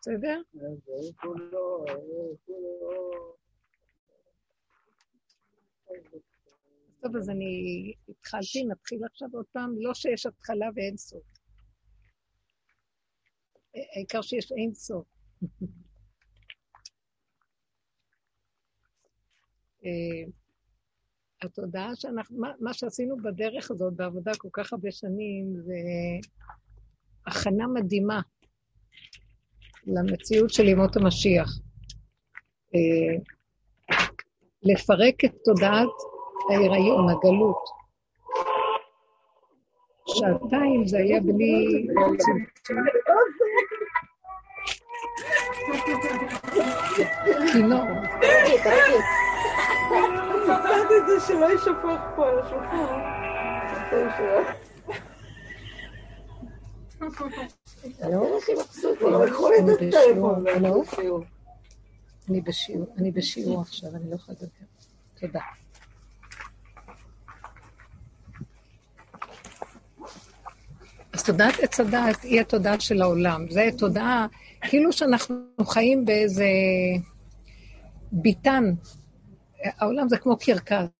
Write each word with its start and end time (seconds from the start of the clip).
בסדר? 0.00 0.40
טוב, 7.00 7.16
אז 7.16 7.30
אני 7.30 7.94
התחלתי, 8.08 8.64
נתחיל 8.64 9.04
עכשיו 9.04 9.28
עוד 9.32 9.46
פעם, 9.52 9.74
לא 9.78 9.94
שיש 9.94 10.26
התחלה 10.26 10.66
ואין 10.74 10.96
סוף. 10.96 11.22
העיקר 13.74 14.22
שיש 14.22 14.52
אין 14.52 14.74
סוף. 14.74 15.06
אה, 19.84 20.30
התודעה 21.42 21.96
שאנחנו, 21.96 22.38
מה, 22.38 22.52
מה 22.60 22.74
שעשינו 22.74 23.16
בדרך 23.16 23.70
הזאת, 23.70 23.94
בעבודה 23.94 24.32
כל 24.38 24.48
כך 24.52 24.72
הרבה 24.72 24.90
שנים, 24.90 25.56
זה 25.56 25.74
הכנה 27.26 27.66
מדהימה 27.66 28.20
למציאות 29.94 30.50
של 30.50 30.68
ימות 30.68 30.96
המשיח. 30.96 31.48
אה, 32.74 33.16
לפרק 34.62 35.24
את 35.24 35.34
תודעת 35.44 35.88
ההיריון, 36.50 37.08
הגלות. 37.08 37.80
שעתיים 40.06 40.86
זה 40.86 40.98
היה 40.98 41.20
בלי... 41.20 41.86
כינור. 47.52 47.84
מצאתי 50.44 50.94
את 50.98 51.06
זה 51.06 51.20
שלא 51.26 51.46
יישפך 51.46 52.00
פה 52.16 52.28
על 52.28 52.38
השולחן. 52.38 53.00
אני 62.98 63.10
בשיעור 63.10 63.60
עכשיו, 63.60 63.90
אני 63.96 64.10
לא 64.10 64.14
יכולה 64.14 64.38
לדבר. 64.40 64.66
תודה. 65.20 65.40
אז 71.12 71.24
תודעת 71.24 71.54
עץ 71.60 71.80
הדעת 71.80 72.22
היא 72.22 72.40
התודעה 72.40 72.80
של 72.80 73.02
העולם. 73.02 73.50
זו 73.50 73.60
תודעה, 73.78 74.26
כאילו 74.60 74.92
שאנחנו 74.92 75.36
חיים 75.64 76.04
באיזה 76.04 76.46
ביתן. 78.12 78.64
העולם 79.64 80.08
זה 80.08 80.18
כמו 80.18 80.36
קרקס. 80.36 80.99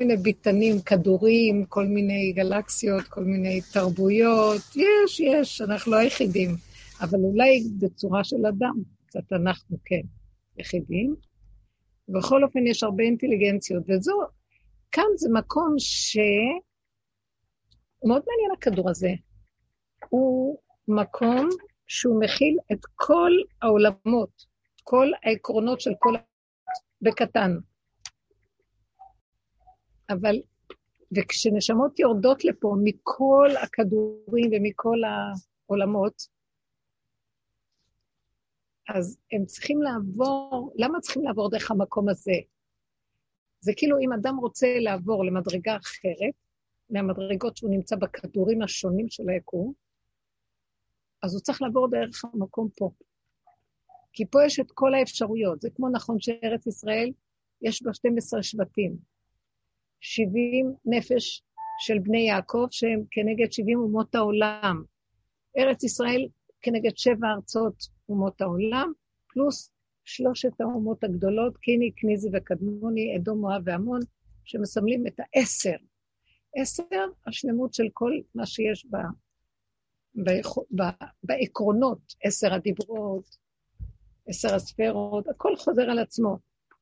מיני 0.00 0.16
ביתנים, 0.16 0.80
כדורים, 0.80 1.64
כל 1.68 1.86
מיני 1.86 2.32
גלקסיות, 2.32 3.02
כל 3.02 3.24
מיני 3.24 3.60
תרבויות. 3.72 4.60
יש, 4.76 5.20
יש, 5.20 5.60
אנחנו 5.60 5.92
לא 5.92 5.96
היחידים. 5.96 6.50
אבל 7.00 7.18
אולי 7.18 7.62
בצורה 7.78 8.24
של 8.24 8.46
אדם, 8.46 8.74
קצת 9.06 9.32
אנחנו 9.32 9.76
כן 9.84 10.00
יחידים. 10.58 11.14
בכל 12.08 12.44
אופן, 12.44 12.66
יש 12.66 12.82
הרבה 12.82 13.04
אינטליגנציות, 13.04 13.82
וזו, 13.88 14.12
כאן 14.92 15.04
זה 15.16 15.28
מקום 15.32 15.74
ש... 15.78 16.16
מאוד 18.04 18.22
מעניין 18.26 18.50
הכדור 18.56 18.90
הזה. 18.90 19.10
הוא 20.08 20.58
מקום 20.88 21.48
שהוא 21.86 22.20
מכיל 22.20 22.58
את 22.72 22.80
כל 22.94 23.32
העולמות, 23.62 24.30
כל 24.82 25.10
העקרונות 25.22 25.80
של 25.80 25.90
כל... 25.98 26.14
בקטן. 27.02 27.56
אבל, 30.10 30.36
וכשנשמות 31.16 31.98
יורדות 31.98 32.44
לפה 32.44 32.74
מכל 32.84 33.48
הכדורים 33.62 34.50
ומכל 34.52 34.98
העולמות, 35.04 36.26
אז 38.88 39.18
הם 39.32 39.44
צריכים 39.44 39.82
לעבור, 39.82 40.72
למה 40.76 41.00
צריכים 41.00 41.24
לעבור 41.24 41.50
דרך 41.50 41.70
המקום 41.70 42.08
הזה? 42.08 42.32
זה 43.60 43.72
כאילו 43.76 43.98
אם 43.98 44.12
אדם 44.12 44.36
רוצה 44.36 44.66
לעבור 44.80 45.24
למדרגה 45.24 45.76
אחרת, 45.76 46.34
מהמדרגות 46.90 47.56
שהוא 47.56 47.70
נמצא 47.70 47.96
בכדורים 47.96 48.62
השונים 48.62 49.08
של 49.08 49.28
היקום, 49.28 49.72
אז 51.22 51.34
הוא 51.34 51.40
צריך 51.40 51.62
לעבור 51.62 51.88
דרך 51.90 52.24
המקום 52.24 52.68
פה. 52.76 52.90
כי 54.12 54.26
פה 54.26 54.44
יש 54.46 54.60
את 54.60 54.70
כל 54.74 54.94
האפשרויות. 54.94 55.60
זה 55.60 55.70
כמו 55.74 55.88
נכון 55.88 56.20
שארץ 56.20 56.66
ישראל, 56.66 57.10
יש 57.62 57.82
בה 57.82 57.94
12 57.94 58.42
שבטים. 58.42 59.11
70 60.02 60.74
נפש 60.84 61.42
של 61.78 61.98
בני 61.98 62.20
יעקב, 62.20 62.66
שהם 62.70 63.02
כנגד 63.10 63.52
70 63.52 63.78
אומות 63.78 64.14
העולם. 64.14 64.82
ארץ 65.58 65.84
ישראל 65.84 66.28
כנגד 66.60 66.96
שבע 66.96 67.28
ארצות 67.36 67.74
אומות 68.08 68.40
העולם, 68.40 68.92
פלוס 69.32 69.70
שלושת 70.04 70.60
האומות 70.60 71.04
הגדולות, 71.04 71.56
קיני, 71.56 71.90
קניזי 71.90 72.28
וקדמוני, 72.32 73.16
אדום, 73.16 73.40
מואב 73.40 73.62
ועמון, 73.64 74.00
שמסמלים 74.44 75.06
את 75.06 75.20
העשר. 75.20 75.76
עשר, 76.56 77.04
השלמות 77.26 77.74
של 77.74 77.88
כל 77.92 78.12
מה 78.34 78.46
שיש 78.46 78.86
ב, 78.90 78.96
ב, 80.14 80.30
ב, 80.76 80.82
בעקרונות, 81.22 81.98
עשר 82.24 82.54
הדיברות, 82.54 83.24
עשר 84.26 84.54
הספרות, 84.54 85.28
הכל 85.28 85.56
חוזר 85.56 85.82
על 85.82 85.98
עצמו. 85.98 86.38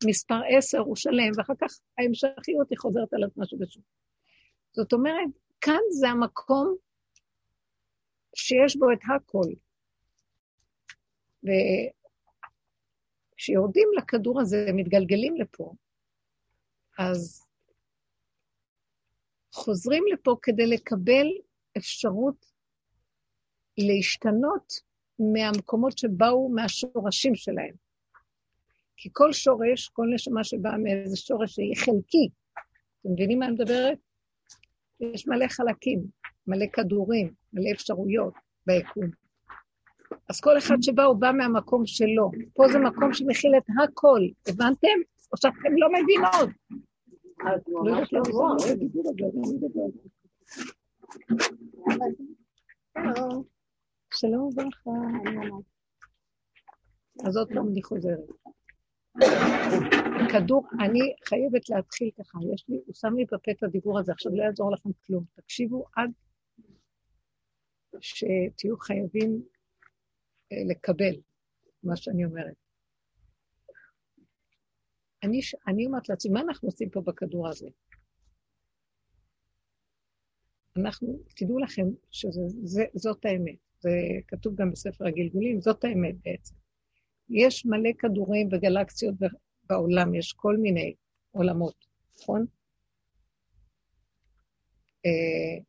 מספר 0.06 0.40
עשר 0.56 0.78
הוא 0.78 0.96
שלם, 0.96 1.30
ואחר 1.36 1.52
כך 1.60 1.80
ההמשכיות 1.98 2.70
היא 2.70 2.78
חוזרת 2.78 3.12
על 3.12 3.24
עצמה 3.24 3.46
שוב 3.46 3.60
ושוב. 3.60 3.82
זאת 4.72 4.92
אומרת, 4.92 5.28
כאן 5.60 5.80
זה 5.90 6.08
המקום 6.08 6.76
שיש 8.36 8.76
בו 8.76 8.92
את 8.92 8.98
הכל. 9.16 9.52
וכשיורדים 13.34 13.88
לכדור 13.96 14.40
הזה, 14.40 14.66
מתגלגלים 14.74 15.36
לפה, 15.36 15.72
אז 16.98 17.46
חוזרים 19.52 20.04
לפה 20.12 20.36
כדי 20.42 20.66
לקבל 20.66 21.26
אפשרות 21.76 22.46
להשתנות 23.78 24.72
מהמקומות 25.18 25.98
שבאו 25.98 26.48
מהשורשים 26.48 27.34
שלהם. 27.34 27.89
כי 29.02 29.08
כל 29.12 29.32
שורש, 29.32 29.88
כל 29.88 30.06
נשמה 30.14 30.44
שבאה 30.44 30.78
מאיזה 30.78 31.16
שורש 31.16 31.54
שהיא 31.54 31.76
חלקי, 31.76 32.28
אתם 33.00 33.12
מבינים 33.12 33.38
מה 33.38 33.46
אני 33.46 33.54
מדברת? 33.54 33.98
יש 35.00 35.28
מלא 35.28 35.46
חלקים, 35.48 36.00
מלא 36.46 36.66
כדורים, 36.72 37.32
מלא 37.52 37.70
אפשרויות 37.72 38.34
ביקום. 38.66 39.10
אז 40.28 40.40
כל 40.40 40.58
אחד 40.58 40.76
שבא, 40.82 41.02
הוא 41.02 41.16
בא 41.16 41.32
מהמקום 41.36 41.86
שלו. 41.86 42.30
פה 42.54 42.64
זה 42.72 42.78
מקום 42.78 43.14
שמכיל 43.14 43.52
את 43.56 43.66
הכל, 43.84 44.20
הבנתם? 44.48 44.98
או 45.32 45.36
שאתם 45.36 45.76
לא 45.76 45.88
מבינות. 45.92 46.50
שלום 54.14 54.42
וברכה. 54.42 54.90
אז 57.26 57.36
עוד 57.36 57.48
פעם 57.48 57.68
אני 57.68 57.82
חוזרת. 57.82 58.39
כדור, 60.32 60.66
אני 60.80 61.14
חייבת 61.28 61.70
להתחיל 61.70 62.10
ככה, 62.18 62.38
יש 62.54 62.64
לי, 62.68 62.76
הוא 62.86 62.94
שם 62.94 63.14
לי 63.16 63.24
בפה 63.24 63.50
את 63.50 63.62
הדיבור 63.62 63.98
הזה, 63.98 64.12
עכשיו 64.12 64.32
לא 64.34 64.42
יעזור 64.42 64.72
לכם 64.72 64.90
כלום. 65.06 65.24
תקשיבו 65.34 65.84
עד 65.96 66.10
שתהיו 68.00 68.78
חייבים 68.78 69.42
אה, 70.52 70.56
לקבל 70.70 71.14
מה 71.82 71.96
שאני 71.96 72.24
אומרת. 72.24 72.54
אני, 75.22 75.40
אני 75.66 75.86
אומרת 75.86 76.08
לעצמי, 76.08 76.32
מה 76.32 76.40
אנחנו 76.40 76.68
עושים 76.68 76.90
פה 76.90 77.00
בכדור 77.00 77.48
הזה? 77.48 77.68
אנחנו, 80.76 81.18
תדעו 81.36 81.58
לכם 81.58 81.86
שזאת 82.10 83.24
האמת. 83.24 83.58
זה 83.80 83.90
כתוב 84.28 84.54
גם 84.54 84.70
בספר 84.70 85.06
הגלגולים, 85.06 85.60
זאת 85.60 85.84
האמת 85.84 86.14
בעצם. 86.24 86.54
יש 87.30 87.66
מלא 87.66 87.90
כדורים 87.98 88.48
וגלקסיות 88.52 89.14
בעולם, 89.64 90.14
יש 90.14 90.32
כל 90.32 90.56
מיני 90.56 90.94
עולמות, 91.30 91.86
נכון? 92.18 92.46
אה, 95.06 95.64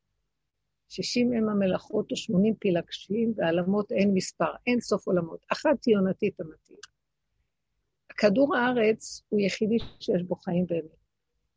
שישים 0.89 1.33
הם 1.33 1.49
המלאכות 1.49 2.11
ושמונים 2.11 2.55
פילגשים, 2.55 3.33
ועלמות 3.35 3.91
אין 3.91 4.11
מספר, 4.13 4.51
אין 4.67 4.79
סוף 4.79 5.07
עולמות. 5.07 5.45
אחת 5.51 5.85
היא 5.85 5.97
עונתית 5.97 6.41
אמיתית. 6.41 6.85
כדור 8.17 8.55
הארץ 8.55 9.21
הוא 9.29 9.39
יחידי 9.39 9.77
שיש 9.99 10.23
בו 10.23 10.35
חיים 10.35 10.65
באמת. 10.65 11.01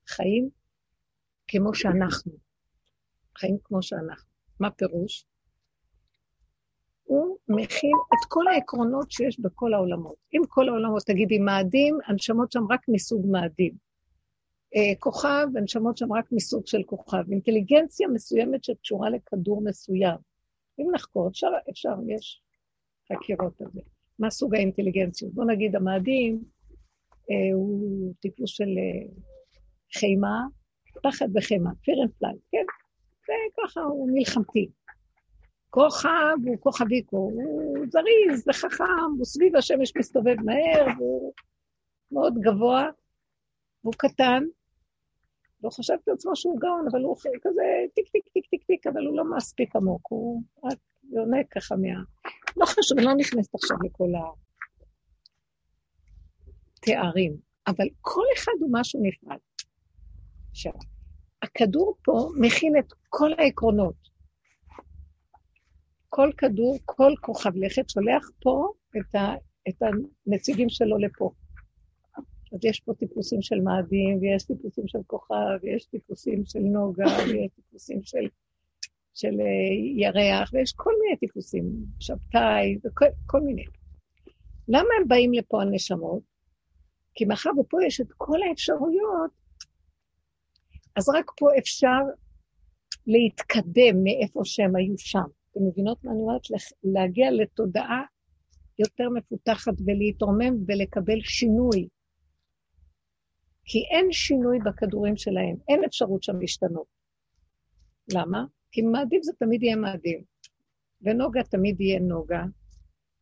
חיים 0.08 0.50
כמו 1.48 1.74
שאנחנו. 1.74 2.32
חיים 3.38 3.58
כמו 3.64 3.82
שאנחנו. 3.82 4.30
מה 4.60 4.70
פירוש? 4.70 5.26
הוא 7.04 7.36
מכיל 7.48 7.92
את 8.14 8.28
כל 8.28 8.48
העקרונות 8.48 9.10
שיש 9.10 9.40
בכל 9.40 9.74
העולמות. 9.74 10.16
אם 10.34 10.40
כל 10.48 10.68
העולמות, 10.68 11.02
תגידי 11.02 11.38
מאדים, 11.38 11.98
הנשמות 12.06 12.52
שם 12.52 12.64
רק 12.70 12.80
מסוג 12.88 13.26
מאדים. 13.30 13.74
אה, 14.76 14.92
כוכב, 14.98 15.46
הנשמות 15.56 15.96
שם 15.96 16.12
רק 16.12 16.32
מסוג 16.32 16.66
של 16.66 16.82
כוכב. 16.86 17.30
אינטליגנציה 17.30 18.08
מסוימת 18.08 18.64
שקשורה 18.64 19.10
לכדור 19.10 19.62
מסוים. 19.64 20.16
אם 20.78 20.86
נחקור, 20.94 21.28
אפשר, 21.28 21.48
אפשר, 21.70 21.94
יש 22.08 22.42
החקירות 23.10 23.60
הזה. 23.60 23.80
מה 24.18 24.30
סוג 24.30 24.54
האינטליגנציות? 24.54 25.34
בוא 25.34 25.44
נגיד, 25.44 25.76
המאדים 25.76 26.44
אה, 27.30 27.54
הוא 27.54 28.14
טיפוס 28.20 28.50
של 28.50 28.64
אה, 28.78 29.06
חימה, 29.98 30.42
פחד 31.02 31.28
וחימה, 31.34 31.70
fear 31.82 31.94
and 32.02 32.10
flight, 32.18 32.34
כן? 32.52 32.64
וככה 33.24 33.80
הוא 33.80 34.10
מלחמתי. 34.12 34.68
כוכב 35.74 36.36
הוא 36.46 36.56
כוכביקו, 36.60 37.16
הוא 37.16 37.86
זריז 37.88 38.44
וחכם, 38.48 38.84
הוא 39.18 39.24
סביב 39.24 39.56
השמש 39.56 39.92
מסתובב 39.96 40.36
מהר, 40.44 40.86
והוא 40.98 41.32
מאוד 42.12 42.34
גבוה, 42.40 42.88
והוא 43.84 43.94
קטן, 43.98 44.42
והוא 45.60 45.72
חושב 45.72 45.94
את 46.04 46.08
עצמו 46.08 46.36
שהוא 46.36 46.60
גאון, 46.60 46.86
אבל 46.90 47.02
הוא 47.02 47.16
כזה 47.42 47.62
טיק 47.94 48.08
טיק 48.08 48.28
טיק 48.28 48.46
טיק 48.46 48.64
טיק, 48.64 48.86
אבל 48.86 49.06
הוא 49.06 49.16
לא 49.16 49.24
מספיק 49.36 49.76
עמוק, 49.76 50.06
הוא 50.08 50.42
רק 50.64 50.78
יונק 51.12 51.46
ככה 51.50 51.76
מה... 51.76 52.02
לא 52.56 52.66
חשוב, 52.66 52.98
אני 52.98 53.06
לא 53.06 53.14
נכנסת 53.14 53.54
עכשיו 53.54 53.76
לכל 53.84 54.10
התארים, 56.78 57.36
אבל 57.66 57.86
כל 58.00 58.24
אחד 58.36 58.52
הוא 58.60 58.68
משהו 58.72 59.00
נפרד. 59.02 59.38
עכשיו, 60.50 60.72
הכדור 61.42 61.94
פה 62.04 62.28
מכיל 62.40 62.72
את 62.78 62.92
כל 63.08 63.32
העקרונות. 63.38 64.13
כל 66.16 66.30
כדור, 66.38 66.78
כל 66.84 67.12
כוכב 67.20 67.56
לכת 67.56 67.90
שולח 67.90 68.30
פה 68.42 68.72
את, 68.96 69.14
ה, 69.14 69.34
את 69.68 69.82
הנציגים 70.26 70.68
שלו 70.68 70.98
לפה. 70.98 71.30
אז 72.52 72.64
יש 72.64 72.80
פה 72.80 72.94
טיפוסים 72.94 73.42
של 73.42 73.60
מאדים, 73.60 74.18
ויש 74.20 74.44
טיפוסים 74.44 74.88
של 74.88 74.98
כוכב, 75.06 75.58
ויש 75.62 75.86
טיפוסים 75.86 76.44
של 76.44 76.58
נוגה, 76.58 77.04
ויש 77.28 77.50
טיפוסים 77.54 78.02
של, 78.02 78.28
של 79.14 79.28
uh, 79.28 80.00
ירח, 80.02 80.50
ויש 80.52 80.72
כל 80.72 80.90
מיני 81.02 81.16
טיפוסים, 81.16 81.64
שבתאי, 82.00 82.78
וכל 82.84 83.40
מיני. 83.40 83.64
למה 84.68 84.88
הם 85.00 85.08
באים 85.08 85.32
לפה 85.32 85.62
הנשמות? 85.62 86.22
כי 87.14 87.24
מאחר 87.24 87.50
ופה 87.60 87.78
יש 87.86 88.00
את 88.00 88.12
כל 88.16 88.38
האפשרויות, 88.48 89.30
אז 90.96 91.08
רק 91.08 91.30
פה 91.38 91.46
אפשר 91.58 92.00
להתקדם 93.06 94.04
מאיפה 94.04 94.40
שהם 94.44 94.76
היו 94.76 94.98
שם. 94.98 95.43
אתם 95.54 95.66
מבינות 95.66 96.04
מה 96.04 96.12
אני 96.12 96.20
אומרת? 96.20 96.42
להגיע 96.84 97.30
לתודעה 97.30 98.02
יותר 98.78 99.08
מפותחת 99.08 99.72
ולהתרומם 99.86 100.54
ולקבל 100.66 101.20
שינוי. 101.20 101.88
כי 103.64 103.78
אין 103.90 104.12
שינוי 104.12 104.58
בכדורים 104.64 105.16
שלהם, 105.16 105.56
אין 105.68 105.84
אפשרות 105.84 106.22
שם 106.22 106.40
להשתנות. 106.40 106.86
למה? 108.14 108.44
כי 108.70 108.82
מאדים 108.82 109.22
זה 109.22 109.32
תמיד 109.38 109.62
יהיה 109.62 109.76
מאדים, 109.76 110.24
ונוגה 111.02 111.42
תמיד 111.42 111.80
יהיה 111.80 112.00
נוגה, 112.00 112.42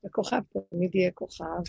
וכוכב 0.05 0.41
תמיד 0.71 0.95
יהיה 0.95 1.11
כוכב, 1.11 1.63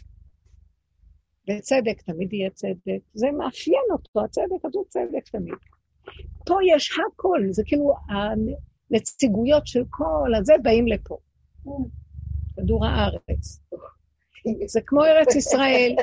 וצדק 1.50 2.02
תמיד 2.02 2.34
יהיה 2.34 2.50
צדק. 2.50 3.02
זה 3.14 3.28
מאפיין 3.38 3.86
אותו, 3.92 4.24
הצדק 4.24 4.66
הזה 4.66 4.80
צדק 4.90 5.30
תמיד. 5.32 5.56
פה 6.46 6.56
יש 6.76 6.92
הכל, 6.92 7.42
זה 7.52 7.64
כאילו 7.66 7.94
הנציגויות 8.94 9.68
של 9.68 9.84
כל 9.90 10.32
הזה 10.40 10.54
באים 10.64 10.88
לפה. 10.88 11.18
כדור 12.56 12.86
הארץ. 12.86 13.60
זה 14.66 14.82
כמו 14.86 15.04
ארץ 15.04 15.36
ישראל. 15.36 15.96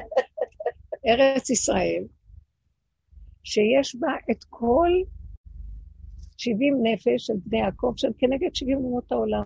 ארץ 1.07 1.51
ישראל, 1.51 2.05
שיש 3.45 3.97
בה 3.97 4.09
את 4.31 4.45
כל 4.49 4.89
70 6.37 6.79
נפש 6.83 7.27
של 7.27 7.35
בני 7.47 7.59
יעקב, 7.59 7.93
שהם 7.97 8.13
כנגד 8.19 8.55
70 8.55 8.79
אומות 8.79 9.13
העולם. 9.13 9.43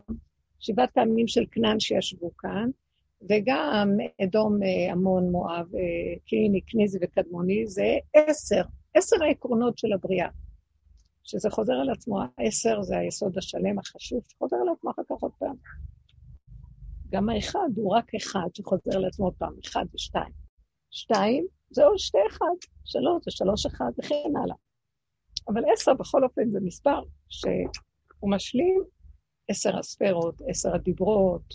שבעת 0.64 0.99
העמים 0.99 1.29
של 1.29 1.44
כנען 1.50 1.81
שישבו 1.81 2.37
כאן, 2.37 2.70
וגם 3.31 3.96
אדום, 4.25 4.62
אה, 4.62 4.93
עמון, 4.93 5.31
מואב, 5.31 5.67
אה, 5.75 6.19
קיני, 6.26 6.61
כניזי 6.67 6.99
וקדמוני, 7.02 7.67
זה 7.67 7.96
עשר, 8.14 8.62
עשר 8.94 9.17
העקרונות 9.25 9.79
של 9.79 9.93
הבריאה. 9.93 10.29
שזה 11.24 11.50
חוזר 11.50 11.72
על 11.72 11.90
עצמו, 11.90 12.20
העשר 12.38 12.82
זה 12.82 12.98
היסוד 12.98 13.38
השלם, 13.38 13.78
החשוב, 13.78 14.20
שחוזר 14.28 14.56
על 14.56 14.68
עצמו 14.76 14.90
אחר 14.90 15.02
כך 15.02 15.22
עוד 15.22 15.32
פעם. 15.38 15.56
גם 17.08 17.28
האחד 17.28 17.68
הוא 17.76 17.96
רק 17.96 18.14
אחד 18.14 18.48
שחוזר 18.54 18.96
על 18.96 19.04
עצמו 19.04 19.24
עוד 19.24 19.34
פעם, 19.38 19.54
אחד 19.64 19.84
ושתיים. 19.94 20.32
שתיים 20.90 21.46
זה 21.70 21.84
עוד 21.84 21.98
שתי 21.98 22.18
אחד, 22.30 22.54
שלוש 22.84 23.24
זה 23.24 23.30
שלוש 23.30 23.66
אחד 23.66 23.90
וכן 23.98 24.36
הלאה. 24.42 24.56
אבל 25.48 25.62
עשר 25.72 25.94
בכל 25.94 26.24
אופן 26.24 26.50
זה 26.50 26.58
מספר 26.62 27.00
שהוא 27.28 28.30
משלים 28.30 28.82
עשר 29.48 29.78
הספרות, 29.78 30.34
עשר 30.48 30.74
הדיברות, 30.74 31.54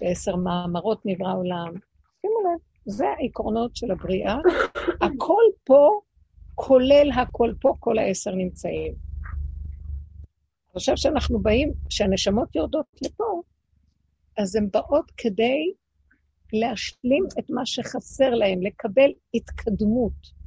ועשר 0.00 0.36
מאמרות 0.36 1.00
נברא 1.04 1.34
עולם. 1.36 1.72
שימו 2.20 2.40
לב, 2.40 2.60
זה 2.86 3.04
העקרונות 3.08 3.76
של 3.76 3.90
הבריאה. 3.90 4.36
הכל 5.06 5.42
פה, 5.64 6.00
כולל 6.54 7.10
הכל 7.22 7.52
פה, 7.60 7.74
כל 7.80 7.98
העשר 7.98 8.34
נמצאים. 8.34 8.94
עכשיו 10.74 10.96
שאנחנו 10.96 11.38
באים, 11.38 11.72
כשהנשמות 11.88 12.56
יורדות 12.56 12.86
לפה, 13.02 13.42
אז 14.36 14.56
הן 14.56 14.68
באות 14.72 15.10
כדי 15.16 15.72
להשלים 16.52 17.24
את 17.38 17.50
מה 17.50 17.66
שחסר 17.66 18.30
להם, 18.30 18.62
לקבל 18.62 19.10
התקדמות. 19.34 20.44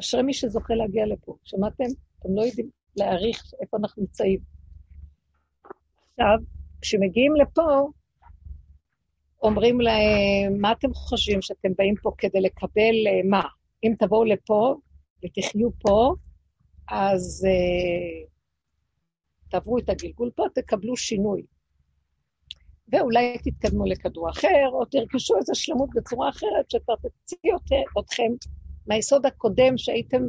אשרי 0.00 0.22
מי 0.22 0.34
שזוכה 0.34 0.74
להגיע 0.74 1.06
לפה. 1.06 1.36
שמעתם? 1.44 1.84
אתם 2.18 2.28
לא 2.34 2.42
יודעים 2.42 2.70
להעריך 2.96 3.42
איפה 3.60 3.76
אנחנו 3.76 4.02
נמצאים. 4.02 4.40
עכשיו, 6.10 6.38
כשמגיעים 6.80 7.36
לפה, 7.36 7.88
אומרים 9.42 9.80
להם, 9.80 10.60
מה 10.60 10.72
אתם 10.72 10.94
חושבים 10.94 11.42
שאתם 11.42 11.68
באים 11.78 11.94
פה 12.02 12.10
כדי 12.18 12.40
לקבל 12.40 13.06
אה, 13.06 13.20
מה? 13.24 13.42
אם 13.84 13.94
תבואו 13.98 14.24
לפה 14.24 14.74
ותחיו 15.24 15.70
פה, 15.78 16.14
אז 16.88 17.46
uh, 17.46 18.28
תעברו 19.50 19.78
את 19.78 19.88
הגלגול 19.88 20.30
פה, 20.36 20.44
תקבלו 20.54 20.96
שינוי. 20.96 21.42
ואולי 22.92 23.38
תתקדמו 23.38 23.84
לכדור 23.84 24.30
אחר, 24.30 24.68
או 24.72 24.84
תרכשו 24.84 25.36
איזו 25.36 25.54
שלמות 25.54 25.90
בצורה 25.94 26.28
אחרת, 26.28 26.66
תציע 27.24 27.56
אתכם 27.98 28.32
מהיסוד 28.86 29.26
הקודם 29.26 29.78
שהייתם 29.78 30.22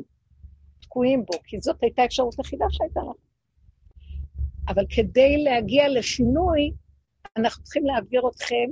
תקועים 0.81 1.25
בו, 1.25 1.39
כי 1.43 1.59
זאת 1.59 1.83
הייתה 1.83 2.01
האפשרות 2.01 2.35
היחידה 2.37 2.65
שהייתה 2.69 2.99
לכם. 2.99 3.29
אבל 4.67 4.85
כדי 4.89 5.43
להגיע 5.43 5.89
לשינוי, 5.89 6.71
אנחנו 7.37 7.63
צריכים 7.63 7.85
להעביר 7.85 8.21
אתכם 8.35 8.69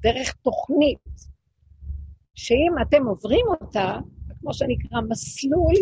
דרך 0.00 0.32
תוכנית, 0.32 1.33
שאם 2.34 2.72
אתם 2.82 3.06
עוברים 3.06 3.46
אותה, 3.60 3.96
כמו 4.40 4.54
שנקרא 4.54 5.00
מסלול, 5.08 5.74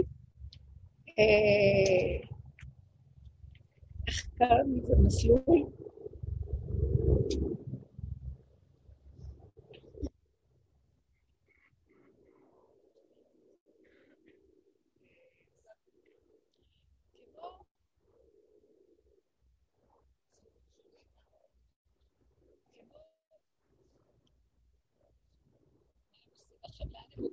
אה, 1.18 2.28
איך 4.08 4.26
קראנו 4.38 4.76
לזה 4.76 4.94
מסלול? 5.04 5.66
לאיראן. 26.86 27.32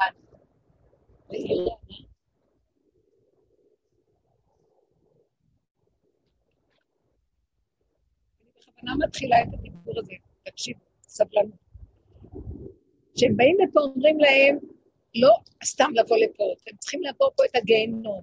אני 0.00 1.14
בכוונה 8.84 9.06
מתחילה 9.06 9.42
את 9.42 9.48
הדיבור 9.54 9.98
הזה, 9.98 10.14
תקשיב, 10.42 10.76
סבלנות. 11.02 11.64
כשהם 13.16 13.36
באים 13.36 13.56
לפה, 13.60 13.80
אומרים 13.80 14.18
להם, 14.18 14.58
לא 15.14 15.30
סתם 15.64 15.90
לבוא 15.94 16.16
לפה, 16.16 16.44
אתם 16.62 16.76
צריכים 16.76 17.02
לעבור 17.02 17.30
פה 17.36 17.44
את 17.44 17.56
הגיהנום. 17.56 18.22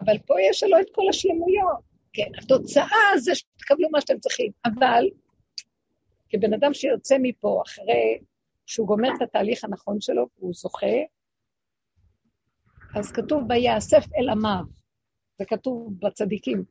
אבל 0.00 0.18
פה 0.18 0.34
יש 0.50 0.62
לו 0.62 0.80
את 0.80 0.86
כל 0.92 1.02
השלמויות. 1.10 1.90
כן, 2.12 2.30
התוצאה 2.38 3.18
זה 3.18 3.34
שתקבלו 3.34 3.90
מה 3.90 4.00
שאתם 4.00 4.18
צריכים, 4.18 4.52
אבל 4.64 5.04
כבן 6.30 6.54
אדם 6.54 6.74
שיוצא 6.74 7.16
מפה 7.22 7.62
אחרי 7.66 8.18
שהוא 8.70 8.86
גומר 8.86 9.08
את 9.16 9.22
התהליך 9.22 9.64
הנכון 9.64 10.00
שלו 10.00 10.26
והוא 10.38 10.52
זוכה, 10.54 10.96
אז 12.96 13.12
כתוב 13.12 13.42
ויאסף 13.48 14.04
אל 14.16 14.28
עמיו, 14.28 14.64
זה 15.38 15.44
כתוב 15.44 15.94
בצדיקים, 15.98 16.64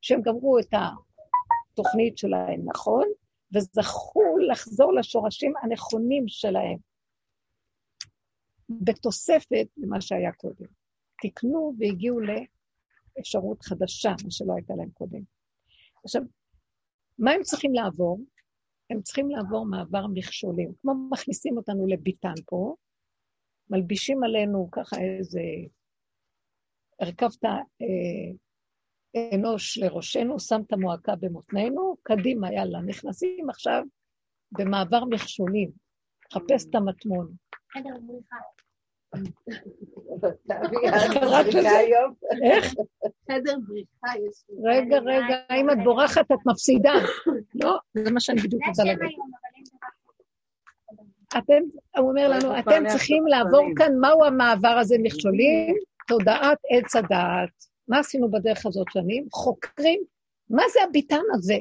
שהם 0.00 0.22
גמרו 0.22 0.58
את 0.58 0.74
התוכנית 1.72 2.18
שלהם 2.18 2.60
נכון, 2.64 3.08
וזכו 3.54 4.38
לחזור 4.50 4.92
לשורשים 4.92 5.52
הנכונים 5.62 6.24
שלהם, 6.28 6.78
בתוספת 8.68 9.66
למה 9.76 10.00
שהיה 10.00 10.32
קודם. 10.32 10.66
תיקנו 11.20 11.74
והגיעו 11.78 12.20
לאפשרות 12.20 13.62
חדשה, 13.62 14.10
מה 14.24 14.30
שלא 14.30 14.52
הייתה 14.56 14.74
להם 14.74 14.90
קודם. 14.90 15.20
עכשיו, 16.04 16.22
מה 17.18 17.30
הם 17.30 17.42
צריכים 17.42 17.74
לעבור? 17.74 18.20
הם 18.90 19.02
צריכים 19.02 19.30
לעבור 19.30 19.66
מעבר 19.66 20.06
מכשולים. 20.14 20.72
כמו 20.82 20.94
מכניסים 21.10 21.56
אותנו 21.56 21.86
לביתן 21.86 22.34
פה, 22.46 22.74
מלבישים 23.70 24.24
עלינו 24.24 24.68
ככה 24.72 24.96
איזה... 25.00 25.40
הרכבת 27.00 27.44
אה, 27.44 29.28
אנוש 29.34 29.78
לראשנו, 29.78 30.40
שם 30.40 30.60
את 30.66 30.72
המועקה 30.72 31.16
במותנינו, 31.20 31.96
קדימה, 32.02 32.52
יאללה, 32.52 32.80
נכנסים 32.80 33.50
עכשיו 33.50 33.82
במעבר 34.52 35.04
מכשולים, 35.04 35.70
חפש 36.32 36.66
את 36.70 36.74
המטמון. 36.74 37.32
איך? 42.42 42.74
חדר 43.30 43.56
בריחה 43.68 44.18
יש. 44.18 44.44
רגע, 44.64 44.98
רגע, 44.98 45.36
אם 45.60 45.70
את 45.70 45.76
בורחת 45.84 46.32
את 46.32 46.46
מפסידה. 46.46 46.92
לא, 47.54 47.78
זה 47.94 48.10
מה 48.10 48.20
שאני 48.20 48.40
בדיוק 48.40 48.62
רוצה 48.68 48.84
להגיד. 48.84 49.18
אתם, 51.38 51.62
הוא 51.98 52.10
אומר 52.10 52.28
לנו, 52.28 52.58
אתם 52.58 52.84
צריכים 52.88 53.26
לעבור 53.26 53.66
כאן, 53.76 53.98
מהו 54.00 54.24
המעבר 54.24 54.78
הזה 54.80 54.96
מכשולים? 55.02 55.76
תודעת 56.08 56.58
עץ 56.70 56.96
הדעת. 56.96 57.50
מה 57.88 57.98
עשינו 57.98 58.30
בדרך 58.30 58.66
הזאת 58.66 58.86
שנים? 58.92 59.26
חוקרים, 59.32 60.00
מה 60.50 60.62
זה 60.72 60.80
הביטן 60.88 61.22
הזה? 61.34 61.58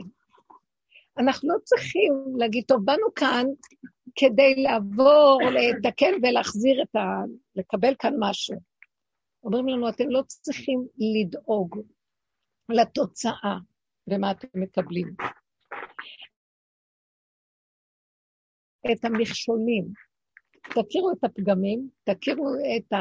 אנחנו 1.17 1.49
לא 1.49 1.55
צריכים 1.63 2.13
להגיד, 2.37 2.63
טוב, 2.67 2.85
באנו 2.85 3.07
כאן 3.15 3.45
כדי 4.15 4.55
לעבור, 4.55 5.39
לתקן 5.51 6.11
ולהחזיר 6.23 6.83
את 6.83 6.95
ה... 6.95 6.99
לקבל 7.55 7.95
כאן 7.99 8.13
משהו. 8.19 8.55
אומרים 9.43 9.67
לנו, 9.67 9.89
אתם 9.89 10.09
לא 10.09 10.21
צריכים 10.27 10.87
לדאוג 10.97 11.79
לתוצאה 12.69 13.57
ומה 14.07 14.31
אתם 14.31 14.47
מקבלים. 14.53 15.15
את 18.91 19.05
המכשולים, 19.05 19.85
תכירו 20.61 21.11
את 21.11 21.23
הפגמים, 21.23 21.89
תכירו 22.03 22.47
את 22.77 22.93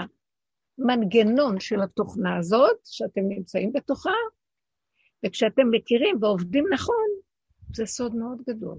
המנגנון 0.78 1.60
של 1.60 1.82
התוכנה 1.82 2.36
הזאת, 2.36 2.78
שאתם 2.84 3.20
נמצאים 3.28 3.72
בתוכה, 3.72 4.10
וכשאתם 5.26 5.62
מכירים 5.70 6.16
ועובדים 6.20 6.64
נכון, 6.72 7.06
זה 7.74 7.86
סוד 7.86 8.14
מאוד 8.14 8.42
גדול. 8.48 8.78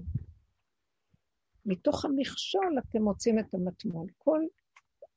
מתוך 1.66 2.04
המכשול 2.04 2.78
אתם 2.78 3.02
מוצאים 3.02 3.38
את 3.38 3.54
המטמון. 3.54 4.06
כל 4.18 4.40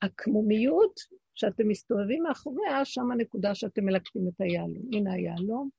הקמומיות 0.01 0.99
שאתם 1.35 1.67
מסתובבים 1.67 2.23
מאחוריה, 2.23 2.85
שם 2.85 3.11
הנקודה 3.11 3.55
שאתם 3.55 3.85
מלקטים 3.85 4.27
את 4.27 4.41
היהלום. 4.41 4.83
הנה 4.93 5.13
היהלום, 5.13 5.69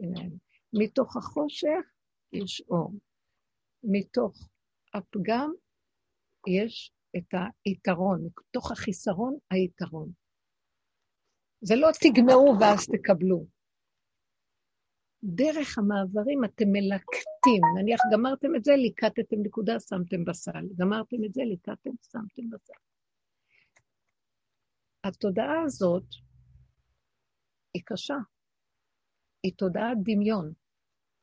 הנה 0.00 0.20
היהלום. 0.20 0.38
מתוך 0.72 1.16
החושך 1.16 1.92
יש 2.32 2.62
אור. 2.70 2.92
מתוך 3.84 4.48
הפגם 4.94 5.52
יש 6.48 6.92
את 7.16 7.34
היתרון, 7.64 8.28
מתוך 8.48 8.72
החיסרון, 8.72 9.36
היתרון. 9.50 10.12
זה 11.60 11.74
לא 11.76 11.88
תגמרו 12.00 12.54
ואז 12.60 12.86
תקבלו. 12.86 13.57
דרך 15.24 15.78
המעברים 15.78 16.44
אתם 16.44 16.64
מלקטים, 16.68 17.62
נניח 17.78 18.00
גמרתם 18.12 18.56
את 18.56 18.64
זה, 18.64 18.72
ליקטתם 18.76 19.36
נקודה, 19.42 19.80
שמתם 19.80 20.24
בסל. 20.24 20.64
גמרתם 20.76 21.24
את 21.24 21.34
זה, 21.34 21.42
ליקטתם, 21.42 21.90
שמתם 22.12 22.50
בסל. 22.50 22.72
התודעה 25.04 25.62
הזאת 25.66 26.04
היא 27.74 27.82
קשה. 27.84 28.16
היא 29.42 29.52
תודעת 29.56 29.98
דמיון. 30.04 30.52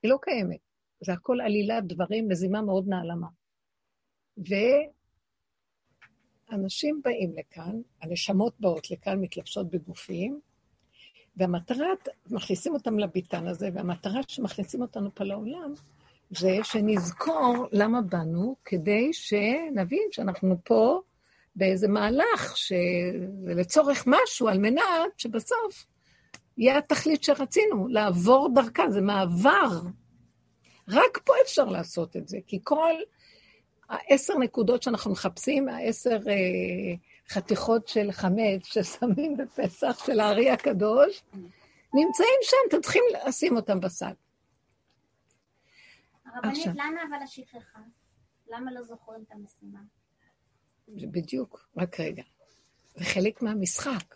היא 0.03 0.11
לא 0.11 0.17
קיימת. 0.21 0.59
זה 1.05 1.13
הכל 1.13 1.37
עלילת 1.41 1.83
דברים, 1.87 2.27
מזימה 2.27 2.61
מאוד 2.61 2.85
נעלמה. 2.87 3.27
ואנשים 6.51 7.01
באים 7.03 7.33
לכאן, 7.37 7.81
הנשמות 8.01 8.59
באות 8.59 8.91
לכאן, 8.91 9.21
מתלבשות 9.21 9.69
בגופים, 9.69 10.39
והמטרה, 11.37 11.87
מכניסים 12.29 12.73
אותם 12.73 12.99
לביתן 12.99 13.47
הזה, 13.47 13.69
והמטרה 13.73 14.21
שמכניסים 14.27 14.81
אותנו 14.81 15.09
פה 15.15 15.23
לעולם, 15.23 15.73
זה 16.31 16.57
שנזכור 16.63 17.67
למה 17.71 18.01
באנו, 18.01 18.55
כדי 18.65 19.13
שנבין 19.13 20.07
שאנחנו 20.11 20.57
פה 20.63 21.01
באיזה 21.55 21.87
מהלך, 21.87 22.57
שזה 22.57 23.53
לצורך 23.55 24.03
משהו, 24.07 24.47
על 24.47 24.59
מנת 24.59 25.17
שבסוף 25.17 25.85
יהיה 26.57 26.77
התכלית 26.77 27.23
שרצינו, 27.23 27.87
לעבור 27.87 28.49
דרכה, 28.55 28.91
זה 28.91 29.01
מעבר. 29.01 29.81
רק 30.87 31.17
פה 31.23 31.33
אפשר 31.43 31.65
לעשות 31.65 32.17
את 32.17 32.27
זה, 32.27 32.37
כי 32.47 32.59
כל 32.63 32.93
העשר 33.89 34.37
נקודות 34.37 34.83
שאנחנו 34.83 35.11
מחפשים, 35.11 35.69
העשר 35.69 36.19
אה, 36.27 36.95
חתיכות 37.29 37.88
של 37.88 38.12
חמץ 38.12 38.65
ששמים 38.65 39.38
בפסח 39.38 40.05
של 40.05 40.20
הארי 40.20 40.50
הקדוש, 40.50 41.24
נמצאים 41.94 42.39
שם, 42.41 42.58
אתם 42.70 42.82
צריכים 42.82 43.03
לשים 43.27 43.55
אותם 43.55 43.79
בסל. 43.79 44.13
הרבנית, 46.25 46.65
למה 46.67 47.01
אבל 47.10 47.24
השכחה? 47.24 47.79
למה 48.48 48.72
לא 48.72 48.84
זוכרים 48.84 49.24
את 49.27 49.32
המשימה? 49.32 49.79
בדיוק, 50.88 51.70
רק 51.77 52.00
רגע. 52.00 52.24
זה 52.96 53.05
חלק 53.05 53.41
מהמשחק. 53.41 54.15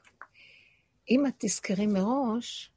אם 1.10 1.28
את 1.28 1.34
תזכרי 1.38 1.88
מראש, 1.88 2.72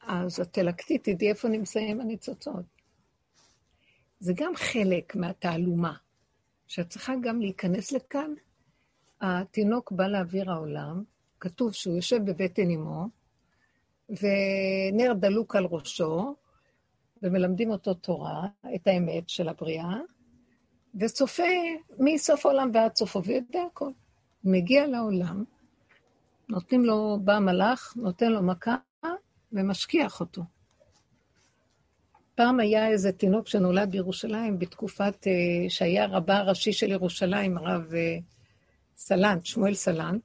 אז 0.00 0.40
את 0.40 0.52
תלקטי, 0.52 0.98
תדעי 0.98 1.28
איפה 1.28 1.48
נמצאים 1.48 2.00
הניצוצות. 2.00 2.64
זה 4.20 4.32
גם 4.36 4.52
חלק 4.56 5.16
מהתעלומה, 5.16 5.96
שאת 6.74 6.88
צריכה 6.88 7.12
גם 7.20 7.40
להיכנס 7.40 7.92
לכאן. 7.92 8.30
התינוק 9.20 9.92
בא 9.92 10.06
לאוויר 10.06 10.50
העולם, 10.50 11.04
כתוב 11.40 11.72
שהוא 11.72 11.96
יושב 11.96 12.24
בבטן 12.24 12.70
אמו, 12.70 13.08
ונר 14.08 15.12
דלוק 15.14 15.56
על 15.56 15.64
ראשו, 15.64 16.36
ומלמדים 17.22 17.70
אותו 17.70 17.94
תורה, 17.94 18.46
את 18.74 18.86
האמת 18.86 19.28
של 19.28 19.48
הבריאה, 19.48 19.96
וצופה 21.00 21.42
מסוף 21.98 22.46
העולם 22.46 22.70
ועד 22.74 22.96
סופו, 22.96 23.24
ויודע 23.24 23.62
הכל. 23.62 23.90
מגיע 24.44 24.86
לעולם, 24.86 25.44
נותנים 26.48 26.84
לו, 26.84 27.18
בא 27.24 27.38
מלאך, 27.38 27.94
נותן 27.96 28.32
לו 28.32 28.42
מכה 28.42 28.76
ומשכיח 29.52 30.20
אותו. 30.20 30.42
פעם 32.34 32.60
היה 32.60 32.88
איזה 32.88 33.12
תינוק 33.12 33.48
שנולד 33.48 33.90
בירושלים 33.90 34.58
בתקופת 34.58 35.14
uh, 35.24 35.28
שהיה 35.68 36.06
רבה 36.06 36.36
הראשי 36.36 36.72
של 36.72 36.90
ירושלים, 36.90 37.58
הרב 37.58 37.90
uh, 37.90 38.22
סלנט, 38.96 39.46
שמואל 39.46 39.74
סלנט, 39.74 40.22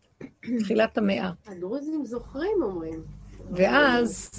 תחילת 0.59 0.97
המאה. 0.97 1.31
הדרוזים 1.47 2.05
זוכרים, 2.05 2.57
אומרים. 2.61 3.03
ואז, 3.51 4.29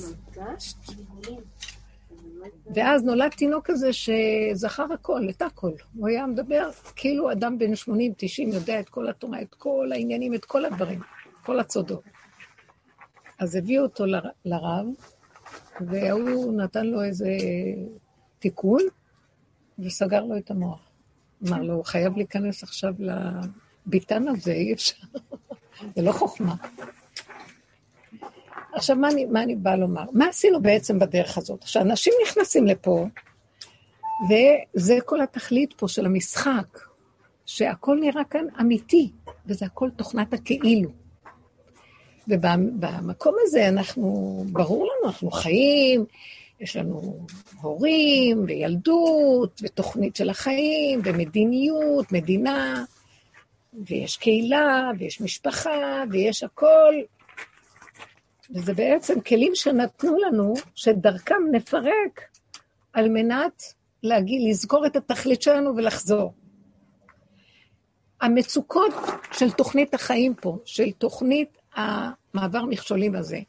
ואז 2.74 3.04
נולד 3.04 3.30
תינוק 3.30 3.66
כזה 3.66 3.90
שזכר 3.92 4.92
הכל, 4.92 5.28
את 5.30 5.42
הכל. 5.42 5.72
הוא 5.96 6.08
היה 6.08 6.26
מדבר 6.26 6.70
כאילו 6.96 7.32
אדם 7.32 7.58
בן 7.58 7.72
80-90 7.72 7.84
יודע 8.38 8.80
את 8.80 8.88
כל 8.88 9.08
התורה, 9.08 9.42
את 9.42 9.54
כל 9.54 9.90
העניינים, 9.92 10.34
את 10.34 10.44
כל 10.44 10.64
הדברים, 10.64 11.00
כל 11.42 11.60
הצודות. 11.60 12.02
אז 13.38 13.56
הביאו 13.56 13.82
אותו 13.82 14.04
לרב, 14.44 14.86
והוא 15.86 16.52
נתן 16.52 16.86
לו 16.86 17.02
איזה 17.02 17.28
תיקון, 18.38 18.80
וסגר 19.78 20.24
לו 20.24 20.36
את 20.36 20.50
המוח. 20.50 20.90
אמר 21.48 21.62
לו, 21.62 21.74
הוא 21.74 21.84
חייב 21.84 22.16
להיכנס 22.16 22.62
עכשיו 22.62 22.94
לביתן 23.86 24.28
הזה, 24.28 24.52
אי 24.52 24.72
אפשר. 24.72 25.06
זה 25.96 26.02
לא 26.02 26.12
חוכמה. 26.12 26.54
עכשיו, 28.72 28.96
מה 28.96 29.08
אני, 29.08 29.24
מה 29.24 29.42
אני 29.42 29.56
באה 29.56 29.76
לומר? 29.76 30.04
מה 30.12 30.28
עשינו 30.28 30.62
בעצם 30.62 30.98
בדרך 30.98 31.38
הזאת? 31.38 31.62
עכשיו, 31.62 31.82
אנשים 31.82 32.12
נכנסים 32.26 32.66
לפה, 32.66 33.06
וזה 34.30 34.98
כל 35.04 35.20
התכלית 35.20 35.72
פה 35.72 35.88
של 35.88 36.06
המשחק, 36.06 36.78
שהכל 37.46 37.98
נראה 38.00 38.24
כאן 38.24 38.44
אמיתי, 38.60 39.12
וזה 39.46 39.66
הכל 39.66 39.90
תוכנת 39.96 40.34
הכאילו. 40.34 40.90
ובמקום 42.28 43.34
הזה 43.42 43.68
אנחנו, 43.68 44.44
ברור 44.52 44.84
לנו, 44.84 45.08
אנחנו 45.08 45.30
חיים, 45.30 46.04
יש 46.60 46.76
לנו 46.76 47.26
הורים 47.60 48.44
וילדות 48.46 49.60
ותוכנית 49.62 50.16
של 50.16 50.30
החיים 50.30 51.00
ומדיניות, 51.04 52.12
מדינה, 52.12 52.84
ויש 53.86 54.16
קהילה 54.16 54.90
ויש 54.98 55.20
משפחה 55.20 56.02
ויש 56.10 56.42
הכל. 56.42 56.94
וזה 58.50 58.74
בעצם 58.74 59.20
כלים 59.20 59.54
שנתנו 59.54 60.16
לנו, 60.18 60.54
שדרכם 60.74 61.42
נפרק 61.52 62.20
על 62.92 63.08
מנת 63.08 63.62
להגיד, 64.02 64.50
לזכור 64.50 64.86
את 64.86 64.96
התכלית 64.96 65.42
שלנו 65.42 65.76
ולחזור. 65.76 66.32
המצוקות 68.20 68.94
של 69.32 69.50
תוכנית 69.50 69.94
החיים 69.94 70.34
פה, 70.34 70.58
של 70.64 70.90
תוכנית 70.90 71.59
המעבר 71.74 72.64
מכשולים 72.64 73.14
הזה. 73.14 73.40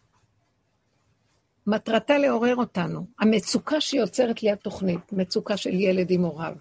מטרתה 1.68 2.18
לעורר 2.18 2.56
אותנו. 2.56 3.06
המצוקה 3.20 3.82
שיוצרת 3.82 4.44
לי 4.44 4.52
התוכנית, 4.52 5.14
מצוקה 5.14 5.58
של 5.58 5.74
ילד 5.74 6.12
עם 6.12 6.22
הוריו, 6.22 6.56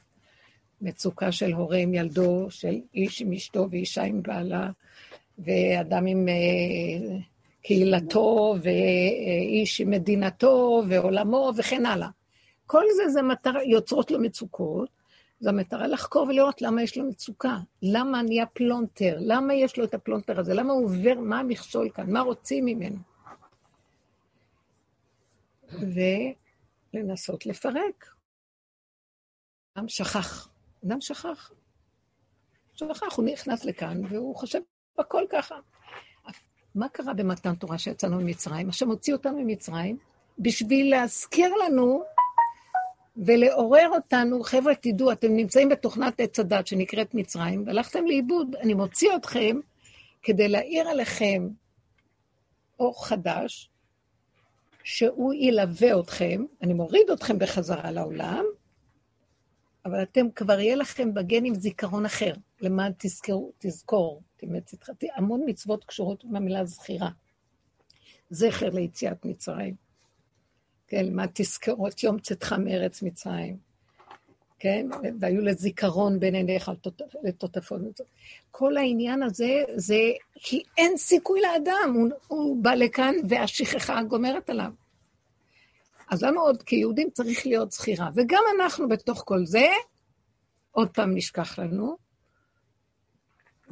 מצוקה 0.81 1.33
של 1.33 1.53
הורה 1.53 1.77
עם 1.77 1.95
ילדו, 1.95 2.47
של 2.51 2.81
איש 2.95 3.23
עם 3.23 3.33
אשתו 3.33 3.67
ואישה 3.71 4.03
עם 4.03 4.23
בעלה, 4.23 4.71
ואדם 5.39 6.07
עם 6.07 6.29
אה, 6.29 7.17
קהילתו, 7.63 8.57
ואיש 8.63 9.81
עם 9.81 9.91
מדינתו, 9.91 10.83
ועולמו, 10.89 11.53
וכן 11.57 11.87
הלאה. 11.87 12.09
כל 12.67 12.85
זה 12.97 13.09
זה 13.09 13.23
מטרה, 13.23 13.65
יוצרות 13.65 14.11
לו 14.11 14.21
מצוקות, 14.21 14.89
זו 15.41 15.49
המטרה 15.51 15.87
לחקור 15.87 16.23
ולראות 16.23 16.63
למה 16.63 16.83
יש 16.83 16.97
לו 16.99 17.05
מצוקה, 17.05 17.57
למה 17.83 18.23
נהיה 18.23 18.47
פלונטר, 18.47 19.17
למה 19.21 19.55
יש 19.55 19.79
לו 19.79 19.85
את 19.85 19.95
הפלונטר 19.95 20.41
הזה, 20.41 20.55
למה 20.55 20.73
הוא 20.73 20.85
עובר, 20.85 21.21
מה 21.21 21.41
המכשול 21.41 21.91
כאן, 21.91 22.13
מה 22.13 22.21
רוצים 22.21 22.65
ממנו. 22.65 22.99
ולנסות 26.95 27.47
לפרק. 27.47 28.15
אדם 29.75 29.89
שכח, 29.89 30.49
אדם 30.87 31.01
שכח. 31.01 31.53
שכח, 32.75 33.17
הוא 33.17 33.25
נכנס 33.25 33.65
לכאן 33.65 34.05
והוא 34.09 34.37
חושב 34.37 34.61
הכל 34.99 35.25
ככה. 35.31 35.55
מה 36.75 36.89
קרה 36.89 37.15
במתן 37.15 37.55
תורה 37.55 37.79
שיצאנו 37.79 38.17
ממצרים? 38.21 38.69
השם 38.69 38.89
הוציא 38.89 39.13
אותנו 39.13 39.39
ממצרים 39.39 39.99
בשביל 40.39 40.91
להזכיר 40.91 41.55
לנו 41.55 42.05
ולעורר 43.17 43.89
אותנו, 43.95 44.43
חבר'ה, 44.43 44.75
תדעו, 44.75 45.13
אתם 45.13 45.37
נמצאים 45.37 45.69
בתוכנת 45.69 46.21
עץ 46.21 46.39
הדת 46.39 46.67
שנקראת 46.67 47.15
מצרים, 47.15 47.67
והלכתם 47.67 48.07
לאיבוד, 48.07 48.57
אני 48.57 48.75
מוציא 48.75 49.17
אתכם 49.17 49.57
כדי 50.23 50.49
להאיר 50.49 50.89
עליכם 50.89 51.49
אור 52.79 53.07
חדש, 53.07 53.71
שהוא 54.85 55.35
ילווה 55.35 56.01
אתכם, 56.01 56.45
אני 56.63 56.75
מוריד 56.75 57.11
אתכם 57.11 57.39
בחזרה 57.39 57.91
לעולם, 57.91 58.45
אבל 59.85 60.03
אתם 60.03 60.31
כבר 60.31 60.61
יהיה 60.61 60.77
לכם 60.77 61.15
בגנים 61.15 61.55
זיכרון 61.55 62.07
אחר, 62.07 62.33
למען 62.61 62.93
תזכרו, 62.99 63.53
תזכור, 63.59 64.23
איתך, 64.43 64.91
המון 65.15 65.43
מצוות 65.47 65.85
קשורות 65.85 66.25
עם 66.25 66.37
המילה 66.37 66.65
זכירה. 66.65 67.11
זכר 68.31 68.71
ליציאת 68.71 69.25
מצרים. 69.25 69.90
כן, 70.91 71.07
למען 71.07 71.29
תזכרו 71.35 71.89
את 71.89 72.03
יום 72.03 72.19
צאתך 72.19 72.53
מארץ 72.53 73.03
מצרים. 73.03 73.57
כן, 74.59 74.87
והיו 75.21 75.41
לזיכרון 75.41 76.21
בין 76.21 76.35
עיניך 76.35 76.71
לטוטפות. 77.25 78.01
כל 78.51 78.77
העניין 78.77 79.23
הזה, 79.23 79.63
זה 79.77 80.01
כי 80.35 80.63
אין 80.79 80.97
סיכוי 80.97 81.41
לאדם, 81.41 81.93
הוא, 81.95 82.09
הוא 82.29 82.63
בא 82.63 82.75
לכאן 82.75 83.15
והשכחה 83.29 84.03
גומרת 84.03 84.51
עליו. 84.51 84.71
אז 86.11 86.23
לנו 86.23 86.41
עוד 86.41 86.63
כיהודים 86.63 87.11
צריך 87.11 87.47
להיות 87.47 87.73
זכירה. 87.73 88.11
וגם 88.15 88.43
אנחנו 88.61 88.89
בתוך 88.89 89.23
כל 89.27 89.47
זה, 89.47 89.67
עוד 90.71 90.89
פעם 90.89 91.15
נשכח 91.15 91.59
לנו, 91.59 91.97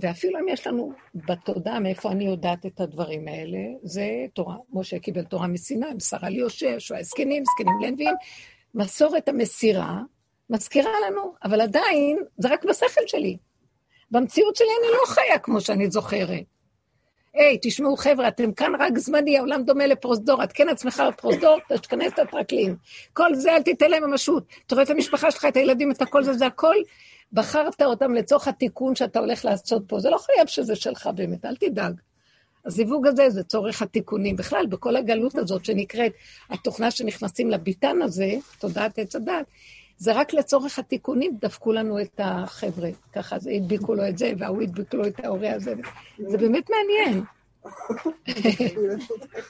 ואפילו 0.01 0.41
אם 0.41 0.49
יש 0.49 0.67
לנו 0.67 0.93
בתודעה 1.15 1.81
מאיפה 1.81 2.13
אני 2.13 2.25
יודעת 2.25 2.67
את 2.67 2.81
הדברים 2.81 3.29
האלה, 3.29 3.59
זה 3.83 4.07
תורה. 4.35 4.57
משה 4.73 4.99
קיבל 4.99 5.25
תורה 5.25 5.47
מסיני, 5.47 5.87
מסרה 5.97 6.29
לי 6.29 6.39
יושע, 6.39 6.75
שואה 6.79 7.03
זקנים, 7.03 7.43
זקנים 7.45 7.81
לנביאים. 7.83 8.15
מסורת 8.75 9.29
המסירה 9.29 10.01
מזכירה 10.51 10.93
לנו, 11.07 11.35
אבל 11.45 11.61
עדיין 11.61 12.19
זה 12.39 12.49
רק 12.49 12.65
בשכל 12.65 13.01
שלי. 13.07 13.37
במציאות 14.11 14.57
שלי 14.57 14.67
אני 14.67 14.93
לא 14.93 15.07
חיה 15.07 15.39
כמו 15.39 15.61
שאני 15.61 15.91
זוכרת. 15.91 16.45
היי, 17.35 17.55
hey, 17.55 17.59
תשמעו, 17.63 17.97
חבר'ה, 17.97 18.29
אתם 18.29 18.53
כאן 18.53 18.73
רק 18.79 18.99
זמני, 18.99 19.39
העולם 19.39 19.63
דומה 19.63 19.87
לפרוזדור, 19.87 20.45
את 20.45 20.53
כן 20.53 20.69
עצמך 20.69 21.03
לפרוזדור, 21.09 21.59
תכנס 21.83 22.13
את 22.13 22.19
הטרקלין. 22.19 22.77
כל 23.13 23.35
זה, 23.35 23.53
אל 23.53 23.63
תיתן 23.63 23.91
להם 23.91 24.05
ממשות. 24.05 24.45
אתה 24.67 24.75
רואה 24.75 24.85
את 24.85 24.91
המשפחה 24.91 25.31
שלך, 25.31 25.45
את 25.45 25.57
הילדים, 25.57 25.91
את 25.91 26.03
הכל 26.03 26.23
זה, 26.23 26.33
זה 26.33 26.47
הכל. 26.47 26.75
בחרת 27.33 27.83
אותם 27.83 28.15
לצורך 28.15 28.49
התיקון 28.49 28.95
שאתה 28.95 29.19
הולך 29.19 29.45
לעשות 29.45 29.83
פה. 29.87 30.01
זה 30.01 30.11
לא 30.11 30.19
חייב 30.19 30.47
שזה 30.47 30.77
שלך 30.77 31.11
באמת, 31.15 31.45
אל 31.45 31.57
תדאג. 31.57 32.01
הזיווג 32.67 33.07
הזה 33.07 33.31
זה 33.31 33.43
צורך 33.43 33.83
התיקונים. 33.83 34.37
בכלל, 34.37 34.67
בכל 34.67 34.97
הגלות 34.97 35.35
הזאת 35.35 35.65
שנקראת, 35.65 36.13
התוכנה 36.51 36.91
שנכנסים 36.91 37.51
לביתן 37.51 38.03
הזה, 38.03 38.31
תודעת 38.59 38.99
עץ 38.99 39.17
הדת, 39.17 39.47
זה 39.99 40.13
רק 40.13 40.33
לצורך 40.33 40.79
התיקונים, 40.79 41.37
דפקו 41.41 41.73
לנו 41.73 42.01
את 42.01 42.21
החבר'ה. 42.25 42.89
ככה, 43.13 43.39
זה 43.39 43.51
הדביקו 43.51 43.95
לו 43.95 44.09
את 44.09 44.19
זה, 44.19 44.33
וההוא 44.39 44.63
הדביק 44.63 44.95
לו 44.95 45.07
את 45.07 45.25
ההורה 45.25 45.53
הזה. 45.53 45.75
זה 46.27 46.39
באמת 46.39 46.71
מעניין. 46.71 47.25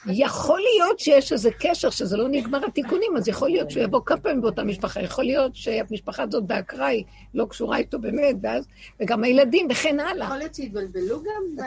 יכול 0.07 0.59
להיות 0.59 0.99
שיש 0.99 1.33
איזה 1.33 1.49
קשר 1.59 1.89
שזה 1.89 2.17
לא 2.17 2.27
נגמר 2.27 2.65
התיקונים, 2.65 3.17
אז 3.17 3.27
יכול 3.27 3.49
להיות 3.49 3.71
שהוא 3.71 3.83
יבוא 3.83 3.99
כמה 4.05 4.17
פעמים 4.17 4.41
באותה 4.41 4.63
משפחה, 4.63 5.01
יכול 5.01 5.25
להיות 5.25 5.55
שהמשפחה 5.55 6.23
הזאת 6.23 6.43
באקראי 6.43 7.03
לא 7.33 7.45
קשורה 7.49 7.77
איתו 7.77 7.99
באמת, 7.99 8.35
ואז, 8.43 8.67
וגם 8.99 9.23
הילדים 9.23 9.67
וכן 9.69 9.99
הלאה. 9.99 10.25
יכול 10.25 10.37
להיות 10.37 10.55
שהתבלבלו 10.55 11.23
גם? 11.23 11.65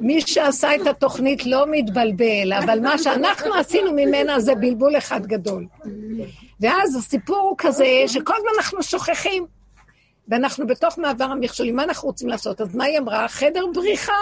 מי 0.00 0.20
שעשה 0.20 0.74
את 0.74 0.86
התוכנית 0.86 1.46
לא 1.46 1.66
מתבלבל, 1.70 2.52
אבל 2.52 2.80
מה 2.80 2.98
שאנחנו 2.98 3.54
עשינו 3.54 3.92
ממנה 3.92 4.40
זה 4.40 4.54
בלבול 4.54 4.98
אחד 4.98 5.26
גדול. 5.26 5.66
ואז 6.60 6.96
הסיפור 6.96 7.38
הוא 7.38 7.54
כזה, 7.58 7.86
שכל 8.06 8.34
הזמן 8.36 8.50
אנחנו 8.58 8.82
שוכחים. 8.82 9.57
ואנחנו 10.28 10.66
בתוך 10.66 10.98
מעבר 10.98 11.24
המכשולים, 11.24 11.76
מה 11.76 11.84
אנחנו 11.84 12.08
רוצים 12.08 12.28
לעשות? 12.28 12.60
אז 12.60 12.76
מה 12.76 12.84
היא 12.84 12.98
אמרה? 12.98 13.28
חדר 13.28 13.66
בריחה. 13.74 14.12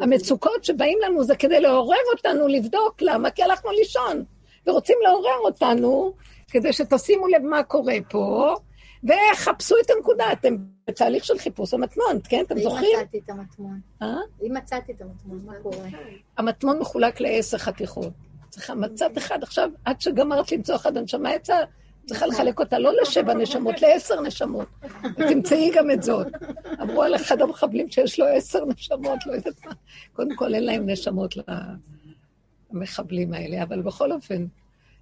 המצוקות 0.00 0.64
שבאים 0.64 0.98
לנו 1.04 1.24
זה 1.24 1.36
כדי 1.36 1.60
לעורר 1.60 1.96
אותנו 2.16 2.48
לבדוק 2.48 2.94
למה, 3.00 3.30
כי 3.30 3.42
הלכנו 3.42 3.70
לישון, 3.70 4.24
ורוצים 4.66 4.96
לעורר 5.02 5.38
אותנו 5.44 6.12
כדי 6.50 6.72
שתשימו 6.72 7.28
לב 7.28 7.42
מה 7.42 7.62
קורה 7.62 7.96
פה, 8.10 8.54
וחפשו 9.04 9.74
את 9.84 9.90
הנקודה. 9.90 10.32
אתם 10.32 10.56
בתהליך 10.88 11.24
של 11.24 11.38
חיפוש 11.38 11.74
המטמון, 11.74 12.18
כן? 12.28 12.44
אתם 12.46 12.58
זוכרים? 12.58 12.98
אם 12.98 13.02
מצאתי 13.02 13.18
את 13.18 13.30
המטמון. 13.30 13.80
אה? 14.02 14.16
אם 14.42 14.54
מצאתי 14.54 14.92
את 14.92 15.02
המטמון, 15.02 15.42
מה 15.44 15.52
קורה? 15.62 15.88
המטמון 16.38 16.78
מחולק 16.78 17.20
לעשר 17.20 17.58
חתיכות. 17.58 18.12
צריכה 18.50 18.74
מצאת 18.74 19.18
אחד 19.18 19.42
עכשיו, 19.42 19.70
עד 19.84 20.00
שגמרת 20.00 20.52
למצוא 20.52 20.74
אחד 20.74 20.96
הנשמה 20.96 21.34
יצאה, 21.34 21.58
צריכה 22.06 22.26
לחלק 22.26 22.60
אותה 22.60 22.78
לא 22.78 22.92
לשבע 23.02 23.34
נשמות, 23.34 23.82
לעשר 23.82 24.20
נשמות. 24.20 24.68
ותמצאי 25.18 25.70
גם 25.74 25.90
את 25.90 26.02
זאת. 26.02 26.26
אמרו 26.82 27.02
על 27.02 27.14
אחד 27.14 27.42
המחבלים 27.42 27.90
שיש 27.90 28.20
לו 28.20 28.26
עשר 28.26 28.64
נשמות, 28.64 29.26
לא 29.26 29.32
יודעת 29.32 29.66
מה. 29.66 29.72
קודם 30.12 30.36
כל, 30.36 30.54
אין 30.54 30.64
להם 30.64 30.90
נשמות 30.90 31.34
למחבלים 32.72 33.32
האלה, 33.32 33.62
אבל 33.62 33.82
בכל 33.82 34.12
אופן, 34.12 34.46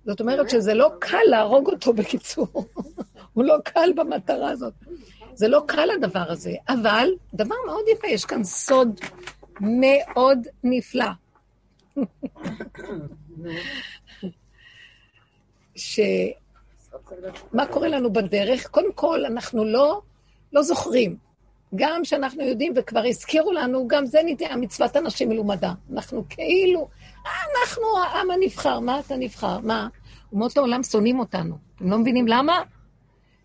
זאת 0.07 0.21
אומרת 0.21 0.51
שזה 0.51 0.75
לא 0.75 0.90
קל 0.99 1.23
להרוג 1.31 1.67
אותו 1.71 1.93
בקיצור. 1.93 2.47
הוא 3.33 3.45
לא 3.45 3.57
קל 3.64 3.90
במטרה 3.97 4.51
הזאת. 4.51 4.75
זה 5.35 5.49
לא 5.49 5.62
קל 5.67 5.88
הדבר 5.90 6.31
הזה, 6.31 6.55
אבל 6.69 7.09
דבר 7.35 7.55
מאוד 7.67 7.85
יפה, 7.93 8.07
יש 8.07 8.25
כאן 8.25 8.45
סוד 8.45 9.01
מאוד 9.61 10.47
נפלא. 10.64 11.11
ש... 15.77 16.01
מה 17.53 17.66
קורה 17.66 17.88
לנו 17.88 18.12
בדרך? 18.12 18.66
קודם 18.66 18.92
כל, 18.92 19.24
אנחנו 19.24 19.64
לא, 19.64 20.00
לא 20.53 20.62
זוכרים. 20.62 21.16
גם 21.74 22.05
שאנחנו 22.05 22.42
יודעים, 22.42 22.72
וכבר 22.77 23.03
הזכירו 23.09 23.53
לנו, 23.53 23.88
גם 23.88 24.07
זה 24.07 24.20
נדע, 24.24 24.57
מצוות 24.57 24.96
אנשים 24.96 25.29
מלומדה. 25.29 25.72
אנחנו 25.92 26.24
כאילו, 26.29 26.88
אנחנו 27.20 27.83
העם 28.05 28.31
הנבחר, 28.31 28.81
מה 28.81 29.00
אתה 29.00 29.16
נבחר? 29.16 29.59
מה? 29.59 29.88
אומות 30.33 30.57
העולם 30.57 30.83
שונאים 30.83 31.18
אותנו. 31.18 31.55
אתם 31.77 31.90
לא 31.90 31.98
מבינים 31.98 32.29
למה? 32.29 32.62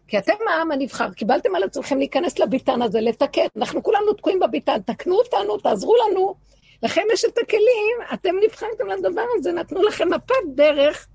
כי 0.08 0.18
אתם 0.18 0.34
העם 0.50 0.72
הנבחר, 0.72 1.12
קיבלתם 1.12 1.56
על 1.56 1.64
עצמכם 1.64 1.98
להיכנס 1.98 2.40
לביתן 2.40 2.82
הזה, 2.82 3.02
לתקן. 3.02 3.46
אנחנו 3.58 3.84
כולנו 3.84 4.14
תקועים 4.14 4.40
בביתן, 4.40 4.82
תקנו 4.86 5.16
אותנו, 5.16 5.58
תעזרו 5.58 5.96
לנו. 5.96 6.36
לכם 6.84 7.02
יש 7.14 7.26
את 7.26 7.38
הכלים, 7.38 8.14
אתם 8.14 8.36
נבחרתם 8.44 8.88
לדבר 8.88 9.26
הזה, 9.38 9.52
נתנו 9.52 9.84
לכם 9.84 10.10
מפת 10.14 10.36
דרך 10.56 11.08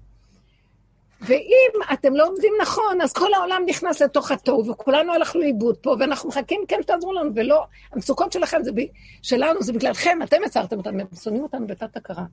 ואם 1.27 1.93
אתם 1.93 2.17
לא 2.17 2.27
עומדים 2.27 2.53
נכון, 2.63 3.01
אז 3.01 3.13
כל 3.13 3.35
העולם 3.35 3.63
נכנס 3.67 4.03
לתוך 4.03 4.31
התוהו, 4.31 4.67
וכולנו 4.67 5.13
הלכנו 5.13 5.41
לאיבוד 5.41 5.77
פה, 5.77 5.97
ואנחנו 6.01 6.29
מחכים 6.29 6.61
כן 6.69 6.77
שתעזרו 6.83 7.13
לנו, 7.13 7.31
ולא, 7.35 7.65
המצוקות 7.93 8.33
שלכם, 8.33 8.63
זה 8.63 8.73
ב, 8.73 8.81
שלנו, 9.23 9.63
זה 9.63 9.73
בגללכם, 9.73 10.19
אתם 10.25 10.37
יצרתם 10.47 10.77
אותנו, 10.77 11.01
הם 11.01 11.07
שונאים 11.23 11.43
אותנו 11.43 11.67
בתת 11.67 11.97
הכרה. 11.97 12.25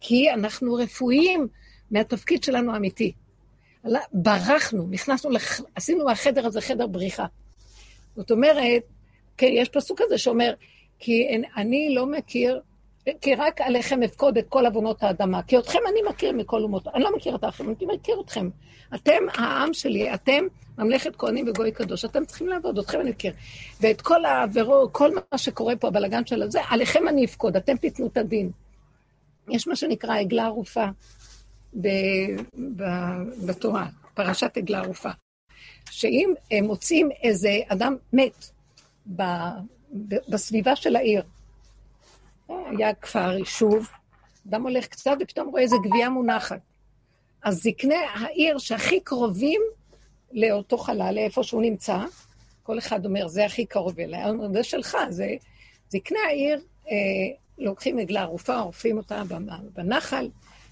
כי 0.00 0.30
אנחנו 0.30 0.74
רפואיים 0.74 1.48
מהתפקיד 1.90 2.42
שלנו 2.42 2.72
האמיתי. 2.72 3.12
ברחנו, 4.12 4.86
נכנסנו, 4.90 5.30
לח... 5.30 5.60
עשינו 5.74 6.04
מהחדר 6.04 6.46
הזה 6.46 6.60
חדר 6.60 6.86
בריחה. 6.86 7.26
זאת 8.16 8.30
אומרת, 8.30 8.82
כן, 9.36 9.50
יש 9.50 9.68
פסוק 9.68 10.00
כזה 10.02 10.18
שאומר, 10.18 10.52
כי 10.98 11.28
אני 11.56 11.94
לא 11.94 12.06
מכיר 12.06 12.60
כי 13.20 13.34
רק 13.34 13.60
עליכם 13.60 14.02
אפקוד 14.02 14.38
את 14.38 14.48
כל 14.48 14.66
עוונות 14.66 15.02
האדמה. 15.02 15.42
כי 15.42 15.58
אתכם 15.58 15.78
אני 15.90 16.00
מכיר 16.10 16.32
מכל 16.32 16.62
אומות. 16.62 16.88
אני 16.88 17.02
לא 17.02 17.16
מכיר 17.16 17.34
את 17.34 17.44
האחרים, 17.44 17.74
אני 17.80 17.94
מכיר 17.94 18.20
אתכם. 18.24 18.48
אתם 18.94 19.22
העם 19.34 19.74
שלי, 19.74 20.14
אתם 20.14 20.44
ממלכת 20.78 21.16
כהנים 21.16 21.48
וגוי 21.48 21.72
קדוש, 21.72 22.04
אתם 22.04 22.24
צריכים 22.24 22.48
לעבוד, 22.48 22.78
אתכם 22.78 23.00
אני 23.00 23.10
מכיר. 23.10 23.32
ואת 23.80 24.00
כל 24.00 24.24
העבירות, 24.24 24.92
כל 24.92 25.10
מה 25.14 25.38
שקורה 25.38 25.76
פה, 25.76 25.88
הבלגן 25.88 26.26
של 26.26 26.42
הזה, 26.42 26.60
עליכם 26.68 27.08
אני 27.08 27.24
אפקוד, 27.24 27.56
אתם 27.56 27.76
תיתנו 27.76 28.06
את 28.06 28.16
הדין. 28.16 28.50
יש 29.50 29.68
מה 29.68 29.76
שנקרא 29.76 30.18
עגלה 30.18 30.44
ערופה 30.44 30.86
ב, 31.80 31.88
ב, 32.76 32.82
בתורה, 33.46 33.86
פרשת 34.14 34.56
עגלה 34.56 34.78
ערופה. 34.78 35.10
שאם 35.90 36.34
הם 36.50 36.64
מוצאים 36.64 37.08
איזה 37.22 37.58
אדם 37.68 37.96
מת 38.12 38.44
ב, 39.16 39.22
בסביבה 40.28 40.76
של 40.76 40.96
העיר, 40.96 41.22
היה 42.48 42.94
כפר, 42.94 43.38
יישוב, 43.38 43.88
אדם 44.48 44.62
הולך 44.62 44.86
קצת 44.86 45.16
ופתאום 45.20 45.48
רואה 45.48 45.62
איזה 45.62 45.76
גבייה 45.84 46.10
מונחת. 46.10 46.60
אז 47.42 47.62
זקני 47.62 47.94
העיר 48.14 48.58
שהכי 48.58 49.00
קרובים 49.00 49.60
לאותו 50.32 50.78
חלל, 50.78 51.14
לאיפה 51.14 51.42
שהוא 51.42 51.62
נמצא, 51.62 51.98
כל 52.62 52.78
אחד 52.78 53.06
אומר, 53.06 53.28
זה 53.28 53.44
הכי 53.44 53.66
קרוב 53.66 54.00
אליי, 54.00 54.30
אומר, 54.30 54.52
זה 54.52 54.62
שלך, 54.62 54.96
זה... 55.10 55.34
זקני 55.88 56.18
העיר 56.28 56.60
אה, 56.90 56.96
לוקחים 57.58 57.98
עגלה 57.98 58.22
ערופה, 58.22 58.56
עורפים 58.56 58.96
אותה 58.96 59.22
בנחל, 59.74 60.28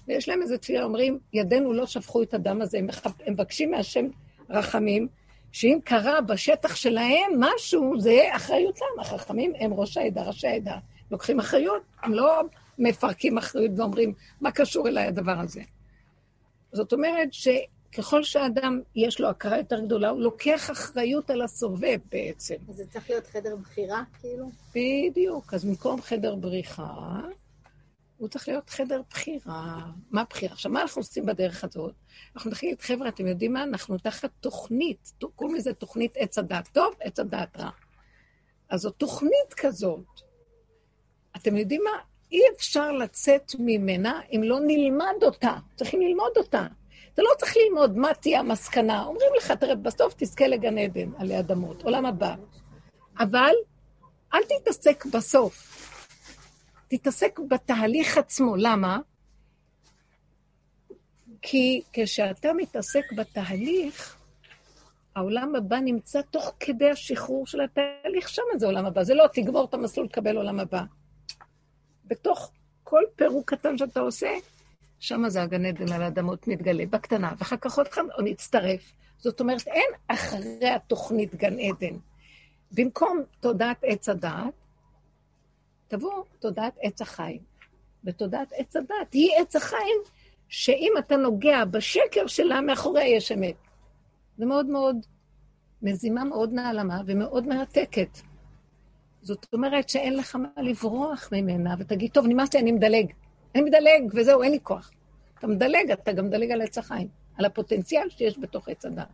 ויש 0.07 0.29
להם 0.29 0.41
איזה 0.41 0.57
תפילה, 0.57 0.83
אומרים, 0.83 1.19
ידינו 1.33 1.73
לא 1.73 1.85
שפכו 1.85 2.23
את 2.23 2.33
הדם 2.33 2.61
הזה. 2.61 2.77
הם 2.77 2.87
מבקשים 3.27 3.71
מהשם 3.71 4.05
רחמים, 4.49 5.07
שאם 5.51 5.79
קרה 5.83 6.21
בשטח 6.21 6.75
שלהם 6.75 7.31
משהו, 7.39 8.01
זה 8.01 8.19
אחריותם. 8.31 8.85
החכמים 8.99 9.53
הם 9.59 9.73
ראש 9.73 9.97
העדה, 9.97 10.23
ראשי 10.23 10.47
העדה. 10.47 10.77
לוקחים 11.11 11.39
אחריות, 11.39 11.81
הם 12.03 12.13
לא 12.13 12.41
מפרקים 12.79 13.37
אחריות 13.37 13.71
ואומרים, 13.77 14.13
מה 14.41 14.51
קשור 14.51 14.87
אליי 14.87 15.07
הדבר 15.07 15.39
הזה? 15.39 15.61
זאת 16.71 16.93
אומרת 16.93 17.29
שככל 17.33 18.23
שאדם 18.23 18.81
יש 18.95 19.21
לו 19.21 19.29
הכרה 19.29 19.57
יותר 19.57 19.79
גדולה, 19.79 20.09
הוא 20.09 20.21
לוקח 20.21 20.71
אחריות 20.71 21.29
על 21.29 21.41
הסובב 21.41 21.99
בעצם. 22.11 22.55
אז 22.69 22.75
זה 22.75 22.85
צריך 22.87 23.09
להיות 23.09 23.27
חדר 23.27 23.55
בחירה, 23.55 24.03
כאילו? 24.19 24.49
בדיוק. 24.75 25.53
אז 25.53 25.65
במקום 25.65 26.01
חדר 26.01 26.35
בריחה, 26.35 27.21
הוא 28.17 28.27
צריך 28.27 28.47
להיות 28.47 28.69
חדר 28.69 29.01
בחירה. 29.09 29.79
מה 30.11 30.23
בחירה? 30.29 30.53
עכשיו, 30.53 30.71
מה 30.71 30.81
אנחנו 30.81 30.99
עושים 30.99 31.25
בדרך 31.25 31.63
הזאת? 31.63 31.93
אנחנו 32.35 32.51
נחליט, 32.51 32.81
חבר'ה, 32.81 33.07
אתם 33.07 33.27
יודעים 33.27 33.53
מה? 33.53 33.63
אנחנו 33.63 33.97
תחת 33.97 34.29
תוכנית, 34.39 35.13
קוראים 35.35 35.55
לזה 35.55 35.73
תוכנית 35.73 36.11
עץ 36.15 36.37
הדת 36.37 36.69
טוב, 36.73 36.93
עץ 36.99 37.19
הדת 37.19 37.57
רע. 37.57 37.69
אז 38.69 38.81
זו 38.81 38.89
תוכנית 38.89 39.53
כזאת. 39.57 40.24
אתם 41.35 41.57
יודעים 41.57 41.81
מה? 41.83 41.99
אי 42.31 42.41
אפשר 42.55 42.91
לצאת 42.91 43.51
ממנה 43.59 44.21
אם 44.31 44.41
לא 44.43 44.59
נלמד 44.67 45.23
אותה. 45.23 45.55
צריכים 45.75 46.01
ללמוד 46.01 46.31
אותה. 46.37 46.67
אתה 47.13 47.21
לא 47.21 47.29
צריך 47.37 47.53
ללמוד 47.57 47.97
מה 47.97 48.13
תהיה 48.13 48.39
המסקנה. 48.39 49.03
אומרים 49.03 49.29
לך, 49.37 49.51
תראה, 49.51 49.75
בסוף 49.75 50.13
תזכה 50.17 50.47
לגן 50.47 50.77
עדן 50.77 51.09
עלי 51.17 51.39
אדמות, 51.39 51.83
עולם 51.83 52.05
הבא. 52.05 52.35
אבל 53.19 53.53
אל 54.33 54.39
תתעסק 54.43 55.05
בסוף. 55.05 55.85
תתעסק 56.87 57.39
בתהליך 57.49 58.17
עצמו. 58.17 58.55
למה? 58.55 58.99
כי 61.41 61.81
כשאתה 61.93 62.53
מתעסק 62.53 63.13
בתהליך, 63.15 64.17
העולם 65.15 65.55
הבא 65.55 65.79
נמצא 65.79 66.21
תוך 66.21 66.53
כדי 66.59 66.89
השחרור 66.89 67.47
של 67.47 67.61
התהליך, 67.61 68.29
שם 68.29 68.41
זה 68.57 68.65
עולם 68.65 68.85
הבא. 68.85 69.03
זה 69.03 69.13
לא 69.13 69.25
תגמור 69.33 69.65
את 69.65 69.73
המסלול, 69.73 70.07
תקבל 70.07 70.37
עולם 70.37 70.59
הבא. 70.59 70.83
בתוך 72.07 72.51
כל 72.83 73.01
פירוק 73.15 73.53
קטן 73.53 73.77
שאתה 73.77 73.99
עושה, 73.99 74.29
שם 74.99 75.29
זה 75.29 75.41
הגן 75.41 75.65
עדן 75.65 75.93
על 75.93 76.01
האדמות 76.01 76.47
מתגלה, 76.47 76.85
בקטנה, 76.85 77.33
ואחר 77.37 77.57
כך 77.57 77.77
עוד 77.77 77.87
אחד 77.87 78.01
מצטרף. 78.23 78.91
זאת 79.17 79.39
אומרת, 79.39 79.67
אין 79.67 79.91
אחרי 80.07 80.69
התוכנית 80.69 81.35
גן 81.35 81.59
עדן. 81.59 81.97
במקום 82.71 83.23
תודעת 83.39 83.77
עץ 83.83 84.09
הדעת, 84.09 84.53
תבוא 85.87 86.23
תודעת 86.39 86.73
עץ 86.81 87.01
החיים. 87.01 87.39
ותודעת 88.03 88.47
עץ 88.55 88.75
הדעת 88.75 89.13
היא 89.13 89.31
עץ 89.37 89.55
החיים, 89.55 89.97
שאם 90.49 90.93
אתה 90.99 91.17
נוגע 91.17 91.65
בשקר 91.65 92.27
שלה, 92.27 92.61
מאחוריה 92.61 93.07
יש 93.07 93.31
אמת. 93.31 93.55
זה 94.37 94.45
מאוד 94.45 94.65
מאוד, 94.65 94.95
מזימה 95.81 96.23
מאוד 96.23 96.53
נעלמה 96.53 97.01
ומאוד 97.05 97.47
מרתקת. 97.47 98.09
זאת 99.25 99.45
אומרת 99.53 99.89
שאין 99.89 100.17
לך 100.17 100.35
מה 100.35 100.47
לברוח 100.57 101.29
ממנה, 101.31 101.75
ותגיד, 101.79 102.11
טוב, 102.11 102.25
נמאס 102.27 102.53
לי, 102.53 102.59
אני 102.59 102.71
מדלג. 102.71 103.11
אני 103.55 103.63
מדלג, 103.63 104.11
וזהו, 104.13 104.43
אין 104.43 104.51
לי 104.51 104.59
כוח. 104.63 104.91
אתה 105.39 105.47
מדלג, 105.47 105.91
אתה 105.91 106.11
גם 106.11 106.25
מדלג 106.25 106.51
על 106.51 106.61
עץ 106.61 106.77
החיים, 106.77 107.07
על 107.37 107.45
הפוטנציאל 107.45 108.09
שיש 108.09 108.39
בתוך 108.39 108.69
עץ 108.69 108.85
הדעת. 108.85 109.07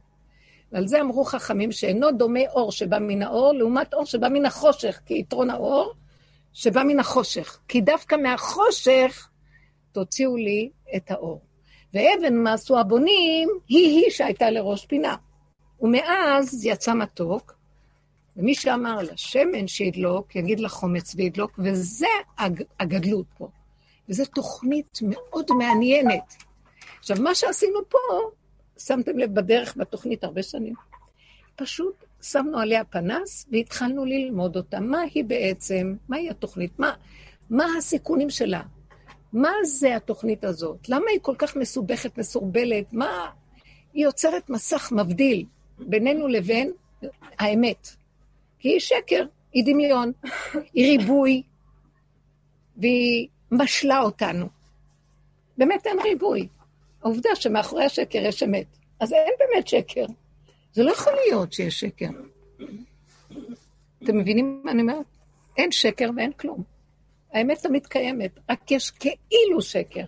ועל 0.71 0.87
זה 0.87 1.01
אמרו 1.01 1.23
חכמים 1.23 1.71
שאינו 1.71 2.11
דומה 2.11 2.39
אור 2.49 2.71
שבא 2.71 2.99
מן 2.99 3.21
האור, 3.21 3.53
לעומת 3.53 3.93
אור 3.93 4.05
שבא 4.05 4.27
מן 4.29 4.45
החושך, 4.45 4.99
כי 5.05 5.13
יתרון 5.13 5.49
האור 5.49 5.93
שבא 6.53 6.83
מן 6.83 6.99
החושך. 6.99 7.59
כי 7.67 7.81
דווקא 7.81 8.15
מהחושך 8.15 9.29
תוציאו 9.91 10.35
לי 10.35 10.69
את 10.95 11.11
האור. 11.11 11.41
ואבן 11.93 12.35
מה 12.35 12.55
הבונים, 12.79 13.49
היא-היא 13.67 14.09
שהייתה 14.09 14.49
לראש 14.49 14.85
פינה. 14.85 15.15
ומאז 15.81 16.65
יצא 16.65 16.93
מתוק, 16.93 17.60
ומי 18.37 18.55
שאמר 18.55 18.97
לשמן 19.01 19.67
שידלוק, 19.67 20.35
יגיד 20.35 20.59
לחומץ 20.59 21.15
וידלוק, 21.15 21.59
וזה 21.63 22.07
הג, 22.37 22.63
הגדלות 22.79 23.25
פה. 23.37 23.49
וזו 24.09 24.25
תוכנית 24.25 24.99
מאוד 25.01 25.45
מעניינת. 25.57 26.33
עכשיו, 26.99 27.17
מה 27.19 27.35
שעשינו 27.35 27.79
פה, 27.89 27.97
שמתם 28.77 29.17
לב 29.17 29.35
בדרך 29.35 29.77
בתוכנית 29.77 30.23
הרבה 30.23 30.43
שנים, 30.43 30.73
פשוט 31.55 32.05
שמנו 32.21 32.59
עליה 32.59 32.83
פנס 32.83 33.45
והתחלנו 33.51 34.05
ללמוד 34.05 34.55
אותה. 34.55 34.79
מה 34.79 35.01
היא 35.13 35.23
בעצם, 35.25 35.95
מהי 36.09 36.29
התוכנית? 36.29 36.79
מה, 36.79 36.93
מה 37.49 37.65
הסיכונים 37.77 38.29
שלה? 38.29 38.61
מה 39.33 39.51
זה 39.63 39.95
התוכנית 39.95 40.43
הזאת? 40.43 40.89
למה 40.89 41.05
היא 41.11 41.19
כל 41.21 41.35
כך 41.37 41.55
מסובכת, 41.55 42.17
מסורבלת? 42.17 42.93
מה... 42.93 43.29
היא 43.93 44.03
יוצרת 44.03 44.49
מסך 44.49 44.91
מבדיל 44.91 45.45
בינינו 45.79 46.27
לבין 46.27 46.71
האמת. 47.39 47.95
היא 48.63 48.79
שקר, 48.79 49.25
היא 49.53 49.63
דמיון, 49.65 50.11
היא 50.73 50.97
ריבוי, 50.97 51.43
והיא 52.77 53.27
משלה 53.51 54.01
אותנו. 54.01 54.45
באמת 55.57 55.87
אין 55.87 55.99
ריבוי. 55.99 56.47
העובדה 57.03 57.29
שמאחורי 57.35 57.85
השקר 57.85 58.19
יש 58.19 58.43
אמת. 58.43 58.65
אז 58.99 59.13
אין 59.13 59.33
באמת 59.39 59.67
שקר. 59.67 60.05
זה 60.73 60.83
לא 60.83 60.91
יכול 60.91 61.13
להיות 61.13 61.53
שיש 61.53 61.79
שקר. 61.79 62.09
אתם 64.03 64.17
מבינים 64.17 64.61
מה 64.63 64.71
אני 64.71 64.81
אומרת? 64.81 65.05
אין 65.57 65.71
שקר 65.71 66.09
ואין 66.15 66.31
כלום. 66.31 66.63
האמת 67.33 67.57
תמיד 67.57 67.87
קיימת, 67.87 68.39
רק 68.49 68.71
יש 68.71 68.91
כאילו 68.91 69.61
שקר. 69.61 70.03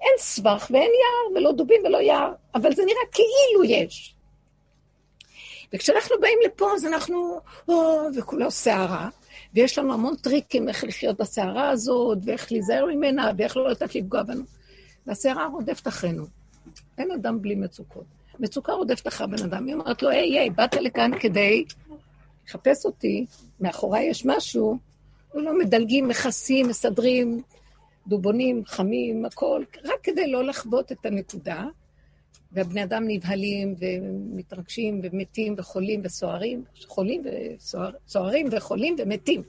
אין 0.00 0.14
סבך 0.18 0.66
ואין 0.70 0.90
יער, 1.00 1.36
ולא 1.36 1.52
דובים 1.52 1.82
ולא 1.84 1.98
יער, 1.98 2.32
אבל 2.54 2.72
זה 2.72 2.82
נראה 2.82 3.02
כאילו 3.12 3.64
יש. 3.64 4.11
וכשאנחנו 5.74 6.16
באים 6.20 6.38
לפה, 6.46 6.72
אז 6.74 6.86
אנחנו, 6.86 7.40
או, 7.68 8.00
וכולו 8.16 8.50
סערה, 8.50 9.08
ויש 9.54 9.78
לנו 9.78 9.92
המון 9.92 10.16
טריקים 10.16 10.68
איך 10.68 10.84
לחיות 10.84 11.20
בסערה 11.20 11.70
הזאת, 11.70 12.18
ואיך 12.24 12.52
להיזהר 12.52 12.86
ממנה, 12.86 13.30
ואיך 13.38 13.56
לא 13.56 13.70
לתת 13.70 13.94
לפגוע 13.94 14.22
בנו. 14.22 14.44
והסערה 15.06 15.46
רודפת 15.46 15.88
אחרינו. 15.88 16.24
אין 16.98 17.10
אדם 17.10 17.42
בלי 17.42 17.54
מצוקות. 17.54 18.04
מצוקה 18.40 18.72
רודפת 18.72 19.08
אחרי 19.08 19.26
בן 19.26 19.42
אדם, 19.44 19.66
היא 19.66 19.74
אומרת 19.74 20.02
לו, 20.02 20.08
היי, 20.08 20.38
היי, 20.38 20.50
באת 20.50 20.74
לכאן 20.74 21.10
כדי 21.20 21.64
לחפש 22.46 22.86
אותי, 22.86 23.26
מאחוריי 23.60 24.04
יש 24.04 24.26
משהו, 24.26 24.78
לא 25.34 25.58
מדלגים, 25.58 26.08
מכסים, 26.08 26.68
מסדרים, 26.68 27.42
דובונים, 28.06 28.62
חמים, 28.66 29.24
הכל, 29.24 29.62
רק 29.84 30.00
כדי 30.02 30.30
לא 30.30 30.44
לחוות 30.44 30.92
את 30.92 31.06
הנקודה. 31.06 31.64
והבני 32.52 32.84
אדם 32.84 33.04
נבהלים 33.06 33.74
ומתרגשים 33.78 35.00
ומתים 35.02 35.54
וחולים 35.58 36.00
וסוערים, 36.04 36.64
חולים 36.86 37.22
וסוערים 37.24 38.48
וחולים 38.52 38.96
ומתים. 38.98 39.42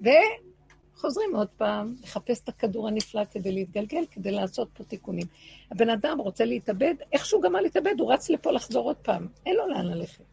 וחוזרים 0.00 1.36
עוד 1.36 1.48
פעם 1.56 1.94
לחפש 2.02 2.40
את 2.40 2.48
הכדור 2.48 2.88
הנפלא 2.88 3.24
כדי 3.24 3.52
להתגלגל, 3.52 4.04
כדי 4.10 4.30
לעשות 4.30 4.68
פה 4.74 4.84
תיקונים. 4.84 5.26
הבן 5.70 5.90
אדם 5.90 6.18
רוצה 6.18 6.44
להתאבד, 6.44 6.94
איך 7.12 7.26
שהוא 7.26 7.42
גמר 7.42 7.60
להתאבד, 7.60 7.94
הוא 7.98 8.12
רץ 8.12 8.30
לפה 8.30 8.50
לחזור 8.52 8.84
עוד 8.84 8.96
פעם. 8.96 9.26
אין 9.46 9.56
לו 9.56 9.66
לאן 9.66 9.86
ללכת. 9.86 10.24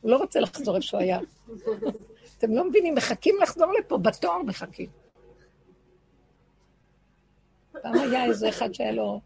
הוא 0.00 0.10
לא 0.10 0.16
רוצה 0.16 0.40
לחזור 0.40 0.76
איפה 0.76 0.86
שהוא 0.86 1.00
היה. 1.00 1.18
אתם 2.38 2.54
לא 2.54 2.68
מבינים, 2.68 2.94
מחכים 2.94 3.34
לחזור 3.42 3.72
לפה, 3.72 3.98
בתואר 3.98 4.42
מחכים. 4.42 4.88
פעם 7.82 7.94
היה 7.94 8.24
איזה 8.24 8.48
אחד 8.48 8.72
שהיה 8.72 8.92
לו 8.92 9.20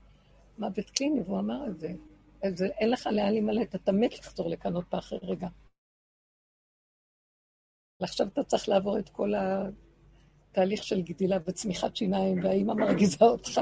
מוות 0.58 0.90
קליני, 0.90 1.20
והוא 1.20 1.38
אמר 1.38 1.66
את 1.66 1.80
זה. 1.80 1.92
זה 2.54 2.66
אין 2.66 2.90
לך 2.90 3.06
לאן 3.06 3.32
להימלט, 3.32 3.74
אתה 3.74 3.92
מת 3.92 4.18
לחזור 4.18 4.50
לכאן 4.50 4.74
עוד 4.74 4.84
פעם 4.84 4.98
אחרי 4.98 5.18
רגע. 5.22 5.48
עכשיו 8.02 8.26
אתה 8.26 8.44
צריך 8.44 8.68
לעבור 8.68 8.98
את 8.98 9.08
כל 9.08 9.32
התהליך 9.36 10.82
של 10.82 11.02
גדילה 11.02 11.36
וצמיחת 11.46 11.96
שיניים, 11.96 12.44
והאימא 12.44 12.74
מרגיזה 12.74 13.24
אותך 13.24 13.60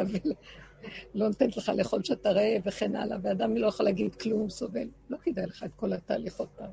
ולא 1.14 1.28
נותנת 1.28 1.56
לך 1.56 1.72
לאכול 1.76 2.02
שאתה 2.02 2.30
רעב 2.30 2.62
וכן 2.64 2.96
הלאה, 2.96 3.18
ואדם 3.22 3.56
לא 3.56 3.66
יכול 3.66 3.86
להגיד 3.86 4.14
כלום, 4.14 4.50
סובל. 4.50 4.88
לא 5.10 5.16
כדאי 5.22 5.46
לך 5.46 5.62
את 5.62 5.74
כל 5.76 5.92
התהליך 5.92 6.36
עוד 6.36 6.48
פעם. 6.48 6.70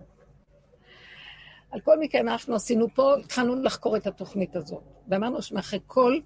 על 1.72 1.82
כל 1.82 2.00
מקרה, 2.00 2.22
אנחנו 2.22 2.56
עשינו 2.56 2.88
פה, 2.96 3.16
התחלנו 3.20 3.56
לחקור 3.56 3.98
את 3.98 4.08
התוכנית 4.08 4.56
הזאת, 4.56 4.84
ואמרנו 5.08 5.42
שמאחרי 5.42 5.80
כל 5.88 6.20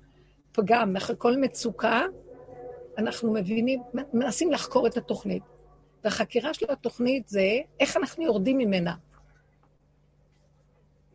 פגם, 0.51 0.95
אחרי 0.95 1.15
כל 1.19 1.37
מצוקה, 1.37 2.01
אנחנו 2.97 3.33
מבינים, 3.33 3.83
מנסים 4.13 4.51
לחקור 4.51 4.87
את 4.87 4.97
התוכנית. 4.97 5.43
והחקירה 6.03 6.53
של 6.53 6.65
התוכנית 6.69 7.27
זה 7.29 7.59
איך 7.79 7.97
אנחנו 7.97 8.23
יורדים 8.23 8.57
ממנה. 8.57 8.95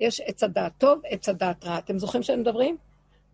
יש 0.00 0.20
עץ 0.20 0.42
הדעת 0.42 0.72
טוב, 0.78 1.00
עץ 1.04 1.28
הדעת 1.28 1.64
רע. 1.64 1.78
אתם 1.78 1.98
זוכרים 1.98 2.22
שהם 2.22 2.40
מדברים? 2.40 2.76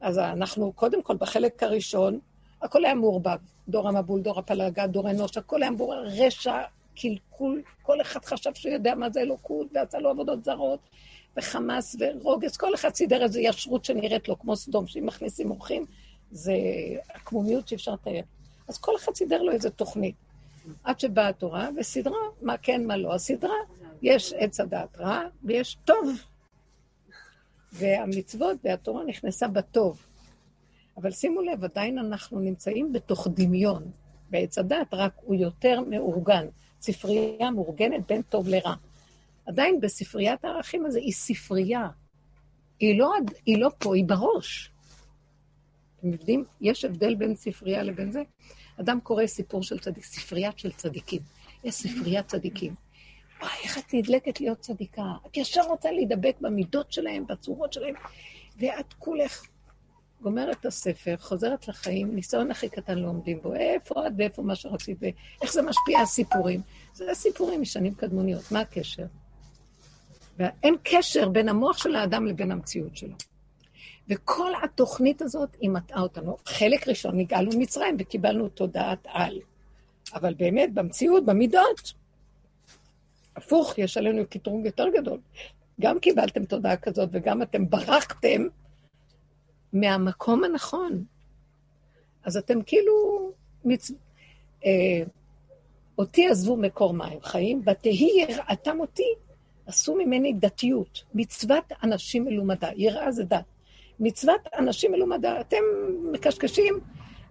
אז 0.01 0.19
אנחנו, 0.19 0.73
קודם 0.73 1.03
כל, 1.03 1.17
בחלק 1.17 1.63
הראשון, 1.63 2.19
הכל 2.63 2.85
היה 2.85 2.95
מעורבב. 2.95 3.39
דור 3.69 3.89
המבול, 3.89 4.21
דור 4.21 4.39
הפלגה, 4.39 4.87
דור 4.87 5.11
אנוש, 5.11 5.37
הכל 5.37 5.63
היה 5.63 5.71
מעורבב, 5.71 6.03
רשע, 6.07 6.63
קלקול, 6.97 7.63
כל 7.83 8.01
אחד 8.01 8.25
חשב 8.25 8.55
שהוא 8.55 8.73
יודע 8.73 8.95
מה 8.95 9.11
זה 9.11 9.21
אלוקות, 9.21 9.67
ועשה 9.75 9.99
לו 9.99 10.11
עבודות 10.11 10.45
זרות, 10.45 10.81
וחמאס 11.37 11.97
ורוגז, 12.01 12.57
כל 12.57 12.75
אחד 12.75 12.95
סידר 12.95 13.23
איזו 13.23 13.39
ישרות 13.39 13.85
שנראית 13.85 14.29
לו 14.29 14.39
כמו 14.39 14.57
סדום, 14.57 14.87
שאם 14.87 15.07
מכניסים 15.07 15.51
אורחים, 15.51 15.87
זה 16.31 16.53
עקמומיות 17.09 17.69
שאי 17.69 17.77
אפשר 17.77 17.93
לתאר. 17.93 18.21
אז 18.69 18.79
כל 18.79 18.97
אחד 18.97 19.15
סידר 19.15 19.43
לו 19.43 19.53
איזו 19.53 19.71
תוכנית. 19.71 20.15
עד 20.85 21.01
שבאה 21.01 21.29
התורה 21.29 21.69
וסידרה 21.77 22.17
מה 22.43 22.57
כן, 22.57 22.87
מה 22.87 22.97
לא. 22.97 23.15
הסדרה, 23.15 23.55
יש 24.03 24.33
עץ 24.33 24.61
הדעת 24.61 24.99
רע 24.99 25.23
ויש 25.45 25.77
טוב. 25.85 26.23
והמצוות 27.73 28.57
והתורה 28.65 29.05
נכנסה 29.05 29.49
בטוב. 29.49 30.07
אבל 30.97 31.11
שימו 31.11 31.43
לב, 31.43 31.65
עדיין 31.65 31.99
אנחנו 31.99 32.41
נמצאים 32.41 32.93
בתוך 32.93 33.29
דמיון. 33.31 33.91
בעץ 34.31 34.59
הדת, 34.59 34.95
רק 34.95 35.13
הוא 35.17 35.35
יותר 35.35 35.81
מאורגן. 35.81 36.47
ספרייה 36.81 37.51
מאורגנת 37.51 38.07
בין 38.07 38.23
טוב 38.23 38.49
לרע. 38.49 38.75
עדיין 39.47 39.81
בספריית 39.81 40.45
הערכים 40.45 40.87
הזה 40.87 40.99
היא 40.99 41.13
ספרייה. 41.13 41.89
היא 42.81 42.99
לא, 42.99 43.13
היא 43.47 43.59
לא 43.59 43.71
פה, 43.79 43.95
היא 43.95 44.05
בראש. 44.07 44.73
אתם 45.99 46.13
יודעים? 46.13 46.45
יש 46.61 46.85
הבדל 46.85 47.15
בין 47.15 47.35
ספרייה 47.35 47.83
לבין 47.83 48.13
זה. 48.13 48.23
אדם 48.81 49.01
קורא 49.01 49.27
סיפור 49.27 49.63
של 49.63 49.79
צדיק, 49.79 50.05
ספרייה 50.05 50.51
של 50.57 50.73
צדיקים. 50.73 51.21
יש 51.65 51.75
ספריית 51.75 52.27
צדיקים. 52.27 52.75
וואי, 53.41 53.51
איך 53.65 53.79
את 53.79 53.95
נדלקת 53.95 54.41
להיות 54.41 54.61
צדיקה. 54.61 55.03
את 55.27 55.37
ישר 55.37 55.63
רוצה 55.63 55.93
להידבק 55.93 56.37
במידות 56.41 56.93
שלהם, 56.93 57.27
בצורות 57.27 57.73
שלהם, 57.73 57.95
ואת 58.59 58.93
כולך 58.93 59.43
גומרת 60.21 60.61
את 60.61 60.67
הספר, 60.67 61.17
חוזרת 61.19 61.69
לחיים, 61.69 62.15
ניסיון 62.15 62.51
הכי 62.51 62.69
קטן 62.69 62.99
לא 62.99 63.09
עומדים 63.09 63.41
בו. 63.43 63.55
איפה 63.55 64.07
את 64.07 64.13
ואיפה 64.17 64.43
מה 64.43 64.55
שרצית, 64.55 64.99
ואיך 65.01 65.53
זה 65.53 65.63
משפיע 65.63 65.99
על 65.99 66.07
סיפורים. 66.07 66.61
זה 66.95 67.15
סיפורים 67.15 67.63
משנים 67.63 67.95
קדמוניות, 67.95 68.53
מה 68.53 68.61
הקשר? 68.61 69.07
ואין 70.39 70.77
קשר 70.83 71.29
בין 71.29 71.49
המוח 71.49 71.79
של 71.79 71.95
האדם 71.95 72.27
לבין 72.27 72.53
המציאות 72.53 72.97
שלו. 72.97 73.15
וכל 74.09 74.53
התוכנית 74.65 75.23
הזאת, 75.23 75.57
היא 75.61 75.71
מטעה 75.71 76.01
אותנו. 76.01 76.37
חלק 76.47 76.89
ראשון, 76.89 77.19
נגאלנו 77.19 77.51
ממצרים 77.57 77.97
וקיבלנו 77.99 78.49
תודעת 78.49 78.99
על. 79.05 79.41
אבל 80.15 80.35
באמת, 80.35 80.75
במציאות, 80.75 81.25
במידות, 81.25 81.93
הפוך, 83.37 83.79
יש 83.79 83.97
עלינו 83.97 84.23
קטרוג 84.31 84.67
יותר 84.67 84.89
גדול. 84.89 85.19
גם 85.81 85.99
קיבלתם 85.99 86.45
תודעה 86.45 86.77
כזאת 86.77 87.09
וגם 87.13 87.43
אתם 87.43 87.71
ברחתם 87.71 88.47
מהמקום 89.73 90.45
הנכון. 90.45 91.05
אז 92.25 92.37
אתם 92.37 92.63
כאילו... 92.63 92.93
מצ... 93.65 93.91
אה, 94.65 95.03
אותי 95.99 96.27
עזבו 96.27 96.57
מקור 96.57 96.95
מים 96.95 97.23
חיים, 97.23 97.63
ותהי 97.67 98.11
יראתם 98.29 98.81
אותי, 98.81 99.15
עשו 99.67 99.95
ממני 99.95 100.33
דתיות. 100.33 101.05
מצוות 101.15 101.73
אנשים 101.83 102.25
מלומדה, 102.25 102.69
יראה 102.77 103.13
זה 103.13 103.25
דת. 103.25 103.45
מצוות 104.01 104.41
אנשים 104.59 104.93
מלומדה, 104.93 105.41
אתם 105.41 105.57
מקשקשים 106.13 106.75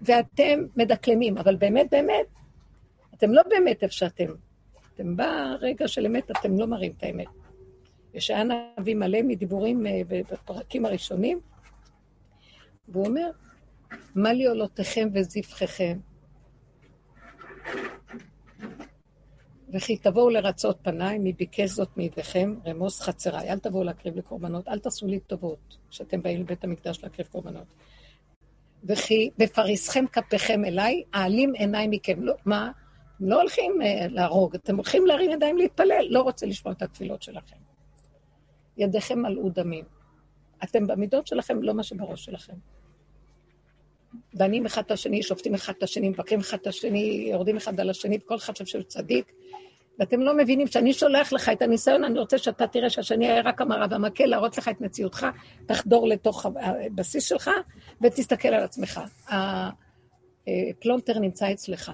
ואתם 0.02 0.60
מדקלמים, 0.76 1.38
אבל 1.38 1.56
באמת, 1.56 1.88
באמת, 1.92 2.26
אתם 3.14 3.32
לא 3.32 3.42
באמת 3.50 3.84
איפה 3.84 3.94
שאתם. 3.94 4.26
אתם 4.94 5.16
ברגע 5.16 5.88
של 5.88 6.06
אמת, 6.06 6.32
אתם 6.32 6.60
לא 6.60 6.68
מראים 6.68 6.94
את 6.98 7.04
האמת. 7.04 7.28
ישעיה 8.14 8.44
נביא 8.80 8.96
מלא 8.96 9.22
מדיבורים 9.22 9.88
אה, 9.88 10.02
בפרקים 10.08 10.86
הראשונים, 10.86 11.40
והוא 12.88 13.06
אומר, 13.06 13.30
מה 14.16 14.34
לי 14.34 14.46
עולותיכם 14.46 15.10
וזבחיכם? 15.14 15.98
וכי 19.74 19.98
תבואו 19.98 20.30
לרצות 20.30 20.78
פניי, 20.82 21.18
מי 21.18 21.34
ביקש 21.34 21.70
זאת 21.70 21.98
מידיכם, 21.98 22.56
רמוס 22.66 23.02
חצריי. 23.02 23.50
אל 23.50 23.60
תבואו 23.60 23.84
להקריב 23.84 24.18
לקורבנות, 24.18 24.68
אל 24.68 24.80
תעשו 24.80 25.08
לי 25.08 25.20
טובות, 25.20 25.78
שאתם 25.90 26.22
באים 26.22 26.40
לבית 26.40 26.64
המקדש 26.64 27.04
להקריב 27.04 27.28
קורבנות. 27.28 27.68
וכי 28.84 29.30
בפריסכם 29.38 30.06
כפיכם 30.08 30.66
אליי, 30.66 31.04
אעלים 31.16 31.54
עיניי 31.54 31.88
מכם. 31.90 32.24
לא, 32.24 32.34
מה? 32.46 32.72
לא 33.20 33.42
הולכים 33.42 33.82
uh, 33.82 33.86
להרוג, 34.08 34.56
אתם 34.56 34.76
הולכים 34.76 35.06
להרים 35.06 35.32
ידיים 35.32 35.58
להתפלל, 35.58 36.06
לא 36.10 36.22
רוצה 36.22 36.46
לשמוע 36.46 36.74
את 36.74 36.82
התפילות 36.82 37.22
שלכם. 37.22 37.56
ידיכם 38.78 39.20
מלאו 39.20 39.50
דמים. 39.50 39.86
אתם 40.64 40.88
במידות 40.88 41.28
שלכם, 41.28 41.64
לא 41.64 41.74
מה 41.74 41.84
שבראש 41.84 42.26
שלכם. 42.26 42.54
דנים 44.36 44.66
אחד 44.66 44.82
את 44.86 44.92
השני, 44.92 45.24
שופטים 45.24 45.54
אחד 45.54 45.74
את 45.78 45.84
השני, 45.84 46.10
מבקרים 46.10 46.40
אחד 46.40 46.58
את 46.62 46.68
השני, 46.68 47.28
יורדים 47.32 47.58
אחד 47.58 47.80
על 47.80 47.90
השני, 47.90 48.18
וכל 48.24 48.36
אחד 48.36 48.54
חושב 48.54 48.66
שהוא 48.66 48.84
צדיק. 48.84 49.32
ואתם 50.00 50.22
לא 50.22 50.38
מבינים 50.38 50.68
שאני 50.68 50.94
שולח 50.94 51.34
לך 51.34 51.50
את 51.50 51.62
הניסיון, 51.62 52.04
אני 52.04 52.20
רוצה 52.20 52.38
שאתה 52.38 52.68
תראה 52.68 52.90
שהשני 52.90 53.28
היה 53.28 53.42
רק 53.42 53.62
המראה 53.62 53.88
והמקל, 53.90 54.26
להראות 54.26 54.58
לך 54.58 54.68
את 54.68 54.82
מציאותך, 54.82 55.28
תחדור 55.66 56.08
לתוך 56.08 56.46
הבסיס 56.46 57.30
שלך 57.30 57.52
ותסתכל 58.02 58.48
על 58.48 58.64
עצמך. 58.64 59.02
הפלונטר 59.28 61.20
נמצא 61.20 61.52
אצלך. 61.52 61.92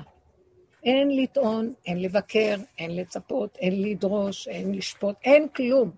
אין 0.83 1.15
לטעון, 1.15 1.73
אין 1.85 2.01
לבקר, 2.01 2.55
אין 2.77 2.95
לצפות, 2.95 3.57
אין 3.57 3.81
לדרוש, 3.81 4.47
אין 4.47 4.75
לשפוט, 4.75 5.15
אין 5.23 5.47
כלום. 5.47 5.91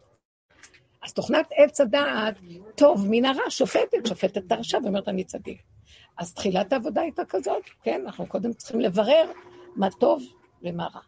אז 1.03 1.13
תוכנת 1.13 1.45
עץ 1.57 1.81
הדעת, 1.81 2.35
טוב 2.75 3.07
מן 3.09 3.25
הרע, 3.25 3.49
שופטת, 3.49 4.05
שופטת 4.07 4.37
את 4.37 4.51
ואומרת 4.83 5.07
אני 5.07 5.23
צדיק. 5.23 5.74
אז 6.17 6.33
תחילת 6.33 6.73
העבודה 6.73 7.01
הייתה 7.01 7.25
כזאת, 7.25 7.63
כן, 7.83 8.01
אנחנו 8.05 8.27
קודם 8.27 8.53
צריכים 8.53 8.79
לברר 8.79 9.31
מה 9.75 9.89
טוב 9.91 10.23
ומה 10.61 10.87
רע. 10.87 11.01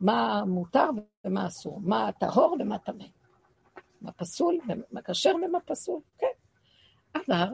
מה 0.00 0.42
מותר 0.46 0.88
ומה 1.24 1.46
אסור, 1.46 1.80
מה 1.84 2.10
טהור 2.20 2.56
ומה 2.60 2.78
טמא. 2.78 3.04
מה 4.00 4.12
פסול 4.12 4.58
ומה 4.68 5.02
כשר 5.02 5.32
ומה 5.46 5.60
פסול, 5.60 6.00
כן. 6.18 6.26
אבל 7.14 7.48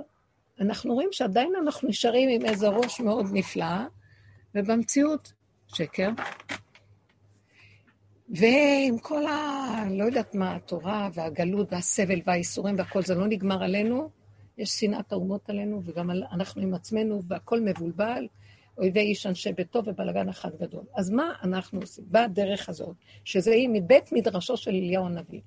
אנחנו 0.61 0.95
רואים 0.95 1.09
שעדיין 1.13 1.53
אנחנו 1.63 1.89
נשארים 1.89 2.29
עם 2.29 2.49
איזה 2.49 2.69
ראש 2.69 3.01
מאוד 3.01 3.27
נפלא, 3.33 3.77
ובמציאות 4.55 5.33
שקר. 5.67 6.09
ועם 8.29 8.99
כל 8.99 9.27
ה... 9.27 9.85
לא 9.91 10.05
יודעת 10.05 10.35
מה, 10.35 10.57
התורה 10.57 11.09
והגלות 11.15 11.73
והסבל 11.73 12.21
והאיסורים 12.27 12.79
והכל, 12.79 13.03
זה 13.03 13.15
לא 13.15 13.27
נגמר 13.27 13.63
עלינו, 13.63 14.11
יש 14.59 14.71
שנאת 14.71 15.13
האומות 15.13 15.51
עלינו, 15.51 15.81
וגם 15.85 16.11
אנחנו 16.11 16.63
עם 16.63 16.75
עצמנו, 16.75 17.23
והכל 17.29 17.61
מבולבל, 17.61 18.27
אויבי 18.79 19.01
איש 19.01 19.27
אנשי 19.27 19.53
ביתו 19.53 19.83
ובלאגן 19.87 20.29
אחד 20.29 20.51
גדול. 20.61 20.85
אז 20.95 21.11
מה 21.11 21.33
אנחנו 21.43 21.81
עושים? 21.81 22.05
בדרך 22.11 22.69
הזאת, 22.69 22.97
שזה 23.25 23.51
היא 23.51 23.69
מבית 23.73 24.13
מדרשו 24.13 24.57
של 24.57 24.71
אליהו 24.71 25.07
הנביא, 25.07 25.41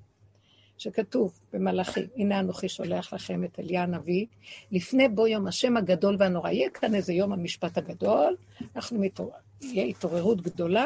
שכתוב 0.77 1.39
במלאכי, 1.53 1.99
הנה 2.15 2.39
אנוכי 2.39 2.69
שולח 2.69 3.13
לכם 3.13 3.43
את 3.43 3.59
אליה 3.59 3.83
הנביא, 3.83 4.25
לפני 4.71 5.09
בוא 5.09 5.27
יום 5.27 5.47
השם 5.47 5.77
הגדול 5.77 6.15
והנורא. 6.19 6.49
יהיה 6.49 6.69
כאן 6.69 6.95
איזה 6.95 7.13
יום 7.13 7.33
המשפט 7.33 7.77
הגדול, 7.77 8.35
אנחנו 8.75 8.99
מתעורר, 8.99 9.31
יהיה 9.61 9.85
התעוררות 9.85 10.41
גדולה, 10.41 10.85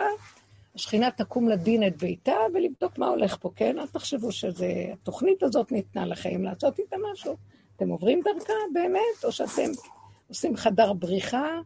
השכינה 0.75 1.11
תקום 1.11 1.49
לדין 1.49 1.87
את 1.87 1.97
ביתה 1.97 2.35
ולבדוק 2.53 2.97
מה 2.97 3.07
הולך 3.07 3.37
פה, 3.39 3.51
כן? 3.55 3.79
אל 3.79 3.87
תחשבו 3.87 4.31
שהתוכנית 4.31 5.43
הזאת 5.43 5.71
ניתנה 5.71 6.05
לכם 6.05 6.43
לעשות 6.43 6.79
איתה 6.79 6.95
משהו. 7.13 7.35
אתם 7.79 7.89
עוברים 7.89 8.21
דרכה 8.21 8.53
באמת, 8.73 9.23
או 9.23 9.31
שאתם 9.31 9.71
עושים 10.27 10.57
חדר 10.57 10.93
בריחה, 10.93 11.59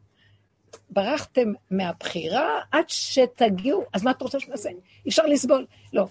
ברחתם 0.89 1.51
מהבחירה 1.71 2.59
עד 2.71 2.83
שתגיעו, 2.87 3.83
אז 3.93 4.03
מה 4.03 4.11
את 4.11 4.21
רוצה 4.21 4.39
שנעשה? 4.39 4.69
אי 4.69 5.09
אפשר 5.09 5.25
לסבול. 5.25 5.65
לא. 5.93 6.07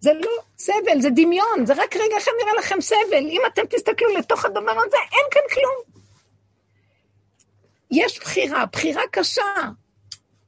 זה 0.00 0.12
לא 0.12 0.30
סבל, 0.58 1.00
זה 1.00 1.10
דמיון, 1.10 1.66
זה 1.66 1.72
רק 1.72 1.96
רגע 1.96 2.16
אחד 2.18 2.30
נראה 2.42 2.54
לכם 2.58 2.80
סבל. 2.80 3.26
אם 3.26 3.40
אתם 3.46 3.62
תסתכלו 3.70 4.16
לתוך 4.18 4.44
הדבר 4.44 4.70
הזה, 4.86 4.96
אין 5.12 5.26
כאן 5.30 5.42
כלום. 5.54 6.02
יש 7.90 8.20
בחירה, 8.20 8.66
בחירה 8.66 9.02
קשה 9.10 9.42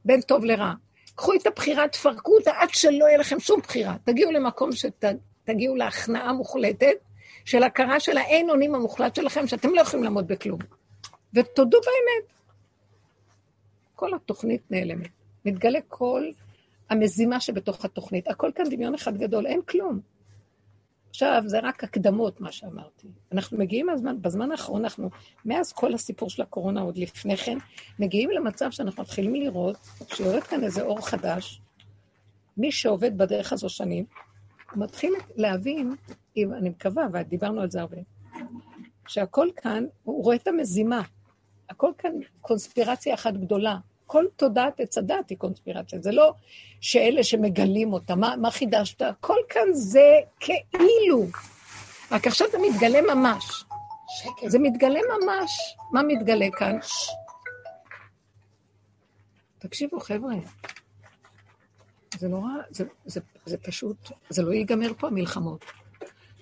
בין 0.05 0.21
טוב 0.21 0.45
לרע. 0.45 0.73
קחו 1.15 1.33
את 1.33 1.47
הבחירה, 1.47 1.87
תפרקו 1.87 2.35
אותה 2.35 2.51
עד 2.57 2.69
שלא 2.69 3.05
יהיה 3.05 3.17
לכם 3.17 3.39
שום 3.39 3.59
בחירה. 3.61 3.95
תגיעו 4.03 4.31
למקום 4.31 4.69
שתגיעו 4.71 5.75
להכנעה 5.75 6.33
מוחלטת, 6.33 6.95
של 7.49 7.63
הכרה 7.63 7.99
של 7.99 8.17
האין 8.17 8.49
אונים 8.49 8.75
המוחלט 8.75 9.15
שלכם, 9.15 9.47
שאתם 9.47 9.69
לא 9.73 9.81
יכולים 9.81 10.03
לעמוד 10.03 10.27
בכלום. 10.27 10.59
ותודו 11.33 11.77
באמת. 11.81 12.33
כל 13.95 14.13
התוכנית 14.13 14.71
נעלמת. 14.71 15.09
מתגלה 15.45 15.79
כל 15.87 16.23
המזימה 16.89 17.39
שבתוך 17.39 17.85
התוכנית. 17.85 18.27
הכל 18.27 18.51
כאן 18.55 18.65
דמיון 18.69 18.93
אחד 18.93 19.17
גדול, 19.17 19.47
אין 19.47 19.61
כלום. 19.61 19.99
עכשיו, 21.09 21.43
זה 21.45 21.59
רק 21.63 21.83
הקדמות, 21.83 22.41
מה 22.41 22.51
שאמרתי. 22.51 23.07
אנחנו 23.31 23.57
מגיעים 23.57 23.89
הזמן, 23.89 24.21
בזמן 24.21 24.51
האחרון, 24.51 24.83
אנחנו, 24.83 25.09
מאז 25.45 25.73
כל 25.73 25.93
הסיפור 25.93 26.29
של 26.29 26.41
הקורונה, 26.41 26.81
עוד 26.81 26.97
לפני 26.97 27.37
כן, 27.37 27.57
מגיעים 27.99 28.29
למצב 28.29 28.71
שאנחנו 28.71 29.03
מתחילים 29.03 29.35
לראות 29.35 29.77
שיורד 30.07 30.43
כאן 30.43 30.63
איזה 30.63 30.81
אור 30.81 31.07
חדש. 31.07 31.61
מי 32.57 32.71
שעובד 32.71 33.17
בדרך 33.17 33.53
הזו 33.53 33.69
שנים, 33.69 34.05
מתחיל 34.75 35.13
להבין, 35.35 35.95
אם, 36.37 36.53
אני 36.53 36.69
מקווה, 36.69 37.07
ודיברנו 37.13 37.61
על 37.61 37.71
זה 37.71 37.81
הרבה, 37.81 37.97
שהכל 39.07 39.47
כאן, 39.55 39.85
הוא 40.03 40.23
רואה 40.23 40.35
את 40.35 40.47
המזימה. 40.47 41.01
הכל 41.69 41.91
כאן 41.97 42.11
קונספירציה 42.41 43.13
אחת 43.13 43.33
גדולה. 43.33 43.77
כל 44.05 44.25
תודעת 44.35 44.79
עץ 44.79 44.97
הדת 44.97 45.29
היא 45.29 45.37
קונספירציה. 45.37 45.99
זה 46.01 46.11
לא 46.11 46.33
שאלה 46.81 47.23
שמגלים 47.23 47.93
אותה, 47.93 48.15
מה, 48.15 48.35
מה 48.35 48.51
חידשת? 48.51 49.01
הכל 49.01 49.37
כאן 49.49 49.73
זה 49.73 50.19
כאילו. 50.39 51.25
רק 52.11 52.27
עכשיו 52.27 52.47
זה 52.51 52.57
מתגלה 52.57 52.99
ממש. 53.15 53.63
שקר. 54.09 54.49
זה 54.49 54.59
מתגלה 54.59 54.99
ממש. 54.99 55.75
מה 55.91 56.01
מתגלה 56.03 56.47
כאן? 56.57 56.77
תקשיבו, 59.59 59.99
חבר'ה, 59.99 60.33
זה 62.17 62.27
נורא, 62.27 62.51
זה, 62.69 62.83
זה, 63.05 63.19
זה 63.45 63.57
פשוט, 63.57 64.11
זה 64.29 64.43
לא 64.43 64.51
ייגמר 64.51 64.93
פה 64.97 65.07
המלחמות. 65.07 65.65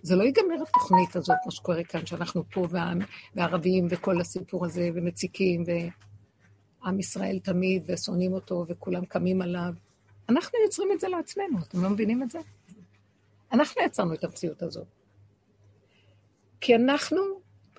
זה 0.01 0.15
לא 0.15 0.23
ייגמר 0.23 0.56
התוכנית 0.69 1.15
הזאת, 1.15 1.38
מה 1.45 1.51
שקורה 1.51 1.84
כאן, 1.84 2.06
שאנחנו 2.06 2.43
פה 2.51 2.67
והערבים 3.36 3.88
וכל 3.89 4.21
הסיפור 4.21 4.65
הזה, 4.65 4.89
ומציקים, 4.95 5.63
ועם 6.84 6.99
ישראל 6.99 7.39
תמיד, 7.39 7.84
ושונאים 7.88 8.34
אותו, 8.34 8.65
וכולם 8.67 9.06
קמים 9.06 9.41
עליו. 9.41 9.73
אנחנו 10.30 10.60
יוצרים 10.63 10.89
את 10.91 10.99
זה 10.99 11.08
לעצמנו, 11.08 11.58
אתם 11.67 11.84
לא 11.84 11.89
מבינים 11.89 12.23
את 12.23 12.32
זה? 12.32 12.39
אנחנו 13.51 13.82
יצרנו 13.82 14.13
את 14.13 14.23
המציאות 14.23 14.63
הזאת. 14.63 14.88
כי 16.62 16.75
אנחנו 16.75 17.21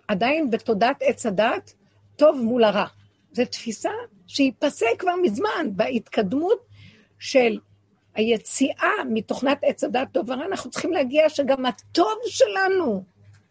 עדיין 0.09 0.51
בתודעת 0.51 0.97
עץ 1.01 1.27
הדת, 1.27 1.75
טוב 2.17 2.41
מול 2.43 2.65
הרע. 2.65 2.87
זו 3.33 3.45
תפיסה 3.45 3.91
שהיא 4.27 4.53
פסה 4.59 4.87
כבר 4.99 5.13
מזמן 5.23 5.67
בהתקדמות 5.77 6.67
של 7.19 7.59
היציאה 8.15 8.93
מתוכנת 9.11 9.59
עץ 9.63 9.85
הדעת 9.85 10.09
טוב 10.13 10.31
ורע, 10.31 10.45
אנחנו 10.45 10.71
צריכים 10.71 10.93
להגיע 10.93 11.29
שגם 11.29 11.67
הטוב 11.67 12.19
שלנו 12.27 13.03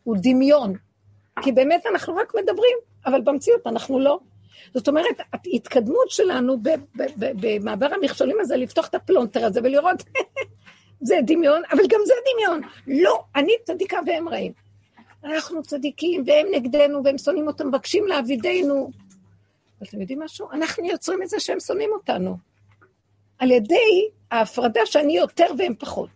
הוא 0.03 0.17
דמיון. 0.21 0.73
כי 1.41 1.51
באמת 1.51 1.85
אנחנו 1.85 2.15
רק 2.15 2.33
מדברים, 2.35 2.77
אבל 3.05 3.21
במציאות 3.21 3.67
אנחנו 3.67 3.99
לא. 3.99 4.19
זאת 4.73 4.87
אומרת, 4.87 5.15
ההתקדמות 5.33 6.09
שלנו 6.09 6.57
במעבר 7.19 7.87
המכשולים 7.93 8.37
הזה, 8.39 8.57
לפתוח 8.57 8.87
את 8.87 8.95
הפלונטר 8.95 9.45
הזה 9.45 9.59
ולראות, 9.63 10.03
זה 11.07 11.15
דמיון, 11.25 11.61
אבל 11.71 11.83
גם 11.89 11.99
זה 12.05 12.13
דמיון. 12.33 12.61
לא, 12.87 13.23
אני 13.35 13.53
צדיקה 13.65 13.97
והם 14.05 14.29
רעים. 14.29 14.51
אנחנו 15.23 15.63
צדיקים 15.63 16.23
והם 16.27 16.47
נגדנו 16.51 17.03
והם 17.03 17.17
שונאים 17.17 17.47
אותם, 17.47 17.67
מבקשים 17.67 18.07
לעבידנו. 18.07 18.91
ואתם 19.81 20.01
יודעים 20.01 20.19
משהו? 20.19 20.51
אנחנו 20.51 20.85
יוצרים 20.85 21.23
את 21.23 21.29
זה 21.29 21.39
שהם 21.39 21.59
שונאים 21.59 21.89
אותנו. 21.93 22.37
על 23.39 23.51
ידי 23.51 24.09
ההפרדה 24.31 24.81
שאני 24.85 25.17
יותר 25.17 25.45
והם 25.57 25.73
פחות. 25.79 26.09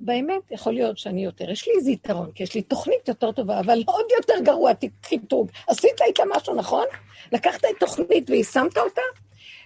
באמת, 0.00 0.50
יכול 0.50 0.72
להיות 0.72 0.98
שאני 0.98 1.24
יותר. 1.24 1.50
יש 1.50 1.68
לי 1.68 1.74
איזה 1.74 1.90
יתרון, 1.90 2.32
כי 2.32 2.42
יש 2.42 2.54
לי 2.54 2.62
תוכנית 2.62 3.08
יותר 3.08 3.32
טובה, 3.32 3.60
אבל 3.60 3.82
עוד 3.86 4.04
יותר 4.16 4.34
גרוע 4.42 4.70
חיתוג. 5.04 5.50
עשית 5.66 6.02
איתה 6.06 6.22
משהו, 6.36 6.54
נכון? 6.54 6.86
לקחת 7.32 7.64
את 7.64 7.80
תוכנית 7.80 8.30
ויישמת 8.30 8.78
אותה? 8.78 9.02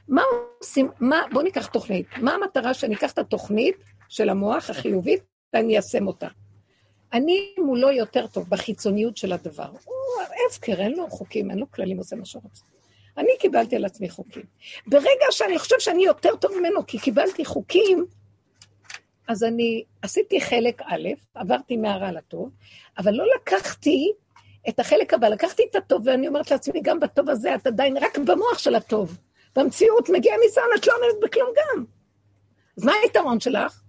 מה 0.09 0.23
עושים, 0.61 0.91
מה, 1.01 1.23
בואו 1.33 1.45
ניקח 1.45 1.67
תוכנית. 1.67 2.07
מה 2.17 2.35
המטרה 2.35 2.75
שאני 2.75 2.95
אקח 2.95 3.13
את 3.13 3.19
התוכנית 3.19 3.77
של 4.09 4.29
המוח 4.29 4.71
החיובית 4.71 5.23
ואני 5.53 5.73
איישם 5.73 6.07
אותה? 6.07 6.29
אני 7.13 7.55
מולו 7.59 7.91
יותר 7.91 8.27
טוב 8.27 8.49
בחיצוניות 8.49 9.17
של 9.17 9.33
הדבר. 9.33 9.69
הוא 9.85 9.95
הפקר, 10.51 10.81
אין 10.81 10.93
לו 10.93 11.11
חוקים, 11.11 11.51
אין 11.51 11.59
לו 11.59 11.71
כללים, 11.71 11.99
עושה 11.99 12.17
מה 12.17 12.25
שהוא 12.25 12.43
רוצה. 12.43 12.74
אני 13.19 13.31
קיבלתי 13.39 13.77
על 13.77 13.85
עצמי 13.85 14.11
חוקים. 14.11 14.43
ברגע 14.87 15.27
שאני 15.31 15.59
חושב 15.59 15.77
שאני 15.79 16.05
יותר 16.05 16.37
טוב 16.37 16.53
ממנו, 16.59 16.87
כי 16.87 16.99
קיבלתי 16.99 17.45
חוקים, 17.45 18.07
אז 19.29 19.45
אני 19.45 19.85
עשיתי 20.03 20.41
חלק 20.41 20.83
א', 20.83 21.09
עברתי 21.35 21.77
מהרע 21.77 22.13
לטוב, 22.13 22.51
אבל 22.99 23.13
לא 23.13 23.25
לקחתי 23.37 24.13
את 24.69 24.81
החלק 24.81 25.15
הבא, 25.15 25.29
לקחתי 25.29 25.63
את 25.71 25.77
הטוב, 25.77 26.03
ואני 26.07 26.29
אומרת 26.29 26.51
לעצמי, 26.51 26.81
גם 26.83 27.01
בטוב 27.01 27.31
הזה 27.31 27.55
את 27.55 27.67
עדיין 27.67 27.97
רק 27.97 28.19
במוח 28.19 28.59
של 28.59 28.75
הטוב. 28.75 29.19
במציאות 29.57 30.09
מגיע 30.09 30.35
ניסיון, 30.45 30.67
את 30.79 30.87
לא 30.87 30.93
עומדת 30.97 31.23
בכלום 31.23 31.49
גם. 31.57 31.85
אז 32.79 32.85
מה 32.85 32.93
היתרון 33.03 33.41
שלך? 33.41 33.81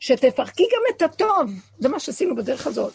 שתפרקי 0.00 0.62
גם 0.62 0.82
את 0.96 1.02
הטוב, 1.02 1.50
זה 1.78 1.88
מה 1.88 2.00
שעשינו 2.00 2.36
בדרך 2.36 2.66
הזאת. 2.66 2.92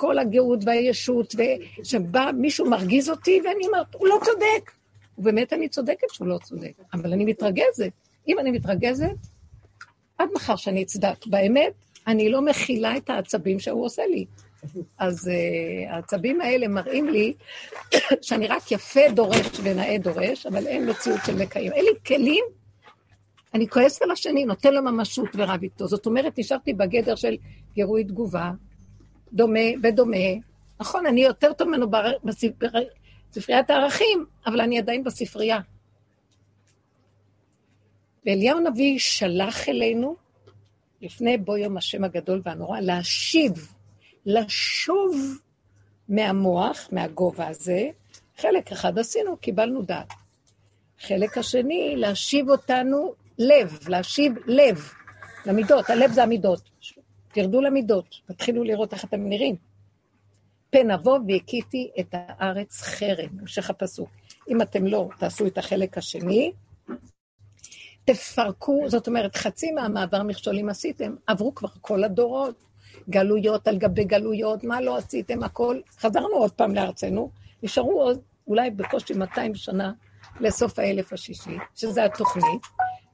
כל 0.00 0.18
הגאות 0.18 0.58
והישות, 0.64 1.34
ושבא 1.80 2.30
מישהו 2.34 2.70
מרגיז 2.70 3.10
אותי, 3.10 3.40
ואני 3.44 3.66
אומרת, 3.66 3.94
הוא 3.94 4.08
לא 4.08 4.18
צודק. 4.24 4.70
ובאמת 5.18 5.52
אני 5.52 5.68
צודקת 5.68 6.08
שהוא 6.12 6.28
לא 6.28 6.38
צודק, 6.42 6.72
אבל 6.94 7.12
אני 7.12 7.24
מתרגזת. 7.24 7.92
אם 8.28 8.38
אני 8.38 8.50
מתרגזת, 8.50 9.16
עד 10.18 10.28
מחר 10.34 10.56
שאני 10.56 10.82
אצדק. 10.82 11.26
באמת, 11.26 11.72
אני 12.06 12.28
לא 12.28 12.42
מכילה 12.42 12.96
את 12.96 13.10
העצבים 13.10 13.58
שהוא 13.58 13.84
עושה 13.84 14.02
לי. 14.06 14.24
אז 14.98 15.28
uh, 15.28 15.92
העצבים 15.92 16.40
האלה 16.40 16.68
מראים 16.68 17.08
לי 17.08 17.32
שאני 18.22 18.46
רק 18.46 18.72
יפה 18.72 19.00
דורש 19.14 19.60
ונאה 19.62 19.96
דורש, 19.98 20.46
אבל 20.46 20.66
אין 20.66 20.90
מציאות 20.90 21.20
של 21.26 21.36
מקיים. 21.36 21.72
אין 21.72 21.84
לי 21.84 21.92
כלים, 22.06 22.44
אני 23.54 23.68
כועס 23.68 24.02
על 24.02 24.10
השני, 24.10 24.44
נותן 24.44 24.74
לו 24.74 24.82
ממשות 24.82 25.28
ורב 25.34 25.62
איתו. 25.62 25.88
זאת 25.88 26.06
אומרת, 26.06 26.38
נשארתי 26.38 26.72
בגדר 26.72 27.14
של 27.14 27.36
גירוי 27.74 28.04
תגובה, 28.04 28.50
דומה 29.32 29.60
ודומה. 29.82 30.16
נכון, 30.80 31.06
אני 31.06 31.20
יותר 31.20 31.52
טוב 31.52 31.68
ממנו 31.68 31.86
בספריית 32.24 33.70
הערכים, 33.70 34.26
אבל 34.46 34.60
אני 34.60 34.78
עדיין 34.78 35.04
בספרייה. 35.04 35.58
ואליהו 38.26 38.58
הנביא 38.58 38.98
שלח 38.98 39.68
אלינו, 39.68 40.16
לפני 41.02 41.38
בוא 41.38 41.56
יום 41.56 41.76
השם 41.76 42.04
הגדול 42.04 42.42
והנורא, 42.44 42.80
להשיב, 42.80 43.74
לשוב 44.26 45.38
מהמוח, 46.08 46.88
מהגובה 46.92 47.48
הזה. 47.48 47.88
חלק 48.38 48.72
אחד 48.72 48.98
עשינו, 48.98 49.36
קיבלנו 49.36 49.82
דעת. 49.82 50.12
חלק 51.00 51.38
השני, 51.38 51.94
להשיב 51.96 52.50
אותנו 52.50 53.14
לב, 53.38 53.78
להשיב 53.88 54.32
לב, 54.46 54.92
למידות, 55.46 55.90
הלב 55.90 56.12
זה 56.12 56.22
המידות. 56.22 56.60
תרדו 57.32 57.60
למידות, 57.60 58.20
תתחילו 58.26 58.64
לראות 58.64 58.92
איך 58.92 59.04
אתם 59.04 59.28
נראים. 59.28 59.56
פן 60.70 60.90
אבוא 60.90 61.18
והכיתי 61.28 61.90
את 62.00 62.06
הארץ 62.12 62.82
חרם, 62.82 63.38
המשך 63.40 63.70
הפסוק. 63.70 64.08
אם 64.48 64.62
אתם 64.62 64.86
לא 64.86 65.08
תעשו 65.18 65.46
את 65.46 65.58
החלק 65.58 65.98
השני, 65.98 66.52
תפרקו, 68.04 68.84
זאת 68.88 69.06
אומרת, 69.06 69.36
חצי 69.36 69.72
מהמעבר 69.72 70.22
מכשולים 70.22 70.68
עשיתם, 70.68 71.14
עברו 71.26 71.54
כבר 71.54 71.68
כל 71.80 72.04
הדורות, 72.04 72.64
גלויות 73.10 73.68
על 73.68 73.78
גבי 73.78 74.04
גלויות, 74.04 74.64
מה 74.64 74.80
לא 74.80 74.96
עשיתם, 74.96 75.42
הכל, 75.42 75.80
חזרנו 75.98 76.34
עוד 76.34 76.52
פעם 76.52 76.74
לארצנו, 76.74 77.30
נשארו 77.62 78.02
עוד 78.02 78.20
אולי 78.46 78.70
בקושי 78.70 79.14
200 79.14 79.54
שנה 79.54 79.92
לסוף 80.40 80.78
האלף 80.78 81.12
השישי, 81.12 81.56
שזה 81.74 82.04
התוכנית, 82.04 82.62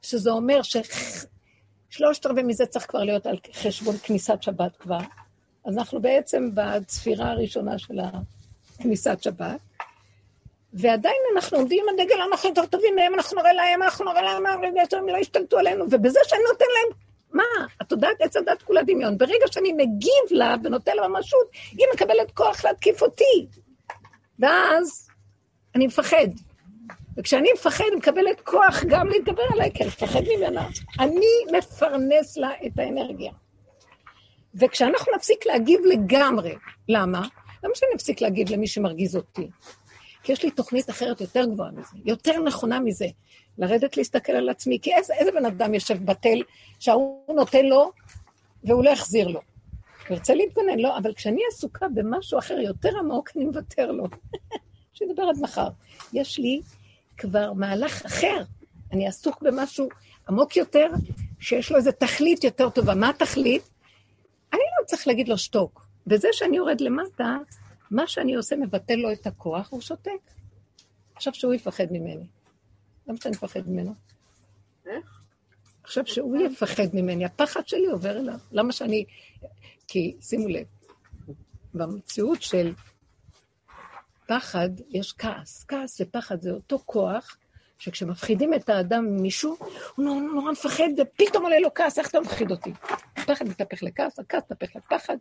שזה 0.03 0.31
אומר 0.31 0.61
ששלושת 1.91 2.27
רבעי 2.27 2.43
מזה 2.43 2.67
צריך 2.67 2.91
כבר 2.91 3.05
להיות 3.05 3.27
על 3.27 3.37
חשבון 3.53 3.97
כניסת 3.99 4.43
שבת 4.43 4.77
כבר. 4.77 4.99
אז 5.65 5.79
אנחנו 5.79 6.01
בעצם 6.01 6.51
בצפירה 6.55 7.31
הראשונה 7.31 7.79
של 7.79 7.95
כניסת 8.79 9.23
שבת, 9.23 9.61
ועדיין 10.73 11.17
אנחנו 11.35 11.59
עומדים 11.59 11.85
עם 11.89 11.95
הדגל, 11.95 12.15
אנחנו 12.31 12.49
יותר 12.49 12.67
טובים 12.67 12.95
מהם, 12.97 13.15
אנחנו 13.15 13.41
נראה 13.41 13.53
להם, 13.53 13.83
אנחנו 13.83 14.05
נראה 14.05 14.23
להם, 14.23 14.47
הם 14.47 15.09
לא 15.09 15.19
ישתלטו 15.19 15.59
עלינו, 15.59 15.85
ובזה 15.91 16.21
שאני 16.25 16.43
נותן 16.53 16.65
להם, 16.75 16.99
מה? 17.33 17.67
התודעת 17.81 18.21
עץ 18.21 18.37
הדת 18.37 18.63
כולה 18.63 18.83
דמיון. 18.83 19.19
ברגע 19.19 19.47
שאני 19.51 19.73
מגיב 19.73 20.25
לה 20.31 20.55
ונותן 20.65 20.97
לה 20.97 21.09
ממשות, 21.09 21.47
היא 21.71 21.87
מקבלת 21.95 22.31
כוח 22.31 22.65
להתקיף 22.65 23.03
אותי. 23.03 23.47
ואז 24.39 25.09
אני 25.75 25.87
מפחד. 25.87 26.29
וכשאני 27.19 27.49
מפחד, 27.55 27.85
היא 27.91 27.99
מקבלת 27.99 28.41
כוח 28.41 28.85
גם 28.89 29.09
להתגבר 29.09 29.43
עליי, 29.53 29.71
כי 29.75 29.83
אני 29.83 29.89
מפחד 29.89 30.21
ממנה. 30.37 30.69
אני 31.01 31.59
מפרנס 31.59 32.37
לה 32.37 32.51
את 32.67 32.79
האנרגיה. 32.79 33.33
וכשאנחנו 34.55 35.13
נפסיק 35.17 35.47
להגיב 35.47 35.81
לגמרי, 35.85 36.55
למה? 36.89 37.29
למה 37.65 37.75
שאני 37.75 37.91
אפסיק 37.97 38.21
להגיב 38.21 38.51
למי 38.51 38.67
שמרגיז 38.67 39.17
אותי? 39.17 39.49
כי 40.23 40.33
יש 40.33 40.43
לי 40.43 40.51
תוכנית 40.51 40.91
אחרת 40.91 41.21
יותר 41.21 41.45
גבוהה 41.45 41.71
מזה, 41.71 41.97
יותר 42.05 42.43
נכונה 42.43 42.81
מזה. 42.81 43.07
לרדת 43.59 43.97
להסתכל 43.97 44.33
על 44.33 44.49
עצמי, 44.49 44.79
כי 44.83 44.95
איזה, 44.95 45.15
איזה 45.15 45.33
בן 45.33 45.47
אדם 45.47 45.75
יושב 45.75 46.05
בתל 46.05 46.43
שההוא 46.79 47.35
נותן 47.35 47.67
לו 47.67 47.93
והוא 48.65 48.85
לא 48.85 48.91
יחזיר 48.91 49.29
לו. 49.29 49.41
הוא 50.09 50.17
ירצה 50.17 50.35
להתגונן, 50.35 50.79
לא, 50.79 50.99
אבל 50.99 51.15
כשאני 51.15 51.43
עסוקה 51.53 51.87
במשהו 51.95 52.39
אחר 52.39 52.55
יותר 52.55 52.99
עמוק, 52.99 53.31
אני 53.37 53.45
מוותר 53.45 53.93
לו. 53.93 54.05
שידבר 54.95 55.23
עד 55.23 55.37
מחר. 55.41 55.69
יש 56.13 56.39
לי 56.39 56.61
כבר 57.17 57.53
מהלך 57.53 58.05
אחר. 58.07 58.43
אני 58.93 59.09
עסוק 59.09 59.43
במשהו 59.43 59.89
עמוק 60.29 60.57
יותר, 60.57 60.87
שיש 61.41 61.71
לו 61.71 61.77
איזו 61.77 61.91
תכלית 61.99 62.45
יותר 62.45 62.71
טובה. 62.71 62.95
מה 62.95 63.09
התכלית? 63.09 63.63
אני 64.53 64.61
לא 64.81 64.87
צריך 64.87 65.09
להגיד 65.09 65.29
לו 65.29 65.39
שתוק. 65.39 65.87
וזה 66.07 66.29
שאני 66.33 66.57
יורד 66.57 66.81
למטה, 66.81 67.37
מה 67.91 68.07
שאני 68.07 68.35
עושה 68.35 68.57
מבטל 68.57 68.95
לו 68.95 69.13
את 69.13 69.27
הכוח, 69.27 69.69
הוא 69.71 69.81
שותק. 69.81 70.11
עכשיו 71.15 71.35
שהוא 71.35 71.55
יפחד 71.55 71.87
ממני. 71.91 72.27
למה 73.07 73.19
שאני 73.23 73.35
מפחד 73.35 73.69
ממנו? 73.69 73.95
איך? 74.87 75.21
עכשיו 75.83 76.07
שהוא 76.07 76.37
יפחד 76.37 76.87
ממני, 76.95 77.25
הפחד 77.25 77.69
שלי 77.69 77.87
עובר 77.87 78.19
אליו. 78.19 78.39
למה 78.53 78.73
שאני... 78.73 79.05
כי, 79.89 80.17
שימו 80.21 80.49
לב, 80.49 80.67
במציאות 81.75 82.43
של 82.43 82.75
פחד 84.27 84.69
יש 84.89 85.13
כעס. 85.13 85.65
כעס 85.69 86.01
ופחד 86.01 86.43
זה 86.43 86.51
אותו 86.51 86.79
כוח 86.87 87.37
שכשמפחידים 87.79 88.55
את 88.55 88.69
האדם 88.69 89.05
ממישהו, 89.05 89.57
הוא 89.95 90.05
נורא, 90.05 90.21
נורא 90.21 90.53
מפחד, 90.53 90.89
ופתאום 90.99 91.45
עולה 91.45 91.59
לו 91.59 91.75
כעס, 91.75 91.99
איך 91.99 92.11
אתה 92.11 92.21
מפחיד 92.21 92.51
אותי? 92.51 92.73
הפחד 93.17 93.49
מתהפך 93.49 93.83
לכעס, 93.83 94.19
הכעס 94.19 94.43
מתהפך 94.51 94.77
לפחד. 94.77 95.17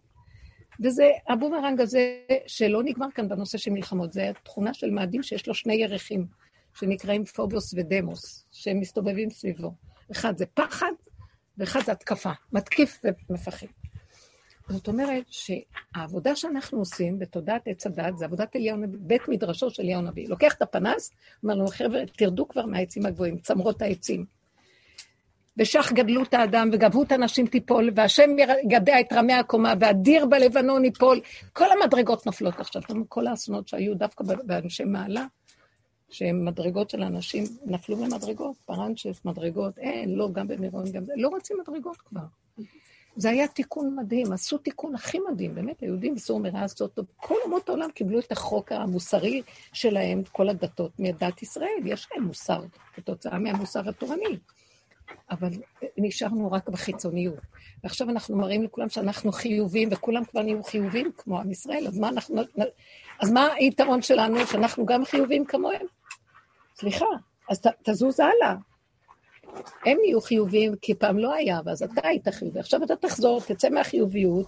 וזה 0.79 1.09
הבומרנג 1.29 1.81
הזה 1.81 2.19
שלא 2.47 2.83
נגמר 2.83 3.07
כאן 3.15 3.29
בנושא 3.29 3.57
של 3.57 3.71
מלחמות, 3.71 4.13
זה 4.13 4.31
תכונה 4.43 4.73
של 4.73 4.89
מאדים 4.89 5.23
שיש 5.23 5.47
לו 5.47 5.53
שני 5.53 5.75
ירחים, 5.75 6.25
שנקראים 6.73 7.25
פובוס 7.25 7.73
ודמוס, 7.73 8.45
שהם 8.51 8.79
מסתובבים 8.79 9.29
סביבו. 9.29 9.73
אחד 10.11 10.37
זה 10.37 10.45
פחד, 10.45 10.91
ואחד 11.57 11.79
זה 11.85 11.91
התקפה, 11.91 12.31
מתקיף 12.53 13.01
ומפחד. 13.29 13.67
זאת 14.69 14.87
אומרת 14.87 15.23
שהעבודה 15.29 16.35
שאנחנו 16.35 16.79
עושים 16.79 17.19
בתודעת 17.19 17.67
עץ 17.67 17.85
הדת, 17.85 18.17
זה 18.17 18.25
עבודת 18.25 18.55
אליהו 18.55 18.77
נביא, 18.77 18.99
בית 19.01 19.27
מדרשו 19.27 19.69
של 19.69 19.83
אליהו 19.83 20.01
נביא. 20.01 20.29
לוקח 20.29 20.53
את 20.53 20.61
הפנס, 20.61 21.11
אומר 21.43 21.53
לנו, 21.53 21.67
חבר'ה, 21.67 21.99
תרדו 22.17 22.47
כבר 22.47 22.65
מהעצים 22.65 23.05
הגבוהים, 23.05 23.37
צמרות 23.37 23.81
העצים. 23.81 24.25
ושך 25.57 25.91
גדלו 25.95 26.23
את 26.23 26.33
האדם, 26.33 26.69
וגבהו 26.73 27.03
את 27.03 27.11
הנשים 27.11 27.47
תיפול, 27.47 27.89
והשם 27.95 28.29
יגדע 28.63 28.99
את 28.99 29.13
רמי 29.13 29.33
הקומה, 29.33 29.73
והדיר 29.79 30.25
בלבנון 30.25 30.85
ייפול. 30.85 31.21
כל 31.53 31.65
המדרגות 31.71 32.25
נופלות 32.25 32.59
עכשיו. 32.59 32.81
כל 33.09 33.27
האסונות 33.27 33.67
שהיו 33.67 33.95
דווקא 33.95 34.23
באנשי 34.43 34.83
מעלה, 34.83 35.25
שהם 36.09 36.45
מדרגות 36.45 36.89
של 36.89 37.03
אנשים, 37.03 37.43
נפלו 37.65 37.95
במדרגות, 37.95 38.55
פרנצ'ס, 38.65 39.25
מדרגות, 39.25 39.77
אין, 39.77 40.15
לא, 40.15 40.29
גם 40.33 40.47
במירון, 40.47 40.91
גם... 40.91 41.03
לא 41.15 41.27
רוצים 41.27 41.57
מדרגות 41.61 41.97
כבר. 41.97 42.21
זה 43.15 43.29
היה 43.29 43.47
תיקון 43.47 43.95
מדהים, 43.95 44.31
עשו 44.31 44.57
תיקון 44.57 44.95
הכי 44.95 45.19
מדהים, 45.31 45.55
באמת, 45.55 45.79
היהודים 45.79 46.15
עשו 46.15 46.87
טוב. 46.87 47.05
כל 47.15 47.35
אומות 47.45 47.69
העולם 47.69 47.91
קיבלו 47.91 48.19
את 48.19 48.31
החוק 48.31 48.71
המוסרי 48.71 49.41
שלהם, 49.73 50.23
כל 50.31 50.49
הדתות, 50.49 50.91
מדת 50.99 51.41
ישראל, 51.41 51.79
יש 51.85 52.07
להם 52.11 52.23
מוסר, 52.23 52.63
כתוצאה 52.93 53.39
מהמוסר 53.39 53.89
התורני. 53.89 54.37
אבל 55.31 55.49
נשארנו 55.97 56.51
רק 56.51 56.69
בחיצוניות. 56.69 57.39
ועכשיו 57.83 58.09
אנחנו 58.09 58.37
מראים 58.37 58.63
לכולם 58.63 58.89
שאנחנו 58.89 59.31
חיובים, 59.31 59.89
וכולם 59.91 60.25
כבר 60.25 60.41
נהיו 60.41 60.63
חיובים 60.63 61.11
כמו 61.17 61.39
עם 61.39 61.51
ישראל, 61.51 61.87
אז 61.87 61.99
מה 61.99 62.09
אנחנו... 62.09 62.41
אז 63.19 63.31
מה 63.31 63.53
היתרון 63.53 64.01
שלנו, 64.01 64.47
שאנחנו 64.47 64.85
גם 64.85 65.05
חיובים 65.05 65.45
כמוהם? 65.45 65.85
סליחה, 66.75 67.05
אז 67.49 67.59
ת, 67.59 67.67
תזוז 67.83 68.19
הלאה. 68.19 68.55
הם 69.85 69.97
יהיו 70.05 70.21
חיוביים, 70.21 70.75
כי 70.81 70.93
פעם 70.93 71.17
לא 71.17 71.33
היה, 71.33 71.59
ואז 71.65 71.83
אתה 71.83 72.07
היית 72.07 72.27
חיובי. 72.27 72.59
עכשיו 72.59 72.83
אתה 72.83 72.95
תחזור, 72.95 73.41
תצא 73.41 73.69
מהחיוביות, 73.69 74.47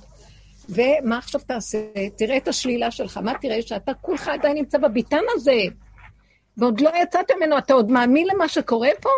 ומה 0.69 1.17
עכשיו 1.17 1.41
תעשה? 1.47 1.79
תראה 2.17 2.37
את 2.37 2.47
השלילה 2.47 2.91
שלך. 2.91 3.17
מה 3.17 3.33
תראה? 3.41 3.61
שאתה 3.61 3.93
כולך 3.93 4.27
עדיין 4.27 4.57
נמצא 4.57 4.77
בביתן 4.77 5.23
הזה, 5.35 5.61
ועוד 6.57 6.81
לא 6.81 6.91
יצאת 7.03 7.31
ממנו. 7.37 7.57
אתה 7.57 7.73
עוד 7.73 7.91
מאמין 7.91 8.27
למה 8.27 8.47
שקורה 8.47 8.89
פה? 9.01 9.09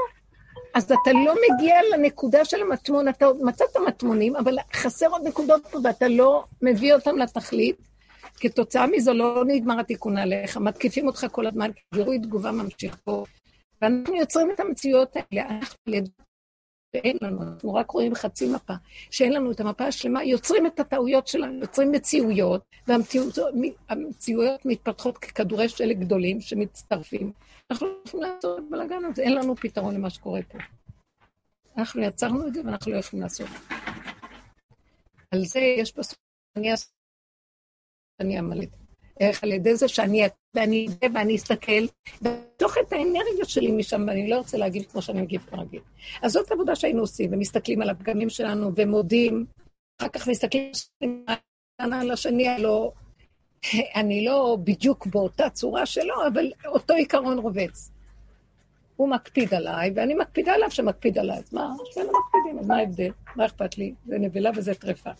אז 0.74 0.84
אתה 0.84 1.12
לא 1.26 1.36
מגיע 1.50 1.76
לנקודה 1.94 2.46
של 2.46 2.62
המטמון, 2.62 3.08
אתה 3.08 3.26
עוד 3.26 3.38
מצאת 3.44 3.78
מטמונים, 3.88 4.36
אבל 4.36 4.58
חסר 4.74 5.08
עוד 5.08 5.28
נקודות 5.28 5.68
פה, 5.72 5.80
ואתה 5.84 6.08
לא 6.08 6.44
מביא 6.62 6.94
אותם 6.94 7.18
לתכלית. 7.18 7.76
כתוצאה 8.40 8.88
מזו 8.88 9.14
לא 9.14 9.44
נגמר 9.48 9.80
התיקון 9.80 10.18
עליך, 10.18 10.58
מתקיפים 10.58 11.08
אותך 11.08 11.26
כל 11.32 11.48
הזמן, 11.48 11.72
גירוי 11.94 12.20
תגובה 12.20 12.52
ממשיך 12.52 12.98
פה. 13.04 13.24
ואנחנו 13.82 14.16
יוצרים 14.16 14.52
את 14.52 14.60
המציאות 14.60 15.16
האלה, 15.16 15.50
אנחנו 15.50 15.78
ואין 16.94 17.18
לנו, 17.22 17.44
אנחנו 17.44 17.74
רק 17.74 17.92
רואים 17.92 18.16
חצי 18.16 18.50
מפה, 18.50 18.74
שאין 19.12 19.34
לנו 19.34 19.52
את 19.52 19.60
המפה 19.60 19.86
השלמה, 19.86 20.24
יוצרים 20.24 20.68
את 20.68 20.80
הטעויות 20.80 21.28
שלנו, 21.28 21.60
יוצרים 21.60 21.92
מציאויות, 21.92 22.62
והמציאויות 22.88 24.66
מתפתחות 24.66 25.18
ככדורי 25.18 25.70
שלג 25.70 26.00
גדולים 26.00 26.42
שמצטרפים. 26.42 27.32
אנחנו 27.72 27.88
לא 27.88 27.94
יכולים 28.08 28.34
לעשות 28.34 28.60
את 28.60 28.64
הבלאגן 28.68 29.06
הזה, 29.06 29.22
אין 29.22 29.36
לנו 29.36 29.56
פתרון 29.56 29.96
למה 29.96 30.10
שקורה 30.10 30.42
פה. 30.44 30.58
אנחנו 31.78 32.02
יצרנו 32.02 32.48
את 32.48 32.54
זה 32.54 32.62
ואנחנו 32.66 32.92
לא 32.92 32.98
יכולים 32.98 33.24
לעשות. 33.24 33.48
על 35.32 35.46
זה 35.46 35.60
יש 35.60 35.98
בסוף, 35.98 36.20
אני 38.20 38.40
אמלט. 38.40 38.79
איך 39.20 39.44
על 39.44 39.52
ידי 39.52 39.76
זה 39.76 39.88
שאני 39.88 40.28
ואני 40.54 40.88
אדע 40.88 41.08
ואני 41.14 41.36
אסתכל, 41.36 41.86
ואתוך 42.22 42.78
את 42.78 42.94
האנרגיה 42.94 43.46
שלי 43.46 43.72
משם, 43.72 44.06
ואני 44.08 44.30
לא 44.30 44.38
רוצה 44.38 44.58
להגיב 44.58 44.84
כמו 44.92 45.02
שאני 45.02 45.22
מגיב 45.22 45.42
כרגיל. 45.52 45.82
אז 46.22 46.32
זאת 46.32 46.52
עבודה 46.52 46.76
שהיינו 46.76 47.02
עושים, 47.02 47.34
ומסתכלים 47.34 47.82
על 47.82 47.90
הפגמים 47.90 48.30
שלנו, 48.30 48.72
ומודים, 48.76 49.46
אחר 50.00 50.10
כך 50.10 50.28
מסתכלים 50.28 50.72
על 51.80 52.12
השני, 52.12 52.48
לא, 52.60 52.92
אני 53.96 54.26
לא 54.26 54.58
בדיוק 54.64 55.08
באותה 55.08 55.50
צורה 55.50 55.86
שלו, 55.86 56.14
אבל 56.28 56.52
אותו 56.66 56.94
עיקרון 56.94 57.38
רובץ. 57.38 57.92
הוא 58.96 59.10
מקפיד 59.10 59.54
עליי, 59.54 59.92
ואני 59.96 60.14
מקפידה 60.14 60.54
עליו 60.54 60.72
שמקפיד 60.72 61.18
עליי. 61.18 61.38
אז 61.38 61.54
מה? 61.54 61.74
שנינו 61.94 62.10
מקפידים, 62.10 62.60
אז 62.60 62.68
מה 62.68 62.78
ההבדל? 62.78 63.12
מה 63.36 63.46
אכפת 63.46 63.78
לי? 63.78 63.94
זה 64.06 64.20
נבלה 64.20 64.50
וזה 64.56 64.74
טרפה. 64.74 65.12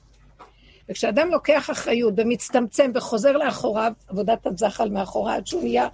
וכשאדם 0.90 1.30
לוקח 1.30 1.70
אחריות 1.72 2.14
ומצטמצם 2.18 2.92
וחוזר 2.96 3.32
לאחוריו, 3.32 3.94
עבודת 4.08 4.48
הזחל 4.48 4.90
מאחוריו, 4.90 5.36
עד 5.36 5.48
שהוא 5.48 5.64
נהיה 5.64 5.88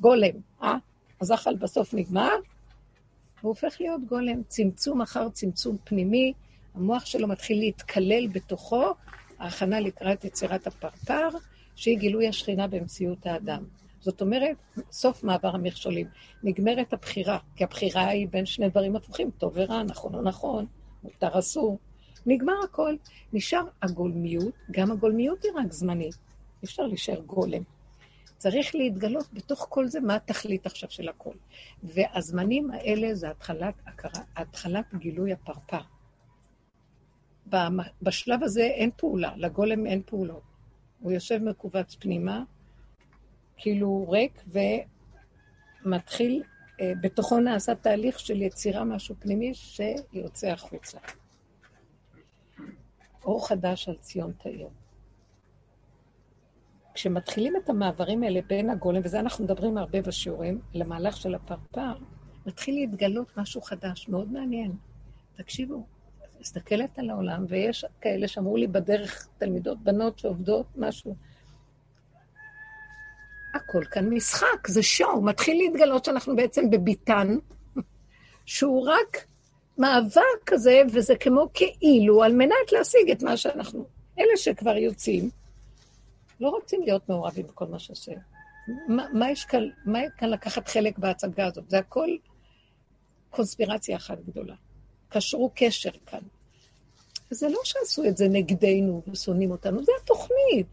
גולם, 0.00 0.30
אה? 0.62 0.76
הזחל 1.20 1.56
בסוף 1.56 1.94
נגמר, 1.94 2.34
הוא 3.40 3.48
הופך 3.48 3.76
להיות 3.80 4.00
גולם, 4.08 4.42
צמצום 4.48 5.02
אחר 5.02 5.28
צמצום 5.28 5.76
פנימי, 5.84 6.32
המוח 6.74 7.04
שלו 7.04 7.28
מתחיל 7.28 7.58
להתקלל 7.58 8.26
בתוכו, 8.26 8.84
ההכנה 9.38 9.80
לקראת 9.80 10.24
יצירת 10.24 10.66
הפרפר, 10.66 11.28
שהיא 11.76 11.98
גילוי 11.98 12.28
השכינה 12.28 12.66
במציאות 12.66 13.26
האדם. 13.26 13.64
זאת 14.00 14.20
אומרת, 14.20 14.56
סוף 14.90 15.24
מעבר 15.24 15.48
המכשולים. 15.48 16.06
נגמרת 16.42 16.92
הבחירה, 16.92 17.38
כי 17.56 17.64
הבחירה 17.64 18.06
היא 18.06 18.28
בין 18.30 18.46
שני 18.46 18.68
דברים 18.68 18.96
הפוכים, 18.96 19.30
טוב 19.30 19.52
ורע, 19.54 19.82
נכון 19.82 20.14
או 20.14 20.22
נכון, 20.22 20.66
מותר 21.02 21.38
אסור. 21.38 21.78
נגמר 22.28 22.54
הכל. 22.64 22.96
נשאר 23.32 23.62
הגולמיות, 23.82 24.54
גם 24.70 24.90
הגולמיות 24.90 25.42
היא 25.42 25.52
רק 25.56 25.72
זמנית. 25.72 26.14
אי 26.62 26.66
אפשר 26.66 26.82
להישאר 26.82 27.20
גולם. 27.20 27.62
צריך 28.38 28.74
להתגלות 28.74 29.32
בתוך 29.32 29.66
כל 29.70 29.86
זה 29.86 30.00
מה 30.00 30.14
התכלית 30.14 30.66
עכשיו 30.66 30.90
של 30.90 31.08
הכל. 31.08 31.34
והזמנים 31.82 32.70
האלה 32.70 33.14
זה 33.14 33.30
התחלת, 33.30 33.74
הכרה, 33.86 34.22
התחלת 34.36 34.94
גילוי 34.94 35.32
הפרפר. 35.32 35.80
בשלב 38.02 38.42
הזה 38.42 38.62
אין 38.62 38.90
פעולה, 38.96 39.32
לגולם 39.36 39.86
אין 39.86 40.02
פעולות. 40.06 40.42
הוא 41.00 41.12
יושב 41.12 41.38
מכווץ 41.42 41.94
פנימה, 41.94 42.42
כאילו 43.56 44.10
ריק, 44.10 44.42
ומתחיל, 45.84 46.42
אה, 46.80 46.92
בתוכו 47.00 47.40
נעשה 47.40 47.74
תהליך 47.74 48.20
של 48.20 48.42
יצירה 48.42 48.84
משהו 48.84 49.14
פנימי 49.18 49.54
שיוצא 49.54 50.46
החוצה. 50.46 50.98
אור 53.28 53.48
חדש 53.48 53.88
על 53.88 53.96
ציון 53.96 54.32
תאיר. 54.32 54.68
כשמתחילים 56.94 57.56
את 57.56 57.68
המעברים 57.68 58.22
האלה 58.22 58.40
בין 58.46 58.70
הגולם, 58.70 59.00
וזה 59.04 59.20
אנחנו 59.20 59.44
מדברים 59.44 59.78
הרבה 59.78 60.02
בשיעורים, 60.02 60.60
למהלך 60.74 61.16
של 61.16 61.34
הפרפר, 61.34 61.92
מתחיל 62.46 62.74
להתגלות 62.74 63.36
משהו 63.36 63.62
חדש, 63.62 64.08
מאוד 64.08 64.32
מעניין. 64.32 64.72
תקשיבו, 65.36 65.86
מסתכלת 66.40 66.98
על 66.98 67.10
העולם, 67.10 67.44
ויש 67.48 67.84
כאלה 68.00 68.28
שאמרו 68.28 68.56
לי 68.56 68.66
בדרך, 68.66 69.28
תלמידות, 69.38 69.82
בנות 69.82 70.18
שעובדות, 70.18 70.66
משהו. 70.76 71.14
הכל 73.54 73.84
כאן 73.84 74.14
משחק, 74.14 74.66
זה 74.66 74.82
שואו. 74.82 75.22
מתחיל 75.22 75.56
להתגלות 75.56 76.04
שאנחנו 76.04 76.36
בעצם 76.36 76.70
בביתן, 76.70 77.36
שהוא 78.46 78.88
רק 78.88 79.26
מעבר 79.78 80.20
כזה, 80.46 80.82
וזה 80.92 81.16
כמו 81.16 81.48
כאילו, 81.54 82.22
על 82.22 82.32
מנת 82.32 82.72
להשיג 82.72 83.10
את 83.10 83.22
מה 83.22 83.36
שאנחנו... 83.36 83.84
אלה 84.18 84.36
שכבר 84.36 84.76
יוצאים, 84.76 85.30
לא 86.40 86.48
רוצים 86.48 86.82
להיות 86.82 87.08
מעורבים 87.08 87.46
בכל 87.46 87.66
מה 87.66 87.78
שעושה. 87.78 88.12
מה, 88.88 89.06
מה 89.12 89.30
יש 89.30 89.44
כאן, 89.44 89.68
מה 89.84 89.98
כאן 90.18 90.30
לקחת 90.30 90.68
חלק 90.68 90.98
בהצגה 90.98 91.46
הזאת? 91.46 91.70
זה 91.70 91.78
הכל 91.78 92.08
קונספירציה 93.30 93.96
אחת 93.96 94.18
גדולה. 94.26 94.54
קשרו 95.08 95.50
קשר 95.54 95.90
כאן. 96.06 96.20
וזה 97.30 97.48
לא 97.48 97.60
שעשו 97.64 98.04
את 98.04 98.16
זה 98.16 98.28
נגדנו 98.28 99.02
ושונאים 99.08 99.50
אותנו, 99.50 99.84
זה 99.84 99.92
התוכנית. 100.02 100.66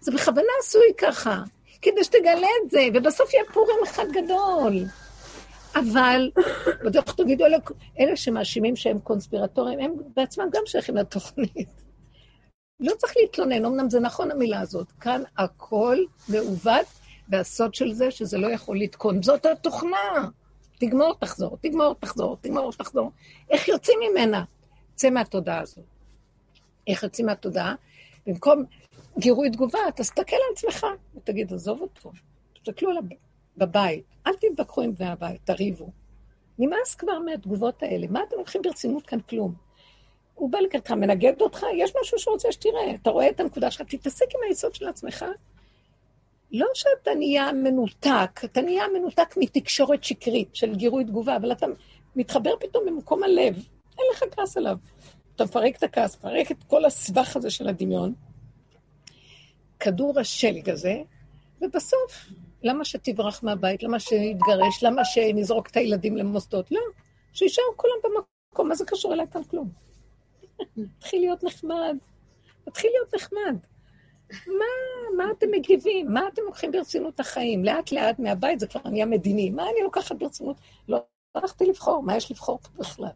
זה 0.00 0.12
בכוונה 0.12 0.52
עשוי 0.60 0.92
ככה, 0.98 1.42
כדי 1.82 2.04
שתגלה 2.04 2.48
את 2.64 2.70
זה, 2.70 2.80
ובסוף 2.94 3.34
יהיה 3.34 3.44
פורים 3.52 3.76
אחד 3.84 4.04
גדול. 4.12 4.84
אבל, 5.74 6.30
בטח 6.84 7.12
תגידו, 7.12 7.44
אלה, 8.00 8.16
שמאשימים 8.16 8.76
שהם 8.76 8.98
קונספירטורים, 8.98 9.80
הם 9.80 9.94
בעצמם 10.16 10.44
גם 10.52 10.62
שייכים 10.66 10.96
לתוכנית. 10.96 11.84
לא 12.80 12.92
צריך 12.98 13.12
להתלונן, 13.16 13.64
אמנם 13.64 13.90
זה 13.90 14.00
נכון 14.00 14.30
המילה 14.30 14.60
הזאת. 14.60 14.92
כאן 14.92 15.22
הכל 15.38 15.98
מעוות, 16.28 16.86
והסוד 17.28 17.74
של 17.74 17.92
זה 17.92 18.10
שזה 18.10 18.38
לא 18.38 18.46
יכול 18.46 18.80
לתקון. 18.80 19.22
זאת 19.22 19.46
התוכנה. 19.46 20.28
תגמור, 20.78 21.14
תחזור, 21.20 21.58
תגמור, 21.60 21.94
תחזור, 22.00 22.36
תגמור, 22.40 22.72
תחזור. 22.72 23.10
איך 23.50 23.68
יוצאים 23.68 23.98
ממנה? 24.10 24.44
צא 24.94 25.10
מהתודעה 25.10 25.60
הזאת. 25.60 25.84
איך 26.86 27.02
יוצאים 27.02 27.26
מהתודעה? 27.26 27.74
במקום 28.26 28.64
גירוי 29.18 29.50
תגובה, 29.50 29.78
תסתכל 29.96 30.36
על 30.36 30.52
עצמך 30.52 30.86
ותגיד, 31.16 31.52
עזוב 31.52 31.80
אותו. 31.80 32.12
תסתכלו 32.54 32.90
עליו 32.90 33.02
בבית, 33.56 34.04
אל 34.26 34.32
תתווכחו 34.32 34.82
עם 34.82 34.94
בני 34.94 35.08
הבית, 35.08 35.40
תריבו. 35.44 35.90
נמאס 36.58 36.94
כבר 36.94 37.18
מהתגובות 37.18 37.82
האלה. 37.82 38.06
מה 38.10 38.20
אתם 38.28 38.36
לוקחים 38.36 38.62
ברצינות 38.62 39.06
כאן 39.06 39.20
כלום? 39.20 39.54
הוא 40.34 40.50
בא 40.50 40.58
לקראתך, 40.58 40.90
מנגד 40.90 41.40
אותך, 41.40 41.66
יש 41.76 41.92
משהו 42.00 42.18
שרוצה 42.18 42.52
שתראה. 42.52 42.94
אתה 43.02 43.10
רואה 43.10 43.30
את 43.30 43.40
הנקודה 43.40 43.70
שלך, 43.70 43.86
תתעסק 43.88 44.26
עם 44.34 44.40
היסוד 44.48 44.74
של 44.74 44.88
עצמך. 44.88 45.24
לא 46.52 46.66
שאתה 46.74 47.14
נהיה 47.14 47.52
מנותק, 47.52 48.40
אתה 48.44 48.60
נהיה 48.60 48.84
מנותק 48.98 49.34
מתקשורת 49.36 50.04
שקרית 50.04 50.54
של 50.54 50.74
גירוי 50.74 51.04
תגובה, 51.04 51.36
אבל 51.36 51.52
אתה 51.52 51.66
מתחבר 52.16 52.50
פתאום 52.60 52.84
במקום 52.86 53.22
הלב, 53.22 53.54
אין 53.98 54.06
לך 54.12 54.24
כעס 54.30 54.56
עליו. 54.56 54.76
אתה 55.36 55.44
מפרק 55.44 55.76
את 55.76 55.82
הכעס, 55.82 56.16
מפרק 56.16 56.50
את 56.50 56.64
כל 56.66 56.84
הסבך 56.84 57.36
הזה 57.36 57.50
של 57.50 57.68
הדמיון, 57.68 58.14
כדור 59.80 60.20
השלג 60.20 60.70
הזה, 60.70 61.02
ובסוף, 61.60 62.26
למה 62.64 62.84
שתברח 62.84 63.42
מהבית? 63.42 63.82
למה 63.82 64.00
שיתגרש? 64.00 64.82
למה 64.82 65.04
שנזרוק 65.04 65.70
את 65.70 65.76
הילדים 65.76 66.16
למוסדות? 66.16 66.70
לא, 66.70 66.80
שישארו 67.32 67.76
כולם 67.76 67.94
במקום, 68.04 68.68
מה 68.68 68.74
זה 68.74 68.84
קשור 68.84 69.14
אליי 69.14 69.26
כאן 69.32 69.44
כלום? 69.44 69.68
תתחיל 70.98 71.20
להיות 71.20 71.44
נחמד, 71.44 71.96
תתחיל 72.64 72.90
להיות 72.94 73.14
נחמד. 73.14 73.56
מה, 74.46 74.64
מה 75.16 75.24
אתם 75.38 75.46
מגיבים? 75.50 76.12
מה 76.12 76.28
אתם 76.32 76.42
לוקחים 76.42 76.72
ברצינות 76.72 77.20
החיים? 77.20 77.64
לאט 77.64 77.92
לאט 77.92 78.18
מהבית 78.18 78.60
זה 78.60 78.66
כבר 78.66 78.80
נהיה 78.90 79.06
מדיני. 79.06 79.50
מה 79.50 79.62
אני 79.62 79.82
לוקחת 79.82 80.16
ברצינות? 80.16 80.56
לא 80.88 81.02
הלכתי 81.34 81.66
לבחור, 81.66 82.02
מה 82.02 82.16
יש 82.16 82.30
לבחור 82.30 82.58
פה 82.58 82.68
בכלל? 82.78 83.08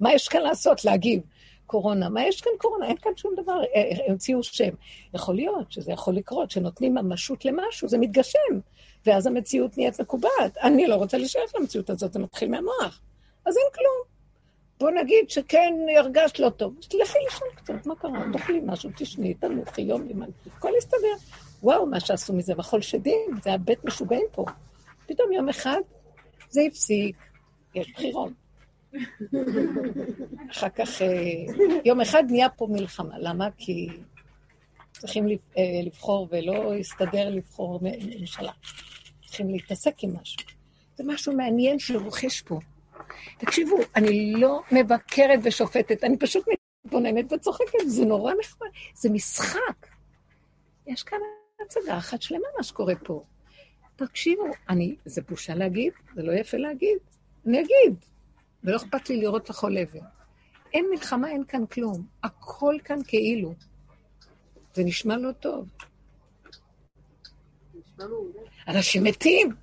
מה 0.00 0.12
יש 0.12 0.28
כאן 0.28 0.40
לעשות? 0.42 0.84
להגיב. 0.84 1.22
קורונה. 1.66 2.08
מה 2.08 2.22
יש 2.22 2.40
כאן 2.40 2.52
קורונה? 2.58 2.86
אין 2.86 2.96
כאן 2.96 3.12
שום 3.16 3.34
דבר. 3.36 3.60
אה, 3.60 3.66
אה, 3.74 4.06
המציאו 4.08 4.42
שם. 4.42 4.74
יכול 5.14 5.34
להיות 5.34 5.72
שזה 5.72 5.92
יכול 5.92 6.14
לקרות, 6.14 6.50
שנותנים 6.50 6.94
ממשות 6.94 7.44
למשהו, 7.44 7.88
זה 7.88 7.98
מתגשם, 7.98 8.60
ואז 9.08 9.26
המציאות 9.26 9.78
נהיית 9.78 10.00
מקובעת. 10.00 10.58
אני 10.62 10.86
לא 10.86 10.94
רוצה 10.94 11.18
להישאר 11.18 11.40
למציאות 11.58 11.90
הזאת, 11.90 12.12
זה 12.12 12.18
מתחיל 12.18 12.50
מהמוח. 12.50 13.00
אז 13.46 13.56
אין 13.56 13.66
כלום. 13.74 14.18
בוא 14.80 14.90
נגיד 14.90 15.30
שכן 15.30 15.74
הרגשת 15.98 16.38
לא 16.38 16.50
טוב, 16.50 16.74
תלכי 16.80 17.18
לישון 17.24 17.48
קצת, 17.54 17.86
מה 17.86 17.96
קרה? 17.96 18.24
תאכלי 18.32 18.60
משהו, 18.66 18.90
תשני, 18.96 19.34
תנוחי, 19.34 19.82
יום 19.82 20.08
לימן, 20.08 20.26
הכל 20.56 20.70
יסתדר. 20.78 21.16
וואו, 21.62 21.86
מה 21.86 22.00
שעשו 22.00 22.32
מזה 22.32 22.54
מחול 22.54 22.80
שדים, 22.80 23.30
זה 23.42 23.50
היה 23.50 23.58
בית 23.58 23.84
משוגעים 23.84 24.26
פה. 24.32 24.44
פתאום 25.06 25.32
יום 25.32 25.48
אחד 25.48 25.80
זה 26.50 26.60
הפסיק, 26.68 27.16
יש 27.74 27.92
בחירות. 27.92 28.32
אחר 30.50 30.68
כך, 30.68 31.02
אה, 31.02 31.08
יום 31.84 32.00
אחד 32.00 32.24
נהיה 32.28 32.48
פה 32.48 32.66
מלחמה. 32.70 33.18
למה? 33.18 33.48
כי 33.56 33.88
צריכים 34.92 35.28
אה, 35.28 35.62
לבחור 35.84 36.28
ולא 36.30 36.74
יסתדר 36.74 37.30
לבחור 37.30 37.80
ממשלה. 37.82 38.52
צריכים 39.26 39.50
להתעסק 39.50 39.94
עם 40.02 40.10
משהו. 40.20 40.38
זה 40.96 41.04
משהו 41.06 41.32
מעניין 41.32 41.78
שרוכש 41.78 42.42
פה. 42.42 42.58
תקשיבו, 43.38 43.76
אני 43.96 44.32
לא 44.32 44.60
מבקרת 44.72 45.40
ושופטת, 45.42 46.04
אני 46.04 46.18
פשוט 46.18 46.44
מתבוננת 46.84 47.32
וצוחקת, 47.32 47.78
זה 47.86 48.04
נורא 48.04 48.32
נחמד, 48.40 48.68
זה 48.94 49.10
משחק. 49.10 49.86
יש 50.86 51.02
כאן 51.02 51.18
הצגה 51.66 51.98
אחת 51.98 52.22
שלמה 52.22 52.46
מה 52.56 52.62
שקורה 52.62 52.94
פה. 53.04 53.24
תקשיבו, 53.96 54.44
אני, 54.68 54.96
זה 55.04 55.22
בושה 55.28 55.54
להגיד, 55.54 55.92
זה 56.14 56.22
לא 56.22 56.32
יפה 56.32 56.56
להגיד, 56.56 56.98
אני 57.46 57.60
אגיד. 57.60 57.94
ולא 58.64 58.76
אכפת 58.76 59.10
לי 59.10 59.16
לראות 59.16 59.50
לכל 59.50 59.76
עבר. 59.78 60.00
אין 60.74 60.86
מלחמה, 60.90 61.28
אין 61.28 61.44
כאן 61.44 61.66
כלום. 61.66 62.06
הכל 62.22 62.74
כאן 62.84 62.98
כאילו. 63.06 63.54
זה 64.78 64.84
נשמע 64.84 65.16
לא 65.16 65.32
טוב. 65.32 65.68
אנשים 68.68 69.04
מתים. 69.04 69.54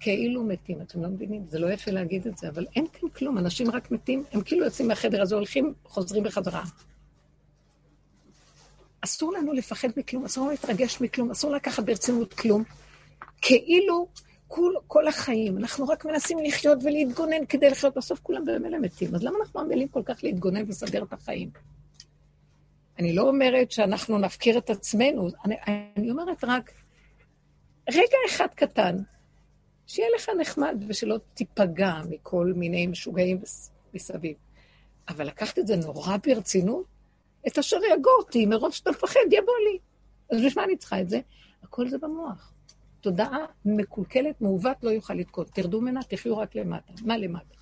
כאילו 0.00 0.44
מתים, 0.44 0.80
אתם 0.80 1.02
לא 1.02 1.08
מבינים? 1.08 1.46
זה 1.48 1.58
לא 1.58 1.72
יפה 1.72 1.90
להגיד 1.90 2.26
את 2.26 2.38
זה, 2.38 2.48
אבל 2.48 2.66
אין 2.76 2.86
כאן 2.92 3.08
כלום, 3.08 3.38
אנשים 3.38 3.70
רק 3.70 3.90
מתים, 3.90 4.24
הם 4.32 4.40
כאילו 4.40 4.64
יוצאים 4.64 4.88
מהחדר 4.88 5.22
הזה, 5.22 5.34
הולכים, 5.34 5.74
חוזרים 5.84 6.24
בחזרה. 6.24 6.64
אסור 9.00 9.32
לנו 9.32 9.52
לפחד 9.52 9.88
מכלום, 9.96 10.24
אסור 10.24 10.44
לנו 10.44 10.50
להתרגש 10.50 11.00
מכלום, 11.00 11.30
אסור 11.30 11.50
לקחת 11.50 11.84
ברצינות 11.84 12.34
כלום. 12.34 12.64
כאילו 13.42 14.08
כל, 14.48 14.72
כל 14.86 15.08
החיים, 15.08 15.58
אנחנו 15.58 15.88
רק 15.88 16.04
מנסים 16.04 16.38
לחיות 16.38 16.78
ולהתגונן 16.84 17.46
כדי 17.48 17.70
לחיות, 17.70 17.96
בסוף 17.96 18.20
כולם 18.22 18.44
במילא 18.44 18.78
מתים. 18.78 19.14
אז 19.14 19.22
למה 19.22 19.36
אנחנו 19.40 19.60
עמלים 19.60 19.88
כל 19.88 20.02
כך 20.04 20.24
להתגונן 20.24 20.62
ולסדר 20.66 21.02
את 21.02 21.12
החיים? 21.12 21.50
אני 22.98 23.12
לא 23.12 23.22
אומרת 23.22 23.70
שאנחנו 23.70 24.18
נפקיר 24.18 24.58
את 24.58 24.70
עצמנו, 24.70 25.28
אני, 25.44 25.54
אני 25.96 26.10
אומרת 26.10 26.44
רק, 26.44 26.72
רגע 27.90 28.16
אחד 28.26 28.46
קטן, 28.54 28.96
שיהיה 29.86 30.08
לך 30.16 30.30
נחמד 30.40 30.84
ושלא 30.88 31.16
תיפגע 31.34 31.94
מכל 32.08 32.52
מיני 32.56 32.86
משוגעים 32.86 33.40
מסביב. 33.94 34.36
אבל 35.08 35.26
לקחת 35.26 35.58
את 35.58 35.66
זה 35.66 35.76
נורא 35.76 36.16
ברצינות, 36.26 36.84
את 37.46 37.58
אשר 37.58 37.76
יגור 37.94 38.16
אותי, 38.18 38.46
מרוב 38.46 38.72
שאתה 38.72 38.90
מפחד, 38.90 39.20
יבוא 39.32 39.52
לי. 39.70 39.78
אז 40.30 40.44
בשביל 40.44 40.52
מה 40.56 40.64
אני 40.64 40.76
צריכה 40.76 41.00
את 41.00 41.08
זה? 41.08 41.20
הכל 41.62 41.88
זה 41.88 41.98
במוח. 41.98 42.52
תודעה 43.00 43.38
מקולקלת, 43.64 44.40
מעוות, 44.40 44.76
לא 44.82 44.90
יוכל 44.90 45.14
לתקון. 45.14 45.44
תרדו 45.54 45.80
ממנה, 45.80 46.00
תחיו 46.02 46.38
רק 46.38 46.54
למטה. 46.54 46.92
מה 47.04 47.16
למטה? 47.16 47.54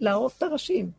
לערוף 0.00 0.38
את 0.38 0.42
הראשים. 0.42 0.90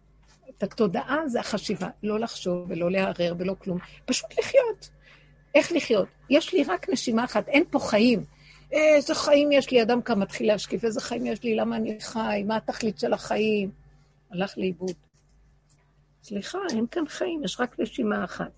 את 0.49 0.63
התודעה 0.63 1.27
זה 1.27 1.39
החשיבה, 1.39 1.87
לא 2.03 2.19
לחשוב 2.19 2.65
ולא 2.69 2.91
לערער 2.91 3.33
ולא 3.37 3.55
כלום, 3.59 3.77
פשוט 4.05 4.39
לחיות. 4.39 4.89
איך 5.55 5.71
לחיות? 5.71 6.07
יש 6.29 6.53
לי 6.53 6.63
רק 6.63 6.89
נשימה 6.89 7.23
אחת, 7.23 7.47
אין 7.47 7.63
פה 7.69 7.79
חיים. 7.79 8.23
איזה 8.71 9.15
חיים 9.15 9.51
יש 9.51 9.71
לי, 9.71 9.81
אדם 9.81 10.01
כאן 10.01 10.19
מתחיל 10.19 10.47
להשקיף, 10.47 10.83
איזה 10.83 11.01
חיים 11.01 11.25
יש 11.25 11.43
לי, 11.43 11.55
למה 11.55 11.75
אני 11.75 11.97
חי, 12.01 12.43
מה 12.47 12.55
התכלית 12.55 12.99
של 12.99 13.13
החיים? 13.13 13.71
הלך 14.31 14.57
לאיבוד. 14.57 14.91
סליחה, 16.23 16.57
אין 16.69 16.85
כאן 16.91 17.07
חיים, 17.07 17.43
יש 17.43 17.59
רק 17.59 17.79
נשימה 17.79 18.23
אחת. 18.23 18.51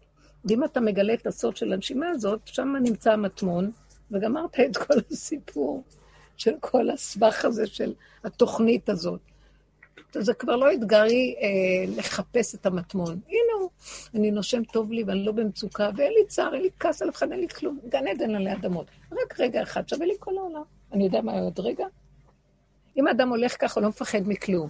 ואם 0.46 0.64
אתה 0.64 0.80
מגלה 0.80 1.14
את 1.14 1.28
הסוד 1.28 1.58
של 1.58 1.74
הנשימה 1.74 2.10
הזאת, 2.10 2.40
שם 2.46 2.76
נמצא 2.84 3.12
המטמון, 3.14 3.72
וגמרת 4.12 4.60
את 4.60 4.78
כל 4.78 4.94
הסיפור 5.12 5.84
של 6.38 6.54
כל 6.60 6.90
הסבך 6.90 7.46
הזה 7.46 7.68
של 7.68 7.94
התוכנית 8.24 8.90
הזאת. 8.90 9.20
זה 10.14 10.34
כבר 10.34 10.56
לא 10.56 10.74
אתגרי 10.74 11.36
אה, 11.42 11.94
לחפש 11.98 12.56
את 12.56 12.66
המטמון. 12.66 13.20
הנה 13.28 13.54
הוא, 13.60 13.70
אני 14.16 14.32
נושם 14.32 14.64
טוב 14.64 14.92
לי 14.92 15.04
ואני 15.04 15.26
לא 15.26 15.32
במצוקה, 15.32 15.90
ואין 15.96 16.14
לי 16.14 16.26
צער, 16.28 16.54
אין 16.54 16.62
לי 16.62 16.70
כעס 16.80 17.02
על 17.02 17.10
אחד, 17.10 17.32
אין 17.32 17.40
לי 17.40 17.48
כלום. 17.48 17.80
גן 17.90 18.08
עדן 18.08 18.36
עלי 18.36 18.54
אדמות. 18.54 18.86
רק 19.12 19.40
רגע 19.40 19.64
אחד 19.64 19.90
שווה 19.90 20.06
לי 20.06 20.14
כל 20.20 20.38
העולם. 20.38 20.64
אני 20.94 21.04
יודע 21.04 21.22
מה 21.22 21.40
עוד 21.40 21.60
רגע? 21.60 21.86
אם 22.98 23.08
אדם 23.08 23.30
הולך 23.30 23.56
ככה, 23.62 23.80
הוא 23.80 23.84
לא 23.84 23.90
מפחד 23.90 24.20
מכלום. 24.26 24.70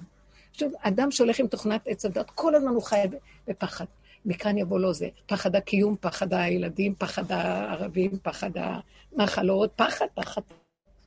עכשיו, 0.51 0.69
אדם 0.82 1.11
שהולך 1.11 1.39
עם 1.39 1.47
תוכנת 1.47 1.82
עץ 1.86 2.05
הדת, 2.05 2.30
כל 2.30 2.55
הזמן 2.55 2.71
הוא 2.71 2.84
חי 2.84 3.03
בפחד. 3.47 3.86
מכאן 4.25 4.57
יבוא 4.57 4.80
לו 4.80 4.93
זה. 4.93 5.07
פחד 5.27 5.55
הקיום, 5.55 5.95
פחד 6.01 6.34
הילדים, 6.34 6.95
פחד 6.95 7.32
הערבים, 7.32 8.11
פחד 8.21 8.51
המחלות, 8.55 9.71
פחד, 9.75 10.05
פחד. 10.13 10.41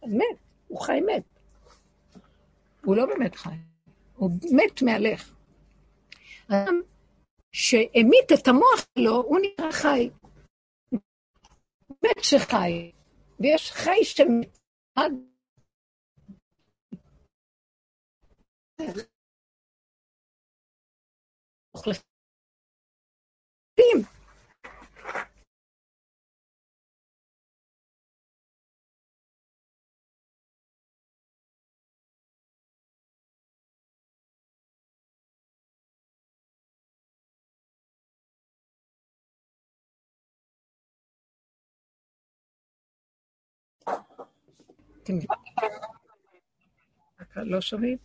מת, 0.07 0.23
הוא 0.69 0.81
חי 0.81 1.01
מת. 1.01 1.23
הוא 2.85 2.97
לא 2.97 3.07
באמת 3.07 3.35
חי. 3.35 3.72
הוא 4.15 4.31
מת 4.53 4.83
מהלך. 4.83 5.35
אדם 6.49 6.81
שהמית 7.53 8.33
את 8.35 8.49
המוח 8.49 8.87
שלו, 8.99 9.17
הוא 9.17 9.39
נקרא 9.43 9.73
חי. 9.73 10.11
מת 12.05 12.23
שחי, 12.23 12.93
ויש 13.41 13.73
חי 13.73 14.05
שמת. 14.05 14.59
אתם 45.03 45.19
לא 47.37 47.61
שומעים? 47.61 47.97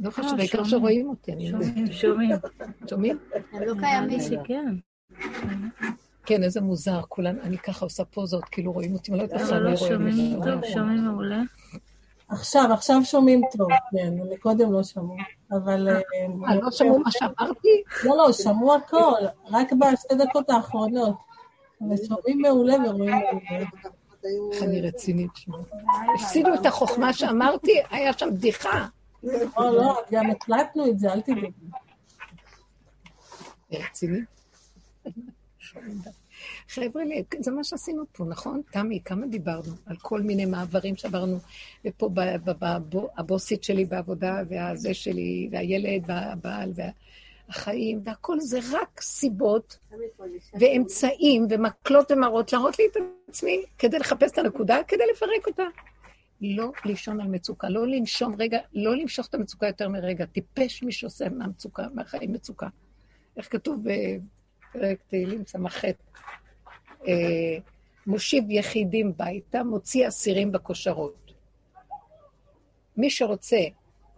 לא 0.00 0.10
חשוב, 0.10 0.32
אה, 0.32 0.38
העיקר 0.38 0.64
שומעים. 0.64 0.70
שרואים 0.70 1.08
אותי. 1.08 1.32
אני 1.32 1.52
לא- 1.52 1.58
שומעים, 1.92 1.92
שומעים. 2.88 3.16
לא 3.52 3.74
קיימים. 3.80 4.20
שכן. 4.20 4.74
כן, 6.26 6.42
איזה 6.42 6.60
מוזר, 6.60 7.00
כולן, 7.08 7.38
אני 7.40 7.58
ככה 7.58 7.84
עושה 7.86 8.04
פוזות, 8.04 8.44
כאילו 8.44 8.72
רואים 8.72 8.92
אותי, 8.94 9.10
אני 9.12 9.18
לא 9.18 9.22
יודעת 9.22 9.40
אבל 9.40 9.58
לא 9.58 9.70
מי 9.70 9.76
רואה 9.76 9.88
שומעים. 9.90 10.40
טוב, 10.44 10.66
שומעים 10.72 11.04
מעולה. 11.04 11.40
עכשיו, 12.28 12.70
עכשיו 12.72 13.00
שומעים 13.04 13.40
טוב, 13.56 13.68
כן, 13.92 14.14
מקודם 14.32 14.72
לא 14.72 14.82
שמעו. 14.82 15.16
אבל... 15.52 15.88
אה, 15.88 16.00
אה, 16.48 16.54
לא 16.54 16.70
שמעו 16.70 16.98
מה 16.98 17.10
שאמרתי? 17.10 17.82
לא, 18.04 18.16
לא, 18.16 18.32
שמעו 18.32 18.74
הכל, 18.74 19.20
רק 19.50 19.72
בשתי 19.72 20.14
דקות 20.14 20.50
האחרונות. 20.50 21.16
אבל 21.80 21.96
שומעים 22.08 22.42
מעולה 22.42 22.74
ורואים 22.74 23.10
מעולה. 23.10 23.66
איך 24.52 24.62
אני 24.62 24.80
רצינית. 24.80 25.30
שמע. 25.36 25.56
הפסידו 26.14 26.54
את 26.54 26.66
החוכמה 26.66 27.12
שאמרתי, 27.12 27.72
היה 27.90 28.12
שם 28.12 28.28
בדיחה. 28.34 28.86
לא, 29.22 29.32
לא, 29.56 30.02
גם 30.12 30.30
הקלטנו 30.30 30.90
את 30.90 30.98
זה, 30.98 31.12
אל 31.12 31.20
תדאגו. 31.20 31.48
רציני? 33.72 34.20
חבר'ה, 36.68 37.02
זה 37.40 37.50
מה 37.50 37.64
שעשינו 37.64 38.04
פה, 38.12 38.24
נכון? 38.24 38.62
תמי, 38.72 39.00
כמה 39.04 39.26
דיברנו 39.26 39.72
על 39.86 39.96
כל 39.96 40.20
מיני 40.22 40.44
מעברים 40.44 40.96
שעברנו, 40.96 41.38
ופה 41.84 42.10
הבוסית 43.16 43.64
שלי 43.64 43.84
בעבודה, 43.84 44.42
והזה 44.48 44.94
שלי, 44.94 45.48
והילד, 45.52 46.02
והבעל, 46.06 46.72
והחיים, 47.50 48.00
והכל 48.04 48.40
זה 48.40 48.58
רק 48.72 49.00
סיבות 49.00 49.78
ואמצעים 50.60 51.46
ומקלות 51.50 52.10
ומראות 52.10 52.52
להראות 52.52 52.78
לי 52.78 52.84
את 52.92 52.96
עצמי 53.28 53.64
כדי 53.78 53.98
לחפש 53.98 54.32
את 54.32 54.38
הנקודה, 54.38 54.78
כדי 54.88 55.04
לפרק 55.12 55.46
אותה. 55.46 55.62
לא 56.40 56.72
לישון 56.84 57.20
על 57.20 57.28
מצוקה, 57.28 57.68
לא 57.68 57.86
לנשום 57.86 58.34
רגע, 58.38 58.58
לא 58.72 58.96
למשוך 58.96 59.26
את 59.26 59.34
המצוקה 59.34 59.66
יותר 59.66 59.88
מרגע. 59.88 60.26
טיפש 60.26 60.82
מי 60.82 60.92
שעושה 60.92 61.28
מהמצוקה, 61.28 61.86
מהחיים 61.94 62.32
מצוקה. 62.32 62.68
איך 63.36 63.52
כתוב 63.52 63.82
בפרק 63.82 65.02
תהילים 65.08 65.46
ס"ח? 65.46 65.84
אה, 67.08 67.58
מושיב 68.06 68.44
יחידים 68.50 69.12
ביתה, 69.16 69.62
מוציא 69.62 70.08
אסירים 70.08 70.52
בכושרות. 70.52 71.32
מי 72.96 73.10
שרוצה 73.10 73.58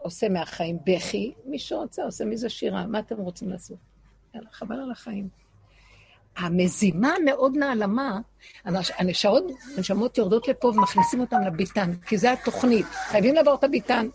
עושה 0.03 0.29
מהחיים 0.29 0.79
בכי, 0.87 1.33
מי 1.45 1.59
שרוצה 1.59 2.05
עושה 2.05 2.25
מזה 2.25 2.49
שירה. 2.49 2.87
מה 2.87 2.99
אתם 2.99 3.17
רוצים 3.17 3.49
לעשות? 3.49 3.79
יאללה, 4.35 4.49
חבל 4.53 4.77
על 4.81 4.91
החיים. 4.91 5.29
המזימה 6.37 7.15
מאוד 7.25 7.57
נעלמה, 7.57 8.21
הנש- 8.65 8.93
הנשאות, 8.97 9.45
הנשמות 9.77 10.19
יורדות 10.19 10.49
לפה 10.49 10.69
ומכניסים 10.69 11.21
אותן 11.21 11.45
לביתן, 11.45 11.95
כי 12.07 12.19
זה 12.19 12.33
התוכנית, 12.33 12.87
חייבים 12.87 13.35
לעבור 13.35 13.55
את 13.55 13.65
הביתן. 13.65 14.09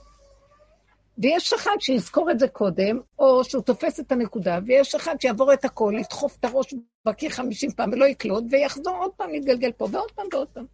ויש 1.17 1.53
אחד 1.53 1.75
שיזכור 1.79 2.31
את 2.31 2.39
זה 2.39 2.47
קודם, 2.47 2.99
או 3.19 3.43
שהוא 3.43 3.63
תופס 3.63 3.99
את 3.99 4.11
הנקודה, 4.11 4.59
ויש 4.65 4.95
אחד 4.95 5.15
שיעבור 5.21 5.53
את 5.53 5.65
הכל, 5.65 5.93
ידחוף 5.99 6.37
את 6.39 6.45
הראש 6.45 6.73
בקיר 7.05 7.29
50 7.29 7.71
פעם 7.71 7.89
ולא 7.93 8.05
יקלוט, 8.05 8.43
ויחזור 8.49 8.95
עוד 8.95 9.11
פעם 9.17 9.29
להתגלגל 9.29 9.71
פה, 9.71 9.87
ועוד 9.91 10.11
פעם 10.11 10.25
ועוד 10.33 10.47
פעם. 10.47 10.65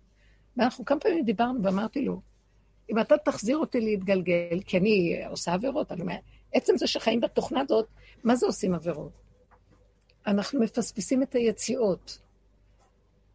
ואנחנו 0.57 0.85
כמה 0.85 0.99
פעמים 0.99 1.23
דיברנו, 1.23 1.63
ואמרתי 1.63 2.01
לו, 2.05 2.21
אם 2.89 2.99
אתה 2.99 3.17
תחזיר 3.17 3.57
אותי 3.57 3.81
להתגלגל, 3.81 4.59
כי 4.65 4.77
אני 4.77 5.21
עושה 5.29 5.53
עבירות, 5.53 5.91
אני 5.91 6.01
אומרת, 6.01 6.19
עצם 6.53 6.77
זה 6.77 6.87
שחיים 6.87 7.21
בתוכנה 7.21 7.61
הזאת, 7.61 7.87
מה 8.23 8.35
זה 8.35 8.45
עושים 8.45 8.73
עבירות? 8.73 9.11
אנחנו 10.27 10.59
מפספסים 10.59 11.23
את 11.23 11.35
היציאות. 11.35 12.19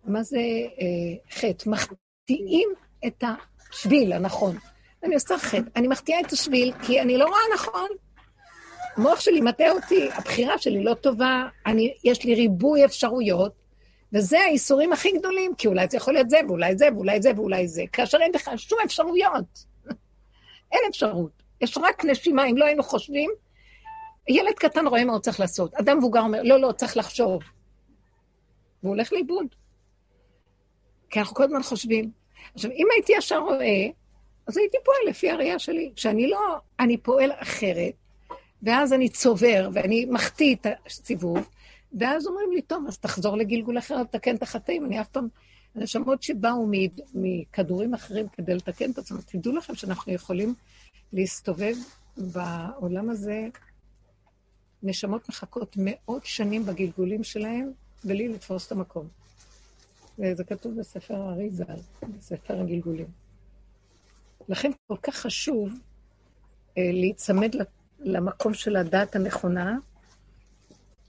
מה 0.05 0.22
זה 0.22 0.38
אה, 0.38 1.30
חטא? 1.30 1.70
מחטיאים 1.70 2.68
את 3.07 3.24
השביל 3.70 4.12
הנכון. 4.12 4.57
אני 5.05 5.14
עושה 5.14 5.38
חטא, 5.38 5.70
אני 5.76 5.88
מחטיאה 5.88 6.20
את 6.20 6.32
השביל 6.32 6.72
כי 6.82 7.01
אני 7.01 7.16
לא 7.16 7.26
רואה 7.26 7.40
נכון. 7.55 7.88
המוח 8.96 9.20
שלי 9.20 9.40
מטעה 9.40 9.70
אותי, 9.70 10.09
הבחירה 10.12 10.59
שלי 10.59 10.84
לא 10.84 10.94
טובה, 10.94 11.49
אני, 11.66 11.94
יש 12.05 12.24
לי 12.24 12.34
ריבוי 12.34 12.84
אפשרויות, 12.84 13.53
וזה 14.12 14.40
האיסורים 14.40 14.92
הכי 14.92 15.12
גדולים, 15.18 15.54
כי 15.54 15.68
אולי 15.68 15.86
זה 15.90 15.96
יכול 15.96 16.14
להיות 16.14 16.30
זה, 16.30 16.38
ואולי 16.48 16.76
זה, 16.76 16.88
ואולי 16.94 17.22
זה, 17.22 17.30
ואולי 17.36 17.68
זה, 17.68 17.82
כאשר 17.92 18.18
אין 18.20 18.32
בכלל 18.32 18.56
שום 18.56 18.78
אפשרויות. 18.84 19.64
אין 20.72 20.80
אפשרות. 20.90 21.42
יש 21.61 21.78
רק 21.78 22.04
נשימה, 22.04 22.46
אם 22.46 22.56
לא 22.56 22.64
היינו 22.64 22.82
חושבים, 22.82 23.30
ילד 24.28 24.54
קטן 24.54 24.86
רואה 24.86 25.04
מה 25.04 25.12
הוא 25.12 25.20
צריך 25.20 25.40
לעשות. 25.40 25.74
אדם 25.74 25.98
מבוגר 25.98 26.20
אומר, 26.20 26.42
לא, 26.42 26.61
לא, 26.61 26.72
צריך 26.72 26.96
לחשוב. 26.96 27.42
והוא 28.82 28.94
הולך 28.94 29.12
לאיבוד. 29.12 29.46
כי 31.11 31.18
אנחנו 31.18 31.36
כל 31.36 31.42
הזמן 31.42 31.62
חושבים. 31.62 32.11
עכשיו, 32.54 32.70
אם 32.70 32.86
הייתי 32.94 33.12
ישר 33.16 33.38
רואה, 33.38 33.86
אז 34.46 34.56
הייתי 34.56 34.76
פועל 34.84 34.98
לפי 35.09 35.30
הראייה 35.30 35.59
שלי. 35.59 35.92
כשאני 35.96 36.30
לא, 36.30 36.56
אני 36.80 36.96
פועל 36.96 37.30
אחרת, 37.32 37.92
ואז 38.62 38.92
אני 38.92 39.09
צובר, 39.09 39.68
ואני 39.72 40.06
מחטיא 40.11 40.54
את 40.54 40.66
הסיבוב, 40.86 41.48
ואז 42.01 42.26
אומרים 42.26 42.53
לי, 42.53 42.62
טוב, 42.62 42.84
אז 42.89 42.99
תחזור 42.99 43.36
לגלגול 43.36 43.78
אחר, 43.78 44.05
תתקן 44.05 44.36
את 44.36 44.43
החטאים. 44.43 44.84
אני 44.84 45.01
אף 45.01 45.09
פעם... 45.09 45.28
הנשמות 45.74 46.22
שבאו 46.22 46.70
מכדורים 47.14 47.95
אחרים 47.95 48.28
כדי 48.28 48.55
לתקן 48.55 48.91
את 48.91 48.99
עצמם, 48.99 49.18
תדעו 49.26 49.57
לכם 49.57 49.74
שאנחנו 49.74 50.12
יכולים 50.12 50.55
להסתובב 51.12 51.74
בעולם 52.16 53.11
הזה 53.11 53.47
נשמות 54.82 55.28
מחכות 55.28 55.76
מאות 55.76 56.24
שנים 56.24 56.66
בגלגולים 56.66 57.24
שלהם, 57.24 57.72
בלי 58.05 58.28
לתפוס 58.28 58.66
את 58.66 58.72
המקום. 58.72 59.09
וזה 60.18 60.45
כתוב 60.45 60.80
בספר 60.80 61.14
האריזה, 61.14 61.64
בספר 62.18 62.61
הגלגולים. 62.61 63.07
לכן 64.49 64.70
כל 64.86 64.97
כך 65.03 65.16
חשוב 65.16 65.72
אה, 66.78 66.91
להיצמד 66.93 67.53
למקום 68.01 68.55
של 68.55 68.76
הדעת 68.76 69.16
הנכונה, 69.16 69.78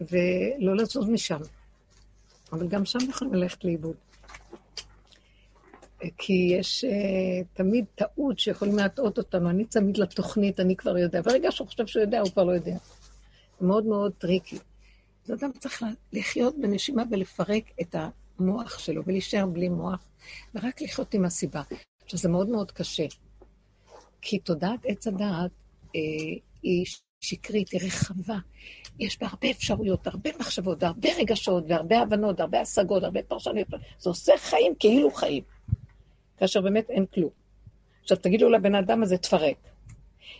ולא 0.01 0.75
לזוז 0.75 1.09
משם. 1.09 1.39
אבל 2.51 2.67
גם 2.67 2.85
שם 2.85 2.99
יכולים 3.09 3.33
ללכת 3.33 3.65
לאיבוד. 3.65 3.95
כי 6.17 6.55
יש 6.59 6.85
אה, 6.85 7.45
תמיד 7.53 7.85
טעות 7.95 8.39
שיכולים 8.39 8.75
להטעות 8.75 9.17
אותנו. 9.17 9.49
אני 9.49 9.65
תמיד 9.65 9.97
לתוכנית, 9.97 10.59
אני 10.59 10.75
כבר 10.75 10.97
יודע. 10.97 11.21
ברגע 11.21 11.51
שהוא 11.51 11.67
חושב 11.67 11.87
שהוא 11.87 12.01
יודע, 12.01 12.19
הוא 12.19 12.31
כבר 12.31 12.43
לא 12.43 12.51
יודע. 12.51 12.77
מאוד 13.61 13.85
מאוד 13.85 14.11
tricky. 14.17 14.57
אז 15.25 15.33
אדם 15.33 15.51
צריך 15.59 15.83
לחיות 16.13 16.55
בנשימה 16.61 17.03
ולפרק 17.11 17.63
את 17.81 17.95
המוח 18.39 18.79
שלו, 18.79 19.03
ולהישאר 19.05 19.45
בלי 19.45 19.69
מוח, 19.69 20.03
ורק 20.55 20.81
לחיות 20.81 21.13
עם 21.13 21.25
הסיבה. 21.25 21.61
עכשיו, 22.03 22.19
זה 22.19 22.29
מאוד 22.29 22.49
מאוד 22.49 22.71
קשה. 22.71 23.05
כי 24.21 24.39
תודעת 24.39 24.79
עץ 24.83 25.07
הדעת 25.07 25.51
אה, 25.95 26.01
היא 26.63 26.85
שקרית, 27.21 27.69
היא 27.69 27.81
רחבה. 27.85 28.37
יש 28.99 29.19
בה 29.19 29.27
הרבה 29.27 29.51
אפשרויות, 29.51 30.07
הרבה 30.07 30.29
מחשבות, 30.39 30.83
והרבה 30.83 31.09
רגשות, 31.19 31.63
והרבה 31.67 31.99
הבנות, 31.99 32.39
והרבה 32.39 32.61
השגות, 32.61 33.03
הרבה 33.03 33.23
פרשניות. 33.23 33.67
זה 33.99 34.09
עושה 34.09 34.33
חיים 34.37 34.73
כאילו 34.79 35.11
חיים, 35.11 35.43
כאשר 36.37 36.61
באמת 36.61 36.89
אין 36.89 37.05
כלום. 37.05 37.29
עכשיו, 38.01 38.17
תגידו 38.17 38.49
לבן 38.49 38.75
אדם 38.75 39.03
הזה, 39.03 39.17
תפרק. 39.17 39.57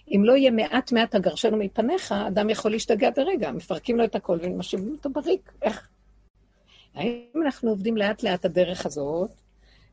אם 0.07 0.21
לא 0.25 0.33
יהיה 0.37 0.51
מעט 0.51 0.91
מעט 0.91 1.15
הגרשנו 1.15 1.57
מפניך, 1.57 2.11
אדם 2.11 2.49
יכול 2.49 2.71
להשתגע 2.71 3.09
ברגע, 3.15 3.51
מפרקים 3.51 3.97
לו 3.97 4.03
את 4.03 4.15
הכל 4.15 4.37
ומשאירים 4.41 4.91
אותו 4.91 5.09
בריק. 5.09 5.51
איך? 5.61 5.87
האם 6.95 7.41
אנחנו 7.45 7.69
עובדים 7.69 7.97
לאט 7.97 8.23
לאט 8.23 8.45
הדרך 8.45 8.85
הזאת, 8.85 9.29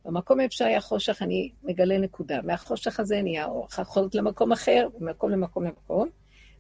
במקום 0.05 0.41
איפה 0.41 0.55
שהיה 0.55 0.81
חושך 0.81 1.23
אני 1.23 1.51
מגלה 1.63 1.99
נקודה, 1.99 2.43
מהחושך 2.43 3.01
הזה 3.01 3.23
נהיה 3.23 3.47
אור, 3.47 3.69
חוזרת 3.85 4.15
למקום 4.15 4.53
אחר, 4.53 4.89
ממקום 5.01 5.31
למקום 5.31 5.65
למקום, 5.65 6.09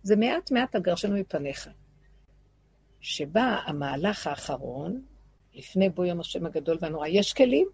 זה 0.06 0.16
מעט 0.16 0.50
מעט 0.50 0.74
הגרשנו 0.74 1.16
מפניך. 1.16 1.68
שבא 3.00 3.60
המהלך 3.66 4.26
האחרון, 4.26 5.02
לפני 5.54 5.88
בו 5.88 6.04
יום 6.04 6.20
השם 6.20 6.46
הגדול 6.46 6.78
והנורא, 6.80 7.08
יש 7.08 7.32
כלים, 7.32 7.68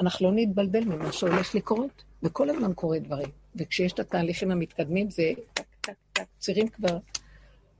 אנחנו 0.00 0.26
לא 0.26 0.32
נתבלבל 0.36 0.84
ממה 0.84 1.12
שהולך 1.12 1.54
לקרות, 1.54 2.04
וכל 2.22 2.50
הזמן 2.50 2.72
קורה 2.74 2.98
דברים. 2.98 3.28
וכשיש 3.56 3.92
את 3.92 3.98
התהליכים 3.98 4.50
המתקדמים, 4.50 5.10
זה 5.10 5.32
טק, 5.54 5.66
טק, 5.80 5.94
טק, 6.12 6.26
צירים 6.38 6.68
כבר 6.68 6.98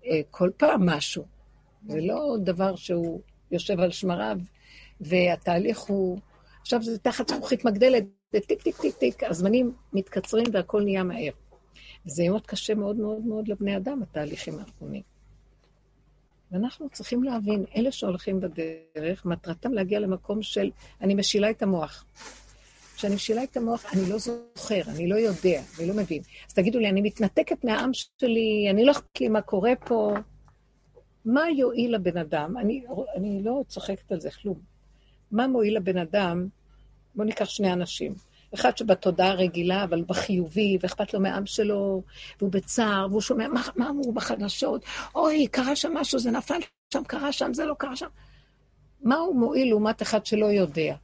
אה, 0.07 0.21
כל 0.31 0.51
פעם 0.57 0.87
משהו. 0.87 1.25
זה 1.89 2.01
לא 2.01 2.37
דבר 2.45 2.77
שהוא 2.77 3.21
יושב 3.51 3.81
על 3.81 3.91
שמריו, 3.91 4.39
והתהליך 5.01 5.79
הוא... 5.79 6.19
עכשיו 6.61 6.83
זה 6.83 6.99
תחת 6.99 7.29
זכוכית 7.29 7.65
מגדלת, 7.65 8.05
זה 8.33 8.41
טיק, 8.41 8.63
טיק, 8.63 8.77
טיק, 8.77 8.97
טיק, 8.97 9.23
הזמנים 9.25 9.73
מתקצרים 9.93 10.47
והכל 10.53 10.83
נהיה 10.83 11.03
מהר. 11.03 11.33
וזה 12.07 12.29
מאוד 12.29 12.47
קשה 12.47 12.75
מאוד 12.75 12.97
מאוד 12.97 13.25
מאוד 13.25 13.49
לבני 13.49 13.77
אדם, 13.77 14.03
התהליכים 14.03 14.59
האחרונים. 14.59 15.03
ואנחנו 16.53 16.89
צריכים 16.91 17.25
להבין, 17.25 17.65
אלה 17.77 17.93
שהולכים 17.93 18.41
בדרך, 18.41 19.25
מטרתם 19.25 19.73
להגיע 19.73 20.01
למקום 20.01 20.43
של 20.43 20.71
אני 21.01 21.15
משילה 21.15 21.51
את 21.51 21.63
המוח. 21.63 22.05
כשאני 22.97 23.15
משילה 23.15 23.45
את 23.45 23.57
המוח, 23.57 23.85
אני 23.93 24.11
לא 24.11 24.19
זוכר, 24.19 24.81
אני 24.89 25.09
לא 25.09 25.15
יודע, 25.15 25.63
אני 25.79 25.89
לא 25.89 25.95
מבין. 25.95 26.23
אז 26.49 26.55
תגידו 26.55 26.79
לי, 26.79 26.89
אני 26.89 27.03
מתנתקת 27.03 27.65
מהעם 27.65 27.91
שלי, 27.93 28.67
אני 28.71 28.85
לא 28.85 28.93
אכפת 28.93 29.21
לי 29.21 29.29
מה 29.29 29.41
קורה 29.41 29.73
פה. 29.87 30.15
מה 31.25 31.51
יועיל 31.57 31.95
לבן 31.95 32.17
אדם? 32.17 32.59
אני, 32.59 32.85
אני 33.17 33.43
לא 33.43 33.63
צוחקת 33.69 34.13
על 34.13 34.21
זה 34.21 34.31
כלום. 34.31 34.59
מה 35.31 35.47
מועיל 35.47 35.77
לבן 35.77 35.99
אדם? 35.99 36.49
בואו 37.15 37.27
ניקח 37.27 37.45
שני 37.45 37.73
אנשים. 37.73 38.15
אחד 38.55 38.77
שבתודעה 38.77 39.29
הרגילה, 39.29 39.85
אבל 39.85 40.03
בחיובי, 40.03 40.79
ואכפת 40.81 41.15
לו 41.15 41.21
מהעם 41.21 41.47
שלו, 41.47 42.03
והוא 42.39 42.53
בצער, 42.53 43.07
והוא 43.11 43.21
שומע 43.21 43.49
מה, 43.49 43.63
מה 43.77 43.89
אמרו 43.89 44.13
בחדשות, 44.13 44.85
אוי, 45.15 45.47
קרה 45.47 45.77
שם 45.77 45.95
משהו, 45.95 46.19
זה 46.19 46.31
נפל 46.31 46.59
שם, 46.95 47.05
קרה 47.05 47.33
שם, 47.33 47.55
זה 47.55 47.65
לא 47.65 47.75
קרה 47.79 47.97
שם. 47.97 48.07
מה 49.03 49.17
הוא 49.17 49.37
מועיל 49.37 49.69
לעומת 49.69 50.03
אחד 50.03 50.27
שלא 50.27 50.47
יודע? 50.47 50.95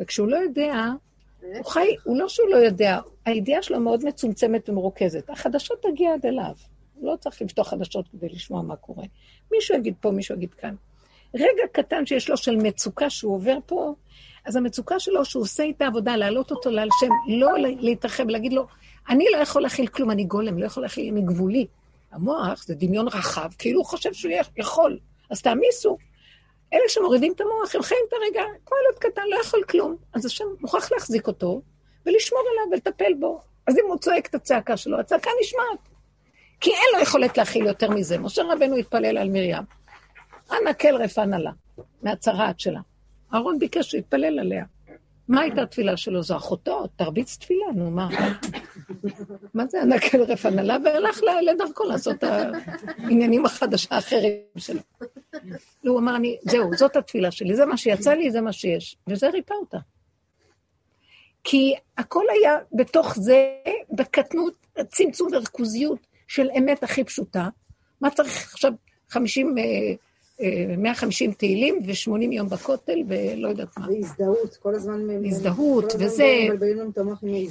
וכשהוא 0.00 0.28
לא 0.28 0.36
יודע, 0.36 0.86
הוא 1.40 1.64
חי, 1.64 1.88
הוא 2.04 2.18
לא 2.18 2.28
שהוא 2.28 2.48
לא 2.48 2.56
יודע, 2.56 2.98
הידיעה 3.24 3.62
שלו 3.62 3.80
מאוד 3.80 4.04
מצומצמת 4.04 4.68
ומרוכזת. 4.68 5.30
החדשות 5.30 5.82
תגיע 5.82 6.14
עד 6.14 6.26
אליו. 6.26 6.54
לא 7.02 7.16
צריך 7.20 7.42
לפתוח 7.42 7.68
חדשות 7.68 8.08
כדי 8.08 8.28
לשמוע 8.28 8.62
מה 8.62 8.76
קורה. 8.76 9.04
מישהו 9.52 9.76
יגיד 9.76 9.94
פה, 10.00 10.10
מישהו 10.10 10.34
יגיד 10.34 10.54
כאן. 10.54 10.74
רגע 11.34 11.62
קטן 11.72 12.06
שיש 12.06 12.30
לו 12.30 12.36
של 12.36 12.56
מצוקה 12.56 13.10
שהוא 13.10 13.34
עובר 13.34 13.58
פה, 13.66 13.94
אז 14.46 14.56
המצוקה 14.56 15.00
שלו, 15.00 15.24
שהוא 15.24 15.42
עושה 15.42 15.62
איתה 15.62 15.86
עבודה, 15.86 16.16
להעלות 16.16 16.50
אותו 16.50 16.70
לעל 16.70 16.88
שם, 17.00 17.08
לא 17.28 17.50
להתרחב, 17.58 18.28
להגיד 18.28 18.52
לו, 18.52 18.66
אני 19.08 19.26
לא 19.32 19.38
יכול 19.38 19.62
להכיל 19.62 19.86
כלום, 19.86 20.10
אני 20.10 20.24
גולם, 20.24 20.58
לא 20.58 20.66
יכול 20.66 20.82
להכיל, 20.82 21.12
אני 21.12 21.22
גבולי. 21.22 21.66
המוח 22.12 22.64
זה 22.64 22.74
דמיון 22.74 23.08
רחב, 23.08 23.48
כאילו 23.58 23.78
הוא 23.78 23.86
חושב 23.86 24.12
שהוא 24.12 24.32
יכול. 24.56 24.98
אז 25.30 25.42
תעמיסו. 25.42 25.98
אלה 26.72 26.82
שמורידים 26.88 27.32
את 27.32 27.40
המוח, 27.40 27.74
הם 27.74 27.82
חיים 27.82 28.00
את 28.08 28.12
הרגע, 28.12 28.42
כמו 28.66 28.76
ילד 28.78 28.98
קטן, 28.98 29.22
לא 29.30 29.40
יכול 29.40 29.62
כלום. 29.62 29.96
אז 30.14 30.26
השם 30.26 30.44
מוכרח 30.60 30.92
להחזיק 30.92 31.26
אותו, 31.26 31.62
ולשמור 32.06 32.42
עליו 32.52 32.72
ולטפל 32.72 33.14
בו. 33.20 33.40
אז 33.66 33.78
אם 33.78 33.84
הוא 33.88 33.98
צועק 33.98 34.26
את 34.26 34.34
הצעקה 34.34 34.76
שלו, 34.76 35.00
הצעקה 35.00 35.30
נשמעת. 35.40 35.88
כי 36.60 36.70
אין 36.70 36.96
לו 36.96 37.02
יכולת 37.02 37.38
להכיל 37.38 37.66
יותר 37.66 37.90
מזה. 37.90 38.18
משה 38.18 38.42
רבנו 38.42 38.76
התפלל 38.76 39.18
על 39.18 39.28
מרים. 39.28 39.62
אנא 40.52 40.72
כל 40.72 40.96
רפן 41.02 41.34
עלה, 41.34 41.50
מהצרעת 42.02 42.60
שלה. 42.60 42.80
אהרון 43.34 43.58
ביקש 43.58 43.90
שיתפלל 43.90 44.38
עליה. 44.38 44.64
מה 45.28 45.40
הייתה 45.40 45.62
התפילה 45.62 45.96
שלו? 45.96 46.22
זו 46.22 46.36
אחותו, 46.36 46.86
תרביץ 46.96 47.36
תפילה, 47.36 47.66
נו 47.74 47.90
מה? 47.90 48.08
מה 49.54 49.66
זה 49.66 49.82
הנקל 49.82 50.22
רפן 50.22 50.58
עלה? 50.58 50.76
והלך 50.84 51.20
לדרכו 51.42 51.84
לעשות 51.84 52.16
את 52.16 52.24
העניינים 52.98 53.46
החדשה 53.46 53.94
האחרים 53.94 54.40
שלו. 54.56 54.80
הוא 55.86 55.98
אמר, 55.98 56.16
אני, 56.16 56.38
זהו, 56.42 56.70
זאת 56.76 56.96
התפילה 56.96 57.30
שלי, 57.30 57.56
זה 57.56 57.66
מה 57.66 57.76
שיצא 57.76 58.12
לי, 58.12 58.30
זה 58.30 58.40
מה 58.40 58.52
שיש. 58.52 58.96
וזה 59.06 59.30
ריפא 59.30 59.54
אותה. 59.54 59.78
כי 61.44 61.74
הכל 61.98 62.24
היה 62.38 62.58
בתוך 62.72 63.14
זה, 63.16 63.54
בקטנות, 63.92 64.66
צמצום 64.88 65.28
וריכוזיות 65.32 66.06
של 66.28 66.48
אמת 66.58 66.82
הכי 66.82 67.04
פשוטה. 67.04 67.48
מה 68.00 68.10
צריך 68.10 68.52
עכשיו 68.52 68.72
50 69.08 69.54
150 70.78 71.32
תהילים 71.32 71.78
ו-80 71.86 72.32
יום 72.32 72.48
בכותל 72.48 72.98
ולא 73.08 73.48
יודעת 73.48 73.78
מה. 73.78 73.86
והזדהות, 73.88 74.56
כל 74.56 74.74
הזמן... 74.74 75.06
הזדהות, 75.26 75.92
וזה... 75.98 76.24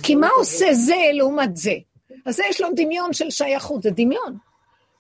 כי 0.03 0.15
מה 0.15 0.29
עושה 0.37 0.73
זה 0.73 0.95
לעומת 1.13 1.57
זה? 1.57 1.73
אז 2.25 2.35
זה 2.35 2.43
יש 2.49 2.61
לו 2.61 2.67
דמיון 2.75 3.13
של 3.13 3.29
שייכות, 3.29 3.83
זה 3.83 3.89
דמיון. 3.91 4.37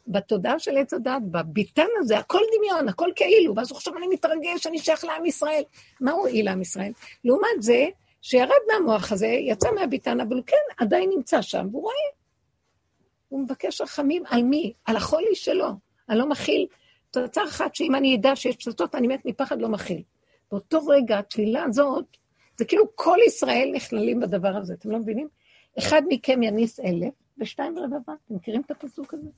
בתודעה 0.07 0.59
של 0.59 0.77
עץ 0.77 0.93
הדת, 0.93 1.21
בביתן 1.31 1.87
הזה, 1.99 2.17
הכל 2.17 2.41
דמיון, 2.57 2.89
הכל 2.89 3.09
כאילו, 3.15 3.55
ואז 3.55 3.69
הוא 3.71 3.75
חושב, 3.75 3.91
אני 3.97 4.07
מתרגש, 4.07 4.67
אני 4.67 4.79
שייך 4.79 5.05
לעם 5.05 5.25
ישראל. 5.25 5.63
מה 6.01 6.11
הועיל 6.11 6.45
לעם 6.45 6.61
ישראל? 6.61 6.91
לעומת 7.23 7.61
זה, 7.61 7.85
שירד 8.21 8.59
מהמוח 8.71 9.11
הזה, 9.11 9.27
יצא 9.27 9.71
מהביתן, 9.75 10.19
אבל 10.19 10.35
הוא 10.35 10.43
כן 10.47 10.55
עדיין 10.77 11.09
נמצא 11.15 11.41
שם, 11.41 11.67
והוא 11.71 11.83
רואה. 11.83 11.95
הוא 13.29 13.39
מבקש 13.39 13.81
רחמים 13.81 14.23
על 14.29 14.43
מי? 14.43 14.73
על 14.85 14.95
החולי 14.95 15.35
שלו. 15.35 15.69
אני 16.09 16.17
לא 16.17 16.29
מכיל 16.29 16.67
תוצאה 17.11 17.43
אחת 17.43 17.75
שאם 17.75 17.95
אני 17.95 18.15
אדע 18.15 18.35
שיש 18.35 18.55
פצצות, 18.55 18.95
אני 18.95 19.07
מת 19.07 19.25
מפחד, 19.25 19.61
לא 19.61 19.69
מכיל. 19.69 20.03
באותו 20.51 20.85
רגע, 20.87 21.19
התפילה 21.19 21.63
הזאת, 21.63 22.05
זה 22.57 22.65
כאילו 22.65 22.85
כל 22.95 23.17
ישראל 23.27 23.71
נכללים 23.73 24.19
בדבר 24.19 24.55
הזה, 24.57 24.73
אתם 24.73 24.91
לא 24.91 24.99
מבינים? 24.99 25.27
אחד 25.77 26.01
מכם 26.09 26.43
יניס 26.43 26.79
אלף, 26.79 27.13
ושתיים 27.37 27.79
רבבה, 27.79 28.13
אתם 28.25 28.35
מכירים 28.35 28.61
את 28.65 28.71
הפסוק 28.71 29.13
הזה? 29.13 29.29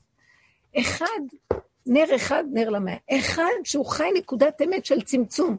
אחד, 0.80 1.22
נר 1.86 2.16
אחד, 2.16 2.44
נר 2.52 2.70
למאה. 2.70 2.98
אחד 3.12 3.46
שהוא 3.64 3.86
חי 3.86 4.10
נקודת 4.18 4.62
אמת 4.62 4.86
של 4.86 5.02
צמצום. 5.02 5.58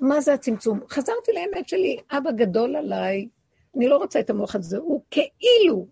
מה 0.00 0.20
זה 0.20 0.34
הצמצום? 0.34 0.80
חזרתי 0.88 1.32
לאמת 1.34 1.68
שלי, 1.68 1.96
אבא 2.10 2.32
גדול 2.32 2.76
עליי, 2.76 3.28
אני 3.76 3.88
לא 3.88 3.96
רוצה 3.96 4.20
את 4.20 4.30
המוח 4.30 4.54
הזה, 4.54 4.78
הוא 4.78 5.02
כאילו 5.10 5.86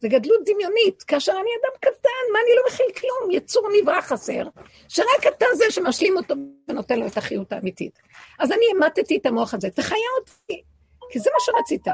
זה 0.00 0.08
גדלות 0.08 0.40
דמיונית, 0.44 1.02
כאשר 1.02 1.32
אני 1.32 1.40
אדם 1.40 1.76
קטן, 1.80 2.32
מה 2.32 2.38
אני 2.44 2.56
לא 2.56 2.62
מכיל 2.68 2.86
כלום? 3.00 3.30
יצור 3.30 3.68
נברא 3.80 4.00
חסר, 4.00 4.42
שרק 4.88 5.26
אתה 5.28 5.46
זה 5.54 5.64
שמשלים 5.70 6.16
אותו 6.16 6.34
ונותן 6.68 6.98
לו 6.98 7.06
את 7.06 7.16
החיות 7.16 7.52
האמיתית. 7.52 7.98
אז 8.38 8.52
אני 8.52 8.64
המטתי 8.74 9.16
את 9.16 9.26
המוח 9.26 9.54
הזה, 9.54 9.70
תחיה 9.70 9.98
אותי, 10.20 10.62
כי 11.10 11.18
זה 11.18 11.30
מה 11.34 11.40
שרצית. 11.40 11.84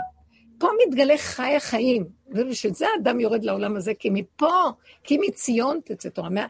פה 0.59 0.69
מתגלה 0.87 1.19
חי 1.19 1.57
החיים, 1.57 2.05
ובשביל 2.27 2.75
זה 2.75 2.87
האדם 2.89 3.21
יורד 3.21 3.45
לעולם 3.45 3.77
הזה, 3.77 3.93
כי 3.95 4.11
מפה, 4.13 4.71
כי 5.05 5.19
מציון 5.19 5.81
תצא 5.85 6.09
תורה. 6.09 6.29
מה, 6.29 6.47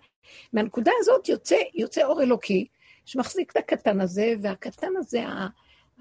מהנקודה 0.53 0.93
הזאת 1.01 1.29
יוצא, 1.29 1.57
יוצא 1.75 2.05
אור 2.05 2.23
אלוקי, 2.23 2.67
שמחזיק 3.05 3.51
את 3.51 3.57
הקטן 3.57 4.01
הזה, 4.01 4.35
והקטן 4.43 4.97
הזה, 4.99 5.25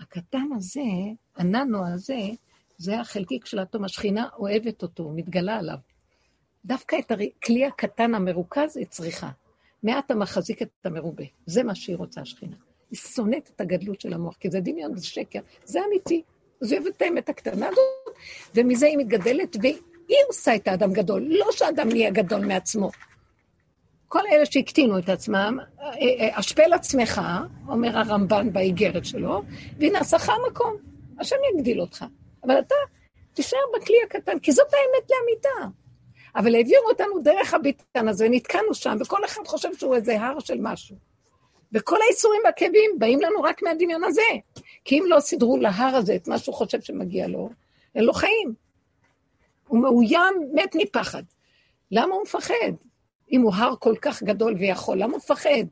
הקטן 0.02 0.48
הזה, 0.56 0.82
הננו 1.36 1.88
הזה, 1.94 2.20
זה 2.82 3.00
החלקיק 3.00 3.46
של 3.46 3.60
האטום, 3.60 3.84
השכינה 3.84 4.28
אוהבת 4.40 4.82
אותו, 4.82 5.10
מתגלה 5.16 5.58
עליו. 5.58 5.78
דווקא 6.66 6.96
את 7.00 7.12
הכלי 7.12 7.66
הקטן 7.66 8.16
המרוכז 8.16 8.78
היא 8.78 8.86
צריכה. 8.86 9.30
מעט 9.84 10.12
המחזיק 10.12 10.62
את 10.62 10.70
המרובה. 10.86 11.24
זה 11.46 11.64
מה 11.64 11.76
שהיא 11.76 11.96
רוצה, 11.96 12.22
השכינה. 12.22 12.56
היא 12.92 13.00
שונאת 13.00 13.52
את 13.56 13.62
הגדלות 13.62 14.02
של 14.02 14.14
המוח, 14.14 14.36
כי 14.40 14.50
זה 14.50 14.60
דמיון, 14.60 14.98
זה 14.98 15.06
שקר, 15.06 15.40
זה 15.64 15.80
אמיתי. 15.88 16.22
אז 16.62 16.72
היא 16.72 16.80
אוהבת 16.80 16.98
את 16.98 17.02
האמת 17.02 17.30
הקטנה 17.30 17.68
הזאת, 17.68 18.18
ומזה 18.56 18.86
היא 18.86 18.98
מתגדלת, 18.98 19.56
והיא 19.62 20.24
עושה 20.30 20.56
את 20.56 20.68
האדם 20.68 20.94
גדול, 20.94 21.28
לא 21.30 21.46
שהאדם 21.52 21.90
נהיה 21.90 22.12
גדול 22.12 22.46
מעצמו. 22.46 22.90
כל 24.08 24.22
אלה 24.32 24.46
שהקטינו 24.46 25.00
את 25.00 25.10
עצמם, 25.10 25.58
השפל 26.36 26.74
עצמך, 26.74 27.22
אומר 27.68 27.98
הרמב"ן 27.98 28.54
באיגרת 28.54 29.06
שלו, 29.06 29.42
והנה, 29.80 30.00
עשך 30.00 30.30
מקום, 30.52 30.76
השם 31.20 31.36
יגדיל 31.54 31.82
אותך. 31.82 32.06
אבל 32.44 32.60
אתה 32.60 32.76
תישאר 33.34 33.60
בכלי 33.76 33.98
הקטן, 34.06 34.40
כי 34.40 34.52
זאת 34.52 34.68
האמת 34.74 35.12
לאמיתה. 35.12 35.76
אבל 36.36 36.56
העבירו 36.56 36.90
אותנו 36.90 37.22
דרך 37.22 37.54
הביטן 37.54 38.08
הזה, 38.08 38.26
ונתקענו 38.26 38.74
שם, 38.74 38.98
וכל 39.00 39.26
אחד 39.26 39.48
חושב 39.48 39.74
שהוא 39.74 39.96
איזה 39.96 40.22
הר 40.22 40.40
של 40.40 40.58
משהו. 40.60 40.96
וכל 41.74 41.98
האיסורים 42.02 42.42
והכאבים 42.46 42.92
באים 43.00 43.22
לנו 43.22 43.42
רק 43.42 43.64
מהדמיון 43.64 44.04
הזה. 44.04 44.22
כי 44.86 45.00
אם 45.00 45.04
לא 45.08 45.20
סידרו 45.20 45.58
להר 45.58 45.96
הזה 45.96 46.16
את 46.16 46.28
מה 46.28 46.38
שהוא 46.38 46.56
חושב 46.56 46.82
שמגיע 46.82 47.28
לו, 47.28 47.50
אין 47.96 48.04
לו 48.04 48.14
חיים. 48.14 48.54
הוא 49.68 49.82
מאוים, 49.82 50.34
מת 50.54 50.76
מפחד. 50.76 51.24
למה 51.92 52.16
הוא 52.16 52.24
מפחד? 52.24 52.72
אם 53.32 53.42
הוא 53.42 53.54
הר 53.56 53.74
כל 53.80 53.96
כך 54.02 54.24
גדול 54.24 54.56
ויכול, 54.60 54.98
למה 54.98 55.12
הוא 55.12 55.18
מפחד? 55.18 55.66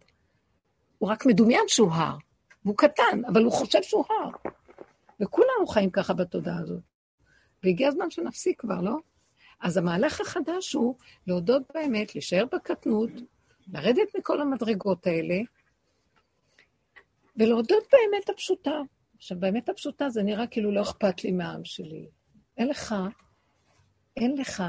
הוא 0.98 1.10
רק 1.10 1.26
מדומיין 1.26 1.64
שהוא 1.68 1.92
הר. 1.92 2.16
והוא 2.66 2.78
קטן, 2.78 3.22
אבל 3.28 3.44
הוא 3.44 3.52
חושב 3.52 3.84
שהוא 3.84 4.06
הר. 4.10 4.52
וכולנו 5.22 5.68
חיים 5.68 5.90
ככה 5.90 6.14
בתודעה 6.14 6.60
הזאת. 6.60 6.82
והגיע 7.64 7.88
הזמן 7.88 8.12
שנפסיק 8.12 8.62
כבר, 8.62 8.82
לא? 8.82 8.96
אז 9.62 9.78
המהלך 9.78 10.22
החדש 10.22 10.74
הוא 10.74 10.96
להודות 11.28 11.64
באמת, 11.74 12.16
להישאר 12.16 12.46
בקטנות, 12.52 13.10
לרדת 13.68 14.16
מכל 14.18 14.42
המדרגות 14.42 15.08
האלה, 15.08 15.36
ולהודות 17.36 17.84
באמת 17.92 18.30
הפשוטה. 18.30 18.82
עכשיו, 19.18 19.40
באמת 19.40 19.70
הפשוטה 19.70 20.10
זה 20.10 20.24
נראה 20.24 20.48
כאילו 20.48 20.72
לא 20.72 20.82
אכפת 20.82 21.24
לי 21.24 21.32
מהעם 21.32 21.66
שלי. 21.66 22.08
אין 22.58 22.68
לך, 22.68 22.96
אין 24.18 24.38
לך 24.38 24.64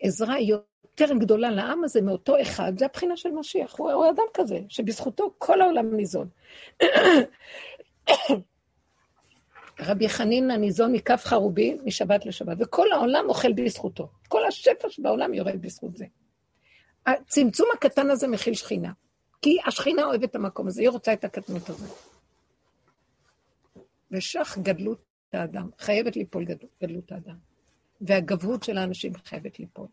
עזרה 0.00 0.40
יותר 0.40 1.14
גדולה 1.20 1.50
לעם 1.50 1.84
הזה 1.84 2.02
מאותו 2.02 2.40
אחד, 2.42 2.78
זה 2.78 2.84
הבחינה 2.84 3.16
של 3.16 3.30
משיח. 3.30 3.74
הוא, 3.78 3.92
הוא 3.92 4.10
אדם 4.10 4.24
כזה, 4.34 4.60
שבזכותו 4.68 5.34
כל 5.38 5.60
העולם 5.60 5.96
ניזון. 5.96 6.28
רבי 9.80 10.08
חנינא 10.08 10.52
ניזון 10.52 10.92
מכף 10.92 11.22
חרובי 11.24 11.78
משבת 11.84 12.26
לשבת, 12.26 12.56
וכל 12.60 12.92
העולם 12.92 13.24
אוכל 13.28 13.52
בזכותו. 13.52 14.08
כל 14.28 14.46
השפע 14.46 14.90
שבעולם 14.90 15.34
יורד 15.34 15.62
בזכות 15.62 15.96
זה. 15.96 16.04
הצמצום 17.06 17.68
הקטן 17.74 18.10
הזה 18.10 18.28
מכיל 18.28 18.54
שכינה, 18.54 18.92
כי 19.42 19.56
השכינה 19.66 20.04
אוהבת 20.04 20.30
את 20.30 20.34
המקום 20.34 20.66
הזה, 20.66 20.80
היא 20.80 20.88
רוצה 20.88 21.12
את 21.12 21.24
הקטנות 21.24 21.68
הזאת. 21.68 21.90
ושך 24.10 24.58
גדלות 24.62 25.02
האדם, 25.32 25.70
חייבת 25.78 26.16
ליפול 26.16 26.44
גדלות, 26.44 26.70
גדלות 26.82 27.12
האדם. 27.12 27.36
והגבהות 28.00 28.62
של 28.62 28.78
האנשים 28.78 29.12
חייבת 29.14 29.58
ליפול. 29.58 29.86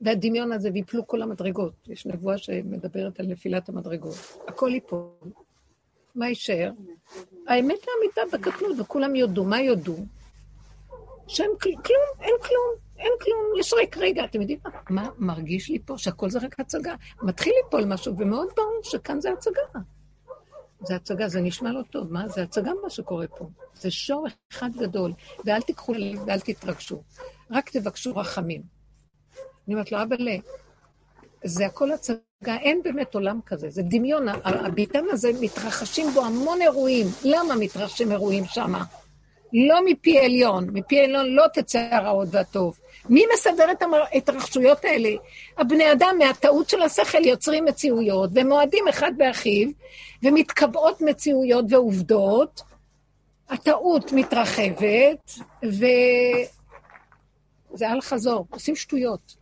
והדמיון 0.00 0.52
הזה, 0.52 0.70
ויפלו 0.74 1.06
כל 1.06 1.22
המדרגות. 1.22 1.88
יש 1.88 2.06
נבואה 2.06 2.38
שמדברת 2.38 3.20
על 3.20 3.26
נפילת 3.26 3.68
המדרגות. 3.68 4.16
הכל 4.48 4.70
ייפול. 4.74 5.08
מה 6.14 6.28
יישאר? 6.28 6.70
האמת 7.48 7.78
לאמיתה 7.88 8.20
בקטנות, 8.32 8.80
וכולם 8.80 9.16
יודו. 9.16 9.44
מה 9.44 9.60
יודו? 9.60 9.96
שאין 11.26 11.50
כלום, 11.60 11.76
אין 12.20 12.34
כלום, 12.42 12.74
אין 12.98 13.12
כלום, 13.20 13.60
יש 13.60 13.72
רק 13.82 13.96
רגע. 13.96 14.24
אתם 14.24 14.40
יודעים 14.40 14.58
מה? 14.64 14.70
מה 14.90 15.10
מרגיש 15.18 15.70
לי 15.70 15.78
פה? 15.78 15.98
שהכל 15.98 16.30
זה 16.30 16.38
רק 16.38 16.60
הצגה. 16.60 16.94
מתחיל 17.22 17.52
ליפול 17.64 17.84
משהו, 17.84 18.18
ומאוד 18.18 18.48
ברור 18.56 18.80
שכאן 18.82 19.20
זה 19.20 19.32
הצגה. 19.32 19.62
זה 20.80 20.96
הצגה, 20.96 21.28
זה 21.28 21.40
נשמע 21.40 21.72
לא 21.72 21.82
טוב, 21.90 22.12
מה? 22.12 22.28
זה 22.28 22.42
הצגה 22.42 22.70
מה 22.82 22.90
שקורה 22.90 23.26
פה. 23.26 23.48
זה 23.74 23.90
שור 23.90 24.26
אחד 24.52 24.70
גדול, 24.78 25.12
ואל 25.44 25.62
תיקחו 25.62 25.92
ללב 25.94 26.20
ואל 26.26 26.40
תתרגשו. 26.40 27.02
רק 27.50 27.70
תבקשו 27.70 28.16
רחמים. 28.16 28.62
אני 29.66 29.74
אומרת 29.74 29.92
לו, 29.92 30.02
אבא'לה, 30.02 30.36
זה 31.44 31.66
הכל 31.66 31.92
הצגה, 31.92 32.16
אין 32.48 32.80
באמת 32.84 33.14
עולם 33.14 33.40
כזה, 33.46 33.70
זה 33.70 33.82
דמיון. 33.82 34.26
הביתן 34.44 35.04
הזה, 35.10 35.30
מתרחשים 35.40 36.10
בו 36.10 36.24
המון 36.24 36.62
אירועים. 36.62 37.06
למה 37.24 37.56
מתרחשים 37.56 38.12
אירועים 38.12 38.44
שמה? 38.46 38.84
לא 39.52 39.80
מפי 39.84 40.18
עליון, 40.18 40.66
מפי 40.72 41.00
עליון 41.00 41.26
לא 41.26 41.44
תצא 41.52 41.88
הרעות 41.90 42.28
והטוב. 42.30 42.78
מי 43.08 43.24
מסדר 43.34 43.70
את 43.72 43.82
ההתרחשויות 44.12 44.84
האלה? 44.84 45.10
הבני 45.58 45.92
אדם 45.92 46.16
מהטעות 46.18 46.68
של 46.68 46.82
השכל 46.82 47.24
יוצרים 47.24 47.64
מציאויות, 47.64 48.30
ומועדים 48.34 48.88
אחד 48.88 49.12
באחיו, 49.16 49.68
ומתקבעות 50.22 51.00
מציאויות 51.00 51.64
ועובדות. 51.68 52.62
הטעות 53.48 54.12
מתרחבת, 54.12 55.32
וזה 55.62 56.46
אל 57.82 58.00
חזור, 58.00 58.46
עושים 58.50 58.76
שטויות. 58.76 59.34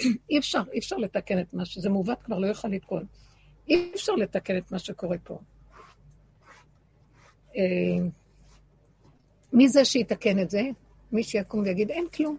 אי 0.00 0.38
אפשר, 0.38 0.62
אי 0.72 0.78
אפשר 0.78 0.96
לתקן 0.96 1.40
את 1.40 1.54
מה 1.54 1.64
שזה 1.64 1.88
מעוות 1.88 2.22
כבר 2.22 2.38
לא 2.38 2.46
יוכל 2.46 2.68
לתקון. 2.68 3.06
אי 3.68 3.90
אפשר 3.94 4.12
לתקן 4.12 4.56
את 4.56 4.72
מה 4.72 4.78
שקורה 4.78 5.16
פה. 5.18 5.38
אה, 7.56 8.06
מי 9.52 9.68
זה 9.68 9.84
שיתקן 9.84 10.38
את 10.38 10.50
זה? 10.50 10.62
מי 11.12 11.22
שיקום 11.22 11.62
ויגיד, 11.62 11.90
אין 11.90 12.08
כלום, 12.08 12.36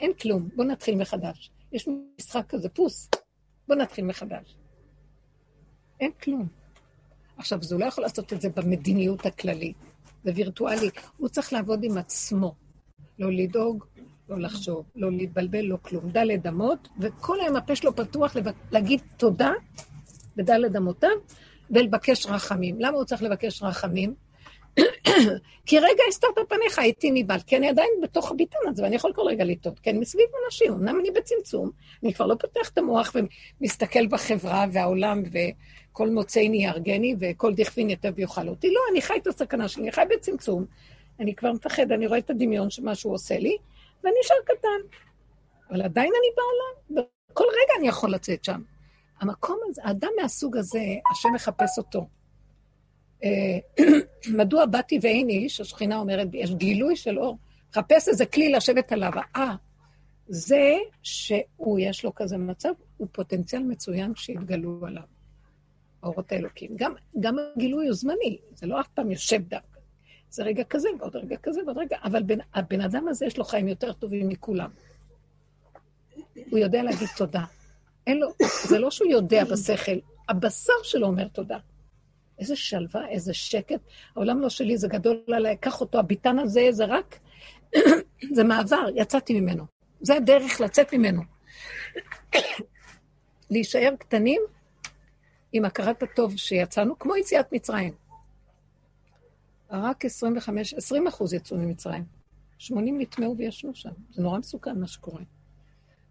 אין 0.00 0.12
כלום, 0.14 0.48
בואו 0.54 0.68
נתחיל 0.68 0.96
מחדש. 0.96 1.50
יש 1.72 1.88
משחק 2.18 2.46
כזה, 2.48 2.68
פוס, 2.68 3.10
בואו 3.68 3.78
נתחיל 3.78 4.04
מחדש. 4.04 4.56
אין 6.00 6.10
כלום. 6.22 6.48
עכשיו, 7.36 7.58
אז 7.60 7.72
הוא 7.72 7.80
לא 7.80 7.86
יכול 7.86 8.04
לעשות 8.04 8.32
את 8.32 8.40
זה 8.40 8.48
במדיניות 8.48 9.26
הכללית, 9.26 9.76
זה 10.24 10.32
וירטואלי. 10.34 10.90
הוא 11.16 11.28
צריך 11.28 11.52
לעבוד 11.52 11.84
עם 11.84 11.98
עצמו. 11.98 12.54
לא 13.18 13.32
לדאוג, 13.32 13.84
לא 14.28 14.38
לחשוב, 14.40 14.84
לא 14.96 15.12
להתבלבל, 15.12 15.60
לא 15.60 15.76
כלום. 15.82 16.10
דלת 16.10 16.46
אמות, 16.46 16.88
וכל 16.98 17.40
היום 17.40 17.56
הפה 17.56 17.76
שלו 17.76 17.96
פתוח 17.96 18.36
להגיד 18.72 19.00
תודה 19.16 19.52
בדלת 20.36 20.76
אמותיו, 20.76 21.10
ולבקש 21.70 22.26
רחמים. 22.26 22.80
למה 22.80 22.96
הוא 22.96 23.04
צריך 23.04 23.22
לבקש 23.22 23.62
רחמים? 23.62 24.14
כי 25.66 25.78
רגע 25.78 26.02
הסתרת 26.08 26.38
פניך, 26.48 26.78
הייתי 26.78 27.10
ניבל, 27.10 27.38
כי 27.46 27.56
אני 27.56 27.68
עדיין 27.68 27.90
בתוך 28.02 28.30
הביטן 28.30 28.58
הזה, 28.66 28.82
ואני 28.82 28.96
יכול 28.96 29.12
כל 29.12 29.22
רגע 29.22 29.44
לטעות, 29.44 29.80
אני 29.86 29.98
מסביב 29.98 30.26
אנשים, 30.46 30.72
אמנם 30.72 31.00
אני 31.00 31.10
בצמצום, 31.10 31.70
אני 32.02 32.14
כבר 32.14 32.26
לא 32.26 32.34
פותח 32.34 32.68
את 32.68 32.78
המוח 32.78 33.12
ומסתכל 33.60 34.06
בחברה 34.06 34.64
והעולם, 34.72 35.22
וכל 35.32 36.10
מוצאי 36.10 36.50
יהרגני, 36.54 37.14
וכל 37.20 37.54
דכפין 37.54 37.90
יטב 37.90 38.18
יאכל 38.18 38.48
אותי. 38.48 38.70
לא, 38.70 38.80
אני 38.92 39.02
חי 39.02 39.14
את 39.22 39.26
הסכנה 39.26 39.68
שלי, 39.68 39.82
אני 39.82 39.92
חי 39.92 40.02
בצמצום, 40.10 40.64
אני 41.20 41.34
כבר 41.34 41.52
מפחד, 41.52 41.92
אני 41.92 42.06
רואה 42.06 42.18
את 42.18 42.30
הדמיון 42.30 42.70
שמה 42.70 42.94
שהוא 42.94 43.14
עושה 43.14 43.38
לי, 43.38 43.56
ואני 44.04 44.14
נשאר 44.20 44.36
קטן. 44.44 44.98
אבל 45.70 45.82
עדיין 45.82 46.12
אני 46.18 46.28
בעולם, 46.36 47.06
וכל 47.30 47.44
רגע 47.44 47.72
אני 47.78 47.88
יכול 47.88 48.14
לצאת 48.14 48.44
שם. 48.44 48.62
המקום 49.20 49.58
הזה, 49.68 49.82
האדם 49.84 50.10
מהסוג 50.22 50.56
הזה, 50.56 50.84
השם 51.10 51.28
מחפש 51.34 51.78
אותו. 51.78 52.06
אה, 53.24 53.58
מדוע 54.38 54.66
באתי 54.66 54.98
ואין 55.02 55.28
איש, 55.28 55.60
השכינה 55.60 55.98
אומרת, 55.98 56.28
יש 56.32 56.54
גילוי 56.54 56.96
של 56.96 57.18
אור, 57.18 57.38
חפש 57.74 58.08
איזה 58.08 58.26
כלי 58.26 58.52
לשבת 58.52 58.92
עליו. 58.92 59.12
אה, 59.36 59.54
זה 60.28 60.72
שהוא, 61.02 61.78
יש 61.78 62.04
לו 62.04 62.14
כזה 62.14 62.38
מצב, 62.38 62.72
הוא 62.96 63.08
פוטנציאל 63.12 63.62
מצוין 63.62 64.12
שיתגלו 64.14 64.86
עליו, 64.86 65.02
האורות 66.02 66.32
האלוקים. 66.32 66.70
גם, 66.76 66.94
גם 67.20 67.36
הגילוי 67.56 67.86
הוא 67.86 67.94
זמני, 67.94 68.38
זה 68.54 68.66
לא 68.66 68.80
אף 68.80 68.88
פעם 68.88 69.10
יושב 69.10 69.40
דווקא. 69.48 69.73
זה 70.34 70.42
רגע 70.42 70.64
כזה, 70.64 70.88
ועוד 70.98 71.16
רגע 71.16 71.36
כזה, 71.42 71.60
ועוד 71.64 71.78
רגע, 71.78 71.96
אבל 72.04 72.22
בין, 72.22 72.40
הבן 72.54 72.80
אדם 72.80 73.08
הזה 73.08 73.26
יש 73.26 73.38
לו 73.38 73.44
חיים 73.44 73.68
יותר 73.68 73.92
טובים 73.92 74.28
מכולם. 74.28 74.70
הוא 76.50 76.58
יודע 76.58 76.82
להגיד 76.82 77.08
תודה. 77.16 77.44
אין 78.06 78.18
לו, 78.18 78.28
זה 78.68 78.78
לא 78.78 78.90
שהוא 78.90 79.10
יודע 79.10 79.44
בשכל, 79.44 79.98
הבשר 80.28 80.72
שלו 80.82 81.06
אומר 81.06 81.28
תודה. 81.28 81.58
איזה 82.38 82.56
שלווה, 82.56 83.08
איזה 83.08 83.34
שקט. 83.34 83.80
העולם 84.16 84.40
לא 84.40 84.48
שלי, 84.48 84.76
זה 84.76 84.88
גדול 84.88 85.22
עליי, 85.32 85.56
קח 85.56 85.80
אותו, 85.80 85.98
הביטן 85.98 86.38
הזה, 86.38 86.68
זה 86.70 86.84
רק... 86.84 87.18
זה 88.36 88.44
מעבר, 88.44 88.86
יצאתי 88.94 89.40
ממנו. 89.40 89.64
זה 90.00 90.14
הדרך 90.14 90.60
לצאת 90.60 90.94
ממנו. 90.94 91.22
להישאר 93.50 93.94
קטנים 93.98 94.42
עם 95.52 95.64
הכרת 95.64 96.02
הטוב 96.02 96.36
שיצאנו, 96.36 96.98
כמו 96.98 97.16
יציאת 97.16 97.52
מצרים. 97.52 98.03
רק 99.82 100.04
25, 100.04 100.74
20 100.74 101.06
אחוז 101.06 101.34
יצאו 101.34 101.56
ממצרים. 101.56 102.04
80 102.58 103.00
נטמעו 103.00 103.36
וישנו 103.36 103.74
שם. 103.74 103.90
זה 104.10 104.22
נורא 104.22 104.38
מסוכן 104.38 104.80
מה 104.80 104.86
שקורה. 104.86 105.22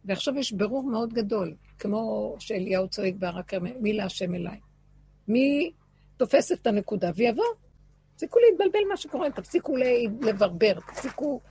ועכשיו 0.05 0.37
יש 0.37 0.51
ברור 0.51 0.83
מאוד 0.83 1.13
גדול, 1.13 1.55
כמו 1.79 2.35
שאליהו 2.39 2.87
צועק 2.87 3.13
בהר 3.19 3.37
הכרמל, 3.39 3.73
מי 3.79 3.93
להשם 3.93 4.35
אליי? 4.35 4.59
מי 5.27 5.71
תופס 6.17 6.51
את 6.51 6.67
הנקודה 6.67 7.11
ויבוא. 7.15 7.43
תפסיקו 8.13 8.39
להתבלבל 8.39 8.87
מה 8.89 8.97
שקורה, 8.97 9.31
תפסיקו 9.31 9.75
לברבר, 10.21 10.79
תפסיקו 10.79 11.41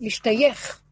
להשתייך. 0.00 0.82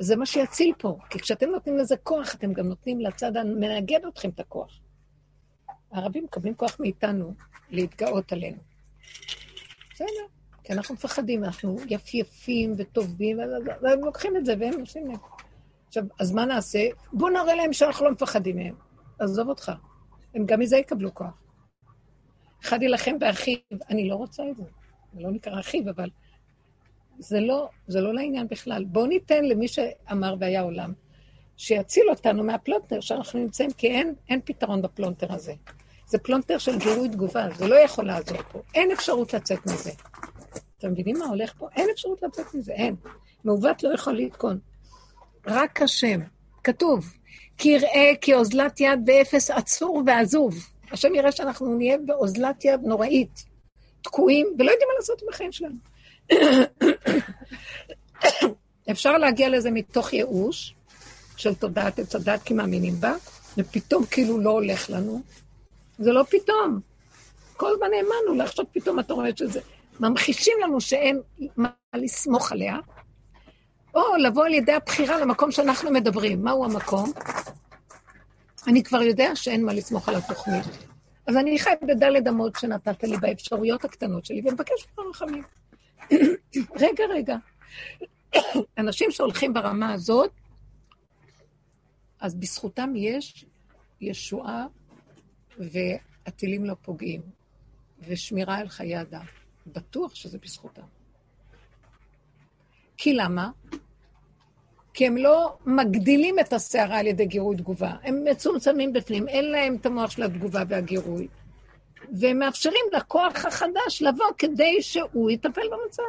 זה 0.00 0.16
מה 0.16 0.26
שיציל 0.26 0.72
פה, 0.78 0.98
כי 1.10 1.18
כשאתם 1.18 1.50
נותנים 1.50 1.76
לזה 1.76 1.96
כוח, 1.96 2.34
אתם 2.34 2.52
גם 2.52 2.68
נותנים 2.68 3.00
לצד 3.00 3.36
המנגד 3.36 4.00
אתכם 4.08 4.28
את 4.28 4.40
הכוח. 4.40 4.80
הערבים 5.92 6.24
מקבלים 6.24 6.54
כוח 6.54 6.76
מאיתנו 6.80 7.34
להתגאות 7.70 8.32
עלינו. 8.32 8.73
בסדר, 9.94 10.26
כי 10.64 10.72
אנחנו 10.72 10.94
מפחדים, 10.94 11.44
אנחנו 11.44 11.76
יפייפים 11.88 12.74
וטובים, 12.78 13.38
והם 13.82 14.04
לוקחים 14.04 14.36
את 14.36 14.44
זה 14.44 14.54
והם 14.60 14.80
עושים 14.80 15.10
את 15.10 15.16
זה. 15.16 15.26
עכשיו, 15.86 16.04
אז 16.20 16.32
מה 16.32 16.44
נעשה? 16.44 16.88
בואו 17.12 17.30
נראה 17.30 17.54
להם 17.54 17.72
שאנחנו 17.72 18.04
לא 18.04 18.12
מפחדים 18.12 18.56
מהם. 18.56 18.74
עזוב 19.18 19.48
אותך. 19.48 19.72
הם 20.34 20.46
גם 20.46 20.60
מזה 20.60 20.76
יקבלו 20.76 21.14
כוח. 21.14 21.42
אחד 22.64 22.82
יילחם 22.82 23.18
באחיו, 23.18 23.56
אני 23.90 24.08
לא 24.08 24.14
רוצה 24.14 24.42
את 24.50 24.56
זה. 24.56 24.62
זה 25.14 25.20
לא 25.20 25.30
נקרא 25.30 25.60
אחיו, 25.60 25.90
אבל 25.90 26.10
זה 27.18 27.40
לא, 27.40 27.68
זה 27.86 28.00
לא 28.00 28.14
לעניין 28.14 28.48
בכלל. 28.48 28.84
בואו 28.84 29.06
ניתן 29.06 29.44
למי 29.44 29.68
שאמר 29.68 30.34
והיה 30.40 30.60
עולם, 30.60 30.92
שיציל 31.56 32.04
אותנו 32.10 32.44
מהפלונטר 32.44 33.00
שאנחנו 33.00 33.40
נמצאים, 33.40 33.70
כי 33.70 33.86
אין, 33.86 34.14
אין 34.28 34.40
פתרון 34.44 34.82
בפלונטר 34.82 35.32
הזה. 35.32 35.54
זה 36.06 36.18
פלונטר 36.18 36.58
של 36.58 36.78
גירוי 36.78 37.08
תגובה, 37.08 37.46
זה 37.58 37.66
לא 37.66 37.74
יכול 37.74 38.06
לעזור 38.06 38.38
פה. 38.52 38.62
אין 38.74 38.90
אפשרות 38.90 39.34
לצאת 39.34 39.66
מזה. 39.66 39.90
אתם 40.78 40.92
מבינים 40.92 41.18
מה 41.18 41.26
הולך 41.26 41.52
פה? 41.58 41.68
אין 41.76 41.88
אפשרות 41.92 42.22
לצאת 42.22 42.54
מזה, 42.54 42.72
אין. 42.72 42.94
מעוות 43.44 43.82
לא 43.82 43.94
יוכל 43.94 44.12
לתקון. 44.18 44.58
רק 45.46 45.82
השם. 45.82 46.20
כתוב, 46.64 47.12
כי 47.58 47.68
יראה 47.68 48.12
כי 48.20 48.34
אוזלת 48.34 48.80
יד 48.80 49.00
באפס 49.04 49.50
עצור 49.50 50.02
ועזוב. 50.06 50.54
השם 50.90 51.14
יראה 51.14 51.32
שאנחנו 51.32 51.76
נהיה 51.76 51.98
באוזלת 51.98 52.64
יד 52.64 52.80
נוראית, 52.84 53.44
תקועים, 54.02 54.46
ולא 54.58 54.70
יודעים 54.70 54.88
מה 54.88 54.94
לעשות 54.98 55.22
עם 55.22 55.28
החיים 55.28 55.52
שלנו. 55.52 55.76
אפשר 58.90 59.18
להגיע 59.18 59.48
לזה 59.48 59.70
מתוך 59.70 60.12
ייאוש 60.12 60.74
של 61.36 61.54
תודעת 61.54 61.98
עץ 61.98 62.14
הדת, 62.14 62.42
כי 62.42 62.54
מאמינים 62.54 62.94
בה, 63.00 63.14
ופתאום 63.58 64.06
כאילו 64.06 64.40
לא 64.40 64.50
הולך 64.50 64.90
לנו. 64.90 65.22
זה 65.98 66.12
לא 66.12 66.24
פתאום. 66.30 66.80
כל 67.56 67.70
הזמן 67.72 67.86
האמנו 67.96 68.38
לעכשיו 68.38 68.64
פתאום 68.72 69.00
אתה 69.00 69.14
רואה 69.14 69.30
שזה... 69.36 69.60
ממחישים 70.00 70.54
לנו 70.62 70.80
שאין 70.80 71.20
מה 71.56 71.68
לסמוך 71.94 72.52
עליה, 72.52 72.78
או 73.94 74.16
לבוא 74.16 74.46
על 74.46 74.54
ידי 74.54 74.72
הבחירה 74.72 75.20
למקום 75.20 75.50
שאנחנו 75.50 75.90
מדברים. 75.90 76.42
מהו 76.42 76.64
המקום? 76.64 77.12
אני 78.66 78.82
כבר 78.82 79.02
יודע 79.02 79.36
שאין 79.36 79.64
מה 79.64 79.72
לסמוך 79.72 80.08
על 80.08 80.14
התוכנית. 80.14 80.64
אז 81.26 81.36
אני 81.36 81.58
חי 81.58 81.70
בדלת 81.82 82.28
אמות 82.28 82.56
שנתת 82.58 83.02
לי 83.02 83.16
באפשרויות 83.16 83.84
הקטנות 83.84 84.24
שלי, 84.24 84.42
ומבקש 84.44 84.86
ממך 84.98 85.22
רחמים. 85.22 85.42
רגע, 86.82 87.04
רגע. 87.10 87.36
אנשים 88.78 89.10
שהולכים 89.10 89.54
ברמה 89.54 89.92
הזאת, 89.92 90.30
אז 92.20 92.34
בזכותם 92.34 92.92
יש 92.96 93.46
ישועה 94.00 94.66
והטילים 95.58 96.64
לא 96.64 96.74
פוגעים, 96.82 97.20
ושמירה 98.08 98.56
על 98.56 98.68
חיי 98.68 99.00
אדם. 99.00 99.24
בטוח 99.66 100.14
שזה 100.14 100.38
בזכותם. 100.38 100.82
כי 102.96 103.14
למה? 103.14 103.50
כי 104.94 105.06
הם 105.06 105.16
לא 105.16 105.56
מגדילים 105.66 106.38
את 106.38 106.52
הסערה 106.52 106.98
על 106.98 107.06
ידי 107.06 107.26
גירוי 107.26 107.56
תגובה. 107.56 107.92
הם 108.02 108.24
מצומצמים 108.24 108.92
בפנים, 108.92 109.28
אין 109.28 109.44
להם 109.44 109.76
את 109.80 109.86
המוח 109.86 110.10
של 110.10 110.22
התגובה 110.22 110.62
והגירוי. 110.68 111.28
והם 112.20 112.38
מאפשרים 112.38 112.84
לכוח 112.92 113.44
החדש 113.44 114.02
לבוא 114.02 114.26
כדי 114.38 114.82
שהוא 114.82 115.30
יטפל 115.30 115.68
במצב. 115.72 116.02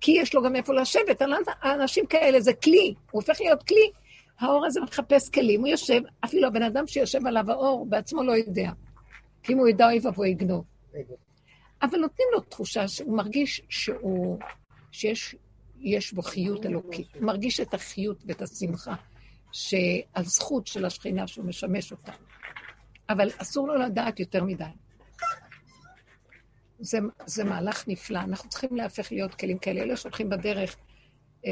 כי 0.00 0.12
יש 0.12 0.34
לו 0.34 0.42
גם 0.42 0.56
איפה 0.56 0.74
לשבת. 0.74 1.22
האנשים 1.46 2.06
כאלה 2.06 2.40
זה 2.40 2.52
כלי, 2.52 2.94
הוא 3.10 3.22
הופך 3.22 3.40
להיות 3.40 3.62
כלי. 3.62 3.90
האור 4.40 4.66
הזה 4.66 4.80
מחפש 4.80 5.28
כלים, 5.28 5.60
הוא 5.60 5.68
יושב, 5.68 6.00
אפילו 6.24 6.46
הבן 6.46 6.62
אדם 6.62 6.86
שיושב 6.86 7.26
עליו 7.26 7.50
האור 7.50 7.86
בעצמו 7.86 8.22
לא 8.22 8.32
יודע. 8.32 8.70
כי 9.42 9.52
אם 9.52 9.58
הוא 9.58 9.68
ידע 9.68 9.86
אוי 9.86 9.98
ואבוי 10.02 10.28
יגנוב. 10.28 10.64
אבל 11.82 11.98
נותנים 11.98 12.28
לו 12.32 12.40
תחושה 12.40 12.88
שהוא 12.88 13.16
מרגיש 13.16 13.62
שהוא, 13.68 14.38
שיש 14.92 15.36
יש 15.80 16.12
בו 16.12 16.22
חיות 16.22 16.66
אלוקית. 16.66 17.14
הוא 17.14 17.24
מרגיש 17.24 17.60
את 17.60 17.74
החיות 17.74 18.22
ואת 18.26 18.42
השמחה, 18.42 18.94
שהזכות 19.52 20.66
של 20.66 20.84
השכינה 20.84 21.26
שהוא 21.26 21.46
משמש 21.46 21.92
אותה. 21.92 22.12
אבל 23.08 23.30
אסור 23.38 23.68
לו 23.68 23.74
לדעת 23.74 24.20
יותר 24.20 24.44
מדי. 24.44 24.64
זה, 26.78 26.98
זה 27.26 27.44
מהלך 27.44 27.88
נפלא. 27.88 28.18
אנחנו 28.18 28.48
צריכים 28.48 28.76
להפך 28.76 29.12
להיות 29.12 29.34
כלים 29.34 29.58
כאלה. 29.58 29.80
אלה 29.82 29.96
שהולכים 29.96 30.28
בדרך, 30.28 30.76
אה, 31.46 31.50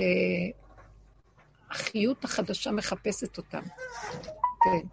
החיות 1.76 2.24
החדשה 2.24 2.70
מחפשת 2.70 3.38
אותם. 3.38 3.62
כן, 4.64 4.86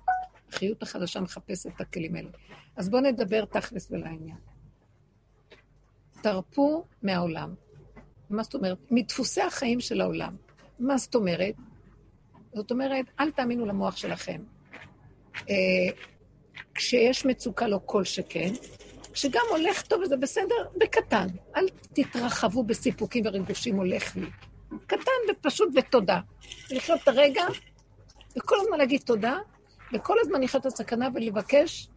החיות 0.49 0.83
החדשה 0.83 1.21
מחפשת 1.21 1.67
את 1.75 1.81
הכלים 1.81 2.15
האלה. 2.15 2.29
אז 2.75 2.89
בואו 2.89 3.01
נדבר 3.01 3.45
תכלס 3.45 3.91
ולעניין. 3.91 4.37
תרפו 6.21 6.85
מהעולם. 7.01 7.53
מה 8.29 8.43
זאת 8.43 8.53
אומרת? 8.53 8.77
מדפוסי 8.91 9.41
החיים 9.41 9.79
של 9.79 10.01
העולם. 10.01 10.35
מה 10.79 10.97
זאת 10.97 11.15
אומרת? 11.15 11.55
זאת 12.53 12.71
אומרת, 12.71 13.05
אל 13.19 13.31
תאמינו 13.31 13.65
למוח 13.65 13.97
שלכם. 13.97 14.41
אה, 15.49 15.55
כשיש 16.75 17.25
מצוקה 17.25 17.67
לא 17.67 17.79
כל 17.85 18.03
שכן, 18.03 18.53
כשגם 19.13 19.41
הולך 19.49 19.81
טוב 19.81 20.01
וזה 20.01 20.17
בסדר, 20.17 20.67
בקטן. 20.77 21.27
אל 21.55 21.65
תתרחבו 21.93 22.63
בסיפוקים 22.63 23.23
וריגושים 23.25 23.75
הולך 23.75 24.15
לי. 24.15 24.27
קטן 24.87 25.11
ופשוט 25.31 25.69
ותודה. 25.75 26.19
לחיות 26.71 26.99
את 27.03 27.07
הרגע, 27.07 27.43
וכל 28.37 28.55
הזמן 28.61 28.77
להגיד 28.77 29.01
תודה, 29.01 29.37
וכל 29.93 30.17
הזמן 30.21 30.41
לחיות 30.41 30.67
את 30.67 30.71
הסכנה 30.71 31.07
ולבקש, 31.13 31.89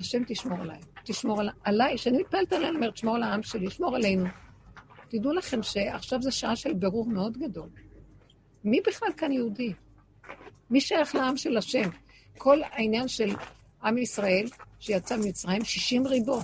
השם 0.00 0.22
תשמור 0.26 0.58
עליי. 0.58 0.80
תשמור 1.04 1.40
על, 1.40 1.50
עליי, 1.64 1.96
כשאני 1.96 2.18
מתפעלת 2.18 2.52
עליי, 2.52 2.68
אני 2.68 2.76
אומרת, 2.76 2.96
שמור 2.96 3.16
על 3.16 3.22
העם 3.22 3.42
שלי, 3.42 3.70
שמור 3.70 3.96
עלינו. 3.96 4.24
תדעו 5.08 5.32
לכם 5.32 5.62
שעכשיו 5.62 6.22
זו 6.22 6.32
שעה 6.32 6.56
של 6.56 6.74
בירור 6.74 7.06
מאוד 7.06 7.38
גדול. 7.38 7.68
מי 8.64 8.80
בכלל 8.86 9.08
כאן 9.16 9.32
יהודי? 9.32 9.72
מי 10.70 10.80
שייך 10.80 11.14
לעם 11.14 11.36
של 11.36 11.56
השם? 11.56 11.90
כל 12.38 12.62
העניין 12.62 13.08
של 13.08 13.34
עם 13.82 13.98
ישראל, 13.98 14.46
שיצא 14.80 15.16
ממצרים, 15.16 15.64
60 15.64 16.06
ריבו. 16.06 16.40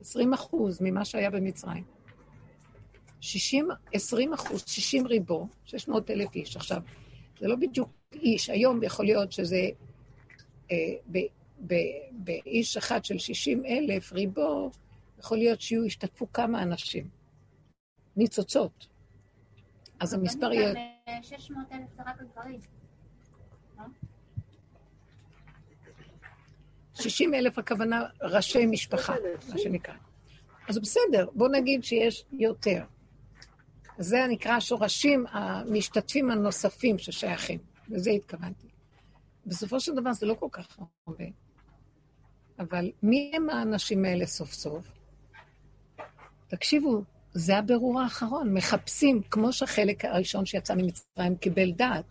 20 0.00 0.32
אחוז 0.32 0.78
ממה 0.80 1.04
שהיה 1.04 1.30
במצרים. 1.30 1.84
60, 3.20 3.68
20 3.92 4.32
אחוז, 4.32 4.64
60 4.66 5.06
ריבו, 5.06 5.48
600 5.64 6.10
אלף 6.10 6.34
איש. 6.34 6.56
עכשיו, 6.56 6.82
זה 7.40 7.48
לא 7.48 7.56
בדיוק 7.56 7.90
איש, 8.12 8.50
היום 8.50 8.82
יכול 8.82 9.04
להיות 9.04 9.32
שזה 9.32 9.68
אה, 10.70 10.76
ב, 11.12 11.18
ב, 11.66 11.74
באיש 12.10 12.76
אחד 12.76 13.04
של 13.04 13.18
60 13.18 13.62
אלף 13.66 14.12
ריבו, 14.12 14.70
יכול 15.18 15.38
להיות 15.38 15.60
שיהיו, 15.60 15.84
ישתתפו 15.84 16.32
כמה 16.32 16.62
אנשים. 16.62 17.08
ניצוצות. 18.16 18.86
אז 20.00 20.14
המספר 20.14 20.52
יהיה... 20.52 20.74
600 21.22 21.72
אלף 21.72 21.88
זה 21.96 22.02
רק 22.06 22.20
הגברים. 22.20 22.60
60 26.94 27.34
אלף 27.34 27.58
הכוונה 27.58 28.02
ראשי 28.22 28.66
משפחה, 28.66 29.14
מה 29.48 29.58
שנקרא. 29.58 29.94
אז 30.68 30.78
בסדר, 30.78 31.26
בוא 31.34 31.48
נגיד 31.48 31.84
שיש 31.84 32.24
יותר. 32.32 32.84
זה 34.02 34.26
נקרא 34.28 34.52
השורשים 34.52 35.24
המשתתפים 35.30 36.30
הנוספים 36.30 36.98
ששייכים, 36.98 37.58
לזה 37.88 38.10
התכוונתי. 38.10 38.66
בסופו 39.46 39.80
של 39.80 39.94
דבר 39.94 40.12
זה 40.12 40.26
לא 40.26 40.34
כל 40.34 40.46
כך 40.52 40.78
הרבה. 41.06 41.24
אבל 42.58 42.90
מי 43.02 43.32
הם 43.34 43.50
האנשים 43.50 44.04
האלה 44.04 44.26
סוף 44.26 44.52
סוף? 44.52 44.84
תקשיבו, 46.48 47.02
זה 47.32 47.58
הבירור 47.58 48.00
האחרון. 48.00 48.54
מחפשים, 48.54 49.22
כמו 49.30 49.52
שהחלק 49.52 50.04
הראשון 50.04 50.46
שיצא 50.46 50.74
ממצרים 50.74 51.36
קיבל 51.36 51.72
דעת, 51.72 52.04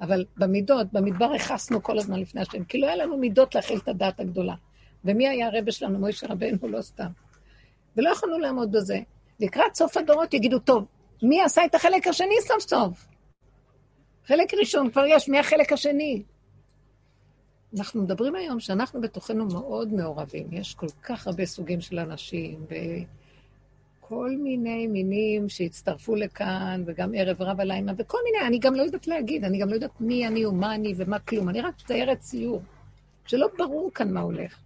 אבל 0.00 0.24
במידות, 0.36 0.92
במדבר 0.92 1.32
הכסנו 1.34 1.82
כל 1.82 1.98
הזמן 1.98 2.20
לפני 2.20 2.40
השם, 2.40 2.64
כי 2.64 2.78
לא 2.78 2.86
היה 2.86 2.96
לנו 2.96 3.16
מידות 3.16 3.54
להכיל 3.54 3.78
את 3.78 3.88
הדעת 3.88 4.20
הגדולה. 4.20 4.54
ומי 5.04 5.28
היה 5.28 5.48
הרבה 5.48 5.72
שלנו? 5.72 5.98
מוישה 5.98 6.26
רבנו, 6.26 6.68
לא 6.68 6.82
סתם. 6.82 7.10
ולא 7.96 8.10
יכולנו 8.10 8.38
לעמוד 8.38 8.72
בזה. 8.72 9.00
לקראת 9.40 9.74
סוף 9.74 9.96
הדורות 9.96 10.34
יגידו, 10.34 10.58
טוב, 10.58 10.86
מי 11.22 11.42
עשה 11.42 11.64
את 11.64 11.74
החלק 11.74 12.06
השני 12.06 12.34
סוף 12.40 12.60
סוף? 12.60 13.06
חלק 14.26 14.54
ראשון 14.54 14.90
כבר 14.90 15.04
יש, 15.06 15.28
מי 15.28 15.38
החלק 15.38 15.72
השני? 15.72 16.22
אנחנו 17.78 18.02
מדברים 18.02 18.34
היום 18.34 18.60
שאנחנו 18.60 19.00
בתוכנו 19.00 19.46
מאוד 19.46 19.92
מעורבים. 19.92 20.46
יש 20.52 20.74
כל 20.74 20.86
כך 21.02 21.26
הרבה 21.26 21.46
סוגים 21.46 21.80
של 21.80 21.98
אנשים, 21.98 22.66
וכל 24.00 24.30
מיני 24.38 24.86
מינים 24.86 25.48
שהצטרפו 25.48 26.16
לכאן, 26.16 26.82
וגם 26.86 27.12
ערב 27.16 27.42
רב 27.42 27.60
הלילה, 27.60 27.92
וכל 27.98 28.18
מיני, 28.24 28.46
אני 28.46 28.58
גם 28.58 28.74
לא 28.74 28.82
יודעת 28.82 29.06
להגיד, 29.06 29.44
אני 29.44 29.58
גם 29.58 29.68
לא 29.68 29.74
יודעת 29.74 30.00
מי 30.00 30.26
אני 30.26 30.46
ומה 30.46 30.74
אני 30.74 30.92
ומה 30.96 31.18
כלום. 31.18 31.48
אני 31.48 31.60
רק 31.60 31.74
מציירת 31.82 32.18
ציור, 32.20 32.62
שלא 33.26 33.48
ברור 33.58 33.90
כאן 33.94 34.12
מה 34.12 34.20
הולך. 34.20 34.58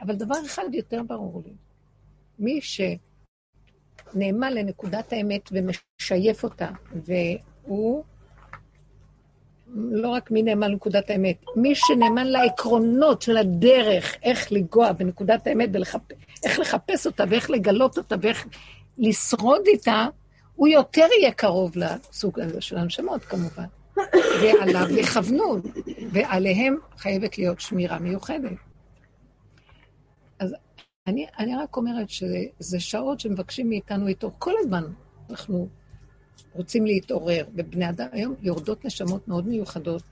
אבל 0.00 0.14
דבר 0.14 0.46
אחד 0.46 0.64
יותר 0.72 1.02
ברור 1.02 1.42
לי. 1.46 1.52
מי 2.38 2.60
שנאמן 4.12 4.52
לנקודת 4.52 5.12
האמת 5.12 5.50
ומשייף 5.52 6.44
אותה, 6.44 6.68
והוא 6.94 8.04
לא 9.76 10.08
רק 10.08 10.30
מי 10.30 10.42
נאמן 10.42 10.70
לנקודת 10.70 11.10
האמת, 11.10 11.36
מי 11.56 11.74
שנאמן 11.74 12.26
לעקרונות 12.26 13.22
של 13.22 13.36
הדרך, 13.36 14.16
איך 14.22 14.52
לנגוע 14.52 14.92
בנקודת 14.92 15.46
האמת, 15.46 15.68
ולחפ... 15.72 16.00
איך 16.44 16.58
לחפש 16.58 17.06
אותה, 17.06 17.24
ואיך 17.28 17.50
לגלות 17.50 17.98
אותה, 17.98 18.16
ואיך 18.20 18.46
לשרוד 18.98 19.62
איתה, 19.66 20.06
הוא 20.54 20.68
יותר 20.68 21.06
יהיה 21.20 21.32
קרוב 21.32 21.72
לסוג 21.76 22.40
הזה 22.40 22.60
של 22.60 22.78
הנשמות, 22.78 23.24
כמובן. 23.24 23.64
ועליו 24.42 24.98
יכוונו, 24.98 25.56
ועליהם 26.12 26.76
חייבת 26.96 27.38
להיות 27.38 27.60
שמירה 27.60 27.98
מיוחדת. 27.98 28.52
אז 30.38 30.54
אני, 31.06 31.26
אני 31.38 31.56
רק 31.56 31.76
אומרת 31.76 32.10
שזה 32.10 32.80
שעות 32.80 33.20
שמבקשים 33.20 33.68
מאיתנו 33.68 34.06
איתו 34.06 34.30
כל 34.38 34.52
הזמן. 34.58 34.84
אנחנו 35.30 35.68
רוצים 36.54 36.86
להתעורר, 36.86 37.46
ובני 37.54 37.88
אדם 37.88 38.06
היום 38.12 38.34
יורדות 38.42 38.84
נשמות 38.84 39.28
מאוד 39.28 39.46
מיוחדות, 39.46 40.02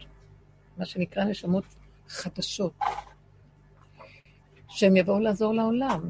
מה 0.76 0.84
שנקרא 0.84 1.24
נשמות 1.24 1.64
חדשות, 2.09 2.72
שהן 4.68 4.97
יבואו 4.97 5.20
לעזור 5.20 5.55
לעולם, 5.55 6.09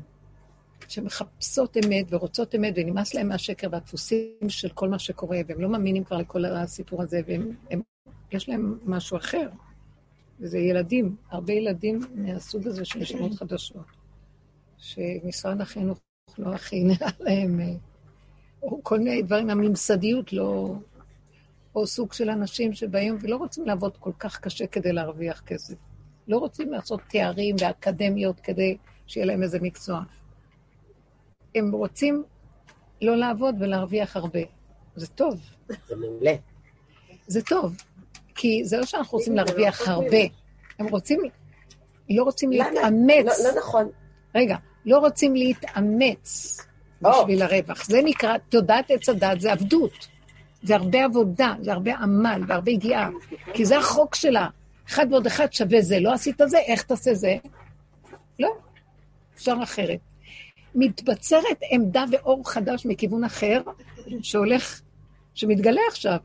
שמחפשות 0.89 1.77
אמת 1.77 2.07
ורוצות 2.11 2.55
אמת, 2.55 2.75
ונמאס 2.77 3.15
להם 3.15 3.29
מהשקר 3.29 3.69
והדפוסים 3.73 4.49
של 4.49 4.69
כל 4.69 4.89
מה 4.89 4.99
שקורה, 4.99 5.39
והם 5.47 5.61
לא 5.61 5.69
מאמינים 5.69 6.05
כבר 6.05 6.17
לכל 6.17 6.45
הסיפור 6.45 7.03
הזה, 7.03 7.21
ויש 8.31 8.49
להם 8.49 8.79
משהו 8.85 9.17
אחר. 9.17 9.49
וזה 10.41 10.59
ילדים, 10.59 11.17
הרבה 11.31 11.53
ילדים 11.53 12.01
מהסוג 12.15 12.67
הזה 12.67 12.85
של 12.85 12.99
נשמות 12.99 13.35
חדשות, 13.35 14.02
שמשרד 14.83 15.61
החינוך 15.61 15.99
לא 16.39 16.55
הכי 16.55 16.85
נראה 16.85 17.11
להם... 17.21 17.61
או 18.63 18.81
כל 18.83 18.99
מיני 18.99 19.23
דברים, 19.23 19.51
הממסדיות 19.51 20.33
לא... 20.33 20.75
או 21.75 21.87
סוג 21.87 22.13
של 22.13 22.31
אנשים 22.31 22.73
שבאים 22.73 23.17
ולא 23.21 23.37
רוצים 23.37 23.67
לעבוד 23.67 23.97
כל 23.97 24.13
כך 24.19 24.41
קשה 24.41 24.67
כדי 24.67 24.93
להרוויח 24.93 25.41
כסף. 25.41 25.75
לא 26.29 26.39
רוצים 26.39 26.73
לעשות 26.73 27.01
תארים 27.09 27.57
ואקדמיות 27.61 28.41
כדי 28.41 28.77
שיהיה 29.07 29.27
להם 29.27 29.43
איזה 29.43 29.59
מקצוע. 29.61 30.03
הם 31.55 31.73
רוצים 31.73 32.25
לא 33.03 33.17
לעבוד 33.17 33.55
ולהרוויח 33.61 34.17
הרבה. 34.17 34.41
זה 34.97 35.07
טוב. 35.07 35.41
זה 35.89 35.97
מעולה. 35.97 36.35
זה 37.27 37.43
טוב, 37.43 37.77
כי 38.35 38.65
זה 38.65 38.77
לא 38.77 38.87
שאנחנו 38.87 39.19
רוצים 39.19 39.37
להרוויח 39.37 39.89
הרבה. 39.89 40.23
הם 40.79 40.89
רוצים, 40.89 41.21
לא 42.11 42.23
רוצים 42.23 42.53
להתאמץ. 42.53 43.27
לא, 43.45 43.51
לא 43.53 43.59
נכון. 43.59 43.89
רגע, 44.35 44.57
לא 44.87 44.99
רוצים 44.99 45.35
להתאמץ. 45.35 46.59
בשביל 47.03 47.43
הרווח. 47.43 47.85
זה 47.85 48.01
נקרא, 48.05 48.39
תודעת 48.49 48.91
עץ 48.91 49.09
הדת 49.09 49.41
זה 49.41 49.53
עבדות. 49.53 50.09
זה 50.63 50.77
הרבה 50.77 51.05
עבודה, 51.05 51.55
זה 51.61 51.73
הרבה 51.73 51.97
עמל 51.97 52.43
והרבה 52.49 52.71
יגיעה. 52.71 53.11
כי 53.55 53.65
זה 53.65 53.79
החוק 53.79 54.15
שלה. 54.15 54.49
אחד 54.89 55.07
ועוד 55.11 55.27
אחד 55.27 55.53
שווה 55.53 55.81
זה. 55.81 56.01
לא 56.01 56.13
עשית 56.13 56.41
זה, 56.47 56.59
איך 56.59 56.83
תעשה 56.83 57.15
זה? 57.15 57.37
לא, 58.39 58.51
אפשר 59.35 59.55
אחרת. 59.63 59.99
מתבצרת 60.75 61.59
עמדה 61.71 62.05
ואור 62.11 62.51
חדש 62.51 62.87
מכיוון 62.87 63.25
אחר, 63.25 63.63
שהולך, 64.23 64.81
שמתגלה 65.35 65.81
עכשיו. 65.89 66.17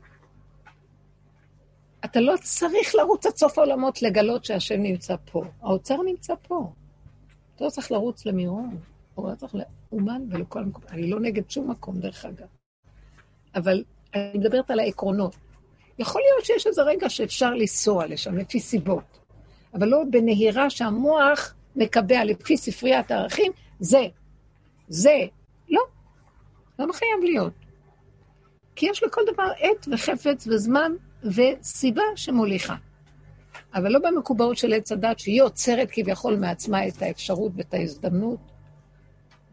אתה 2.04 2.20
לא 2.20 2.34
צריך 2.42 2.94
לרוץ 2.94 3.26
עד 3.26 3.36
סוף 3.36 3.58
העולמות 3.58 4.02
לגלות 4.02 4.44
שהשם 4.44 4.82
נמצא 4.82 5.14
פה. 5.32 5.44
האוצר 5.62 6.02
נמצא 6.02 6.34
פה. 6.42 6.72
אתה 7.58 7.64
לא 7.64 7.70
צריך 7.70 7.92
לרוץ 7.92 8.26
למירון. 8.26 8.76
הוא 9.14 9.30
לא 9.30 9.34
צריך 9.34 9.54
לאומן 9.92 10.22
ולכל 10.30 10.64
מקום. 10.64 10.84
אני 10.90 11.10
לא 11.10 11.20
נגד 11.20 11.50
שום 11.50 11.70
מקום, 11.70 12.00
דרך 12.00 12.24
אגב. 12.24 12.46
אבל 13.54 13.84
אני 14.14 14.38
מדברת 14.38 14.70
על 14.70 14.80
העקרונות. 14.80 15.36
יכול 15.98 16.20
להיות 16.20 16.44
שיש 16.44 16.66
איזה 16.66 16.82
רגע 16.82 17.08
שאפשר 17.08 17.54
לנסוע 17.54 18.06
לשם, 18.06 18.36
לפי 18.36 18.60
סיבות. 18.60 19.18
אבל 19.74 19.88
לא 19.88 20.02
בנהירה 20.10 20.70
שהמוח 20.70 21.54
מקבע 21.76 22.24
לפי 22.24 22.56
ספריית 22.56 23.10
הערכים, 23.10 23.52
זה, 23.80 24.06
זה. 24.88 25.26
לא, 25.68 25.82
לא 26.78 26.92
חייב 26.92 27.20
להיות. 27.22 27.52
כי 28.76 28.86
יש 28.86 29.02
לכל 29.02 29.20
דבר 29.32 29.48
עת 29.58 29.88
וחפץ 29.92 30.46
וזמן 30.46 30.92
וסיבה 31.24 32.02
שמוליכה. 32.16 32.76
אבל 33.74 33.92
לא 33.92 33.98
במקובעות 33.98 34.56
של 34.56 34.72
עץ 34.72 34.92
הדת, 34.92 35.18
שהיא 35.18 35.42
עוצרת 35.42 35.88
כביכול 35.92 36.36
מעצמה 36.36 36.88
את 36.88 37.02
האפשרות 37.02 37.52
ואת 37.56 37.74
ההזדמנות, 37.74 38.40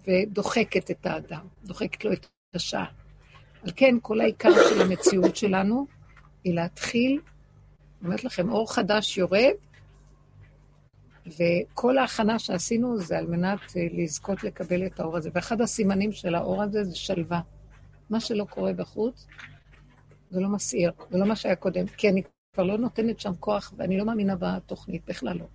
ודוחקת 0.07 0.91
את 0.91 1.05
האדם, 1.05 1.47
דוחקת 1.63 2.05
לו 2.05 2.13
את 2.13 2.25
השעה. 2.53 2.85
על 3.63 3.71
כן, 3.75 3.95
כל 4.01 4.21
העיקר 4.21 4.49
של 4.69 4.81
המציאות 4.81 5.35
שלנו 5.35 5.87
היא 6.43 6.53
להתחיל, 6.53 7.11
אני 7.11 8.07
אומרת 8.07 8.23
לכם, 8.23 8.49
אור 8.49 8.73
חדש 8.73 9.17
יורד, 9.17 9.53
וכל 11.27 11.97
ההכנה 11.97 12.39
שעשינו 12.39 12.97
זה 12.99 13.17
על 13.17 13.27
מנת 13.27 13.59
אה, 13.77 13.87
לזכות 13.91 14.43
לקבל 14.43 14.85
את 14.85 14.99
האור 14.99 15.17
הזה. 15.17 15.29
ואחד 15.33 15.61
הסימנים 15.61 16.11
של 16.11 16.35
האור 16.35 16.63
הזה 16.63 16.83
זה 16.83 16.95
שלווה. 16.95 17.41
מה 18.09 18.19
שלא 18.19 18.45
קורה 18.49 18.73
בחוץ, 18.73 19.27
זה 20.29 20.39
לא 20.39 20.49
מסעיר, 20.49 20.91
זה 21.11 21.17
לא 21.17 21.25
מה 21.25 21.35
שהיה 21.35 21.55
קודם, 21.55 21.87
כי 21.87 22.09
אני 22.09 22.21
כבר 22.55 22.63
לא 22.63 22.77
נותנת 22.77 23.19
שם 23.19 23.31
כוח, 23.39 23.73
ואני 23.77 23.97
לא 23.97 24.05
מאמינה 24.05 24.35
בתוכנית, 24.39 25.01
בכלל 25.07 25.37
לא. 25.37 25.45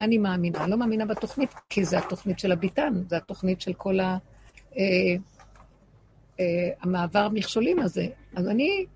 אני 0.00 0.18
מאמינה? 0.18 0.62
אני 0.62 0.70
לא 0.70 0.76
מאמינה 0.76 1.04
בתוכנית, 1.04 1.54
כי 1.68 1.84
זה 1.84 1.98
התוכנית 1.98 2.38
של 2.38 2.52
הביטן, 2.52 2.94
זה 3.08 3.16
התוכנית 3.16 3.60
של 3.60 3.72
כל 3.72 4.00
ה... 4.00 4.18
אה, 4.76 4.82
אה, 6.40 6.44
המעבר 6.80 7.28
מכשולים 7.28 7.78
הזה. 7.78 8.06
אז 8.36 8.48
אני, 8.48 8.86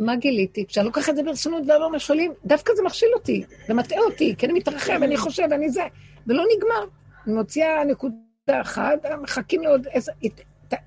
מה 0.00 0.16
גיליתי? 0.16 0.66
כשאני 0.66 0.86
לוקחת 0.86 1.08
את 1.08 1.16
זה 1.16 1.22
ברצינות 1.22 1.62
ועבר 1.68 1.88
מכשולים, 1.88 2.32
דווקא 2.44 2.72
זה 2.76 2.82
מכשיל 2.82 3.08
אותי, 3.14 3.44
זה 3.66 3.74
מטעה 3.74 4.00
אותי, 4.00 4.34
כי 4.38 4.46
אני 4.46 4.52
מתרחב, 4.52 5.02
אני 5.02 5.16
חושב, 5.16 5.48
אני 5.52 5.70
זה, 5.70 5.82
ולא 6.26 6.44
נגמר. 6.56 6.96
אני 7.26 7.34
מוציאה 7.34 7.84
נקודה 7.84 8.60
אחת, 8.60 9.06
מחכים 9.22 9.62
לעוד 9.62 9.86
איזה... 9.86 10.12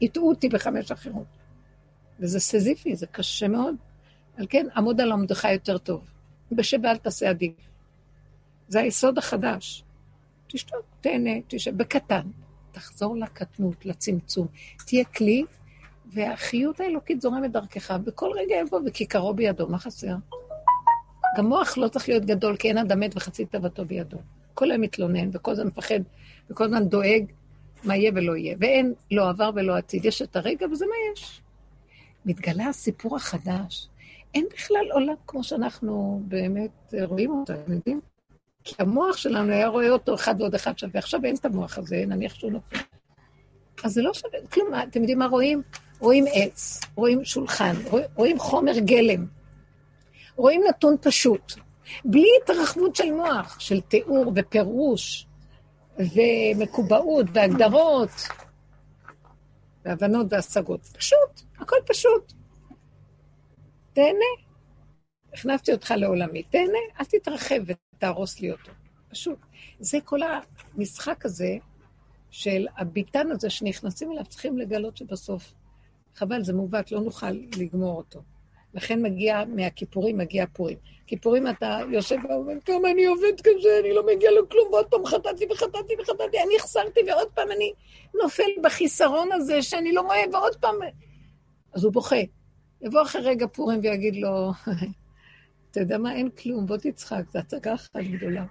הטעו 0.02 0.30
אותי 0.30 0.50
בחמש 0.50 0.92
אחרות. 0.92 1.28
וזה 2.20 2.40
סזיפי, 2.40 2.96
זה 2.96 3.08
קשה 3.08 3.48
מאוד. 3.48 3.76
על 4.40 4.46
כן, 4.50 4.68
עמוד 4.76 5.02
על 5.02 5.12
עמדך 5.12 5.48
יותר 5.54 5.78
טוב. 5.78 6.02
בשב 6.52 6.78
ואל 6.84 6.98
תעשה 6.98 7.30
עדיף. 7.30 7.54
זה 8.68 8.80
היסוד 8.80 9.18
החדש. 9.18 9.84
תשתוק, 10.48 10.82
תהנה, 11.02 11.32
תשב, 11.48 11.78
בקטן. 11.78 12.22
תחזור 12.72 13.18
לקטנות, 13.18 13.86
לצמצום. 13.86 14.48
תהיה 14.86 15.06
כלי, 15.06 15.44
והחיות 16.06 16.80
האלוקית 16.80 17.22
זורמת 17.22 17.52
דרכך, 17.52 17.92
בכל 17.92 18.32
רגע 18.36 18.56
יבוא 18.56 18.80
וכיכרו 18.86 19.34
בידו, 19.34 19.68
מה 19.68 19.78
חסר? 19.78 20.16
גם 21.38 21.46
מוח 21.46 21.78
לא 21.78 21.88
צריך 21.88 22.10
להיות 22.10 22.26
גדול, 22.26 22.58
כי 22.58 22.68
אין 22.68 22.78
אדם 22.78 23.00
מת 23.00 23.12
וחצי 23.16 23.46
תאוותו 23.46 23.86
בידו. 23.86 24.18
כל 24.54 24.72
היום 24.72 24.82
מתלונן, 24.82 25.30
וכל 25.34 25.52
הזמן 25.52 25.68
מפחד, 25.68 26.00
וכל 26.50 26.64
הזמן 26.64 26.90
דואג 26.90 27.24
מה 27.84 27.96
יהיה 27.96 28.12
ולא 28.16 28.36
יהיה. 28.36 28.56
ואין 28.60 28.94
לא 29.12 29.30
עבר 29.30 29.50
ולא 29.56 29.78
עתיד, 29.78 30.06
יש 30.06 30.22
את 30.22 30.36
הרגע 30.36 30.68
וזה 30.72 30.86
מה 30.86 30.96
יש. 31.14 31.42
מתגלה 32.26 32.68
הסיפור 32.68 33.16
החדש. 33.16 33.88
אין 34.34 34.46
בכלל 34.54 34.92
עולם 34.92 35.14
כמו 35.28 35.44
שאנחנו 35.44 36.22
באמת 36.24 36.94
רואים 37.04 37.32
אותו, 37.32 37.54
אתם 37.54 37.74
יודעים? 37.74 38.02
כי 38.64 38.76
המוח 38.80 39.18
שלנו 39.18 39.52
היה 39.52 39.68
רואה 39.68 39.90
אותו 39.90 40.16
אחד 40.16 40.36
ועוד 40.40 40.56
אחד 40.56 40.78
שווה, 40.78 41.00
עכשיו 41.00 41.20
אין 41.24 41.36
את 41.36 41.46
המוח 41.46 41.78
הזה, 41.78 42.04
נניח 42.08 42.34
שהוא 42.34 42.52
נופל. 42.52 42.78
אז 43.84 43.94
זה 43.94 44.02
לא 44.02 44.14
שווה, 44.14 44.40
כלום, 44.52 44.68
אתם 44.90 45.00
יודעים 45.00 45.20
מה 45.20 45.28
רואים? 45.28 45.62
רואים 46.00 46.26
עץ, 46.34 46.80
רואים 46.96 47.26
שולחן, 47.26 47.74
רואים 48.16 48.40
חומר 48.40 48.80
גלם, 48.80 49.26
רואים 50.36 50.62
נתון 50.70 50.96
פשוט, 51.02 51.54
בלי 52.06 52.28
התרחבות 52.44 52.96
של 52.96 53.12
מוח, 53.12 53.60
של 53.60 53.82
תיאור 53.82 54.34
ופירוש 54.36 55.28
ומקובעות 56.00 57.26
והגדרות 57.34 58.12
והבנות 59.86 60.28
והשגות. 60.30 60.82
פשוט, 60.82 61.42
הכל 61.60 61.76
פשוט. 61.88 62.39
תהנה. 64.00 64.26
הכנסתי 65.34 65.72
אותך 65.72 65.94
לעולמי, 65.98 66.44
תהנה, 66.44 66.78
אל 67.00 67.06
תתרחב 67.06 67.56
ותהרוס 67.66 68.40
לי 68.40 68.52
אותו. 68.52 68.72
פשוט. 69.10 69.38
זה 69.80 69.98
כל 70.06 70.20
המשחק 70.76 71.26
הזה 71.26 71.58
של 72.30 72.68
הביטן 72.78 73.32
הזה 73.32 73.50
שנכנסים 73.50 74.12
אליו, 74.12 74.26
צריכים 74.26 74.58
לגלות 74.58 74.98
שבסוף, 74.98 75.54
חבל, 76.16 76.44
זה 76.44 76.54
מעוות, 76.54 76.92
לא 76.92 77.00
נוכל 77.00 77.32
לגמור 77.32 77.98
אותו. 77.98 78.22
לכן 78.74 79.02
מגיע, 79.02 79.44
מהכיפורים 79.48 80.18
מגיע 80.18 80.46
פורים. 80.54 80.78
כיפורים 81.08 81.48
אתה 81.48 81.80
יושב 81.92 82.18
ואומר, 82.30 82.54
כמה 82.66 82.92
אני 82.92 83.06
עובד 83.06 83.42
כזה, 83.44 83.80
אני 83.80 83.94
לא 83.94 84.06
מגיע 84.06 84.30
לכלום, 84.32 84.68
ועוד 84.72 84.86
פעם 84.86 85.06
חטאתי 85.06 85.46
וחטאתי 85.52 85.94
וחטאתי, 86.02 86.38
אני 86.44 86.56
החסרתי, 86.60 87.00
ועוד 87.08 87.28
פעם 87.34 87.52
אני 87.52 87.74
נופל 88.24 88.52
בחיסרון 88.64 89.32
הזה 89.32 89.62
שאני 89.62 89.92
לא 89.92 90.02
רואה, 90.02 90.24
ועוד 90.34 90.56
פעם... 90.56 90.76
אז 91.74 91.84
הוא 91.84 91.94
בוכה. 91.94 92.39
יבוא 92.82 93.02
אחרי 93.02 93.22
רגע 93.22 93.48
פורים 93.48 93.80
ויגיד 93.84 94.16
לו, 94.16 94.52
אתה 95.72 95.80
יודע 95.80 95.98
מה, 95.98 96.14
אין 96.14 96.30
כלום, 96.30 96.66
בוא 96.66 96.78
תצחק, 96.78 97.24
זו 97.34 97.40
הצגה 97.40 97.74
אחת 97.74 97.96
גדולה. 97.96 98.46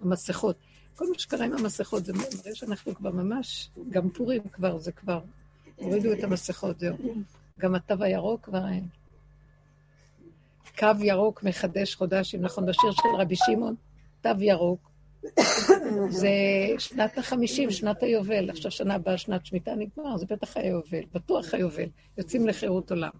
המסכות. 0.00 0.56
כל 0.96 1.04
מה 1.12 1.18
שקרה 1.18 1.44
עם 1.44 1.52
המסכות, 1.52 2.04
זה 2.04 2.12
מראה 2.12 2.54
שאנחנו 2.54 2.94
כבר 2.94 3.10
ממש, 3.10 3.70
גם 3.90 4.10
פורים 4.10 4.42
כבר, 4.52 4.78
זה 4.78 4.92
כבר, 4.92 5.20
הורידו 5.76 6.12
את 6.12 6.24
המסכות, 6.24 6.78
זהו. 6.78 6.96
גם 7.58 7.74
התו 7.74 7.94
הירוק 8.00 8.44
כבר 8.44 8.68
אין. 8.68 8.88
קו 10.78 10.86
ירוק 11.00 11.42
מחדש 11.42 11.94
חודשים, 11.94 12.42
נכון, 12.42 12.66
בשיר 12.66 12.90
של 12.90 13.08
רבי 13.18 13.36
שמעון, 13.36 13.74
תו 14.20 14.30
ירוק. 14.38 14.90
זה 16.08 16.28
שנת 16.78 17.18
החמישים, 17.18 17.70
שנת 17.70 18.02
היובל. 18.02 18.50
עכשיו 18.50 18.70
שנה 18.70 18.94
הבאה, 18.94 19.18
שנת 19.18 19.46
שמיטה 19.46 19.74
נגמר, 19.74 20.16
זה 20.16 20.26
בטח 20.26 20.56
היובל, 20.56 21.02
בטוח 21.12 21.54
היובל. 21.54 21.88
יוצאים 22.18 22.46
לחירות 22.46 22.90
עולם. 22.90 23.10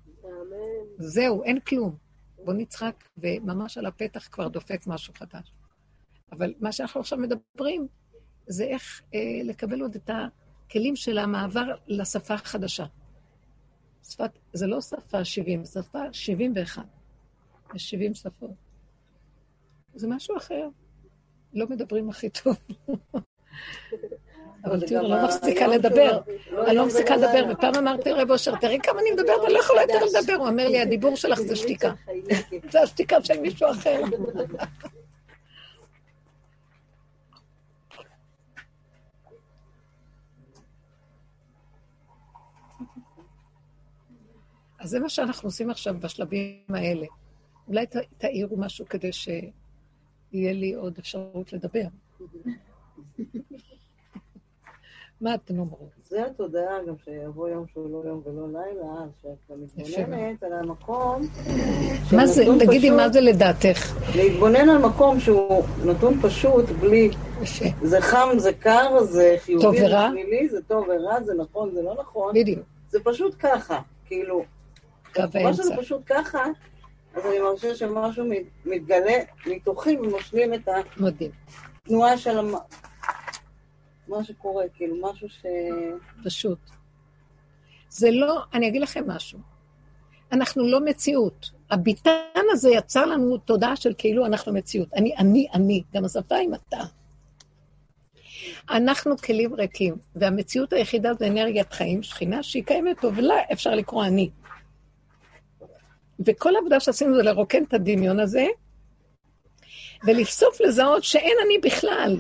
זהו, 0.98 1.44
אין 1.44 1.60
כלום. 1.60 1.96
בוא 2.44 2.54
נצחק, 2.54 3.04
וממש 3.18 3.78
על 3.78 3.86
הפתח 3.86 4.28
כבר 4.32 4.48
דופק 4.48 4.86
משהו 4.86 5.14
חדש. 5.14 5.52
אבל 6.32 6.54
מה 6.60 6.72
שאנחנו 6.72 7.00
עכשיו 7.00 7.18
מדברים, 7.18 7.88
זה 8.46 8.64
איך 8.64 9.02
אה, 9.14 9.20
לקבל 9.44 9.80
עוד 9.80 9.94
את 9.94 10.10
הכלים 10.66 10.96
של 10.96 11.18
המעבר 11.18 11.74
לשפה 11.86 12.34
החדשה. 12.34 12.86
שפת, 14.04 14.38
זה 14.52 14.66
לא 14.66 14.80
שפה 14.80 15.24
70, 15.24 15.64
זה 15.64 15.82
שפה 15.82 16.12
71. 16.12 16.82
יש 17.74 17.90
70 17.90 18.14
שפות. 18.14 18.50
זה 19.94 20.08
משהו 20.08 20.36
אחר. 20.36 20.68
לא 21.54 21.66
מדברים 21.70 22.10
הכי 22.10 22.28
טוב. 22.28 22.56
אבל 24.64 24.86
תראו, 24.86 25.08
לא 25.08 25.24
מפסיקה 25.24 25.66
לדבר. 25.66 26.20
אני 26.66 26.76
לא 26.76 26.86
מפסיקה 26.86 27.16
לדבר, 27.16 27.44
ופעם 27.50 27.74
אמרתי 27.74 28.10
לרב 28.10 28.30
אושר, 28.30 28.56
תראי 28.56 28.78
כמה 28.82 29.00
אני 29.00 29.10
מדברת, 29.10 29.44
אני 29.44 29.52
לא 29.52 29.58
יכולה 29.58 29.82
יותר 29.82 30.04
לדבר. 30.04 30.34
הוא 30.34 30.48
אומר 30.48 30.68
לי, 30.68 30.80
הדיבור 30.80 31.16
שלך 31.16 31.40
זה 31.40 31.56
שתיקה. 31.56 31.92
זה 32.70 32.82
השתיקה 32.82 33.24
של 33.24 33.40
מישהו 33.40 33.70
אחר. 33.70 34.00
אז 44.78 44.90
זה 44.90 45.00
מה 45.00 45.08
שאנחנו 45.08 45.48
עושים 45.48 45.70
עכשיו 45.70 45.94
בשלבים 46.00 46.62
האלה. 46.68 47.06
אולי 47.68 47.86
תעירו 48.18 48.56
משהו 48.56 48.86
כדי 48.88 49.12
שיהיה 50.30 50.52
לי 50.52 50.74
עוד 50.74 50.94
אפשרות 50.98 51.52
לדבר. 51.52 51.84
מה 55.20 55.34
אתם 55.34 55.58
אומרים? 55.58 55.88
זה 56.08 56.26
התודעה 56.26 56.84
גם 56.88 56.94
שיבוא 57.04 57.48
יום 57.48 57.66
שהוא 57.72 57.90
לא 57.90 58.08
יום 58.08 58.22
ולא 58.24 58.60
לילה, 58.60 58.94
שאת 59.22 59.56
מתבוננת 59.56 60.42
על 60.42 60.52
המקום... 60.52 61.22
מה 62.12 62.26
זה, 62.26 62.44
תגידי, 62.58 62.90
מה 62.90 63.08
זה 63.08 63.20
לדעתך? 63.20 63.96
להתבונן 64.16 64.68
על 64.68 64.78
מקום 64.78 65.20
שהוא 65.20 65.64
נתון 65.84 66.20
פשוט, 66.22 66.64
בלי... 66.80 67.10
זה 67.82 68.00
חם, 68.00 68.28
זה 68.36 68.52
קר, 68.52 69.02
זה 69.02 69.36
חיובי, 69.38 69.80
זה 69.80 69.86
שלילי, 70.10 70.48
זה 70.48 70.62
טוב 70.62 70.86
ורע, 70.88 71.22
זה 71.22 71.34
נכון, 71.34 71.70
זה 71.74 71.82
לא 71.82 71.96
נכון. 72.00 72.34
בדיוק. 72.34 72.64
זה 72.88 72.98
פשוט 73.04 73.34
ככה, 73.38 73.80
כאילו... 74.06 74.44
קו 75.14 75.22
האמצע. 75.34 75.62
שזה 75.62 75.76
פשוט 75.76 76.00
ככה, 76.06 76.44
אז 77.18 77.26
אני 77.26 77.38
מרגישה 77.38 77.74
שמשהו 77.74 78.24
מתגלה 78.64 79.16
מתוכי 79.46 79.96
ומשלים 79.96 80.54
את 80.54 80.68
התנועה 81.84 82.18
של 82.18 82.40
מה 84.08 84.24
שקורה, 84.24 84.64
כאילו 84.74 85.10
משהו 85.10 85.28
ש... 85.28 85.46
פשוט. 86.24 86.58
זה 87.88 88.10
לא, 88.10 88.42
אני 88.54 88.68
אגיד 88.68 88.82
לכם 88.82 89.10
משהו. 89.10 89.38
אנחנו 90.32 90.66
לא 90.66 90.84
מציאות. 90.84 91.50
הביטן 91.70 92.42
הזה 92.50 92.70
יצר 92.70 93.06
לנו 93.06 93.38
תודעה 93.38 93.76
של 93.76 93.92
כאילו 93.98 94.26
אנחנו 94.26 94.52
מציאות. 94.52 94.88
אני, 94.94 95.16
אני, 95.16 95.46
אני. 95.54 95.82
גם 95.94 96.04
השפה 96.04 96.34
היא 96.34 96.48
מטעה. 96.48 96.86
אנחנו 98.70 99.16
כלים 99.16 99.54
ריקים, 99.54 99.94
והמציאות 100.16 100.72
היחידה 100.72 101.14
זה 101.14 101.26
אנרגיית 101.26 101.72
חיים, 101.72 102.02
שכינה, 102.02 102.42
שהיא 102.42 102.64
קיימת 102.64 103.00
פה, 103.00 103.10
ולה 103.16 103.34
אפשר 103.52 103.74
לקרוא 103.74 104.04
אני. 104.04 104.30
וכל 106.26 106.56
העבודה 106.56 106.80
שעשינו 106.80 107.16
זה 107.16 107.22
לרוקן 107.22 107.62
את 107.62 107.74
הדמיון 107.74 108.20
הזה, 108.20 108.46
ולבסוף 110.06 110.60
לזהות 110.60 111.04
שאין 111.04 111.36
אני 111.46 111.58
בכלל. 111.58 112.16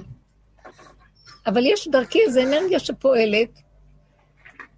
אבל 1.46 1.66
יש 1.66 1.88
דרכי 1.88 2.20
איזו 2.20 2.40
אנרגיה 2.42 2.78
שפועלת, 2.78 3.60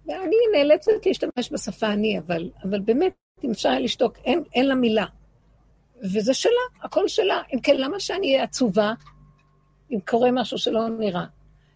ואני 0.05 0.35
נאלצת 0.53 0.91
להשתמש 1.05 1.51
בשפה 1.51 1.87
אני, 1.87 2.19
אבל, 2.19 2.49
אבל 2.63 2.79
באמת, 2.79 3.13
אם 3.43 3.51
אפשר 3.51 3.79
לשתוק, 3.79 4.17
אין, 4.25 4.43
אין 4.53 4.67
לה 4.67 4.75
מילה. 4.75 5.05
וזה 6.03 6.33
שלה, 6.33 6.83
הכל 6.83 7.07
שלה. 7.07 7.41
אם 7.53 7.59
כן, 7.59 7.77
למה 7.77 7.99
שאני 7.99 8.33
אהיה 8.33 8.43
עצובה 8.43 8.93
אם 9.91 9.99
קורה 10.07 10.31
משהו 10.31 10.57
שלא 10.57 10.89
נראה? 10.89 11.25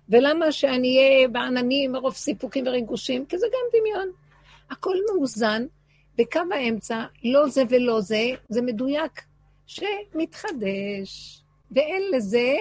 ולמה 0.09 0.51
שאני 0.51 0.97
אהיה 0.97 1.27
בעננים 1.27 1.91
מרוב 1.91 2.13
סיפוקים 2.13 2.67
וריגושים? 2.67 3.25
כי 3.25 3.37
זה 3.37 3.47
גם 3.47 3.79
דמיון. 3.79 4.09
הכל 4.71 4.95
מאוזן, 5.09 5.65
בקו 6.17 6.39
האמצע, 6.55 7.05
לא 7.23 7.47
זה 7.47 7.63
ולא 7.69 8.01
זה, 8.01 8.31
זה 8.49 8.61
מדויק, 8.61 9.25
שמתחדש, 9.65 11.43
ואין 11.71 12.03
לזה 12.13 12.55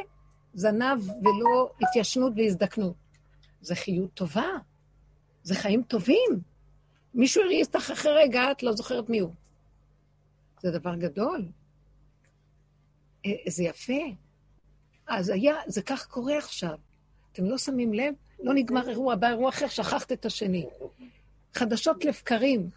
זנב 0.54 1.02
ולא 1.22 1.70
התיישנות 1.82 2.32
והזדקנות. 2.36 2.94
זה 3.60 3.74
חיות 3.74 4.14
טובה, 4.14 4.48
זה 5.42 5.54
חיים 5.54 5.82
טובים. 5.82 6.40
מישהו 7.14 7.42
הריס 7.42 7.66
אותך 7.66 7.90
אחרי 7.90 8.12
רגע, 8.12 8.50
את 8.50 8.62
לא 8.62 8.72
זוכרת 8.72 9.08
מי 9.08 9.18
הוא. 9.18 9.30
זה 10.60 10.70
דבר 10.70 10.94
גדול. 10.94 11.46
אה, 13.26 13.30
זה 13.48 13.64
יפה. 13.64 14.02
אז 15.06 15.28
היה, 15.28 15.54
זה 15.66 15.82
כך 15.82 16.06
קורה 16.06 16.38
עכשיו. 16.38 16.78
אתם 17.32 17.44
לא 17.44 17.58
שמים 17.58 17.94
לב? 17.94 18.14
לא 18.42 18.54
נגמר 18.54 18.88
אירוע, 18.88 19.14
בא 19.14 19.28
אירוע 19.28 19.48
אחר, 19.48 19.68
שכחת 19.68 20.12
את 20.12 20.26
השני. 20.26 20.66
חדשות 21.54 22.04
לבקרים. 22.04 22.70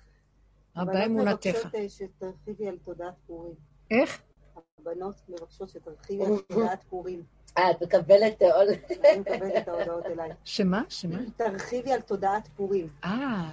הבא 0.78 1.06
אמונתך. 1.06 1.48
הבנות 1.48 1.74
מבקשות 1.74 1.90
שתרחיבי 1.90 2.68
על 2.68 2.78
תודעת 2.86 3.14
פורים. 3.28 3.54
איך? 3.92 4.22
הבנות 4.80 5.22
מבקשות 5.30 5.70
שתרחיבי 5.70 6.26
על 6.26 6.38
תודעת 6.48 6.84
פורים. 6.90 7.24
אה, 7.58 7.72
את 7.72 7.84
מקבלת 7.84 8.42
עול. 8.42 8.68
אני 9.12 9.20
מקבלת 9.20 9.58
את 9.58 9.68
ההודעות 9.68 10.06
אליי. 10.06 10.30
שמה? 10.44 10.84
שמה? 10.90 11.18
תרחיבי 11.38 11.92
על 11.92 12.02
תודעת 12.02 12.48
פורים. 12.48 12.88
אה, 13.04 13.50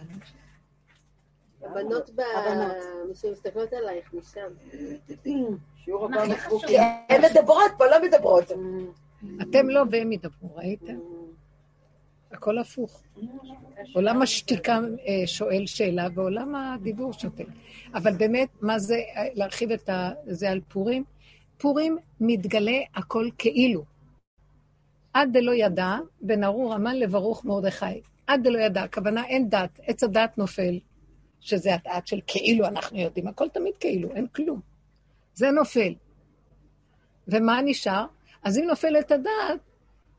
הבנות 1.62 2.10
שמסתכלות 3.14 3.72
עלייך 3.72 4.14
משם. 4.14 4.48
שיעור 5.84 6.04
הבא 6.04 6.22
הן 7.08 7.22
מדברות, 7.30 7.70
פה 7.78 7.86
לא 7.86 8.02
מדברות. 8.02 8.44
אתם 9.42 9.68
לא 9.68 9.82
והם 9.90 10.12
ידברו, 10.12 10.56
ראיתם? 10.56 10.98
הכל 12.34 12.58
הפוך. 12.58 13.02
עולם 13.94 14.22
השתיקה 14.22 14.78
אה, 15.08 15.26
שואל 15.26 15.66
שאלה, 15.66 16.06
ועולם 16.14 16.54
הדיבור 16.54 17.12
שותק. 17.12 17.46
אבל 17.94 18.16
באמת, 18.16 18.48
מה 18.60 18.78
זה 18.78 18.94
אה, 19.16 19.26
להרחיב 19.34 19.70
את 19.70 19.90
זה 20.26 20.50
על 20.50 20.60
פורים? 20.68 21.04
פורים 21.58 21.98
מתגלה 22.20 22.78
הכל 22.94 23.28
כאילו. 23.38 23.84
עד 25.12 25.28
דלא 25.32 25.52
ידע, 25.54 25.96
בין 26.20 26.44
ארור 26.44 26.74
המן 26.74 26.96
לברוך 26.96 27.44
מרדכי. 27.44 28.00
עד 28.26 28.42
דלא 28.42 28.58
ידע, 28.58 28.82
הכוונה 28.82 29.26
אין 29.26 29.48
דת, 29.48 29.80
עץ 29.82 30.02
הדת 30.02 30.38
נופל, 30.38 30.78
שזה 31.40 31.74
הדעת 31.74 32.06
של 32.06 32.20
כאילו 32.26 32.66
אנחנו 32.66 32.98
יודעים, 32.98 33.28
הכל 33.28 33.48
תמיד 33.48 33.74
כאילו, 33.80 34.14
אין 34.14 34.26
כלום. 34.26 34.60
זה 35.34 35.50
נופל. 35.50 35.94
ומה 37.28 37.60
נשאר? 37.64 38.06
אז 38.42 38.58
אם 38.58 38.64
נופלת 38.64 39.12
הדעת, 39.12 39.60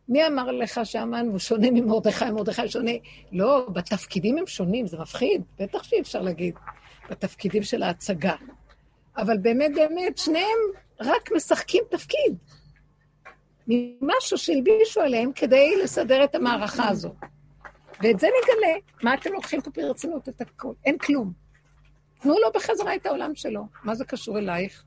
מי 0.09 0.27
אמר 0.27 0.51
לך 0.51 0.79
שהמן 0.83 1.27
הוא 1.27 1.39
שונה 1.39 1.71
ממרדכי, 1.71 2.31
מרדכי 2.31 2.67
שונה? 2.67 2.91
לא, 3.31 3.67
בתפקידים 3.73 4.37
הם 4.37 4.47
שונים, 4.47 4.87
זה 4.87 4.97
מפחיד, 4.97 5.41
בטח 5.59 5.83
שאי 5.83 5.99
אפשר 5.99 6.21
להגיד, 6.21 6.55
בתפקידים 7.09 7.63
של 7.63 7.83
ההצגה. 7.83 8.35
אבל 9.17 9.37
באמת, 9.37 9.71
באמת, 9.75 10.17
שניהם 10.17 10.57
רק 10.99 11.31
משחקים 11.35 11.83
תפקיד. 11.89 12.37
ממשהו 13.67 14.37
שהלבישו 14.37 15.01
עליהם 15.01 15.31
כדי 15.35 15.75
לסדר 15.83 16.23
את 16.23 16.35
המערכה 16.35 16.89
הזו. 16.89 17.13
ואת 18.03 18.19
זה 18.19 18.27
נגלה. 18.27 18.73
מה 19.03 19.13
אתם 19.13 19.33
לוקחים 19.33 19.61
פה 19.61 19.71
ברצינות 19.75 20.29
את 20.29 20.41
הכול? 20.41 20.75
אין 20.85 20.97
כלום. 20.97 21.33
תנו 22.21 22.33
לו 22.33 22.51
בחזרה 22.53 22.95
את 22.95 23.05
העולם 23.05 23.35
שלו. 23.35 23.67
מה 23.83 23.95
זה 23.95 24.05
קשור 24.05 24.37
אלייך? 24.37 24.83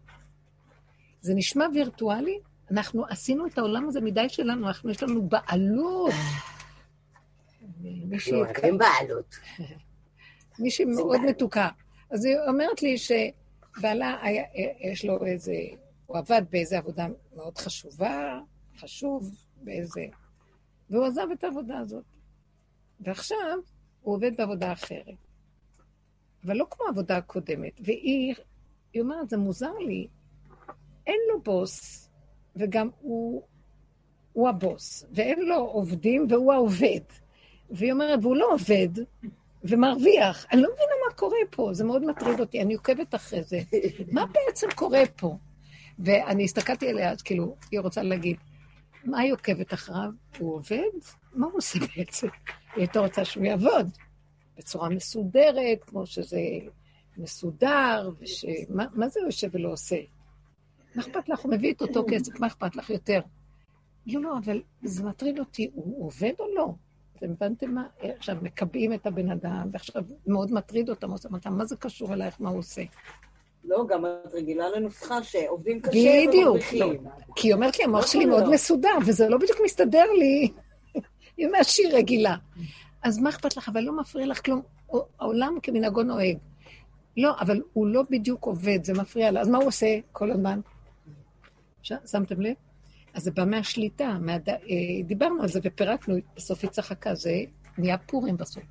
זה 1.20 1.34
נשמע 1.34 1.66
וירטואלי? 1.74 2.38
אנחנו 2.70 3.06
עשינו 3.08 3.46
את 3.46 3.58
העולם 3.58 3.88
הזה 3.88 4.00
מדי 4.00 4.28
שלנו, 4.28 4.68
אנחנו, 4.68 4.90
יש 4.90 5.02
לנו 5.02 5.28
בעלות. 5.28 6.12
אין 8.62 8.78
בעלות. 8.78 9.34
מישהי 10.58 10.84
מאוד 10.84 11.20
מתוקה. 11.20 11.68
אז 12.10 12.24
היא 12.24 12.36
אומרת 12.48 12.82
לי 12.82 12.96
שבעלה, 12.98 14.18
היה, 14.22 14.44
יש 14.92 15.04
לו 15.04 15.26
איזה, 15.26 15.54
הוא 16.06 16.18
עבד 16.18 16.42
באיזה 16.50 16.78
עבודה 16.78 17.06
מאוד 17.36 17.58
חשובה, 17.58 18.40
חשוב, 18.78 19.34
באיזה... 19.56 20.06
והוא 20.90 21.06
עזב 21.06 21.26
את 21.32 21.44
העבודה 21.44 21.78
הזאת. 21.78 22.04
ועכשיו 23.00 23.58
הוא 24.02 24.14
עובד 24.14 24.36
בעבודה 24.36 24.72
אחרת. 24.72 25.16
אבל 26.44 26.56
לא 26.56 26.66
כמו 26.70 26.86
העבודה 26.86 27.16
הקודמת. 27.16 27.72
והיא 27.80 28.34
היא 28.92 29.02
אומרת, 29.02 29.30
זה 29.30 29.36
מוזר 29.36 29.72
לי, 29.78 30.08
אין 31.06 31.20
לו 31.32 31.42
בוס, 31.42 32.07
וגם 32.58 32.88
הוא, 33.00 33.42
הוא 34.32 34.48
הבוס, 34.48 35.06
ואין 35.12 35.40
לו 35.40 35.56
עובדים, 35.56 36.26
והוא 36.28 36.52
העובד. 36.52 37.00
והיא 37.70 37.92
אומרת, 37.92 38.18
והוא 38.22 38.36
לא 38.36 38.52
עובד, 38.52 38.88
ומרוויח. 39.64 40.46
אני 40.52 40.62
לא 40.62 40.68
מבינה 40.72 40.92
מה 41.08 41.14
קורה 41.14 41.38
פה, 41.50 41.70
זה 41.72 41.84
מאוד 41.84 42.04
מטריד 42.04 42.40
אותי, 42.40 42.62
אני 42.62 42.74
עוקבת 42.74 43.14
אחרי 43.14 43.42
זה. 43.42 43.60
מה 44.12 44.24
בעצם 44.26 44.66
קורה 44.74 45.02
פה? 45.16 45.36
ואני 45.98 46.44
הסתכלתי 46.44 46.88
עליה, 46.88 47.10
אז 47.10 47.22
כאילו, 47.22 47.56
היא 47.70 47.80
רוצה 47.80 48.02
להגיד, 48.02 48.36
מה 49.04 49.20
היא 49.20 49.32
עוקבת 49.32 49.74
אחריו? 49.74 50.10
הוא 50.38 50.54
עובד? 50.54 50.98
מה 51.32 51.46
הוא 51.46 51.56
עושה 51.56 51.78
בעצם? 51.96 52.26
היא 52.26 52.82
הייתה 52.82 53.00
רוצה 53.00 53.24
שהוא 53.24 53.44
יעבוד 53.44 53.90
בצורה 54.58 54.88
מסודרת, 54.88 55.84
כמו 55.86 56.06
שזה 56.06 56.40
מסודר, 57.16 58.10
ושמה 58.18 58.84
מה 58.92 59.08
זה 59.08 59.20
יושב 59.20 59.48
ולא 59.52 59.72
עושה? 59.72 59.96
מה 60.98 61.04
אכפת 61.04 61.28
לך? 61.28 61.40
הוא 61.40 61.52
מביא 61.52 61.72
את 61.72 61.82
אותו 61.82 62.04
כסף, 62.10 62.40
מה 62.40 62.46
אכפת 62.46 62.76
לך 62.76 62.90
יותר? 62.90 63.20
לא, 64.06 64.22
לא, 64.22 64.38
אבל 64.44 64.62
זה 64.82 65.04
מטריד 65.04 65.38
אותי, 65.38 65.70
הוא 65.74 66.06
עובד 66.06 66.32
או 66.38 66.44
לא? 66.54 66.68
אתם 67.16 67.30
הבנתם 67.30 67.70
מה? 67.70 67.86
עכשיו 68.00 68.36
מקבעים 68.42 68.92
את 68.92 69.06
הבן 69.06 69.30
אדם, 69.30 69.68
ועכשיו 69.72 70.02
מאוד 70.26 70.52
מטריד 70.52 70.90
אותם, 70.90 71.10
עושים 71.10 71.34
אותם, 71.34 71.52
מה 71.52 71.64
זה 71.64 71.76
קשור 71.76 72.14
אלייך, 72.14 72.40
מה 72.40 72.50
הוא 72.50 72.58
עושה? 72.58 72.82
לא, 73.64 73.86
גם 73.88 74.06
את 74.06 74.34
רגילה 74.34 74.68
לנוסחה 74.68 75.22
שעובדים 75.22 75.80
קשה 75.80 75.98
ומרוויחים. 75.98 76.28
בדיוק, 76.28 76.56
לא. 76.72 77.10
כי 77.36 77.48
היא 77.48 77.54
אומרת 77.54 77.78
לי, 77.78 77.84
המוח 77.84 78.06
שלי 78.06 78.26
מאוד 78.26 78.50
מסודר, 78.50 78.98
וזה 79.06 79.28
לא 79.28 79.38
בדיוק 79.38 79.58
מסתדר 79.64 80.04
לי. 80.18 80.52
היא 81.36 81.48
שהיא 81.62 81.88
רגילה. 81.92 82.36
אז 83.02 83.18
מה 83.18 83.30
אכפת 83.30 83.56
לך? 83.56 83.68
אבל 83.68 83.80
לא 83.80 83.96
מפריע 83.96 84.26
לך 84.26 84.44
כלום. 84.44 84.62
העולם 85.20 85.58
כמנהגו 85.62 86.02
נוהג. 86.02 86.38
לא, 87.16 87.34
אבל 87.40 87.62
הוא 87.72 87.86
לא 87.86 88.02
בדיוק 88.10 88.44
עובד, 88.44 88.84
זה 88.84 88.92
מפריע 88.94 89.30
לה. 89.30 89.40
אז 89.40 89.48
מה 89.48 89.58
הוא 89.58 89.66
עושה 89.66 89.98
כל 90.12 90.30
הזמן? 90.30 90.60
שמתם 91.82 92.40
לב? 92.40 92.54
אז 93.14 93.22
זה 93.22 93.30
בא 93.30 93.44
מהשליטה, 93.44 94.16
מהד... 94.20 94.48
אה, 94.48 94.56
דיברנו 95.04 95.42
על 95.42 95.48
זה 95.48 95.60
ופירקנו, 95.62 96.16
בסוף 96.36 96.58
היא 96.62 96.70
צחקה, 96.70 97.14
זה 97.14 97.40
נהיה 97.78 97.98
פורים 97.98 98.36
בסוף. 98.36 98.64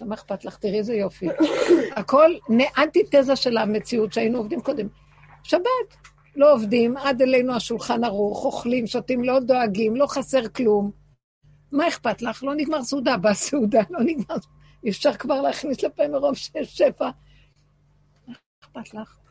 מה 0.00 0.14
אכפת 0.14 0.44
לך? 0.44 0.56
תראי 0.56 0.78
איזה 0.78 0.94
יופי. 0.94 1.26
הכל 1.96 2.30
אנטיתזה 2.78 3.36
של 3.36 3.56
המציאות 3.56 4.12
שהיינו 4.12 4.38
עובדים 4.38 4.60
קודם. 4.60 4.86
שבת, 5.42 5.96
לא 6.36 6.52
עובדים, 6.52 6.96
עד 6.96 7.22
אלינו 7.22 7.54
השולחן 7.56 8.04
ערוך, 8.04 8.44
אוכלים, 8.44 8.86
שותים, 8.86 9.24
לא 9.24 9.40
דואגים, 9.40 9.96
לא 9.96 10.06
חסר 10.06 10.48
כלום. 10.48 10.90
מה 11.72 11.88
אכפת 11.88 12.22
לך? 12.22 12.44
לא 12.44 12.54
נגמר 12.54 12.82
סעודה 12.82 13.16
בסעודה, 13.16 13.80
לא 13.90 14.00
נגמר... 14.04 14.36
אפשר 14.88 15.12
כבר 15.12 15.40
להכניס 15.40 15.82
לפה 15.82 16.08
מרוב 16.08 16.36
שיש 16.36 16.78
שפע. 16.78 17.10
מה 18.26 18.34
אכפת 18.62 18.94
לך? 18.94 19.21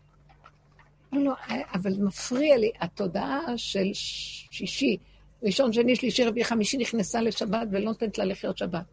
לא, 1.13 1.23
לא, 1.23 1.33
אבל 1.73 1.93
מפריע 1.99 2.57
לי, 2.57 2.71
התודעה 2.79 3.57
של 3.57 3.89
שישי, 3.93 4.97
ראשון, 5.43 5.73
שני, 5.73 5.95
שלישי, 5.95 6.25
רביעי, 6.25 6.45
חמישי 6.45 6.77
נכנסה 6.77 7.21
לשבת 7.21 7.67
ולא 7.71 7.85
נותנת 7.85 8.17
לה 8.17 8.25
לחיות 8.25 8.57
שבת. 8.57 8.85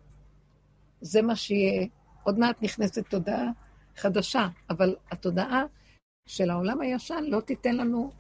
זה 1.00 1.22
מה 1.22 1.36
שיהיה. 1.36 1.86
עוד 2.22 2.38
מעט 2.38 2.62
נכנסת 2.62 3.08
תודעה 3.08 3.50
חדשה, 3.96 4.48
אבל 4.70 4.96
התודעה 5.10 5.64
של 6.26 6.50
העולם 6.50 6.80
הישן 6.80 7.24
לא 7.28 7.40
תיתן 7.40 7.76
לנו 7.76 8.12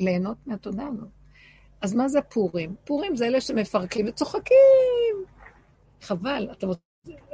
ליהנות 0.00 0.36
מהתודעה 0.46 0.88
הזאת. 0.88 1.08
אז 1.80 1.94
מה 1.94 2.08
זה 2.08 2.22
פורים? 2.22 2.74
פורים 2.84 3.16
זה 3.16 3.26
אלה 3.26 3.40
שמפרקים 3.40 4.08
וצוחקים. 4.08 5.16
חבל, 6.02 6.48
אתם, 6.52 6.68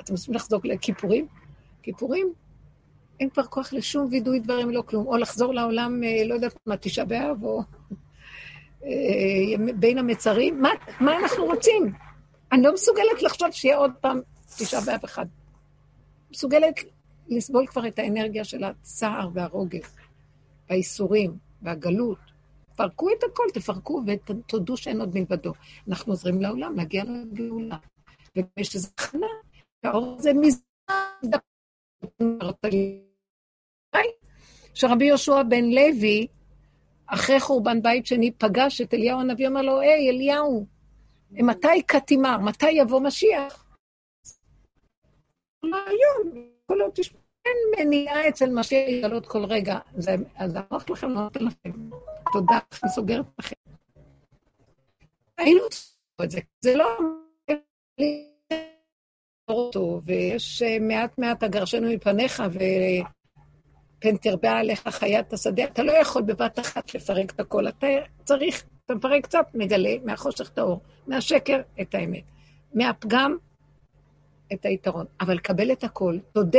אתם 0.01 0.12
רוצים 0.12 0.35
לחזור 0.35 0.61
לכיפורים? 0.65 1.27
כיפורים, 1.82 2.32
אין 3.23 3.31
כבר 3.31 3.43
כוח 3.43 3.73
לשום 3.73 4.09
וידוי 4.11 4.40
דברים, 4.40 4.70
לא 4.70 4.82
כלום. 4.86 5.07
או 5.07 5.16
לחזור 5.16 5.55
לעולם, 5.55 6.05
אה, 6.05 6.24
לא 6.27 6.35
יודעת 6.35 6.55
מה, 6.66 6.77
תשעה 6.77 7.05
באב, 7.05 7.44
או 7.44 7.62
אה, 8.85 9.73
בין 9.77 9.99
המצרים. 9.99 10.61
מה, 10.61 10.69
מה 11.01 11.16
אנחנו 11.19 11.44
רוצים? 11.44 11.93
אני 12.53 12.62
לא 12.62 12.74
מסוגלת 12.74 13.23
לחשוב 13.23 13.51
שיהיה 13.51 13.77
עוד 13.77 13.93
פעם 14.01 14.20
תשעה 14.59 14.81
באב 14.81 15.01
אחד. 15.05 15.27
מסוגלת 16.31 16.74
לסבול 17.28 17.66
כבר 17.66 17.86
את 17.86 17.99
האנרגיה 17.99 18.44
של 18.44 18.65
הצער 18.65 19.28
והרוגז, 19.35 19.97
והאיסורים, 20.70 21.36
והגלות. 21.62 22.19
פרקו 22.77 23.09
את 23.19 23.24
הכל, 23.32 23.44
תפרקו 23.55 24.03
ותודו 24.07 24.77
שאין 24.77 25.01
עוד 25.01 25.15
מלבדו. 25.15 25.53
אנחנו 25.89 26.12
עוזרים 26.12 26.43
לעולם 26.43 26.77
להגיע 26.77 27.05
לגאולה. 27.05 27.77
ויש 28.36 28.74
איזו 28.74 28.89
הכנה, 28.99 29.27
הזה 29.85 30.32
מזמן 30.35 30.62
שרבי 34.74 35.05
יהושע 35.05 35.43
בן 35.43 35.65
לוי, 35.65 36.27
אחרי 37.07 37.40
חורבן 37.40 37.82
בית 37.82 38.07
שני, 38.07 38.31
פגש 38.31 38.81
את 38.81 38.94
אליהו 38.94 39.20
הנביא, 39.20 39.49
אמר 39.49 39.62
לו, 39.62 39.81
היי, 39.81 40.11
אליהו, 40.11 40.66
מתי 41.31 41.82
כתימר? 41.89 42.39
מתי 42.39 42.70
יבוא 42.70 43.01
משיח? 43.01 43.65
היום, 45.62 46.47
כל 46.66 46.81
עוד 46.81 46.90
תשמע, 46.94 47.19
אין 47.44 47.86
מניעה 47.86 48.28
אצל 48.28 48.51
משיח 48.51 48.89
להתגלות 48.89 49.27
כל 49.27 49.44
רגע. 49.44 49.78
אז 50.36 50.57
אמרתי 50.57 50.93
לכם, 50.93 51.11
לא 51.11 51.23
נותן 51.23 51.44
לכם. 51.44 51.70
תודה, 52.32 52.59
אני 52.82 52.90
סוגרת 52.90 53.27
לכם. 53.39 53.57
היינו 55.39 55.61
עושים 55.61 55.93
את 56.23 56.31
זה, 56.31 56.40
זה 56.61 56.77
לא... 56.77 56.99
ויש 60.05 60.62
אה, 60.62 60.78
מעט 60.81 61.19
מעט 61.19 61.43
הגרשנו 61.43 61.89
מפניך, 61.90 62.43
ופן 64.02 64.16
תרבה 64.16 64.52
עליך 64.52 64.88
חיית 64.88 65.32
השדה. 65.32 65.64
אתה 65.64 65.82
לא 65.82 65.92
יכול 65.92 66.22
בבת 66.22 66.58
אחת 66.58 66.94
לפרק 66.94 67.30
את 67.30 67.40
הכל, 67.40 67.68
אתה 67.68 67.86
צריך, 68.24 68.64
אתה 68.84 68.94
מפרק 68.94 69.24
קצת, 69.24 69.46
מגלה 69.54 69.94
מהחושך 70.04 70.48
את 70.48 70.58
האור, 70.58 70.80
מהשקר 71.06 71.60
את 71.80 71.94
האמת, 71.94 72.22
מהפגם 72.74 73.36
את 74.52 74.66
היתרון. 74.66 75.06
אבל 75.20 75.38
קבל 75.38 75.72
את 75.72 75.84
הכל, 75.84 76.18
תודה, 76.32 76.58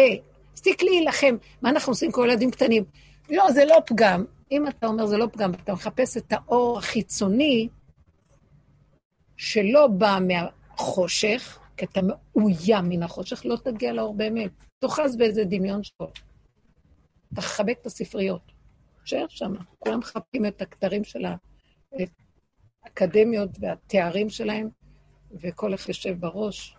תפסיק 0.53 0.83
להילחם. 0.83 1.35
מה 1.61 1.69
אנחנו 1.69 1.91
עושים 1.91 2.11
כל 2.11 2.27
ילדים 2.29 2.51
קטנים? 2.51 2.83
לא, 3.29 3.51
זה 3.51 3.65
לא 3.65 3.77
פגם. 3.85 4.25
אם 4.51 4.67
אתה 4.67 4.87
אומר 4.87 5.05
זה 5.05 5.17
לא 5.17 5.27
פגם, 5.31 5.51
אתה 5.53 5.73
מחפש 5.73 6.17
את 6.17 6.33
האור 6.33 6.77
החיצוני 6.77 7.67
שלא 9.37 9.87
בא 9.87 10.19
מהחושך, 10.27 11.59
כי 11.77 11.85
אתה 11.85 11.99
מאוים 12.01 12.89
מן 12.89 13.03
החושך, 13.03 13.41
לא 13.45 13.55
תגיע 13.55 13.93
לאור 13.93 14.13
באמת. 14.13 14.51
תאחז 14.79 15.17
באיזה 15.17 15.43
דמיון 15.43 15.83
שלו. 15.83 16.07
תחבק 17.35 17.77
את 17.81 17.85
הספריות. 17.85 18.51
תשאר 19.03 19.25
שם. 19.29 19.53
כולם 19.79 19.99
מחבקים 19.99 20.45
את 20.45 20.61
הכתרים 20.61 21.03
של 21.03 21.25
האקדמיות 22.83 23.49
והתארים 23.59 24.29
שלהם, 24.29 24.69
וכל 25.31 25.73
אחד 25.73 25.87
יושב 25.87 26.19
בראש. 26.19 26.77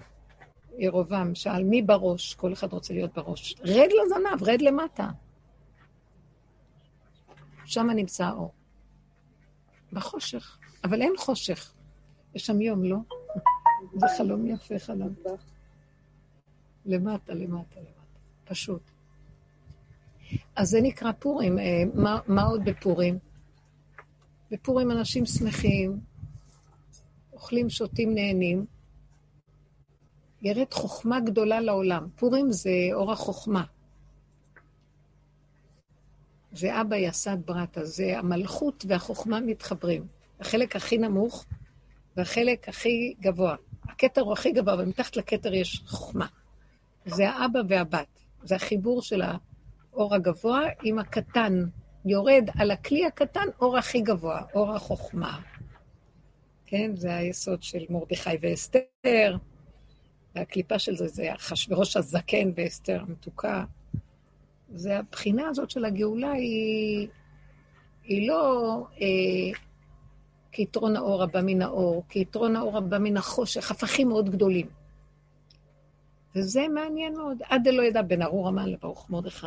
ירובעם 0.79 1.35
שאל, 1.35 1.65
מי 1.65 1.83
בראש? 1.83 2.35
כל 2.35 2.53
אחד 2.53 2.73
רוצה 2.73 2.95
להיות 2.95 3.15
בראש. 3.15 3.55
רד 3.61 3.89
לזנב, 4.05 4.43
רד 4.43 4.63
למטה. 4.63 5.09
שם 7.65 7.87
נמצא 7.91 8.25
האור. 8.25 8.53
בחושך. 9.93 10.59
אבל 10.85 11.03
אין 11.03 11.13
חושך. 11.19 11.73
יש 12.35 12.47
שם 12.47 12.61
יום, 12.61 12.85
לא? 12.85 12.97
זה 13.95 14.07
חלום 14.19 14.47
יפה, 14.47 14.79
חלום. 14.79 15.15
למטה, 16.87 17.35
למטה, 17.35 17.81
למטה. 17.81 17.81
פשוט. 18.45 18.94
אז 20.57 20.69
זה 20.69 20.81
נקרא 20.83 21.13
פורים. 21.13 21.59
אה, 21.59 21.83
מה, 21.95 22.19
מה 22.27 22.43
עוד 22.43 22.65
בפורים? 22.65 23.19
בפורים 24.51 24.91
אנשים 24.91 25.27
שמחים, 25.27 26.01
אוכלים, 27.33 27.71
שותים, 27.71 28.15
נהנים. 28.15 28.67
ירד 30.43 30.73
חוכמה 30.73 31.21
גדולה 31.21 31.61
לעולם. 31.61 32.09
פורים 32.17 32.53
זה 32.53 32.71
אור 32.93 33.13
החוכמה. 33.13 33.65
זה 36.53 36.81
אבא 36.81 36.97
יסד 36.97 37.37
ברטה, 37.45 37.85
זה 37.85 38.19
המלכות 38.19 38.85
והחוכמה 38.89 39.41
מתחברים. 39.41 40.07
החלק 40.41 40.77
הכי 40.77 40.99
נמוך 40.99 41.45
והחלק 42.17 42.69
הכי 42.69 43.15
גבוה. 43.21 43.57
הכתר 43.83 44.21
הוא 44.21 44.33
הכי 44.33 44.53
גבוה, 44.53 44.75
ומתחת 44.79 45.17
לכתר 45.17 45.55
יש 45.55 45.83
חוכמה. 45.87 46.27
זה 47.07 47.31
האבא 47.31 47.61
והבת. 47.69 48.07
זה 48.43 48.57
החיבור 48.57 49.03
של 49.03 49.23
האור 49.95 50.15
הגבוה 50.15 50.61
עם 50.83 50.99
הקטן. 50.99 51.65
יורד 52.05 52.49
על 52.59 52.71
הכלי 52.71 53.07
הקטן 53.07 53.47
אור 53.61 53.79
הכי 53.79 54.01
גבוה, 54.01 54.43
אור 54.55 54.73
החוכמה. 54.73 55.41
כן, 56.67 56.97
זה 56.97 57.17
היסוד 57.17 57.63
של 57.63 57.85
מרדכי 57.91 58.31
ואסתר, 58.43 59.37
והקליפה 60.35 60.79
של 60.79 60.97
זה 60.97 61.09
זה 61.09 61.35
אחשוורוש 61.35 61.97
הזקן 61.97 62.51
ואסתר 62.57 63.01
המתוקה. 63.01 63.65
זה 64.75 64.99
הבחינה 64.99 65.49
הזאת 65.49 65.71
של 65.71 65.85
הגאולה 65.85 66.33
היא, 66.33 67.09
היא 68.05 68.29
לא 68.29 68.87
אה, 69.01 69.59
כיתרון 70.53 70.97
האור 70.97 71.23
הבא 71.23 71.41
מן 71.43 71.63
האור, 71.63 72.05
כיתרון 72.09 72.57
האור 72.57 72.79
הבא 72.79 72.99
מן 72.99 73.17
החושך, 73.17 73.71
הפכים 73.71 74.09
מאוד 74.09 74.31
גדולים. 74.31 74.67
וזה 76.37 76.69
מעניין 76.69 77.17
מאוד. 77.17 77.39
עד 77.49 77.61
דלא 77.65 77.83
ידע 77.83 78.03
בין 78.03 78.23
ארור 78.23 78.49
המן 78.49 78.69
לברוך 78.69 79.11
מרדכי. 79.11 79.47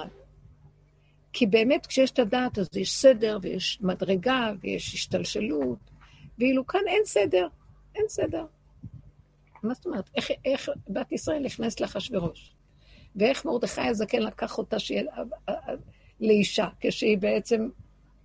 כי 1.38 1.46
באמת 1.46 1.86
כשיש 1.86 2.12
את 2.12 2.20
הדעת 2.20 2.60
אז 2.60 2.70
יש 2.76 2.94
סדר 2.94 3.38
ויש 3.42 3.80
מדרגה 3.82 4.52
ויש 4.62 4.94
השתלשלות, 4.94 5.80
ואילו 6.40 6.68
כאן 6.68 6.80
אין 6.88 7.02
סדר, 7.06 7.48
אין 7.96 8.06
סדר. 8.08 8.46
מה 9.64 9.74
זאת 9.74 9.86
אומרת? 9.86 10.10
איך, 10.16 10.32
איך 10.46 10.70
בת 10.90 11.12
ישראל 11.12 11.44
נכנסת 11.44 11.82
לאחשוורוש? 11.82 12.54
ואיך 13.16 13.46
מרדכי 13.46 13.82
הזקן 13.82 14.22
לקח 14.22 14.58
אותה 14.58 14.80
שיה, 14.80 15.04
לאישה, 16.20 16.68
כשהיא 16.80 17.18
בעצם 17.18 17.70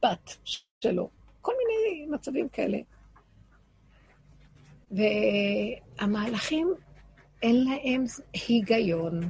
בת 0.03 0.37
שלו. 0.81 1.11
כל 1.41 1.53
מיני 1.59 2.07
מצבים 2.07 2.49
כאלה. 2.49 2.79
והמהלכים, 4.91 6.75
אין 7.43 7.65
להם 7.65 8.05
היגיון, 8.49 9.21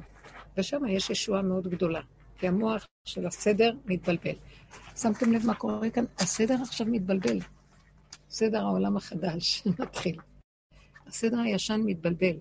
ושם 0.57 0.87
יש 0.87 1.11
ישועה 1.11 1.43
מאוד 1.43 1.69
גדולה, 1.69 2.01
כי 2.43 2.49
המוח 2.49 2.87
של 3.05 3.27
הסדר 3.27 3.73
מתבלבל. 3.87 4.35
שמתם 4.97 5.33
לב 5.33 5.47
מה 5.47 5.55
קורה 5.55 5.91
כאן? 5.91 6.05
הסדר 6.19 6.55
עכשיו 6.63 6.87
מתבלבל. 6.91 7.39
סדר 8.31 8.61
העולם 8.61 8.97
החדש 8.97 9.63
מתחיל. 9.81 10.17
הסדר 11.07 11.39
הישן 11.39 11.81
מתבלבל. 11.85 12.37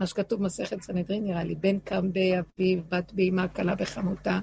מה 0.00 0.06
שכתוב 0.06 0.40
במסכת 0.40 0.82
סנהדרין 0.82 1.24
נראה 1.24 1.44
לי, 1.44 1.54
בן 1.54 1.78
קם 1.78 2.12
באביו, 2.12 2.82
בת 2.88 3.12
באמה, 3.12 3.48
כלה 3.48 3.74
בחמותה, 3.74 4.40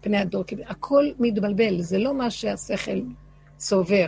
פני 0.00 0.16
הדור, 0.16 0.44
הכל 0.66 1.04
מתבלבל, 1.18 1.82
זה 1.82 1.98
לא 1.98 2.14
מה 2.14 2.30
שהשכל 2.30 3.00
סובר. 3.58 4.06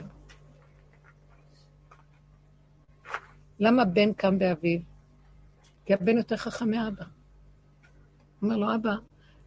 למה 3.60 3.84
בן 3.84 4.12
קם 4.12 4.38
באביו? 4.38 4.80
כי 5.86 5.94
הבן 5.94 6.16
יותר 6.16 6.36
חכם 6.36 6.70
מאבא. 6.70 7.04
אומר 8.42 8.56
לו, 8.56 8.74
אבא, 8.74 8.94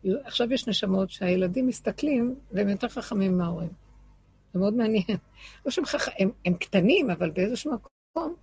עכשיו 0.06 0.54
יש 0.54 0.68
נשמות 0.68 1.10
שהילדים 1.10 1.68
מסתכלים 1.68 2.36
והם 2.52 2.70
יותר 2.70 2.88
חכמים 2.88 3.38
מההורים. 3.38 3.70
זה 4.54 4.60
מאוד 4.60 4.74
מעניין. 4.74 5.18
לא 5.66 5.72
שהם 5.72 5.86
חכמים, 5.86 6.32
הם, 6.46 6.54
קטנים, 6.54 7.10
אבל 7.10 7.30
באיזשהו 7.30 7.74
מקום 7.74 8.36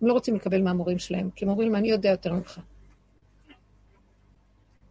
הם 0.00 0.08
לא 0.08 0.12
רוצים 0.12 0.34
לקבל 0.34 0.62
מהמורים 0.62 0.98
שלהם, 0.98 1.30
כי 1.30 1.44
הם 1.44 1.50
אומרים, 1.50 1.76
אני 1.76 1.90
יודע 1.90 2.10
יותר 2.10 2.32
ממך. 2.32 2.60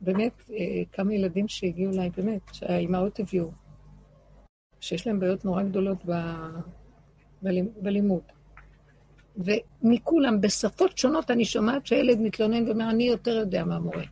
באמת, 0.01 0.33
אה, 0.49 0.83
כמה 0.91 1.13
ילדים 1.13 1.47
שהגיעו 1.47 1.93
אליי, 1.93 2.09
באמת, 2.09 2.41
שהאימהות 2.53 3.19
הביאו, 3.19 3.51
שיש 4.79 5.07
להם 5.07 5.19
בעיות 5.19 5.45
נורא 5.45 5.63
גדולות 5.63 5.97
ב... 6.05 6.11
בלימוד. 7.81 8.21
ומכולם, 9.37 10.41
בשפות 10.41 10.97
שונות, 10.97 11.31
אני 11.31 11.45
שומעת 11.45 11.85
שהילד 11.85 12.19
מתלונן 12.19 12.67
ואומר, 12.67 12.89
אני 12.89 13.03
יותר 13.03 13.31
יודע 13.31 13.63
מהמורה. 13.63 14.03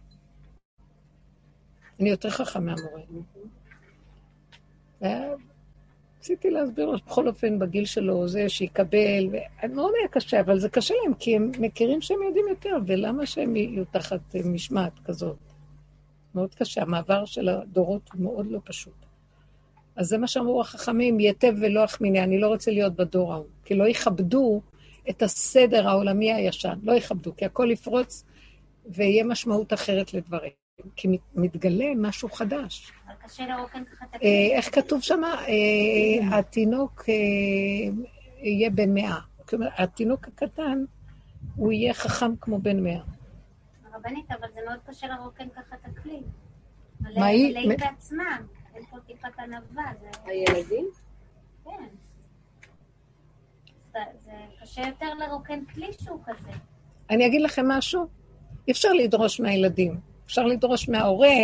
אני 2.04 2.10
יותר 2.10 2.30
חכם 2.30 2.66
מהמורה. 2.66 3.02
רציתי 6.20 6.50
להסביר 6.50 6.86
לו, 6.86 6.98
בכל 6.98 7.28
אופן, 7.28 7.60
בגיל 7.60 7.86
שלו, 7.86 8.28
זה 8.28 8.50
שיקבל, 8.50 9.30
ומאוד 9.64 9.92
היה 10.00 10.08
קשה, 10.08 10.40
אבל 10.40 10.60
זה 10.60 10.70
קשה 10.70 10.94
להם, 11.04 11.14
כי 11.14 11.36
הם 11.36 11.52
מכירים 11.60 12.02
שהם 12.02 12.24
יודעים 12.28 12.46
יותר, 12.50 12.78
ולמה 12.88 13.26
שהם 13.26 13.56
יהיו 13.56 13.86
תחת 13.86 14.36
משמעת 14.46 14.94
כזאת? 15.06 15.38
מאוד 16.36 16.56
קשה, 16.56 16.82
המעבר 16.82 17.26
של 17.26 17.50
הדורות 17.50 18.10
הוא 18.14 18.22
מאוד 18.22 18.48
לא 18.52 18.60
פשוט. 18.64 19.06
אז 19.96 20.08
זה 20.08 20.18
מה 20.18 20.28
שאמרו 20.28 20.62
החכמים, 20.62 21.20
יתב 21.20 21.54
ולא 21.62 21.84
אחמיני, 21.84 22.24
אני 22.24 22.40
לא 22.40 22.48
רוצה 22.48 22.72
להיות 22.72 22.96
בדור 22.96 23.34
ההוא, 23.34 23.46
כי 23.66 23.76
לא 23.76 23.88
יכבדו 23.88 24.62
את 25.10 25.22
הסדר 25.22 25.88
העולמי 25.88 26.34
הישן, 26.34 26.80
לא 26.84 26.94
יכבדו, 26.94 27.36
כי 27.36 27.46
הכל 27.46 27.72
יפרוץ 27.72 28.24
ויהיה 28.86 29.24
משמעות 29.24 29.74
אחרת 29.74 30.14
לדברים. 30.14 30.63
כי 30.96 31.18
מתגלה 31.36 31.86
משהו 31.98 32.30
חדש. 32.30 32.92
אבל 33.08 33.16
קשה 33.24 33.48
לרוקן 33.48 33.84
ככה 33.84 34.06
את 34.06 34.24
אה, 34.24 34.58
איך 34.58 34.76
כתוב 34.76 35.02
שם? 35.02 35.22
אה, 35.24 36.38
התינוק 36.40 37.04
אה, 37.10 37.14
יהיה 38.38 38.70
בן 38.70 38.94
מאה. 38.94 39.20
כלומר, 39.50 39.68
התינוק 39.78 40.28
הקטן, 40.28 40.84
הוא 41.56 41.72
יהיה 41.72 41.94
חכם 41.94 42.36
כמו 42.36 42.60
בן 42.60 42.84
מאה. 42.84 43.02
הרבנית, 43.94 44.32
אבל 44.32 44.48
זה 44.54 44.60
מאוד 44.66 44.80
קשה 44.86 45.08
לרוקן 45.08 45.50
ככה 45.50 45.76
את 45.76 45.86
הכלי. 45.86 46.22
מה 47.02 47.26
היא? 47.26 47.50
מלאים 47.50 47.70
בעצמם. 47.70 48.42
אין 48.76 48.84
פה 48.92 48.98
טיפת 49.08 49.40
ענווה. 49.40 49.84
הילדים? 50.26 50.86
כן. 51.64 51.86
זה 53.94 54.32
קשה 54.62 54.82
יותר 54.88 55.14
לרוקן 55.14 55.66
כלי 55.66 55.94
שהוא 55.94 56.20
כזה. 56.26 56.52
אני 57.10 57.26
אגיד 57.26 57.42
לכם 57.42 57.68
משהו, 57.68 58.08
אי 58.68 58.72
אפשר 58.72 58.94
לדרוש 58.94 59.40
מהילדים, 59.40 60.00
אפשר 60.26 60.46
לדרוש 60.46 60.90
מההורה 60.90 61.36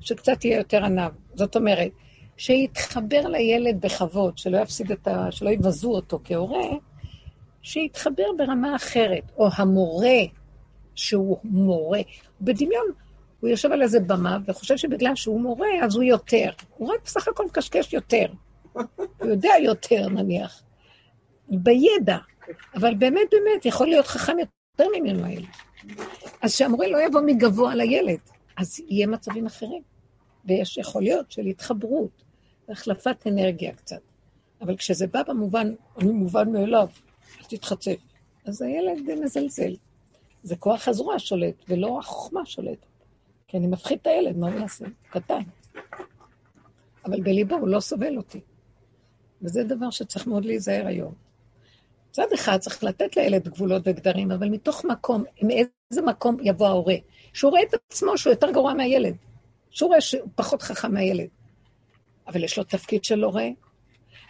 שקצת 0.00 0.44
יהיה 0.44 0.58
יותר 0.58 0.84
עניו. 0.84 1.12
זאת 1.34 1.56
אומרת, 1.56 1.90
שיתחבר 2.36 3.26
לילד 3.26 3.80
בכבוד, 3.80 4.38
שלא 4.38 4.58
יפסיד 4.58 4.92
את 4.92 5.08
ה... 5.08 5.32
שלא 5.32 5.50
יבזו 5.50 5.90
אותו 5.90 6.20
כהורה, 6.24 6.68
שיתחבר 7.62 8.26
ברמה 8.38 8.76
אחרת, 8.76 9.32
או 9.36 9.48
המורה, 9.56 10.18
שהוא 10.94 11.38
מורה. 11.44 12.00
בדמיון, 12.40 12.86
הוא 13.40 13.50
יושב 13.50 13.72
על 13.72 13.82
איזה 13.82 14.00
במה 14.00 14.38
וחושב 14.46 14.76
שבגלל 14.76 15.14
שהוא 15.14 15.40
מורה, 15.40 15.68
אז 15.82 15.96
הוא 15.96 16.02
יותר. 16.02 16.50
הוא 16.76 16.92
רק 16.92 17.00
בסך 17.04 17.28
הכל 17.28 17.44
מקשקש 17.46 17.92
יותר. 17.92 18.26
הוא 18.72 19.28
יודע 19.28 19.52
יותר, 19.62 20.08
נניח. 20.08 20.62
בידע. 21.48 22.16
אבל 22.74 22.94
באמת, 22.94 23.28
באמת, 23.30 23.66
יכול 23.66 23.86
להיות 23.86 24.06
חכם 24.06 24.36
יותר 24.38 24.90
ממנו 24.98 25.24
הילד. 25.24 25.48
אז 26.42 26.54
שהמורה 26.54 26.88
לא 26.88 26.98
יבוא 27.06 27.20
מגבוה 27.26 27.74
לילד, 27.74 28.18
אז 28.56 28.80
יהיה 28.88 29.06
מצבים 29.06 29.46
אחרים. 29.46 29.82
ויש 30.44 30.78
יכול 30.78 31.02
להיות 31.02 31.30
של 31.30 31.46
התחברות, 31.46 32.22
החלפת 32.68 33.26
אנרגיה 33.26 33.74
קצת. 33.74 34.00
אבל 34.60 34.76
כשזה 34.76 35.06
בא 35.06 35.22
במובן, 35.22 35.74
אני 35.98 36.12
מובן 36.12 36.52
מאליו, 36.52 36.88
אל 37.38 37.44
תתחצף. 37.48 37.96
אז 38.44 38.62
הילד 38.62 39.20
מזלזל. 39.24 39.74
זה 40.42 40.56
כוח 40.56 40.88
הזרוע 40.88 41.18
שולט, 41.18 41.54
ולא 41.68 41.98
החוכמה 41.98 42.46
שולטת. 42.46 42.86
כי 43.48 43.56
אני 43.56 43.66
מפחיד 43.66 43.98
את 44.02 44.06
הילד, 44.06 44.36
מה 44.36 44.48
הוא 44.52 44.60
יעשה? 44.60 44.84
קטן. 45.10 45.42
אבל 47.04 47.20
בליבו 47.20 47.54
הוא 47.54 47.68
לא 47.68 47.80
סובל 47.80 48.16
אותי. 48.16 48.40
וזה 49.42 49.64
דבר 49.64 49.90
שצריך 49.90 50.26
מאוד 50.26 50.44
להיזהר 50.44 50.86
היום. 50.86 51.14
מצד 52.10 52.32
אחד 52.34 52.58
צריך 52.58 52.84
לתת 52.84 53.16
לילד 53.16 53.48
גבולות 53.48 53.82
וגדרים, 53.86 54.30
אבל 54.30 54.48
מתוך 54.48 54.84
מקום, 54.84 55.24
מאיזה 55.42 56.02
מקום 56.06 56.36
יבוא 56.42 56.66
ההורה? 56.66 56.94
שהוא 57.32 57.50
רואה 57.50 57.62
את 57.62 57.74
עצמו 57.74 58.18
שהוא 58.18 58.30
יותר 58.30 58.50
גרוע 58.50 58.74
מהילד. 58.74 59.16
שהוא 59.70 59.88
רואה 59.88 60.00
שהוא 60.00 60.28
פחות 60.34 60.62
חכם 60.62 60.94
מהילד. 60.94 61.28
אבל 62.26 62.44
יש 62.44 62.58
לו 62.58 62.64
תפקיד 62.64 63.04
של 63.04 63.24
הורה. 63.24 63.48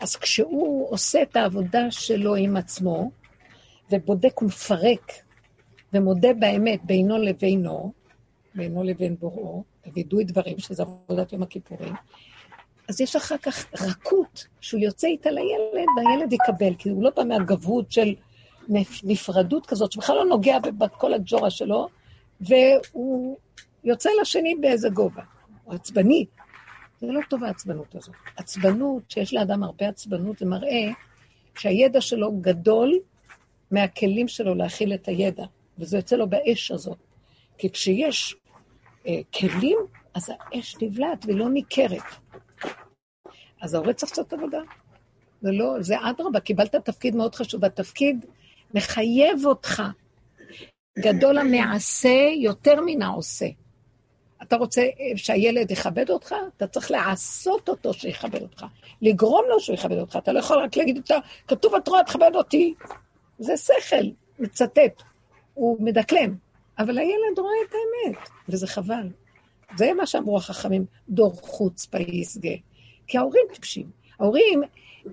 אז 0.01 0.17
כשהוא 0.17 0.91
עושה 0.91 1.23
את 1.23 1.37
העבודה 1.37 1.91
שלו 1.91 2.35
עם 2.35 2.57
עצמו, 2.57 3.11
ובודק 3.91 4.43
ומפרק, 4.43 5.13
ומודה 5.93 6.29
באמת 6.35 6.85
בינו 6.85 7.19
לבינו, 7.19 7.93
בינו 8.55 8.83
לבין 8.83 9.17
בוראו, 9.17 9.65
ווידוי 9.87 10.25
דברים, 10.25 10.59
שזה 10.59 10.83
עבודת 10.83 11.33
יום 11.33 11.43
הכיפורים, 11.43 11.95
אז 12.91 13.01
יש 13.01 13.17
אחר 13.17 13.37
כך 13.39 13.67
רכות 13.81 14.47
שהוא 14.61 14.81
יוצא 14.81 15.07
איתה 15.07 15.31
לילד, 15.31 15.89
והילד 15.97 16.33
יקבל, 16.33 16.75
כי 16.79 16.89
הוא 16.91 17.03
לא 17.03 17.11
בא 17.17 17.25
מהגבות 17.25 17.93
של 17.93 18.15
נפ- 18.69 19.05
נפרדות 19.05 19.67
כזאת, 19.67 19.93
שבכלל 19.93 20.17
לא 20.17 20.25
נוגע 20.25 20.59
בכל 20.59 21.15
הג'ורה 21.15 21.51
שלו, 21.51 21.89
והוא 22.41 23.37
יוצא 23.85 24.11
לשני 24.21 24.55
באיזה 24.55 24.89
גובה. 24.89 25.23
הוא 25.65 25.75
עצבני. 25.75 26.27
זה 27.01 27.07
לא 27.07 27.21
טוב 27.29 27.45
העצבנות 27.45 27.95
הזאת. 27.95 28.15
עצבנות, 28.37 29.03
שיש 29.11 29.35
לאדם 29.35 29.63
הרבה 29.63 29.89
עצבנות, 29.89 30.39
זה 30.39 30.47
מראה 30.47 30.89
שהידע 31.59 32.01
שלו 32.01 32.33
גדול 32.41 32.99
מהכלים 33.71 34.29
שלו 34.29 34.55
להכיל 34.55 34.95
את 34.95 35.09
הידע, 35.09 35.45
וזה 35.79 35.97
יוצא 35.99 36.17
לו 36.17 36.29
באש 36.29 36.71
הזאת. 36.71 36.99
כי 37.59 37.71
כשיש 37.71 38.37
אה, 39.07 39.21
כלים, 39.35 39.79
אז 40.15 40.31
האש 40.31 40.77
נבלעת 40.83 41.27
והיא 41.27 41.37
לא 41.37 41.51
ניכרת. 41.51 42.03
אז 43.61 43.75
ההורה 43.75 43.93
צריך 43.93 44.13
לעשות 44.13 44.33
עבודה. 44.33 44.59
זה 45.43 45.51
לא, 45.53 45.75
זה 45.83 45.95
אדרבה, 46.11 46.41
קיבלת 46.41 46.75
תפקיד 46.75 47.17
מאוד 47.17 47.35
חשוב, 47.35 47.63
והתפקיד 47.63 48.27
מחייב 48.75 49.47
אותך. 49.47 49.83
גדול 50.99 51.39
המעשה 51.39 52.29
יותר 52.37 52.81
מן 52.87 53.03
העושה. 53.03 53.47
אתה 54.43 54.57
רוצה 54.57 54.83
שהילד 55.17 55.71
יכבד 55.71 56.11
אותך, 56.11 56.35
אתה 56.57 56.67
צריך 56.67 56.91
לעשות 56.91 57.69
אותו 57.69 57.95
שיכבד 57.95 58.43
אותך. 58.43 58.65
לגרום 59.03 59.45
לו 59.49 59.61
שהוא 59.61 59.75
יכבד 59.75 59.99
אותך. 59.99 60.17
אתה 60.17 60.33
לא 60.33 60.39
יכול 60.39 60.59
רק 60.59 60.77
להגיד, 60.77 60.97
"אתה- 60.97 61.19
כתוב 61.49 61.77
בתורה, 61.77 62.05
תכבד 62.05 62.31
אותי. 62.35 62.75
זה 63.39 63.57
שכל, 63.57 64.05
מצטט. 64.39 65.03
הוא 65.55 65.77
מדקלם. 65.85 66.35
אבל 66.79 66.99
הילד 66.99 67.39
רואה 67.39 67.53
את 67.69 67.75
האמת, 67.75 68.29
וזה 68.49 68.67
חבל. 68.67 69.09
זה 69.77 69.93
מה 69.97 70.07
שאמרו 70.07 70.37
החכמים, 70.37 70.85
דור 71.09 71.33
חוץ 71.43 71.87
פייסגה. 71.87 72.51
כי 73.11 73.19
ההורים 73.19 73.43
טיפשים. 73.53 73.87
ההורים 74.21 74.63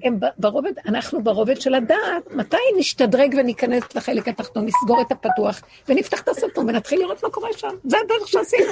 הם 0.03 0.19
ברובד, 0.37 0.71
אנחנו 0.85 1.23
ברובד 1.23 1.61
של 1.61 1.73
הדעת, 1.73 2.31
מתי 2.31 2.57
נשתדרג 2.79 3.35
וניכנס 3.37 3.83
לחלק 3.95 4.27
התחתון, 4.27 4.65
נסגור 4.65 5.01
את 5.01 5.11
הפתוח 5.11 5.61
ונפתח 5.87 6.21
את 6.21 6.27
הסרטון 6.27 6.69
ונתחיל 6.69 6.99
לראות 6.99 7.23
מה 7.23 7.29
קורה 7.29 7.49
שם. 7.57 7.67
זה 7.83 7.97
הדרך 8.05 8.27
שעשינו. 8.27 8.71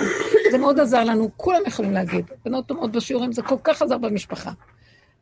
זה 0.52 0.58
מאוד 0.58 0.80
עזר 0.80 1.04
לנו, 1.04 1.30
כולם 1.38 1.62
יכולים 1.68 1.94
להגיד. 1.94 2.26
בנות 2.46 2.66
טומאות 2.66 2.92
בשיעורים, 2.92 3.32
זה 3.32 3.42
כל 3.42 3.56
כך 3.64 3.82
עזר 3.82 3.98
במשפחה. 3.98 4.52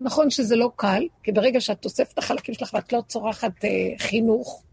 נכון 0.02 0.30
שזה 0.30 0.56
לא 0.56 0.70
קל, 0.76 1.04
כי 1.24 1.32
ברגע 1.32 1.62
שאת 1.62 1.86
אוספת 1.86 2.14
את 2.14 2.18
החלקים 2.18 2.56
שלך 2.56 2.74
ואת 2.74 2.94
לא 2.94 3.02
צורחת 3.08 3.66
אה, 3.66 3.70
חינוך 3.98 4.64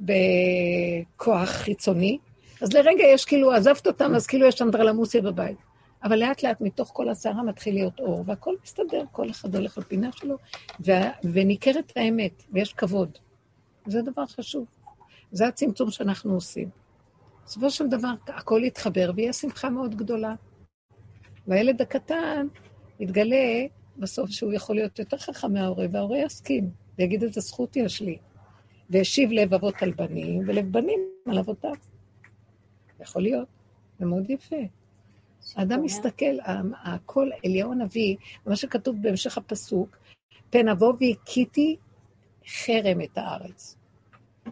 בכוח 0.00 1.48
חיצוני, 1.48 2.18
אז 2.62 2.72
לרגע 2.72 3.04
יש 3.04 3.24
כאילו, 3.24 3.52
עזבת 3.52 3.86
אותם, 3.86 4.14
אז 4.14 4.26
כאילו 4.26 4.46
יש 4.46 4.62
אנדרלמוסיה 4.62 5.22
בבית. 5.22 5.69
אבל 6.04 6.18
לאט 6.18 6.42
לאט 6.42 6.60
מתוך 6.60 6.90
כל 6.94 7.08
הסערה 7.08 7.42
מתחיל 7.42 7.74
להיות 7.74 8.00
אור, 8.00 8.24
והכל 8.26 8.54
מסתדר, 8.62 9.04
כל 9.12 9.30
אחד 9.30 9.54
הולך 9.56 9.78
לפינה 9.78 10.12
שלו, 10.12 10.36
וה- 10.80 11.10
וניכרת 11.32 11.92
האמת, 11.96 12.42
ויש 12.52 12.72
כבוד. 12.72 13.18
זה 13.86 14.02
דבר 14.02 14.26
חשוב. 14.26 14.66
זה 15.32 15.48
הצמצום 15.48 15.90
שאנחנו 15.90 16.34
עושים. 16.34 16.68
בסופו 17.44 17.70
של 17.70 17.88
דבר 17.88 18.12
הכל 18.26 18.60
יתחבר 18.64 19.10
ויהיה 19.16 19.32
שמחה 19.32 19.70
מאוד 19.70 19.94
גדולה. 19.94 20.34
והילד 21.46 21.82
הקטן 21.82 22.46
יתגלה 23.00 23.66
בסוף 23.96 24.30
שהוא 24.30 24.52
יכול 24.52 24.76
להיות 24.76 24.98
יותר 24.98 25.16
חכם 25.16 25.52
מההורה, 25.52 25.86
וההורה 25.92 26.18
יסכים, 26.18 26.70
ויגיד 26.98 27.22
איזה 27.22 27.40
זכות 27.40 27.76
יש 27.76 28.02
לי. 28.02 28.18
והשיב 28.90 29.30
לב 29.32 29.54
אבות 29.54 29.74
על 29.82 29.92
בנים, 29.92 30.42
ולב 30.46 30.72
בנים 30.72 31.00
על 31.26 31.38
אבותיו. 31.38 31.74
יכול 33.00 33.22
להיות, 33.22 33.48
זה 33.98 34.06
מאוד 34.06 34.30
יפה. 34.30 34.56
האדם 35.56 35.82
מסתכל, 35.82 36.36
הכל, 36.84 37.28
אליהו 37.44 37.72
הנביא, 37.72 38.16
מה 38.46 38.56
שכתוב 38.56 38.96
בהמשך 39.02 39.38
הפסוק, 39.38 39.96
פן 40.50 40.68
אבוא 40.68 40.92
והכיתי 41.00 41.76
חרם 42.46 43.00
את 43.00 43.18
הארץ, 43.18 43.76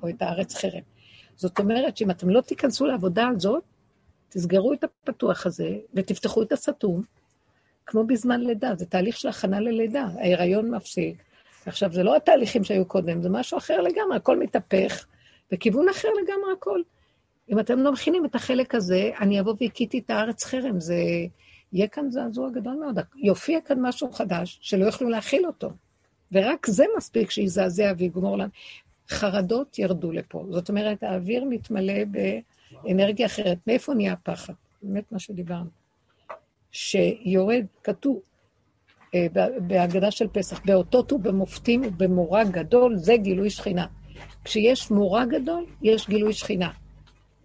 או 0.02 0.08
את 0.08 0.22
הארץ 0.22 0.54
חרם. 0.54 0.82
זאת 1.36 1.58
אומרת 1.58 1.96
שאם 1.96 2.10
אתם 2.10 2.30
לא 2.30 2.40
תיכנסו 2.40 2.86
לעבודה 2.86 3.28
הזאת, 3.28 3.62
תסגרו 4.28 4.72
את 4.72 4.84
הפתוח 4.84 5.46
הזה 5.46 5.76
ותפתחו 5.94 6.42
את 6.42 6.52
הסתום, 6.52 7.02
כמו 7.86 8.04
בזמן 8.04 8.40
לידה, 8.40 8.74
זה 8.74 8.86
תהליך 8.86 9.16
של 9.16 9.28
הכנה 9.28 9.60
ללידה, 9.60 10.06
ההיריון 10.18 10.70
מפסיק. 10.70 11.22
עכשיו, 11.66 11.92
זה 11.92 12.02
לא 12.02 12.16
התהליכים 12.16 12.64
שהיו 12.64 12.84
קודם, 12.84 13.22
זה 13.22 13.28
משהו 13.28 13.58
אחר 13.58 13.80
לגמרי, 13.80 14.16
הכל 14.16 14.38
מתהפך, 14.38 15.06
בכיוון 15.52 15.88
אחר 15.88 16.08
לגמרי 16.08 16.52
הכל. 16.52 16.82
אם 17.50 17.58
אתם 17.58 17.78
לא 17.78 17.92
מכינים 17.92 18.24
את 18.24 18.34
החלק 18.34 18.74
הזה, 18.74 19.10
אני 19.20 19.40
אבוא 19.40 19.54
והכיתי 19.60 19.98
את 19.98 20.10
הארץ 20.10 20.44
חרם, 20.44 20.80
זה... 20.80 20.94
יהיה 21.72 21.88
כאן 21.88 22.10
זעזוע 22.10 22.50
גדול 22.50 22.74
מאוד. 22.74 22.98
יופיע 23.16 23.60
כאן 23.60 23.78
משהו 23.80 24.12
חדש 24.12 24.58
שלא 24.62 24.84
יוכלו 24.84 25.08
להכיל 25.08 25.46
אותו. 25.46 25.70
ורק 26.32 26.66
זה 26.66 26.84
מספיק 26.96 27.30
שיזעזע 27.30 27.92
ויגמור 27.98 28.38
לנו. 28.38 28.50
חרדות 29.08 29.78
ירדו 29.78 30.12
לפה. 30.12 30.46
זאת 30.50 30.68
אומרת, 30.68 31.02
האוויר 31.02 31.44
מתמלא 31.44 31.94
באנרגיה 32.84 33.26
אחרת. 33.26 33.58
מאיפה 33.66 33.94
נהיה 33.94 34.12
הפחד? 34.12 34.52
באמת 34.82 35.12
מה 35.12 35.18
שדיברנו. 35.18 35.70
שיורד, 36.70 37.64
כתוב 37.84 38.20
אה, 39.14 39.26
בהגדה 39.66 40.10
של 40.10 40.28
פסח, 40.28 40.60
באותות 40.64 41.12
ובמופתים 41.12 41.82
ובמורא 41.84 42.44
גדול, 42.44 42.96
זה 42.96 43.16
גילוי 43.16 43.50
שכינה. 43.50 43.86
כשיש 44.44 44.90
מורא 44.90 45.24
גדול, 45.24 45.66
יש 45.82 46.08
גילוי 46.08 46.32
שכינה. 46.32 46.70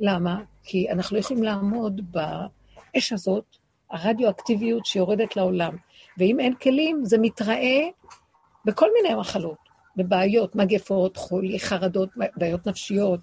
למה? 0.06 0.44
כי 0.64 0.92
אנחנו 0.92 1.16
לא 1.16 1.22
יכולים 1.22 1.44
לעמוד 1.44 2.02
באש 2.12 3.14
הזאת, 3.14 3.46
הרדיואקטיביות 3.90 4.86
שיורדת 4.86 5.36
לעולם. 5.36 5.78
ואם 6.18 6.40
אין 6.40 6.56
כלים, 6.56 7.06
זה 7.06 7.18
מתראה 7.18 7.80
בכל 8.66 8.90
מיני 8.94 9.16
מחלות, 9.16 9.58
בבעיות, 9.96 10.56
מגפות, 10.56 11.18
חולי, 11.18 11.60
חרדות, 11.60 12.10
בעיות 12.38 12.68
נפשיות. 12.68 13.20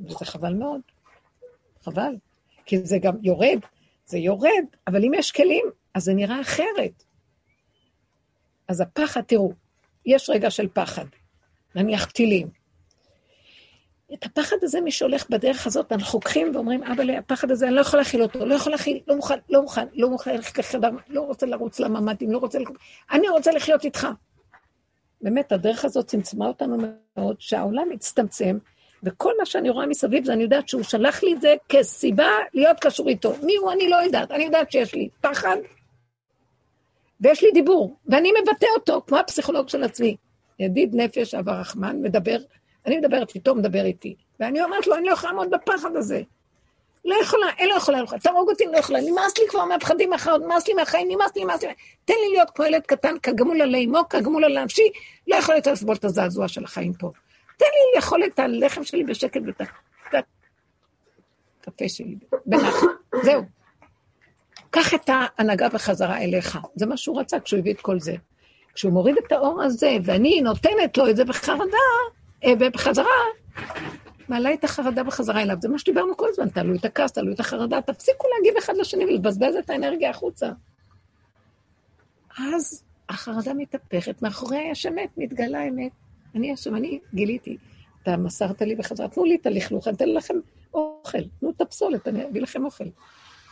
וזה 0.00 0.24
חבל 0.24 0.54
מאוד. 0.54 0.80
חבל. 1.84 2.14
כי 2.66 2.78
זה 2.78 2.98
גם 2.98 3.14
יורד, 3.22 3.58
זה 4.06 4.18
יורד, 4.18 4.64
אבל 4.86 5.04
אם 5.04 5.14
יש 5.14 5.32
כלים, 5.32 5.64
אז 5.94 6.04
זה 6.04 6.14
נראה 6.14 6.40
אחרת. 6.40 7.04
אז 8.68 8.80
הפחד, 8.80 9.20
תראו, 9.20 9.52
יש 10.06 10.30
רגע 10.30 10.50
של 10.50 10.68
פחד, 10.68 11.06
נניח 11.74 12.04
טילים. 12.04 12.61
את 14.14 14.26
הפחד 14.26 14.56
הזה, 14.62 14.80
מי 14.80 14.90
שהולך 14.90 15.30
בדרך 15.30 15.66
הזאת, 15.66 15.92
אנחנו 15.92 16.16
לוקחים 16.16 16.50
ואומרים, 16.54 16.84
אבא, 16.84 17.02
הפחד 17.18 17.50
הזה, 17.50 17.66
אני 17.66 17.74
לא 17.74 17.80
יכול 17.80 17.98
להכיל 17.98 18.22
אותו, 18.22 18.46
לא 18.46 18.54
יכול 18.54 18.72
להכיל, 18.72 19.00
לא 19.06 19.16
מוכן, 19.16 19.38
לא 19.50 19.62
מוכן, 19.62 19.86
לא 19.92 20.10
מוכן 20.10 20.34
ללכת 20.36 20.58
לחדר, 20.58 20.90
לא 21.08 21.20
רוצה 21.20 21.46
לרוץ 21.46 21.80
לממ"דים, 21.80 22.32
לא 22.32 22.38
רוצה... 22.38 22.58
אני 23.12 23.28
רוצה 23.28 23.52
לחיות 23.52 23.84
איתך. 23.84 24.08
באמת, 25.20 25.52
הדרך 25.52 25.84
הזאת 25.84 26.06
צמצמה 26.06 26.46
אותנו 26.46 26.76
מאוד, 27.16 27.36
שהעולם 27.38 27.88
הצטמצם, 27.94 28.58
וכל 29.02 29.32
מה 29.38 29.46
שאני 29.46 29.70
רואה 29.70 29.86
מסביב 29.86 30.24
זה 30.24 30.32
אני 30.32 30.42
יודעת 30.42 30.68
שהוא 30.68 30.82
שלח 30.82 31.22
לי 31.22 31.34
את 31.34 31.40
זה 31.40 31.54
כסיבה 31.68 32.28
להיות 32.54 32.80
קשור 32.80 33.08
איתו. 33.08 33.34
מי 33.42 33.56
הוא 33.56 33.72
אני 33.72 33.88
לא 33.88 33.96
יודעת, 33.96 34.30
אני 34.30 34.44
יודעת 34.44 34.72
שיש 34.72 34.94
לי 34.94 35.08
פחד, 35.20 35.56
ויש 37.20 37.42
לי 37.42 37.50
דיבור, 37.50 37.96
ואני 38.06 38.32
מבטא 38.42 38.66
אותו, 38.76 39.02
כמו 39.06 39.18
הפסיכולוג 39.18 39.68
של 39.68 39.82
עצמי. 39.82 40.16
ידיד 40.58 40.94
נפש, 40.94 41.34
אב 41.34 41.48
הרחמן, 41.48 42.02
מדבר, 42.02 42.36
אני 42.86 42.98
מדברת 42.98 43.34
איתו, 43.34 43.54
מדבר 43.54 43.84
איתי. 43.84 44.14
ואני 44.40 44.62
אומרת 44.62 44.86
לו, 44.86 44.96
אני 44.96 45.06
לא 45.06 45.12
יכולה 45.12 45.32
לעמוד 45.32 45.50
בפחד 45.50 45.96
הזה. 45.96 46.22
לא 47.04 47.14
יכולה, 47.22 47.46
אין 47.58 47.68
לא 47.68 47.74
יכולה, 47.74 47.98
לא 47.98 48.04
יכולה, 48.04 48.20
תהרוג 48.20 48.50
אותי, 48.50 48.64
לא 48.72 48.76
יכולה, 48.76 49.00
נמאס 49.00 49.38
לי 49.38 49.44
כבר 49.48 49.64
מהפחדים 49.64 50.10
מהחיות, 50.10 50.42
נמאס 50.42 50.68
לי 50.68 50.74
מהחיים, 50.74 51.08
נמאס 51.10 51.30
לי, 51.36 51.44
נמאס 51.44 51.62
לי, 51.62 51.68
תן 52.04 52.14
לי 52.14 52.32
להיות 52.32 52.50
כמו 52.50 52.64
ילד 52.64 52.82
קטן, 52.82 53.14
כגמול 53.22 53.62
על 53.62 53.74
אימו, 53.74 54.08
כגמול 54.10 54.44
על 54.44 54.64
נפשי, 54.64 54.90
לא 55.26 55.36
יכול 55.36 55.54
יותר 55.54 55.72
לסבול 55.72 55.96
את 55.96 56.04
הזעזוע 56.04 56.48
של 56.48 56.64
החיים 56.64 56.92
פה. 56.92 57.10
תן 57.56 57.64
לי 57.64 57.96
לאכול 57.96 58.24
את 58.24 58.38
הלחם 58.38 58.84
שלי 58.84 59.04
בשקט 59.04 59.40
ואת 59.46 59.60
הקפה 61.62 61.88
שלי, 61.88 62.16
בנחת, 62.46 62.86
זהו. 63.24 63.42
קח 64.70 64.94
את 64.94 65.10
ההנהגה 65.12 65.68
בחזרה 65.68 66.18
אליך, 66.18 66.58
זה 66.74 66.86
מה 66.86 66.96
שהוא 66.96 67.20
רצה 67.20 67.40
כשהוא 67.40 67.60
הביא 67.60 67.72
את 67.72 67.80
כל 67.80 68.00
זה. 68.00 68.14
כשהוא 68.74 68.92
מוריד 68.92 69.16
את 69.26 69.32
האור 69.32 69.62
הזה, 69.62 69.96
ואני 70.04 70.40
נותנת 70.40 70.98
לו 70.98 71.08
את 71.10 71.16
זה 71.16 71.24
בחרדה, 71.24 71.78
אה, 72.44 72.54
בחזרה, 72.54 73.06
מעלה 74.28 74.54
את 74.54 74.64
החרדה 74.64 75.02
בחזרה 75.02 75.42
אליו. 75.42 75.56
זה 75.60 75.68
מה 75.68 75.78
שדיברנו 75.78 76.16
כל 76.16 76.26
הזמן, 76.30 76.48
תעלו 76.48 76.74
את 76.74 76.84
הכעס, 76.84 77.12
תעלו 77.12 77.32
את 77.32 77.40
החרדה, 77.40 77.80
תפסיקו 77.80 78.26
להגיב 78.36 78.56
אחד 78.58 78.76
לשני 78.76 79.04
ולבזבז 79.04 79.54
את 79.58 79.70
האנרגיה 79.70 80.10
החוצה. 80.10 80.50
אז 82.38 82.84
החרדה 83.08 83.54
מתהפכת, 83.54 84.22
מאחורי 84.22 84.70
יש 84.70 84.86
אמת, 84.86 85.08
מתגלה 85.16 85.68
אמת. 85.68 85.92
אני 86.34 86.52
השם, 86.52 86.76
אני 86.76 87.00
גיליתי. 87.14 87.56
אתה 88.02 88.16
מסרת 88.16 88.62
לי 88.62 88.74
בחזרה, 88.74 89.08
תנו 89.08 89.24
לי 89.24 89.36
את 89.40 89.46
הלכלוך, 89.46 89.88
אני 89.88 89.96
אתן 89.96 90.08
לכם 90.08 90.34
אוכל, 90.74 91.18
תנו 91.40 91.50
את 91.50 91.60
הפסולת, 91.60 92.08
אני 92.08 92.24
אביא 92.24 92.42
לכם 92.42 92.64
אוכל. 92.64 92.84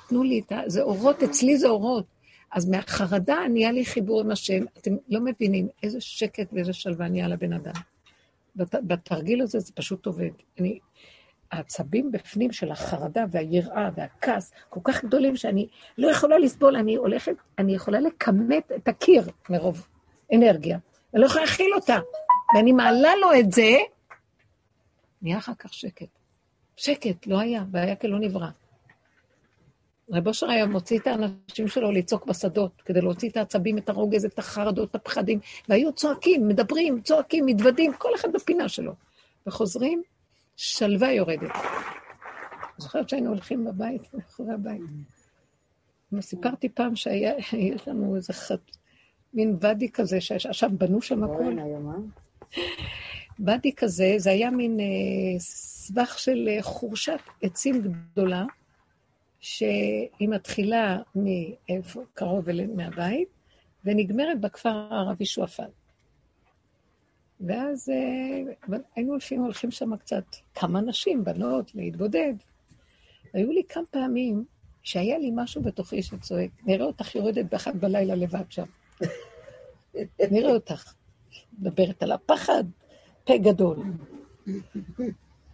תנו 0.08 0.22
לי 0.22 0.40
את 0.46 0.52
ה... 0.52 0.60
זה 0.66 0.82
אורות, 0.82 1.22
אצלי 1.22 1.56
זה 1.56 1.68
אורות. 1.68 2.04
אז 2.52 2.68
מהחרדה 2.68 3.38
נהיה 3.50 3.72
לי 3.72 3.84
חיבור 3.84 4.20
עם 4.20 4.30
השם. 4.30 4.64
אתם 4.78 4.90
לא 5.08 5.20
מבינים 5.20 5.68
איזה 5.82 6.00
שקט 6.00 6.52
ואיזה 6.52 6.72
שלווה 6.72 7.08
נהיה 7.08 7.28
לבן 7.28 7.52
אדם. 7.52 7.72
בת, 8.56 8.74
בתרגיל 8.74 9.42
הזה 9.42 9.58
זה 9.58 9.72
פשוט 9.72 10.06
עובד. 10.06 10.30
אני, 10.58 10.78
העצבים 11.52 12.12
בפנים 12.12 12.52
של 12.52 12.70
החרדה 12.70 13.24
והיראה 13.30 13.90
והכעס 13.94 14.52
כל 14.68 14.80
כך 14.84 15.04
גדולים 15.04 15.36
שאני 15.36 15.68
לא 15.98 16.10
יכולה 16.10 16.38
לסבול, 16.38 16.76
אני 16.76 16.94
הולכת, 16.96 17.34
אני 17.58 17.74
יכולה 17.74 18.00
לכמת 18.00 18.72
את 18.76 18.88
הקיר 18.88 19.22
מרוב 19.50 19.88
אנרגיה. 20.34 20.78
אני 21.14 21.22
לא 21.22 21.26
יכולה 21.26 21.44
להכיל 21.44 21.74
אותה. 21.74 21.98
ואני 22.54 22.72
מעלה 22.72 23.16
לו 23.16 23.28
את 23.40 23.52
זה, 23.52 23.76
נהיה 25.22 25.38
אחר 25.38 25.54
כך 25.58 25.74
שקט. 25.74 26.08
שקט, 26.76 27.26
לא 27.26 27.40
היה, 27.40 27.64
והיה 27.70 27.96
כלא 27.96 28.18
נברא. 28.18 28.48
רב 30.12 30.28
אושר 30.28 30.50
היה 30.50 30.66
מוציא 30.66 30.98
את 30.98 31.06
האנשים 31.06 31.68
שלו 31.68 31.92
לצעוק 31.92 32.26
בשדות, 32.26 32.82
כדי 32.84 33.00
להוציא 33.00 33.28
את 33.30 33.36
העצבים, 33.36 33.78
את 33.78 33.88
הרוגז, 33.88 34.24
את 34.24 34.38
החרדות, 34.38 34.90
את 34.90 34.94
הפחדים, 34.94 35.38
והיו 35.68 35.92
צועקים, 35.92 36.48
מדברים, 36.48 37.00
צועקים, 37.00 37.46
מתוודים, 37.46 37.92
כל 37.98 38.14
אחד 38.14 38.32
בפינה 38.32 38.68
שלו. 38.68 38.92
וחוזרים, 39.46 40.02
שלווה 40.56 41.12
יורדת. 41.12 41.50
זוכרת 42.78 43.08
שהיינו 43.08 43.30
הולכים 43.30 43.64
בבית, 43.64 44.14
מאחורי 44.14 44.54
הבית. 44.54 44.80
סיפרתי 46.20 46.68
פעם 46.68 46.96
שהיה, 46.96 47.32
יש 47.52 47.88
לנו 47.88 48.16
איזה 48.16 48.32
חת... 48.32 48.60
מין 49.34 49.56
ואדי 49.60 49.90
כזה, 49.90 50.20
שעכשיו 50.20 50.70
בנו 50.78 51.02
שם 51.02 51.24
הכול. 51.24 51.58
ואדי 53.46 53.72
כזה, 53.72 54.14
זה 54.16 54.30
היה 54.30 54.50
מין 54.50 54.80
אה, 54.80 55.38
סבך 55.38 56.18
של 56.18 56.48
אה, 56.48 56.62
חורשת 56.62 57.20
עצים 57.42 57.82
גדולה, 57.82 58.44
שהיא 59.40 60.28
מתחילה 60.28 60.98
מאיפה, 61.14 62.02
קרוב 62.14 62.48
אלינו 62.48 62.74
מהבית, 62.74 63.28
ונגמרת 63.84 64.40
בכפר 64.40 64.68
הערבי 64.68 65.26
שועפאט. 65.26 65.70
ואז 67.40 67.88
אה, 67.88 68.78
היינו 68.96 69.16
לפעמים 69.16 69.44
הולכים 69.44 69.70
שם 69.70 69.96
קצת, 69.96 70.24
כמה 70.54 70.80
נשים, 70.80 71.24
בנות, 71.24 71.74
להתבודד. 71.74 72.34
היו 73.32 73.52
לי 73.52 73.62
כמה 73.68 73.84
פעמים 73.90 74.44
שהיה 74.82 75.18
לי 75.18 75.30
משהו 75.34 75.62
בתוכי 75.62 76.02
שצועק, 76.02 76.50
נראה 76.66 76.86
אותך 76.86 77.14
יורדת 77.14 77.44
באחת 77.50 77.74
בלילה 77.74 78.14
לבד 78.14 78.44
שם. 78.50 78.66
נראה 80.32 80.52
אותך. 80.52 80.92
מדברת 81.58 82.02
על 82.02 82.12
הפחד, 82.12 82.64
פה 83.24 83.38
גדול. 83.38 83.76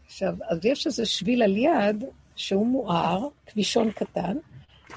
עכשיו, 0.07 0.35
אז 0.49 0.59
יש 0.65 0.87
איזה 0.87 1.07
שביל 1.07 1.43
על 1.43 1.57
יד, 1.57 2.05
שהוא 2.37 2.67
מואר, 2.67 3.29
כבישון 3.47 3.91
קטן, 3.91 4.37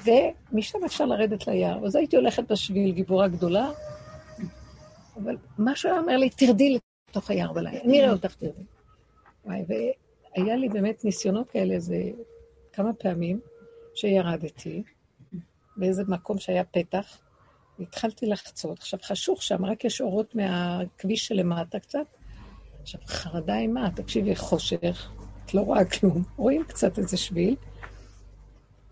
ומשם 0.04 0.78
אפשר 0.86 1.06
לרדת 1.06 1.46
ליער. 1.46 1.86
אז 1.86 1.96
הייתי 1.96 2.16
הולכת 2.16 2.52
בשביל, 2.52 2.92
גיבורה 2.92 3.28
גדולה, 3.28 3.70
אבל 5.16 5.36
משהו 5.58 5.90
היה 5.90 6.00
אומר 6.00 6.16
לי, 6.16 6.30
תרדי 6.30 6.78
לתוך 7.08 7.30
היער 7.30 7.52
בלילה, 7.52 7.80
אני 7.80 8.00
אראה 8.00 8.12
אותך, 8.12 8.34
תרדי. 8.34 8.62
וואי, 9.44 9.64
והיה 9.68 10.56
לי 10.56 10.68
באמת 10.68 11.04
ניסיונות 11.04 11.50
כאלה 11.50 11.74
איזה 11.74 11.96
כמה 12.72 12.92
פעמים, 12.92 13.40
שירדתי 13.94 14.82
באיזה 15.76 16.02
מקום 16.08 16.38
שהיה 16.38 16.64
פתח, 16.64 17.18
והתחלתי 17.78 18.26
לחצות. 18.26 18.78
עכשיו, 18.78 18.98
חשוך 19.02 19.42
שם, 19.42 19.64
רק 19.64 19.84
יש 19.84 20.00
אורות 20.00 20.34
מהכביש 20.34 21.26
שלמטה 21.26 21.78
קצת. 21.78 22.06
עכשיו, 22.82 23.00
חרדה 23.06 23.56
אימה, 23.56 23.90
תקשיבי, 23.96 24.36
חושך, 24.36 25.10
לא 25.54 25.60
רואה 25.60 25.84
כלום, 25.84 26.22
רואים 26.36 26.64
קצת 26.64 26.98
איזה 26.98 27.16
שביל, 27.16 27.56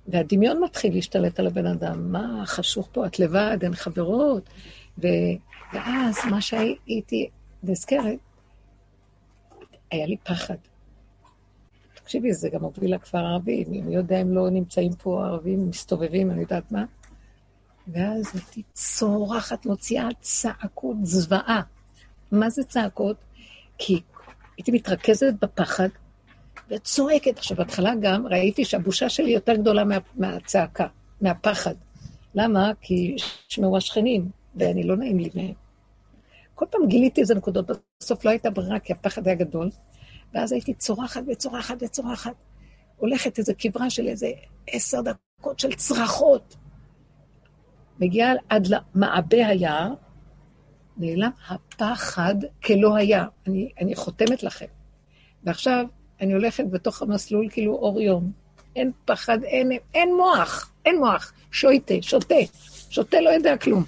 והדמיון 0.08 0.64
מתחיל 0.64 0.94
להשתלט 0.94 1.40
על 1.40 1.46
הבן 1.46 1.66
אדם. 1.66 2.12
מה 2.12 2.42
חשוך 2.46 2.88
פה? 2.92 3.06
את 3.06 3.18
לבד, 3.18 3.58
אין 3.62 3.74
חברות. 3.74 4.48
ו... 4.98 5.06
ואז 5.72 6.16
מה 6.30 6.40
שהייתי 6.40 7.28
נזכרת, 7.62 8.18
היה 9.90 10.06
לי 10.06 10.16
פחד. 10.16 10.54
תקשיבי, 11.94 12.32
זה 12.32 12.48
גם 12.48 12.60
מוביל 12.60 12.94
לכפר 12.94 13.18
ערבי, 13.18 13.64
מי 13.68 13.94
יודע 13.94 14.20
אם 14.20 14.34
לא 14.34 14.50
נמצאים 14.50 14.92
פה 14.92 15.24
ערבים 15.26 15.68
מסתובבים, 15.68 16.30
אני 16.30 16.40
יודעת 16.40 16.72
מה. 16.72 16.84
ואז 17.88 18.34
הייתי 18.34 18.62
צורחת, 18.72 19.66
מוציאה 19.66 20.08
צעקות 20.20 20.96
זוועה. 21.02 21.62
מה 22.32 22.50
זה 22.50 22.64
צעקות? 22.64 23.16
כי 23.78 24.00
הייתי 24.56 24.72
מתרכזת 24.72 25.32
בפחד, 25.40 25.88
וצועקת. 26.70 27.38
עכשיו, 27.38 27.56
בהתחלה 27.56 27.92
גם 28.00 28.26
ראיתי 28.26 28.64
שהבושה 28.64 29.08
שלי 29.08 29.30
יותר 29.30 29.54
גדולה 29.54 29.84
מה, 29.84 29.98
מהצעקה, 30.16 30.86
מהפחד. 31.20 31.74
למה? 32.34 32.72
כי 32.80 33.16
שמעו 33.48 33.76
השכנים, 33.76 34.30
ואני 34.56 34.82
לא 34.82 34.96
נעים 34.96 35.18
לי 35.18 35.30
מהם. 35.34 35.54
כל 36.54 36.64
פעם 36.70 36.86
גיליתי 36.86 37.20
איזה 37.20 37.34
נקודות, 37.34 37.70
בסוף 38.00 38.24
לא 38.24 38.30
הייתה 38.30 38.50
ברירה, 38.50 38.78
כי 38.78 38.92
הפחד 38.92 39.26
היה 39.26 39.36
גדול, 39.36 39.70
ואז 40.34 40.52
הייתי 40.52 40.74
צורחת 40.74 41.22
וצורחת 41.32 41.76
וצורחת. 41.80 42.34
הולכת 42.96 43.38
איזו 43.38 43.52
כברה 43.58 43.90
של 43.90 44.08
איזה 44.08 44.30
עשר 44.66 44.98
דקות 45.00 45.58
של 45.58 45.72
צרחות. 45.72 46.56
מגיעה 48.00 48.32
עד 48.48 48.66
למעבה 48.66 49.46
היער, 49.46 49.94
נעלם 50.96 51.30
הפחד 51.48 52.34
כלא 52.64 52.96
היה. 52.96 53.26
אני, 53.46 53.72
אני 53.80 53.94
חותמת 53.96 54.42
לכם. 54.42 54.66
ועכשיו, 55.44 55.86
אני 56.20 56.32
הולכת 56.32 56.64
בתוך 56.70 57.02
המסלול 57.02 57.48
כאילו 57.50 57.72
אור 57.72 58.00
יום. 58.00 58.32
אין 58.76 58.92
פחד, 59.04 59.42
אין, 59.42 59.72
אין 59.94 60.14
מוח, 60.16 60.72
אין 60.84 60.98
מוח. 60.98 61.32
שויטה, 61.50 61.94
שותה. 62.00 62.34
שותה 62.90 63.20
לא 63.20 63.30
יודע 63.30 63.56
כלום. 63.56 63.84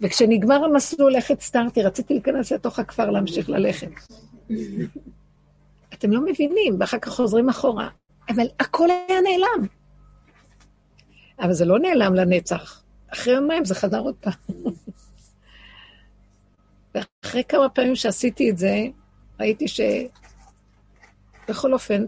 וכשנגמר 0.00 0.64
המסלול, 0.64 1.16
איך 1.16 1.30
הצטרתי? 1.30 1.82
רציתי 1.82 2.14
להיכנס 2.14 2.52
לתוך 2.52 2.78
הכפר 2.78 3.10
להמשיך 3.10 3.48
ללכת. 3.48 3.90
אתם 5.94 6.10
לא 6.10 6.20
מבינים, 6.24 6.76
ואחר 6.80 6.98
כך 6.98 7.08
חוזרים 7.12 7.48
אחורה. 7.48 7.88
אבל 8.28 8.46
הכל 8.60 8.88
היה 8.90 9.20
נעלם. 9.20 9.66
אבל 11.40 11.52
זה 11.52 11.64
לא 11.64 11.78
נעלם 11.78 12.14
לנצח. 12.14 12.82
אחרי 13.12 13.34
יומיים 13.34 13.64
זה 13.64 13.74
חזר 13.74 14.00
עוד 14.00 14.14
פעם. 14.20 14.32
ואחרי 16.94 17.44
כמה 17.44 17.68
פעמים 17.68 17.96
שעשיתי 17.96 18.50
את 18.50 18.58
זה, 18.58 18.86
ראיתי 19.40 19.68
ש... 19.68 19.80
בכל 21.50 21.72
אופן, 21.72 22.04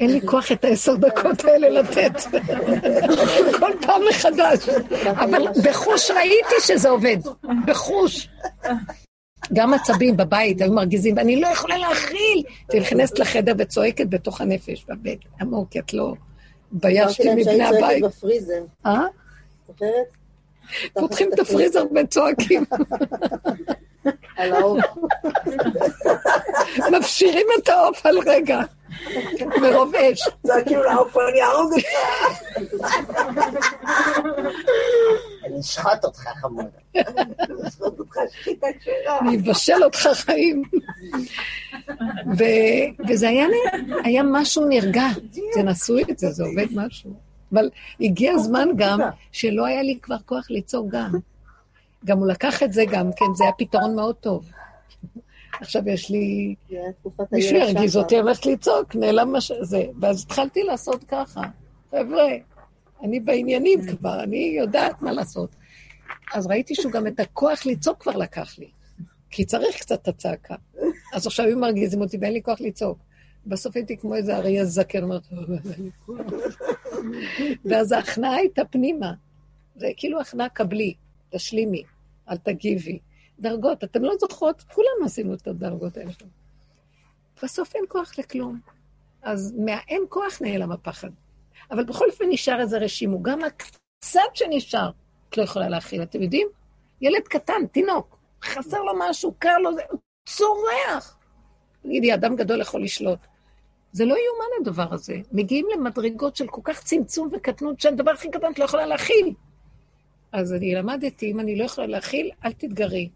אין 0.00 0.10
לי 0.10 0.20
כוח 0.26 0.52
את 0.52 0.64
העשר 0.64 0.96
דקות 0.96 1.44
האלה 1.44 1.68
לתת. 1.68 2.12
כל 3.58 3.72
פעם 3.82 4.02
מחדש. 4.10 4.68
אבל 5.06 5.46
בחוש 5.64 6.10
ראיתי 6.10 6.54
שזה 6.60 6.88
עובד. 6.88 7.16
בחוש. 7.66 8.28
גם 9.52 9.74
עצבים 9.74 10.16
בבית 10.16 10.60
היו 10.60 10.72
מרגיזים, 10.72 11.16
ואני 11.16 11.40
לא 11.40 11.46
יכולה 11.46 11.78
להכיל. 11.78 12.42
הייתי 12.58 12.80
נכנסת 12.80 13.18
לחדר 13.18 13.54
וצועקת 13.58 14.06
בתוך 14.08 14.40
הנפש, 14.40 14.84
בבית, 14.88 15.20
עמוק, 15.40 15.68
כי 15.70 15.78
את 15.78 15.94
לא 15.94 16.14
התביישתי 16.74 17.34
מבני 17.34 17.64
הבית. 17.64 18.04
אה? 18.86 19.04
פותחים 20.92 21.30
את 21.34 21.38
הפריזר 21.38 21.84
וצועקים. 21.94 22.64
על 24.36 24.52
העוף. 24.52 24.84
מפשירים 26.98 27.46
את 27.58 27.68
העוף 27.68 28.06
על 28.06 28.18
רגע, 28.26 28.60
מרוב 29.62 29.94
אש. 29.94 30.28
צועקים 30.46 30.78
לעוף, 30.78 31.16
אני 31.16 31.42
אהרוג 31.42 31.72
אותך. 31.72 31.86
אני 35.46 35.60
אשחוט 35.60 36.04
אותך, 36.04 36.20
חמוד. 36.40 36.66
אני 36.94 37.68
אשחוט 37.68 37.98
אותך, 37.98 38.16
שחיטה 38.32 38.66
כשרה. 38.80 39.18
אני 39.20 39.36
אבשל 39.36 39.84
אותך 39.84 40.08
חיים. 40.14 40.62
וזה 43.08 43.28
היה, 43.28 43.46
היה 44.04 44.22
משהו 44.22 44.64
נרגע. 44.64 45.06
תנסו 45.52 45.98
את 46.10 46.18
זה, 46.18 46.30
זה 46.30 46.44
עובד 46.44 46.66
משהו. 46.74 47.10
אבל 47.52 47.70
הגיע 48.00 48.32
הזמן 48.32 48.68
גם 48.76 49.00
שלא 49.32 49.66
היה 49.66 49.82
לי 49.82 49.98
כבר 50.02 50.16
כוח 50.26 50.50
ליצור 50.50 50.88
גם. 50.90 51.12
גם 52.04 52.18
הוא 52.18 52.26
לקח 52.26 52.62
את 52.62 52.72
זה 52.72 52.84
גם 52.84 53.10
כן, 53.16 53.34
זה 53.34 53.44
היה 53.44 53.52
פתרון 53.52 53.96
מאוד 53.96 54.14
טוב. 54.14 54.50
עכשיו 55.60 55.88
יש 55.88 56.10
לי... 56.10 56.54
מישהו 57.32 57.56
ירגיז. 57.56 57.96
אותי, 57.96 58.18
הולכת 58.18 58.46
לצעוק, 58.46 58.96
נעלם 58.96 59.32
מה 59.32 59.40
שזה. 59.40 59.84
ואז 60.00 60.22
התחלתי 60.22 60.62
לעשות 60.62 61.04
ככה. 61.04 61.40
חבר'ה, 61.90 62.28
אני 63.02 63.20
בעניינים 63.20 63.86
כבר, 63.86 64.22
אני 64.22 64.54
יודעת 64.58 65.02
מה 65.02 65.12
לעשות. 65.12 65.50
אז 66.34 66.46
ראיתי 66.46 66.74
שהוא 66.74 66.92
גם 66.92 67.06
את 67.06 67.20
הכוח 67.20 67.66
לצעוק 67.66 68.02
כבר 68.02 68.16
לקח 68.16 68.58
לי. 68.58 68.68
כי 69.30 69.44
צריך 69.44 69.76
קצת 69.80 70.02
את 70.02 70.08
הצעקה. 70.08 70.54
אז 71.14 71.26
עכשיו 71.26 71.46
היו 71.46 71.58
מרגיזים 71.58 72.00
אותי 72.00 72.18
ואין 72.20 72.32
לי 72.32 72.42
כוח 72.42 72.60
לצעוק. 72.60 72.98
בסוף 73.46 73.76
הייתי 73.76 73.96
כמו 73.96 74.14
איזה 74.14 74.36
אריה 74.36 74.64
זקן, 74.64 75.02
אומרת, 75.02 75.22
"אין 75.76 75.84
לי 75.84 75.90
כוח." 76.06 76.16
ואז 77.64 77.92
ההכנעה 77.92 78.34
הייתה 78.34 78.64
פנימה. 78.64 79.12
זה 79.76 79.86
כאילו 79.96 80.20
הכנעה 80.20 80.48
קבלי, 80.48 80.94
תשלימי, 81.30 81.82
אל 82.30 82.36
תגיבי. 82.36 82.98
דרגות, 83.40 83.84
אתם 83.84 84.04
לא 84.04 84.14
זוכרות? 84.20 84.62
כולנו 84.62 85.04
עשינו 85.04 85.34
את 85.34 85.46
הדרגות 85.46 85.96
האלה. 85.96 86.10
בסוף 87.42 87.74
אין 87.74 87.84
כוח 87.88 88.18
לכלום. 88.18 88.60
אז 89.22 89.54
מהאין 89.58 90.04
כוח 90.08 90.42
נעלם 90.42 90.72
הפחד. 90.72 91.10
אבל 91.70 91.84
בכל 91.84 92.10
אופן 92.10 92.24
נשאר 92.28 92.60
איזה 92.60 92.78
רשימו. 92.78 93.22
גם 93.22 93.38
הקצת 93.44 94.20
שנשאר, 94.34 94.90
את 95.30 95.36
לא 95.36 95.42
יכולה 95.42 95.68
להכיל. 95.68 96.02
אתם 96.02 96.22
יודעים? 96.22 96.48
ילד 97.00 97.22
קטן, 97.22 97.66
תינוק, 97.72 98.18
חסר 98.42 98.82
לו 98.82 98.92
משהו, 98.98 99.34
קר 99.38 99.58
לו, 99.58 99.74
זה, 99.74 99.82
צורח. 100.28 101.18
תגידי, 101.82 102.14
אדם 102.14 102.36
גדול 102.36 102.60
יכול 102.60 102.82
לשלוט. 102.82 103.18
זה 103.92 104.04
לא 104.04 104.14
יאומן 104.14 104.46
הדבר 104.60 104.94
הזה. 104.94 105.16
מגיעים 105.32 105.66
למדרגות 105.74 106.36
של 106.36 106.46
כל 106.46 106.60
כך 106.64 106.82
צמצום 106.82 107.28
וקטנות, 107.32 107.80
שהדבר 107.80 108.10
הכי 108.10 108.30
קטן 108.30 108.52
את 108.52 108.58
לא 108.58 108.64
יכולה 108.64 108.86
להכיל. 108.86 109.34
אז 110.34 110.52
אני 110.52 110.74
למדתי, 110.74 111.30
אם 111.30 111.40
אני 111.40 111.56
לא 111.56 111.64
יכולה 111.64 111.86
להכיל, 111.86 112.30
אל 112.44 112.52
תתגרי. 112.52 113.08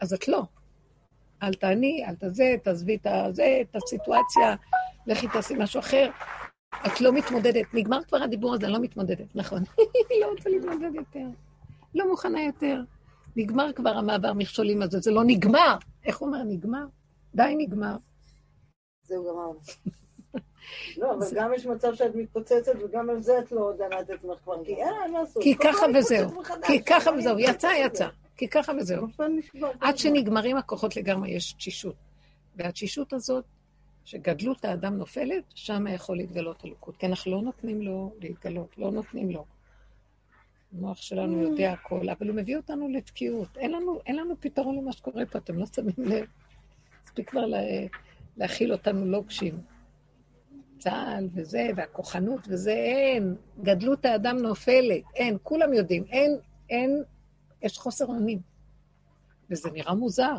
אז 0.00 0.12
את 0.12 0.28
לא. 0.28 0.42
אל 1.42 1.54
תעני, 1.54 2.04
אל 2.08 2.14
תזה, 2.14 2.54
תעזבי 2.62 2.96
את 2.96 3.06
הזה, 3.06 3.58
את 3.60 3.76
הסיטואציה, 3.76 4.56
לכי 5.06 5.26
תעשי 5.28 5.54
משהו 5.58 5.80
אחר. 5.80 6.10
את 6.86 7.00
לא 7.00 7.12
מתמודדת. 7.12 7.66
נגמר 7.74 8.04
כבר 8.04 8.22
הדיבור 8.22 8.54
הזה, 8.54 8.66
אני 8.66 8.72
לא 8.72 8.80
מתמודדת, 8.80 9.26
נכון. 9.34 9.62
לא 10.20 10.26
רוצה 10.30 10.50
להתמודד 10.50 10.94
יותר. 10.94 11.26
לא 11.94 12.08
מוכנה 12.08 12.42
יותר. 12.42 12.82
נגמר 13.36 13.72
כבר 13.72 13.90
המעבר 13.90 14.32
מכשולים 14.32 14.82
הזה, 14.82 15.00
זה 15.00 15.10
לא 15.10 15.22
נגמר. 15.26 15.76
איך 16.04 16.18
הוא 16.18 16.28
אומר, 16.28 16.42
נגמר? 16.42 16.84
די 17.34 17.54
נגמר. 17.58 17.96
זהו, 19.02 19.24
גמרנו. 19.24 19.60
לא, 20.96 21.14
אבל 21.14 21.26
גם 21.34 21.54
יש 21.54 21.66
מצב 21.66 21.94
שאת 21.94 22.14
מתפוצצת, 22.14 22.72
וגם 22.84 23.10
על 23.10 23.22
זה 23.22 23.38
את 23.38 23.52
לא 23.52 23.72
דנה 23.78 24.00
את 24.00 24.10
עצמך 24.10 24.38
כבר, 24.44 24.64
כי 24.64 24.74
אין 24.74 24.94
מה 25.12 25.20
לעשות. 25.20 25.42
כי 25.42 25.54
ככה 25.56 25.86
וזהו. 25.94 26.42
כי 26.66 26.84
ככה 26.84 27.10
וזהו. 27.18 27.34
אני 27.34 27.42
יצא. 27.42 27.70
יצא. 27.84 28.08
כי 28.36 28.48
ככה 28.48 28.72
וזהו. 28.78 29.06
עד 29.80 29.98
שנגמרים 29.98 30.56
הכוחות 30.56 30.96
לגמרי, 30.96 31.30
יש 31.30 31.52
תשישות. 31.52 31.94
והתשישות 32.56 33.12
הזאת, 33.12 33.44
שגדלות 34.04 34.64
האדם 34.64 34.96
נופלת, 34.96 35.44
שם 35.54 35.86
יכול 35.86 36.16
להתגלות 36.16 36.64
אלוקות. 36.64 36.96
כי 36.96 37.06
אנחנו 37.06 37.32
לא 37.32 37.42
נותנים 37.42 37.82
לו 37.82 38.12
להתגלות, 38.20 38.78
לא 38.78 38.90
נותנים 38.90 39.30
לו. 39.30 39.44
המוח 40.72 41.02
שלנו 41.02 41.42
יודע 41.42 41.72
הכל, 41.72 42.08
אבל 42.08 42.28
הוא 42.28 42.36
מביא 42.36 42.56
אותנו 42.56 42.88
לתקיעות. 42.88 43.48
אין 43.56 43.72
לנו, 43.72 44.00
אין 44.06 44.16
לנו 44.16 44.34
פתרון 44.40 44.76
למה 44.76 44.92
שקורה 44.92 45.26
פה, 45.26 45.38
אתם 45.38 45.58
לא 45.58 45.66
שמים 45.66 45.94
לב. 45.98 46.26
מספיק 47.04 47.30
כבר 47.30 47.46
לה, 47.46 47.58
להכיל 48.36 48.72
אותנו 48.72 49.06
לוקשים. 49.06 49.60
צה"ל 50.80 51.28
וזה, 51.34 51.70
והכוחנות 51.76 52.40
וזה, 52.48 52.72
אין. 52.72 53.34
גדלות 53.62 54.04
האדם 54.04 54.38
נופלת, 54.38 55.02
אין. 55.14 55.36
כולם 55.42 55.74
יודעים, 55.74 56.04
אין, 56.04 56.36
אין, 56.70 57.02
יש 57.62 57.78
חוסר 57.78 58.06
אונים. 58.06 58.38
וזה 59.50 59.70
נראה 59.70 59.94
מוזר. 59.94 60.36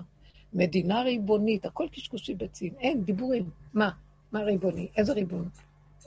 מדינה 0.53 1.01
ריבונית, 1.01 1.65
הכל 1.65 1.87
קשקושי 1.91 2.35
ביצים, 2.35 2.73
אין, 2.79 3.03
דיבורים. 3.03 3.49
מה? 3.73 3.89
מה 4.31 4.39
ריבוני? 4.39 4.87
איזה 4.97 5.13
ריבון? 5.13 5.49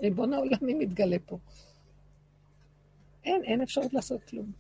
ריבון 0.01 0.33
העולמי 0.33 0.75
מתגלה 0.75 1.17
פה. 1.27 1.39
אין, 3.25 3.45
אין 3.45 3.61
אפשרות 3.63 3.95
לעשות 3.95 4.25
כלום. 4.25 4.53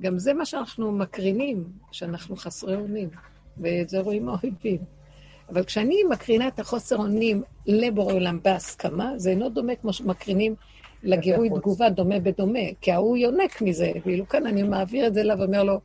גם 0.00 0.18
זה 0.18 0.34
מה 0.34 0.46
שאנחנו 0.46 0.92
מקרינים, 0.92 1.72
שאנחנו 1.92 2.36
חסרי 2.36 2.76
אונים, 2.76 3.08
וזה 3.58 4.00
רואים 4.00 4.28
האויבים. 4.28 4.95
אבל 5.48 5.64
כשאני 5.64 6.02
מקרינה 6.10 6.48
את 6.48 6.58
החוסר 6.58 6.96
אונים 6.96 7.42
לבורא 7.66 8.12
עולם 8.12 8.38
בהסכמה, 8.42 9.12
זה 9.16 9.30
אינו 9.30 9.48
דומה 9.48 9.76
כמו 9.76 9.92
שמקרינים 9.92 10.54
לגירוי. 11.02 11.48
תגובה 11.48 11.90
דומה 11.90 12.20
בדומה, 12.20 12.58
כי 12.80 12.92
ההוא 12.92 13.16
יונק 13.16 13.62
מזה, 13.62 13.92
ואילו 14.04 14.28
כאן 14.28 14.46
אני 14.46 14.62
מעביר 14.62 15.06
את 15.06 15.14
זה 15.14 15.20
אליו 15.20 15.36
ואומר 15.38 15.64
לו, 15.64 15.80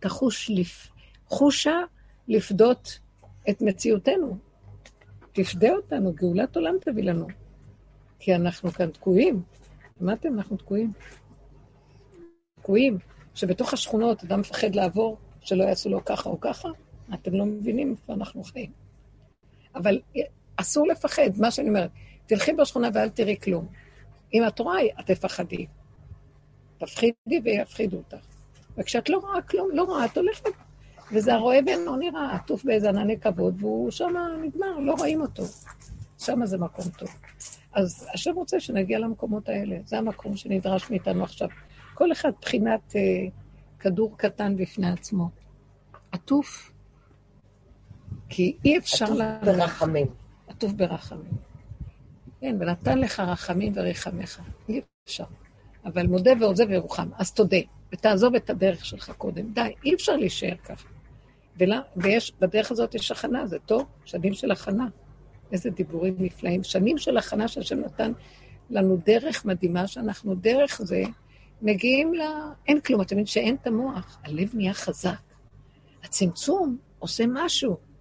תחוש 0.00 0.50
לפ... 0.54 0.88
חושה 1.26 1.80
לפדות 2.28 2.98
את 3.50 3.62
מציאותנו. 3.62 4.36
תפדה 5.32 5.70
אותנו, 5.72 6.12
גאולת 6.12 6.56
עולם 6.56 6.74
תביא 6.80 7.04
לנו. 7.04 7.26
כי 8.18 8.34
אנחנו 8.34 8.70
כאן 8.70 8.90
תקועים. 8.90 9.42
שמעתם? 9.98 10.34
אנחנו 10.34 10.56
תקועים. 10.56 10.92
תקועים. 12.60 12.98
שבתוך 13.34 13.72
השכונות 13.72 14.24
אדם 14.24 14.40
מפחד 14.40 14.74
לעבור, 14.74 15.16
שלא 15.40 15.64
יעשו 15.64 15.90
לו 15.90 16.04
ככה 16.04 16.30
או 16.30 16.40
ככה. 16.40 16.68
אתם 17.14 17.34
לא 17.34 17.44
מבינים 17.44 17.90
איפה 17.90 18.12
אנחנו 18.12 18.44
חיים. 18.44 18.81
אבל 19.74 20.00
אסור 20.56 20.86
לפחד, 20.86 21.30
מה 21.38 21.50
שאני 21.50 21.68
אומרת. 21.68 21.90
תלכי 22.26 22.52
בשכונה 22.52 22.88
ואל 22.94 23.08
תראי 23.08 23.36
כלום. 23.42 23.66
אם 24.34 24.46
את 24.48 24.58
רואה, 24.58 24.80
את 25.00 25.10
תפחדי. 25.10 25.66
תפחידי 26.78 27.40
ויפחידו 27.44 27.96
אותך. 27.96 28.26
וכשאת 28.76 29.08
לא 29.08 29.18
רואה 29.18 29.42
כלום, 29.42 29.68
לא 29.72 29.82
רואה, 29.82 30.04
את 30.04 30.16
הולכת. 30.16 30.50
וזה 31.12 31.34
הרואה 31.34 31.58
ואינו 31.66 31.96
נראה, 31.96 32.34
עטוף 32.34 32.64
באיזה 32.64 32.88
ענני 32.88 33.20
כבוד, 33.20 33.56
והוא 33.60 33.90
שם 33.90 34.14
נגמר, 34.42 34.78
לא 34.78 34.94
רואים 34.98 35.20
אותו. 35.20 35.42
שם 36.18 36.46
זה 36.46 36.58
מקום 36.58 36.84
טוב. 36.98 37.08
אז 37.72 38.06
השם 38.14 38.34
רוצה 38.34 38.60
שנגיע 38.60 38.98
למקומות 38.98 39.48
האלה, 39.48 39.76
זה 39.84 39.98
המקום 39.98 40.36
שנדרש 40.36 40.90
מאיתנו 40.90 41.24
עכשיו. 41.24 41.48
כל 41.94 42.12
אחד 42.12 42.30
בחינת 42.40 42.96
אה, 42.96 43.00
כדור 43.78 44.18
קטן 44.18 44.56
בפני 44.56 44.90
עצמו. 44.90 45.30
עטוף, 46.12 46.71
כי 48.34 48.56
אי 48.64 48.78
אפשר 48.78 49.04
עטוף 49.04 49.18
לה... 49.18 49.38
ברחמים. 49.44 50.06
עטוף 50.48 50.72
ברחמים. 50.72 51.32
כן, 52.40 52.56
ונתן 52.60 52.98
לך 52.98 53.20
רחמים 53.20 53.72
ורחמך. 53.76 54.40
אי 54.68 54.80
אפשר. 55.04 55.24
אבל 55.84 56.06
מודה 56.06 56.30
ועוזב 56.40 56.70
ירוחם, 56.70 57.08
אז 57.18 57.32
תודה, 57.32 57.56
ותעזוב 57.92 58.34
את 58.34 58.50
הדרך 58.50 58.84
שלך 58.84 59.12
קודם. 59.18 59.52
די, 59.52 59.74
אי 59.84 59.94
אפשר 59.94 60.16
להישאר 60.16 60.56
ככה. 60.64 60.88
ולה, 61.58 61.80
ויש, 61.96 62.32
בדרך 62.40 62.70
הזאת 62.70 62.94
יש 62.94 63.10
הכנה, 63.10 63.46
זה 63.46 63.58
טוב, 63.58 63.86
שנים 64.04 64.34
של 64.34 64.50
הכנה. 64.50 64.86
איזה 65.52 65.70
דיבורים 65.70 66.14
נפלאים. 66.18 66.62
שנים 66.62 66.98
של 66.98 67.16
הכנה 67.16 67.48
שהשם 67.48 67.80
נתן 67.80 68.12
לנו 68.70 68.96
דרך 69.06 69.44
מדהימה, 69.44 69.86
שאנחנו 69.86 70.34
דרך 70.34 70.80
זה 70.82 71.02
מגיעים 71.62 72.14
ל... 72.14 72.20
אין 72.68 72.80
כלום, 72.80 73.00
אתם 73.00 73.14
יודעים 73.14 73.26
שאין 73.26 73.56
את 73.62 73.66
המוח, 73.66 74.18
הלב 74.24 74.50
נהיה 74.54 74.74
חזק. 74.74 75.20
הצמצום 76.04 76.76
עושה 76.98 77.24
משהו. 77.28 77.91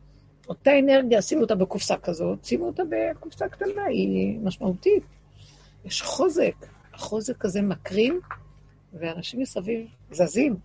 אותה 0.52 0.80
אנרגיה, 0.80 1.22
שימו 1.22 1.42
אותה 1.42 1.56
בקופסה 1.56 1.98
כזאת, 1.98 2.46
שימו 2.46 2.66
אותה 2.66 2.84
בקופסה 2.90 3.48
קטנה, 3.50 3.86
היא 3.86 4.40
משמעותית. 4.40 5.04
יש 5.86 6.02
חוזק, 6.02 6.56
החוזק 6.94 7.46
הזה 7.46 7.62
מקרין, 7.62 8.20
ואנשים 8.94 9.40
מסביב 9.40 9.88
זזים. 10.12 10.56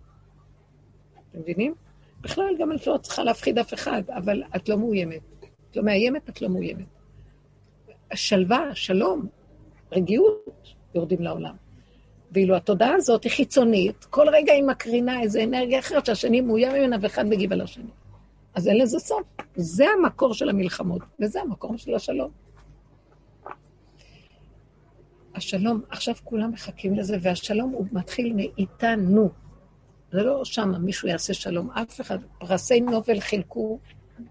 אתם 1.31 1.39
מבינים? 1.39 1.73
בכלל, 2.21 2.55
גם 2.59 2.71
את 2.71 2.87
לא 2.87 2.97
צריכה 3.01 3.23
להפחיד 3.23 3.59
אף 3.59 3.73
אחד, 3.73 4.01
אבל 4.09 4.43
את 4.55 4.69
לא 4.69 4.77
מאוימת. 4.77 5.21
את 5.71 5.77
לא 5.77 5.83
מאיימת, 5.83 6.29
את 6.29 6.41
לא 6.41 6.49
מאוימת. 6.49 6.85
שלווה, 8.13 8.75
שלום, 8.75 9.27
רגיעות 9.91 10.73
יורדים 10.95 11.21
לעולם. 11.21 11.55
ואילו 12.31 12.55
התודעה 12.55 12.95
הזאת 12.95 13.23
היא 13.23 13.31
חיצונית, 13.31 14.05
כל 14.05 14.29
רגע 14.29 14.53
היא 14.53 14.63
מקרינה 14.63 15.21
איזו 15.21 15.39
אנרגיה 15.43 15.79
אחרת 15.79 16.05
שהשני 16.05 16.41
מאוים 16.41 16.73
ממנה 16.73 16.97
ואחד 17.01 17.25
מגיב 17.25 17.53
על 17.53 17.61
השני. 17.61 17.91
אז 18.57 18.67
אין 18.67 18.77
לזה 18.77 18.99
סוף. 18.99 19.21
זה 19.55 19.85
המקור 19.89 20.33
של 20.33 20.49
המלחמות, 20.49 21.01
וזה 21.19 21.41
המקור 21.41 21.77
של 21.77 21.95
השלום. 21.95 22.31
השלום, 25.35 25.81
עכשיו 25.89 26.15
כולם 26.23 26.51
מחכים 26.51 26.95
לזה, 26.95 27.17
והשלום 27.21 27.71
הוא 27.71 27.85
מתחיל 27.91 28.33
מאיתנו. 28.33 29.29
זה 30.11 30.23
לא 30.23 30.45
שם 30.45 30.71
מישהו 30.79 31.07
יעשה 31.07 31.33
שלום, 31.33 31.71
אף 31.71 32.01
אחד. 32.01 32.17
פרסי 32.39 32.81
נובל 32.81 33.19
חילקו 33.19 33.79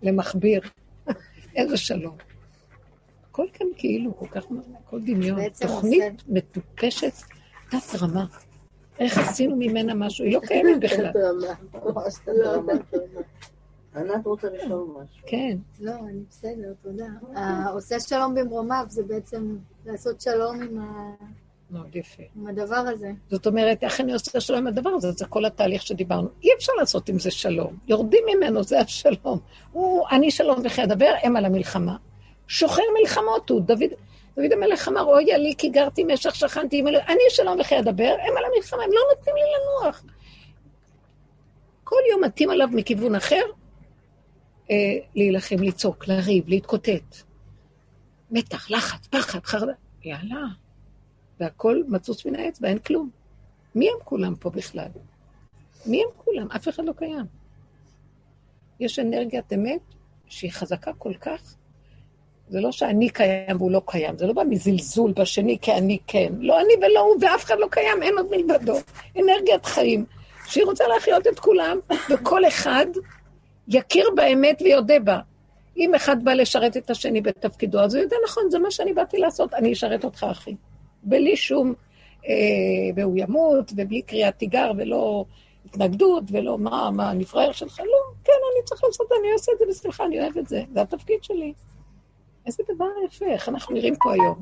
למכביר. 0.03 0.61
איזה 1.57 1.77
שלום. 1.77 2.17
הכל 3.31 3.47
כאן 3.53 3.67
כאילו, 3.77 4.17
כל 4.17 4.29
כך, 4.29 4.45
הכל 4.85 5.01
דמיון. 5.01 5.41
תוכנית 5.61 6.23
מטופשת, 6.29 7.13
תת 7.71 8.03
רמה. 8.03 8.27
איך 8.99 9.19
עשינו 9.19 9.57
ממנה 9.57 9.95
משהו? 9.95 10.25
היא 10.25 10.35
לא 10.35 10.41
קיימת 10.41 10.81
בכלל. 10.81 11.13
ענת 13.97 14.27
רוצה 14.27 14.49
לשאול 14.51 14.89
משהו. 14.89 15.23
כן. 15.27 15.57
לא, 15.81 15.93
אני 15.93 16.21
בסדר, 16.31 16.73
תודה. 16.83 17.07
עושה 17.73 18.01
שלום 18.01 18.35
במרומיו 18.35 18.85
זה 18.89 19.03
בעצם 19.03 19.57
לעשות 19.87 20.21
שלום 20.21 20.63
עם 20.63 20.79
ה... 20.79 21.15
מאוד 21.71 21.97
יפה. 21.97 22.23
עם 22.37 22.47
הדבר 22.47 22.77
הזה. 22.77 23.11
זאת 23.31 23.47
אומרת, 23.47 23.83
איך 23.83 24.01
אני 24.01 24.13
עושה 24.13 24.41
שלום 24.41 24.59
עם 24.59 24.67
הדבר 24.67 24.91
הזה? 24.91 25.13
זה 25.13 25.27
כל 25.27 25.45
התהליך 25.45 25.83
שדיברנו. 25.83 26.29
אי 26.43 26.49
אפשר 26.57 26.73
לעשות 26.79 27.09
עם 27.09 27.19
זה 27.19 27.31
שלום. 27.31 27.77
יורדים 27.89 28.25
ממנו, 28.37 28.63
זה 28.63 28.81
השלום. 28.81 29.39
הוא, 29.73 30.07
אני 30.11 30.31
שלום 30.31 30.59
וכי 30.65 30.83
אדבר, 30.85 31.13
הם 31.23 31.37
על 31.37 31.45
המלחמה. 31.45 31.97
שוחר 32.49 32.83
מלחמות 33.01 33.51
הוא. 33.51 33.61
דוד, 33.61 33.91
דוד 34.37 34.53
המלך 34.53 34.89
אמר, 34.89 35.03
אוי 35.05 35.25
לי 35.25 35.55
כי 35.59 35.69
גרתי 35.69 36.05
משך 36.05 36.35
שכנתי 36.35 36.79
עם 36.79 36.89
אלוהים. 36.89 37.07
אני 37.09 37.21
שלום 37.29 37.61
וכי 37.61 37.79
אדבר, 37.79 38.17
הם 38.21 38.37
על 38.37 38.45
המלחמה, 38.53 38.83
הם 38.83 38.91
לא 38.93 39.01
נותנים 39.17 39.37
לי 39.37 39.43
לנוח. 39.43 40.05
כל 41.85 42.01
יום 42.11 42.25
מתאים 42.25 42.51
עליו 42.51 42.69
מכיוון 42.73 43.15
אחר, 43.15 43.43
אה, 44.71 44.77
להילחם, 45.15 45.63
לצעוק, 45.63 46.09
לריב, 46.09 46.49
להתקוטט. 46.49 47.17
מתח, 48.31 48.71
לחץ, 48.71 49.07
פחד, 49.07 49.45
חרדה. 49.45 49.73
יאללה. 50.05 50.47
והכל 51.41 51.83
מצוץ 51.89 52.27
מן 52.27 52.35
האצבע, 52.35 52.69
אין 52.69 52.79
כלום. 52.79 53.11
מי 53.75 53.89
הם 53.89 53.97
כולם 54.05 54.35
פה 54.35 54.51
בכלל? 54.51 54.89
מי 55.87 56.03
הם 56.03 56.09
כולם? 56.17 56.47
אף 56.57 56.69
אחד 56.69 56.85
לא 56.85 56.93
קיים. 56.93 57.25
יש 58.81 58.99
אנרגיית 58.99 59.53
אמת 59.53 59.81
שהיא 60.27 60.53
חזקה 60.53 60.93
כל 60.93 61.15
כך. 61.15 61.57
זה 62.49 62.61
לא 62.61 62.73
שאני 62.73 63.11
קיים 63.11 63.57
והוא 63.57 63.71
לא 63.71 63.83
קיים, 63.87 64.19
זה 64.19 64.27
לא 64.27 64.33
בא 64.33 64.43
מזלזול 64.49 65.13
בשני 65.13 65.59
כי 65.61 65.73
אני 65.73 65.99
כן. 66.07 66.33
לא 66.39 66.61
אני 66.61 66.87
ולא 66.87 67.01
הוא 67.01 67.17
ואף 67.21 67.45
אחד 67.45 67.59
לא 67.59 67.67
קיים, 67.71 68.03
אין 68.03 68.19
עוד 68.19 68.27
מלבדו. 68.31 68.77
אנרגיית 69.19 69.67
חיים, 69.67 70.05
שהיא 70.47 70.65
רוצה 70.65 70.85
להחיות 70.89 71.27
את 71.27 71.39
כולם, 71.39 71.79
וכל 72.11 72.47
אחד 72.49 72.87
יכיר 73.69 74.11
באמת 74.17 74.63
ויודה 74.63 74.99
בה. 74.99 75.21
אם 75.77 75.95
אחד 75.95 76.25
בא 76.25 76.33
לשרת 76.33 76.77
את 76.77 76.91
השני 76.91 77.21
בתפקידו, 77.21 77.81
אז 77.81 77.95
הוא 77.95 78.03
יודע, 78.03 78.17
נכון, 78.25 78.51
זה 78.51 78.59
מה 78.59 78.71
שאני 78.71 78.93
באתי 78.93 79.19
לעשות, 79.19 79.55
אני 79.55 79.73
אשרת 79.73 80.05
אותך, 80.05 80.27
אחי. 80.31 80.55
בלי 81.03 81.37
שום, 81.37 81.75
אה, 82.27 82.33
והוא 82.97 83.15
ימות, 83.17 83.73
ובלי 83.77 84.03
קריאת 84.03 84.39
תיגר, 84.39 84.73
ולא 84.77 85.25
התנגדות, 85.65 86.25
ולא 86.31 86.59
מה, 86.59 86.91
מה, 86.91 87.11
אני 87.11 87.25
פראייר 87.25 87.53
שלך? 87.53 87.81
לא, 87.81 88.15
כן, 88.25 88.33
אני 88.33 88.65
צריך 88.65 88.85
לעשות, 88.85 89.07
אני 89.21 89.33
עושה 89.33 89.53
את 89.53 89.59
זה 89.59 89.65
בשמחה, 89.69 90.05
אני 90.05 90.21
אוהב 90.21 90.39
את 90.39 90.49
זה, 90.49 90.63
זה 90.75 90.83
התפקיד 90.83 91.25
שלי. 91.25 91.53
איזה 92.47 92.63
דבר 92.75 92.89
יפה, 93.07 93.27
איך 93.27 93.49
אנחנו 93.49 93.75
נראים 93.75 93.95
פה 93.97 94.13
היום. 94.13 94.41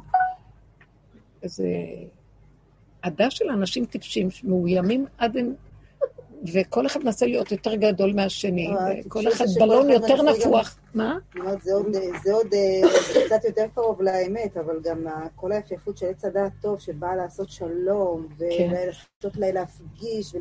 איזה 1.43 1.69
עדה 3.03 3.31
של 3.31 3.51
אנשים 3.51 3.85
טיפשים, 3.85 4.29
מאוימים 4.45 5.07
עד 5.19 5.37
אין... 5.37 5.55
וכל 6.53 6.87
אחד 6.87 7.05
מנסה 7.05 7.27
להיות 7.27 7.53
יותר 7.53 7.75
גדול 7.75 8.13
מהשני, 8.13 8.69
אה, 8.69 8.75
וכל 9.07 9.29
אחד 9.29 9.45
בלון 9.59 9.91
יותר 9.91 10.23
נפוח. 10.23 10.79
מה? 10.95 11.19
זה 11.63 12.33
עוד 12.33 12.47
קצת 13.27 13.45
יותר 13.45 13.67
קרוב 13.75 14.03
לאמת, 14.03 14.57
אבל 14.57 14.81
גם 14.83 15.07
כל 15.37 15.53
היפייפות 15.53 15.99
של 15.99 16.07
עץ 16.07 16.25
הדעת 16.25 16.53
טוב, 16.63 16.79
שבאה 16.79 17.17
לעשות 17.17 17.51
שלום, 17.51 18.27
כן. 18.39 18.69
ולעשות 18.71 19.37
לה 19.37 19.53
להפגיש, 19.53 20.35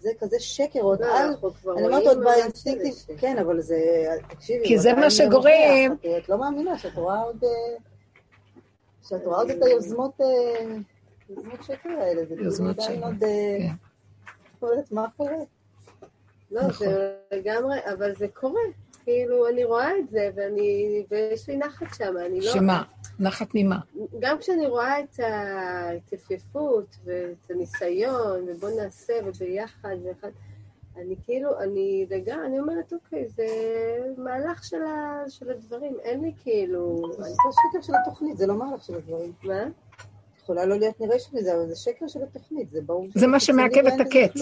זה 0.00 0.10
כזה 0.20 0.36
שקר 0.40 0.80
עוד 0.80 1.02
על, 1.02 1.34
אני 1.76 1.86
אומרת 1.86 2.06
עוד 2.06 2.24
באינסטינקטים, 2.24 3.16
כן, 3.18 3.38
אבל 3.38 3.60
זה, 3.60 3.76
תקשיבי, 4.28 4.64
כי 4.68 4.78
זה 4.78 4.92
מה 4.92 5.10
שגורם. 5.10 5.96
את 6.18 6.28
לא 6.28 6.38
מאמינה 6.38 6.78
שאת 6.78 6.94
רואה 6.94 7.20
עוד, 7.20 7.44
שאת 9.08 9.24
רואה 9.24 9.38
עוד 9.38 9.50
את 9.50 9.62
היוזמות, 9.62 10.20
יוזמות 11.30 11.62
שקר 11.62 11.90
האלה, 12.00 12.24
זה 12.24 12.34
יוזמות 12.38 12.80
שקר, 12.80 13.10
כן. 13.20 13.89
לא 14.62 14.68
יודעת 14.68 14.92
מה 14.92 15.06
קורה. 15.16 15.36
לא, 16.50 16.62
זה 16.78 17.16
לגמרי, 17.32 17.78
אבל 17.92 18.14
זה 18.14 18.28
קורה. 18.28 18.60
כאילו, 19.04 19.48
אני 19.48 19.64
רואה 19.64 19.98
את 19.98 20.10
זה, 20.10 20.30
ואני, 20.34 21.04
ויש 21.10 21.48
לי 21.48 21.56
נחת 21.56 21.86
שם, 21.94 22.14
אני 22.26 22.40
לא... 22.40 22.52
שמה? 22.52 22.82
נחת 23.18 23.48
ממה? 23.54 23.78
גם 24.18 24.38
כשאני 24.38 24.66
רואה 24.66 25.00
את 25.00 25.20
ההתייפייפות 25.20 26.96
ואת 27.04 27.50
הניסיון, 27.50 28.48
ובוא 28.48 28.70
נעשה, 28.70 29.12
וביחד, 29.24 29.96
ואחד, 30.04 30.30
אני 30.96 31.14
כאילו, 31.24 31.60
אני 31.60 32.06
לגמרי, 32.10 32.46
אני 32.46 32.60
אומרת, 32.60 32.92
אוקיי, 32.92 33.28
זה 33.28 33.46
מהלך 34.16 34.64
של, 34.64 34.82
ה, 34.82 35.24
של 35.28 35.50
הדברים, 35.50 35.96
אין 36.02 36.20
לי 36.20 36.32
כאילו... 36.42 37.02
זה 37.18 37.28
שקר 37.50 37.82
של 37.82 37.92
התוכנית, 38.02 38.36
זה 38.36 38.46
לא 38.46 38.54
מהלך 38.54 38.84
של 38.84 38.94
הדברים. 38.94 39.32
מה? 39.42 39.64
יכולה 40.50 40.66
לא 40.66 40.78
להיות 40.78 41.00
נראה 41.00 41.16
מזה, 41.32 41.54
אבל 41.54 41.68
זה 41.68 41.76
שקר 41.76 42.08
של 42.08 42.20
התוכנית, 42.22 42.70
זה 42.70 42.80
ברור. 42.86 43.06
זה 43.14 43.26
מה 43.26 43.40
שמעכב 43.40 43.86
את 43.86 44.00
הקץ. 44.00 44.40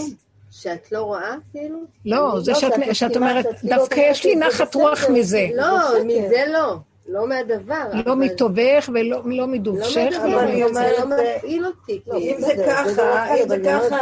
שאת 0.51 0.93
לא 0.93 1.03
רואה, 1.03 1.35
כאילו? 1.53 1.79
לא, 2.07 2.41
זה 2.41 2.53
שאת 2.93 3.17
אומרת, 3.17 3.47
דווקא 3.65 4.01
יש 4.01 4.25
לי 4.25 4.37
נחת 4.37 4.75
רוח 4.75 5.11
מזה. 5.11 5.47
לא, 5.55 6.05
מזה 6.05 6.45
לא. 6.53 6.77
לא 7.09 7.29
מהדבר. 7.29 7.85
לא 8.07 8.17
מטובך 8.17 8.91
ולא 8.95 9.47
מדובשך. 9.47 10.11
לא 10.25 10.29
מהדבר, 10.29 10.73
זה 10.73 10.93
לא 10.99 11.07
מפעיל 11.07 11.67
אותי. 11.67 12.01
אם 12.15 12.37
זה 12.39 12.55
ככה, 12.67 13.35
אם 13.35 13.49
זה 13.49 13.57
ככה. 13.65 13.97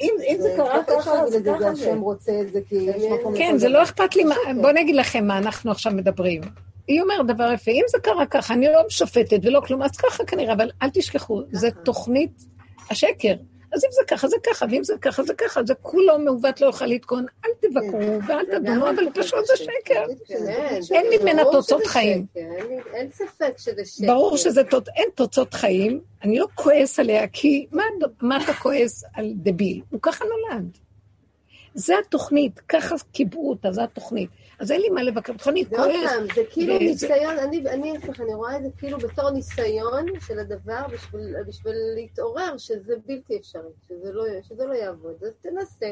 אם 0.00 0.36
זה 0.40 0.54
קרה 0.56 0.84
ככה, 0.86 1.22
אז 1.22 1.36
ככה 1.46 1.68
השם 1.68 2.00
רוצה 2.00 2.32
את 2.40 2.52
זה, 2.52 2.60
כי 2.68 2.74
יש 2.74 3.02
מקום... 3.20 3.36
כן, 3.36 3.58
זה 3.58 3.68
לא 3.68 3.82
אכפת 3.82 4.16
לי, 4.16 4.24
בואו 4.60 4.72
נגיד 4.72 4.96
לכם 4.96 5.26
מה 5.26 5.38
אנחנו 5.38 5.70
עכשיו 5.70 5.92
מדברים. 5.92 6.40
היא 6.88 7.02
אומרת 7.02 7.26
דבר 7.26 7.52
יפה, 7.52 7.70
אם 7.70 7.84
זה 7.88 7.98
קרה 8.02 8.26
ככה, 8.26 8.54
אני 8.54 8.66
לא 8.66 8.80
שופטת 8.88 9.38
ולא 9.42 9.60
כלום, 9.60 9.82
אז 9.82 9.90
ככה 9.96 10.24
כנראה, 10.24 10.52
אבל 10.52 10.70
אל 10.82 10.90
תשכחו, 10.90 11.42
זה 11.52 11.70
תוכנית 11.70 12.44
השקר. 12.90 13.34
אז 13.72 13.84
אם 13.84 13.90
זה 13.92 14.00
ככה, 14.06 14.28
זה 14.28 14.36
ככה, 14.46 14.66
ואם 14.70 14.84
זה 14.84 14.94
ככה, 15.00 15.22
זה 15.22 15.34
ככה, 15.34 15.60
זה 15.64 15.74
כולו 15.74 16.18
מעוות 16.18 16.60
לא 16.60 16.66
יוכל 16.66 16.86
לתקון, 16.86 17.26
אל 17.44 17.50
תבקרו 17.60 18.18
ואל 18.28 18.44
תדונו, 18.44 18.90
אבל 18.90 19.04
פשוט 19.14 19.46
זה 19.46 19.56
שקר. 19.56 20.04
אין 20.90 21.06
ממנה 21.20 21.42
תוצאות 21.52 21.86
חיים. 21.86 22.26
אין 22.94 23.10
ספק 23.12 23.54
שזה 23.58 23.84
שקר. 23.84 24.06
ברור 24.06 24.36
שזה, 24.36 24.62
אין 24.96 25.08
תוצאות 25.14 25.54
חיים, 25.54 26.00
אני 26.24 26.38
לא 26.38 26.46
כועס 26.54 26.98
עליה, 26.98 27.28
כי 27.28 27.66
מה 28.20 28.38
אתה 28.44 28.52
כועס 28.52 29.04
על 29.14 29.32
דביל? 29.36 29.82
הוא 29.90 30.00
ככה 30.02 30.24
נולד. 30.24 30.78
זה 31.74 31.94
התוכנית, 32.06 32.60
ככה 32.68 32.94
קיבעו 33.12 33.50
אותה, 33.50 33.72
זה 33.72 33.84
התוכנית. 33.84 34.30
אז 34.58 34.72
אין 34.72 34.80
לי 34.80 34.88
מה 34.88 35.02
לבקר, 35.02 35.32
תוכנית 35.32 35.68
כועס. 35.68 35.80
זה 35.80 35.92
עוד 35.92 36.08
פעם, 36.08 36.26
זה 36.34 36.42
כאילו 36.50 36.78
ניסיון, 36.78 37.38
אני 37.38 37.90
ההפך, 37.90 38.20
אני 38.20 38.34
רואה 38.34 38.56
את 38.56 38.62
זה 38.62 38.68
כאילו 38.78 38.98
בתור 38.98 39.30
ניסיון 39.30 40.06
של 40.26 40.38
הדבר 40.38 40.82
בשביל 41.46 41.74
להתעורר 41.94 42.58
שזה 42.58 42.94
בלתי 43.06 43.36
אפשרי, 43.36 43.70
שזה 44.48 44.66
לא 44.66 44.74
יעבוד. 44.74 45.14
אז 45.24 45.32
תנסה, 45.42 45.86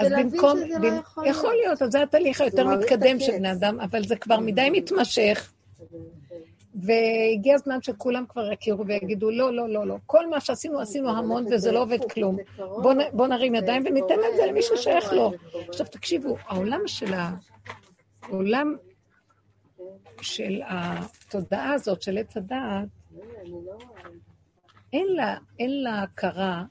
להבין 0.00 0.30
שזה 0.30 0.78
לא 0.78 1.28
יכול 1.28 1.54
להיות, 1.54 1.82
אז 1.82 1.92
זה 1.92 2.02
התהליך 2.02 2.40
היותר 2.40 2.66
מתקדם 2.66 3.20
של 3.20 3.32
בני 3.32 3.52
אדם, 3.52 3.80
אבל 3.80 4.04
זה 4.04 4.16
כבר 4.16 4.40
מדי 4.40 4.68
מתמשך. 4.72 5.52
והגיע 6.74 7.54
הזמן 7.54 7.82
שכולם 7.82 8.24
כבר 8.28 8.52
יכירו 8.52 8.86
ויגידו, 8.86 9.30
לא, 9.30 9.52
לא, 9.52 9.68
לא, 9.68 9.86
לא. 9.86 9.96
כל 10.06 10.26
מה 10.26 10.40
שעשינו, 10.40 10.80
עשינו 10.80 11.10
המון 11.10 11.46
וזה 11.50 11.72
לא 11.72 11.82
עובד 11.82 12.10
כלום. 12.12 12.36
בואו 13.12 13.26
נרים 13.26 13.54
ידיים 13.54 13.82
וניתן 13.86 14.18
את 14.30 14.36
זה 14.36 14.46
למי 14.46 14.62
ששייך 14.62 15.12
לו. 15.12 15.32
עכשיו, 15.68 15.86
תקשיבו, 15.86 16.36
העולם 16.48 16.80
של. 16.86 17.12
העולם 18.26 18.76
של 20.20 20.60
התודעה 20.68 21.72
הזאת, 21.72 22.02
של 22.02 22.18
עץ 22.18 22.36
הדעת, 22.36 22.88
אין 24.92 25.06
לה, 25.06 25.36
אין 25.58 25.82
לה 25.82 26.02
הכרה 26.02 26.64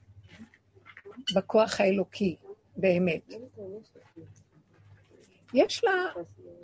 בכוח 1.35 1.81
האלוקי, 1.81 2.35
באמת. 2.77 3.33
יש 5.53 5.83
לה 5.83 5.91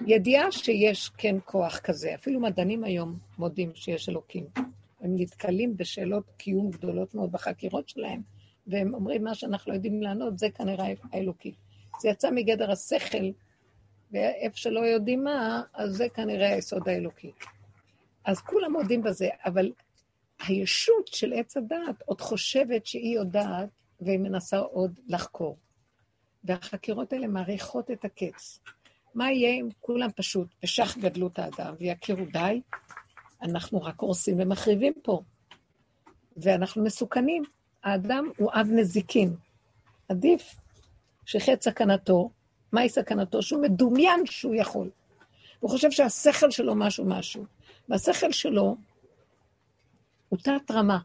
ידיעה 0.07 0.51
שיש 0.51 1.09
כן 1.17 1.35
כוח 1.45 1.79
כזה. 1.79 2.15
אפילו 2.15 2.39
מדענים 2.39 2.83
היום 2.83 3.19
מודים 3.37 3.71
שיש 3.75 4.09
אלוקים. 4.09 4.45
הם 5.01 5.15
נתקלים 5.15 5.77
בשאלות 5.77 6.31
קיום 6.37 6.71
גדולות 6.71 7.15
מאוד 7.15 7.31
בחקירות 7.31 7.89
שלהם, 7.89 8.21
והם 8.67 8.93
אומרים, 8.93 9.23
מה 9.23 9.35
שאנחנו 9.35 9.71
לא 9.71 9.75
יודעים 9.75 10.01
לענות, 10.01 10.37
זה 10.37 10.49
כנראה 10.49 10.93
האלוקי. 11.11 11.55
זה 12.01 12.09
יצא 12.09 12.31
מגדר 12.31 12.71
השכל 12.71 13.31
ואיפה 14.11 14.57
שלא 14.57 14.79
יודעים 14.79 15.23
מה, 15.23 15.61
אז 15.73 15.91
זה 15.91 16.09
כנראה 16.09 16.53
היסוד 16.53 16.89
האלוקי. 16.89 17.31
אז 18.25 18.41
כולם 18.41 18.71
מודים 18.71 19.03
בזה, 19.03 19.29
אבל 19.45 19.71
הישות 20.47 21.07
של 21.07 21.33
עץ 21.33 21.57
הדעת 21.57 22.01
עוד 22.05 22.21
חושבת 22.21 22.85
שהיא 22.85 23.15
יודעת, 23.15 23.69
והיא 24.01 24.19
מנסה 24.19 24.57
עוד 24.57 24.99
לחקור. 25.07 25.57
והחקירות 26.43 27.13
האלה 27.13 27.27
מעריכות 27.27 27.91
את 27.91 28.05
הקץ. 28.05 28.59
מה 29.15 29.31
יהיה 29.31 29.49
אם 29.49 29.69
כולם 29.79 30.09
פשוט 30.15 30.47
בשח 30.63 30.97
גדלות 30.97 31.39
האדם 31.39 31.75
ויכירו 31.79 32.25
די? 32.25 32.61
אנחנו 33.41 33.81
רק 33.81 33.99
הורסים 33.99 34.39
ומחריבים 34.39 34.93
פה. 35.03 35.21
ואנחנו 36.37 36.83
מסוכנים. 36.83 37.43
האדם 37.83 38.29
הוא 38.37 38.51
אב 38.53 38.67
נזיקין. 38.71 39.35
עדיף 40.09 40.55
שחטא 41.25 41.61
סכנתו, 41.61 42.29
מהי 42.71 42.89
סכנתו? 42.89 43.41
שהוא 43.41 43.61
מדומיין 43.61 44.25
שהוא 44.25 44.55
יכול. 44.55 44.89
הוא 45.59 45.69
חושב 45.69 45.91
שהשכל 45.91 46.51
שלו 46.51 46.75
משהו 46.75 47.05
משהו. 47.05 47.45
והשכל 47.89 48.31
שלו 48.31 48.75
הוא 50.29 50.39
תת 50.39 50.71
רמה. 50.71 50.99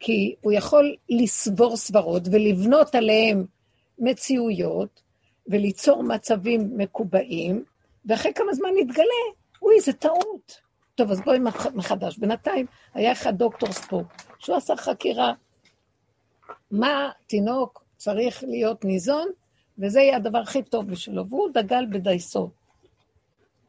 כי 0.00 0.34
הוא 0.40 0.52
יכול 0.52 0.96
לסבור 1.08 1.76
סברות 1.76 2.22
ולבנות 2.32 2.94
עליהם 2.94 3.44
מציאויות 3.98 5.02
וליצור 5.48 6.02
מצבים 6.02 6.70
מקובעים, 6.76 7.64
ואחרי 8.06 8.32
כמה 8.34 8.54
זמן 8.54 8.68
נתגלה, 8.80 9.04
אוי, 9.62 9.80
זה 9.80 9.92
טעות. 9.92 10.60
טוב, 10.94 11.10
אז 11.10 11.20
בואי 11.20 11.38
מחדש. 11.74 12.18
בינתיים 12.18 12.66
היה 12.94 13.12
אחד 13.12 13.38
דוקטור 13.38 13.72
ספוק, 13.72 14.06
שהוא 14.38 14.56
עשה 14.56 14.76
חקירה 14.76 15.32
מה 16.70 17.10
תינוק 17.26 17.84
צריך 17.96 18.44
להיות 18.46 18.84
ניזון, 18.84 19.28
וזה 19.78 20.00
יהיה 20.00 20.16
הדבר 20.16 20.38
הכי 20.38 20.62
טוב 20.62 20.90
בשבילו, 20.90 21.28
והוא 21.28 21.48
דגל 21.54 21.86
בדייסות. 21.90 22.50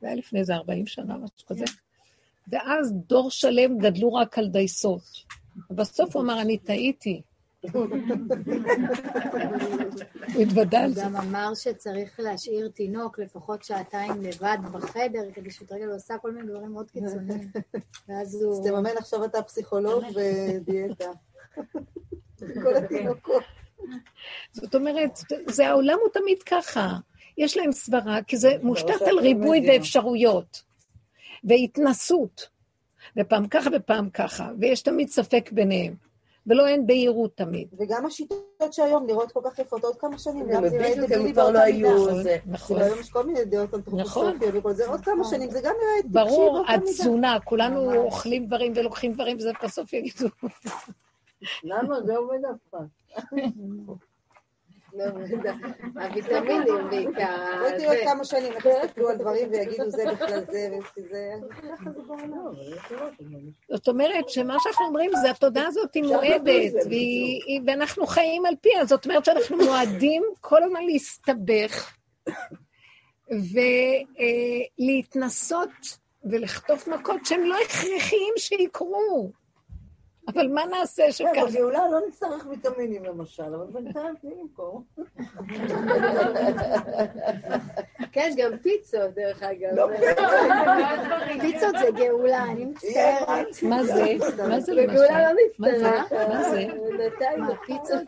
זה 0.02 0.08
היה 0.08 0.16
לפני 0.16 0.40
איזה 0.40 0.56
40 0.56 0.88
שנה, 0.88 1.18
משהו 1.18 1.48
כזה. 1.48 1.66
ואז 2.48 2.94
דור 2.94 3.32
שלם 3.32 3.78
גדלו 3.78 4.14
רק 4.14 4.38
על 4.38 4.48
דייסות. 4.48 5.02
ובסוף 5.70 6.16
הוא 6.16 6.24
אמר, 6.24 6.42
אני 6.42 6.58
טעיתי. 6.58 7.22
הוא 10.34 10.42
התוודה 10.42 10.80
על 10.80 10.94
זה. 10.94 11.06
הוא 11.06 11.12
גם 11.12 11.16
אמר 11.16 11.54
שצריך 11.56 12.20
להשאיר 12.20 12.68
תינוק 12.68 13.20
לפחות 13.20 13.64
שעתיים 13.64 14.22
לבד 14.22 14.58
בחדר, 14.72 15.32
כדי 15.34 15.52
שהוא 15.52 15.68
תרגל, 15.68 15.86
הוא 15.86 15.96
עושה 15.96 16.18
כל 16.18 16.32
מיני 16.32 16.48
דברים 16.48 16.72
מאוד 16.72 16.92
קיצוניים. 16.92 17.52
ואז 18.08 18.42
הוא... 18.42 18.54
אז 18.54 18.68
תממן 18.68 18.98
עכשיו 18.98 19.26
אתה 19.26 19.42
פסיכולוג 19.42 20.04
ודיאטה. 20.16 21.12
כל 22.64 22.76
התינוקות. 22.76 23.44
זאת 24.52 24.76
אומרת, 24.76 25.20
זה 25.48 25.68
העולם 25.68 25.98
הוא 26.02 26.10
תמיד 26.14 26.44
ככה. 26.44 26.98
יש 27.38 27.58
להם 27.58 27.72
סברה, 27.72 28.20
כי 28.28 28.38
זה 28.38 28.52
מושתת 28.62 29.02
על 29.02 29.20
ריבוי 29.20 29.70
ואפשרויות, 29.70 30.64
והתנסות, 31.44 32.50
ופעם 33.18 33.48
ככה 33.48 33.70
ופעם 33.74 34.10
ככה, 34.10 34.52
ויש 34.60 34.82
תמיד 34.82 35.10
ספק 35.10 35.50
ביניהם. 35.52 36.08
ולא 36.48 36.68
אין 36.68 36.88
בהירות 36.88 37.38
תמיד. 37.38 37.68
וגם 37.80 38.06
השיטות 38.06 38.74
שהיום 38.74 39.06
נראות 39.08 39.32
כל 39.32 39.40
כך 39.44 39.60
יפות, 39.60 39.84
עוד 39.84 39.96
כמה 39.96 40.20
שנים, 40.20 40.48
גם 40.52 40.70
תראה 40.70 40.94
את 40.94 41.34
כבר 41.34 41.52
לא 41.52 41.60
היו... 41.60 42.08
נכון. 42.46 42.82
היום 42.82 43.00
יש 43.00 43.10
כל 43.10 43.26
מיני 43.26 43.46
דעות 43.46 43.74
אנתרופוסופיות 43.74 44.54
וכל 44.54 44.74
זה, 44.74 44.88
עוד 44.88 45.02
כמה 45.02 45.24
שנים, 45.24 45.52
זה 45.52 45.62
גם 45.62 45.74
נראה 45.82 46.02
טיפשי 46.02 46.14
ברור, 46.14 46.64
התזונה, 46.68 47.40
כולנו 47.40 47.96
אוכלים 47.96 48.46
דברים 48.46 48.74
ולוקחים 48.76 49.14
דברים, 49.14 49.38
וזה 49.38 49.52
בסוף 49.64 49.94
יגידו. 49.94 50.28
למה? 51.64 52.02
זה 52.02 52.18
עובד 52.18 52.40
אף 52.52 52.58
פעם. 52.70 52.88
הוויטמינים 55.96 56.90
בעיקר. 56.90 57.56
בואי 57.60 57.72
תראו 57.78 57.94
כמה 58.06 58.26
שנים, 58.26 58.54
איך 58.54 58.66
יסתכלו 58.66 59.10
על 59.10 59.18
דברים 59.18 59.52
ויגידו 59.52 59.90
זה 59.90 60.04
בכלל 60.12 60.46
זה, 60.52 60.70
וזה... 60.98 61.34
זאת 63.70 63.88
אומרת 63.88 64.30
שמה 64.30 64.56
שאנחנו 64.60 64.86
אומרים 64.86 65.12
זה 65.22 65.32
התודעה 65.32 65.68
הזאת 65.68 65.94
היא 65.94 66.04
מועדת, 66.04 66.74
ואנחנו 67.66 68.08
חיים 68.08 68.46
על 68.46 68.54
פיה, 68.62 68.86
זאת 68.86 69.06
אומרת 69.06 69.26
שאנחנו 69.26 69.58
מועדים 69.58 70.24
כל 70.42 70.64
הזמן 70.64 70.84
להסתבך 70.84 71.94
ולהתנסות 74.80 75.70
ולחטוף 76.24 76.88
מכות 76.88 77.26
שהם 77.26 77.44
לא 77.44 77.56
הכרחיים 77.66 78.34
שיקרו. 78.38 79.32
אבל 80.28 80.48
מה 80.48 80.66
נעשה 80.66 81.12
שככה? 81.12 81.32
כן, 81.34 81.46
בגאולה 81.46 81.90
לא 81.92 82.00
נצטרך 82.08 82.46
ויטמינים 82.50 83.06
למשל, 83.06 83.44
אבל 83.44 83.66
בינתיים 83.72 84.16
תני 84.22 84.32
למכור. 84.42 84.84
כן, 88.12 88.34
גם 88.38 88.58
פיצות, 88.58 89.14
דרך 89.16 89.44
אגב. 89.44 89.70
לא, 89.74 89.88
פיצות 91.42 91.76
זה 91.80 91.92
גאולה, 91.96 92.44
אני 92.44 92.66
מצטערת. 92.66 93.64
מה 93.64 93.84
זה? 93.84 94.16
מה 94.50 94.60
זה 94.60 94.74
למשל? 94.74 94.94
בגאולה 94.94 95.34
לא 95.34 95.40
מה 95.60 95.70
זה? 95.78 95.92
נצטרך. 95.92 96.12
מה 96.30 96.50
זה? 96.50 96.68
בינתיים 96.98 97.40
מה, 97.40 97.56
פיצות? 97.66 98.04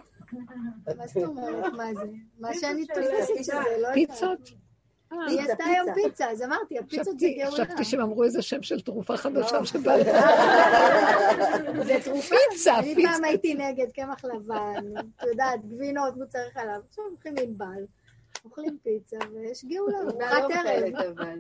מה 0.98 1.08
זאת 1.08 1.24
אומרת? 1.24 1.74
מה 1.74 1.94
זה? 1.94 2.08
מה 2.40 2.54
שאני 2.54 2.86
תופסת 2.88 3.44
שזה 3.44 3.78
לא... 3.80 3.94
פיצות? 3.94 4.69
היא 5.12 5.42
עשתה 5.42 5.64
היום 5.66 5.88
פיצה, 5.94 6.32
אז 6.32 6.44
אמרתי, 6.44 6.80
הפיצות 6.80 7.20
זה 7.20 7.28
גאולה. 7.38 7.52
חשבתי 7.52 7.84
שהם 7.84 8.02
אמרו 8.02 8.24
איזה 8.24 8.42
שם 8.42 8.64
של 8.64 8.82
תרופה 8.82 9.18
חדשה 9.18 9.66
שבא 9.66 9.96
לך. 9.96 10.08
זה 11.88 11.98
תרופה. 12.04 12.36
פיצה, 12.52 12.80
אני 12.80 12.96
פיצה. 12.96 13.10
פעם 13.10 13.24
הייתי 13.24 13.54
נגד 13.54 13.92
קמח 13.92 14.26
לבן, 14.26 14.98
את 15.00 15.24
יודעת, 15.28 15.66
גבינות, 15.66 16.18
מוצרי 16.18 16.42
חלב, 16.54 16.82
עכשיו 16.90 17.04
הולכים 17.04 17.36
ענבל, 17.44 17.84
אוכלים 18.46 18.78
פיצה 18.84 19.18
ויש 19.34 19.66
גאולה, 19.66 20.04
לא 20.04 20.12
ארוחת 20.12 20.66
ערב. 20.66 20.96
אבל. 20.96 21.40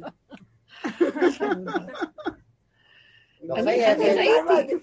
אני 3.55 3.81
ראיתי 4.55 4.75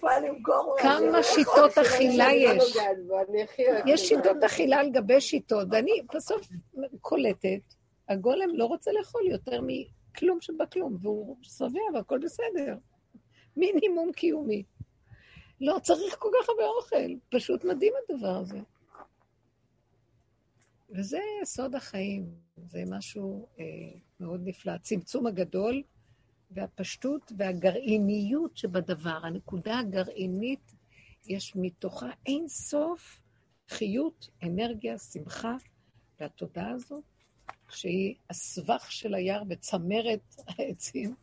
כמה 0.79 1.23
שיטות 1.23 1.79
אכילה 1.79 2.33
יש. 2.33 2.77
לא 3.09 3.17
אני. 3.29 3.47
יש 3.87 4.09
שיטות 4.09 4.45
אכילה 4.45 4.81
על 4.81 4.91
גבי 4.91 5.21
שיטות, 5.21 5.69
ואני 5.71 6.03
בסוף 6.15 6.49
קולטת, 7.01 7.76
הגולם 8.09 8.49
לא 8.55 8.65
רוצה 8.65 8.93
לאכול 8.93 9.23
יותר 9.27 9.61
מכלום 9.67 10.41
שבכלום, 10.41 10.97
והוא 11.01 11.37
שבע 11.43 11.81
והכל 11.95 12.19
בסדר. 12.19 12.77
מינימום 13.57 14.13
קיומי. 14.13 14.63
לא 15.61 15.79
צריך 15.83 16.17
כל 16.19 16.29
כך 16.41 16.49
הרבה 16.49 16.67
אוכל, 16.79 17.15
פשוט 17.29 17.65
מדהים 17.65 17.93
הדבר 18.09 18.37
הזה. 18.37 18.59
וזה 20.91 21.21
סוד 21.45 21.75
החיים, 21.75 22.35
זה 22.57 22.83
משהו 22.87 23.49
אה, 23.61 23.65
מאוד 24.21 24.41
נפלא. 24.45 24.73
הצמצום 24.73 25.27
הגדול 25.27 25.83
והפשטות 26.51 27.33
והגרעיניות 27.39 28.57
שבדבר, 28.57 29.19
הנקודה 29.23 29.79
הגרעינית, 29.79 30.73
יש 31.27 31.57
מתוכה 31.57 32.11
אין 32.27 32.49
סוף 32.49 33.21
חיות, 33.69 34.29
אנרגיה, 34.43 34.99
שמחה, 34.99 35.57
והתודעה 36.21 36.71
הזאת, 36.71 37.05
שהיא 37.69 38.15
הסבך 38.31 38.93
של 38.93 39.15
היער 39.15 39.43
וצמרת 39.49 40.35
העצים, 40.49 41.15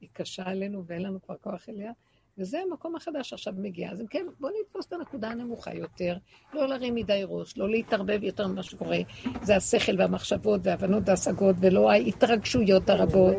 היא 0.00 0.08
קשה 0.12 0.42
עלינו 0.46 0.84
ואין 0.86 1.02
לנו 1.02 1.22
כבר 1.22 1.36
כוח 1.36 1.68
אליה, 1.68 1.92
וזה 2.38 2.58
המקום 2.60 2.96
החדש 2.96 3.30
שעכשיו 3.30 3.52
מגיע. 3.56 3.90
אז 3.90 4.00
אם 4.00 4.06
כן, 4.06 4.26
בואו 4.40 4.52
נתפוס 4.60 4.86
את 4.86 4.92
הנקודה 4.92 5.28
הנמוכה 5.28 5.74
יותר, 5.74 6.16
לא 6.52 6.68
להרים 6.68 6.94
מדי 6.94 7.22
ראש, 7.26 7.58
לא 7.58 7.70
להתערבב 7.70 8.22
יותר 8.22 8.46
ממה 8.46 8.62
שקורה. 8.62 8.98
זה 9.42 9.56
השכל 9.56 10.00
והמחשבות 10.00 10.60
וההבנות 10.64 11.02
וההשגות, 11.06 11.56
ולא 11.60 11.90
ההתרגשויות 11.90 12.90
הרבות, 12.90 13.36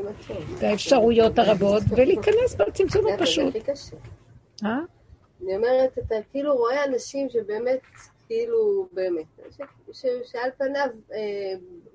והאפשרויות 0.60 1.40
הרבות, 1.40 1.84
ולהיכנס 1.90 2.56
בצמצום 2.57 3.02
זה 3.02 3.14
הפשוט. 3.14 3.56
אה? 4.64 4.80
אני 5.44 5.56
אומרת, 5.56 5.98
אתה 5.98 6.15
כאילו 6.32 6.56
רואה 6.56 6.86
אנשים 6.86 7.30
שבאמת, 7.30 7.80
כאילו, 8.27 8.88
באמת, 8.91 9.26
ש- 9.91 10.31
שעל 10.31 10.49
פניו 10.57 10.88
אה, 11.14 11.53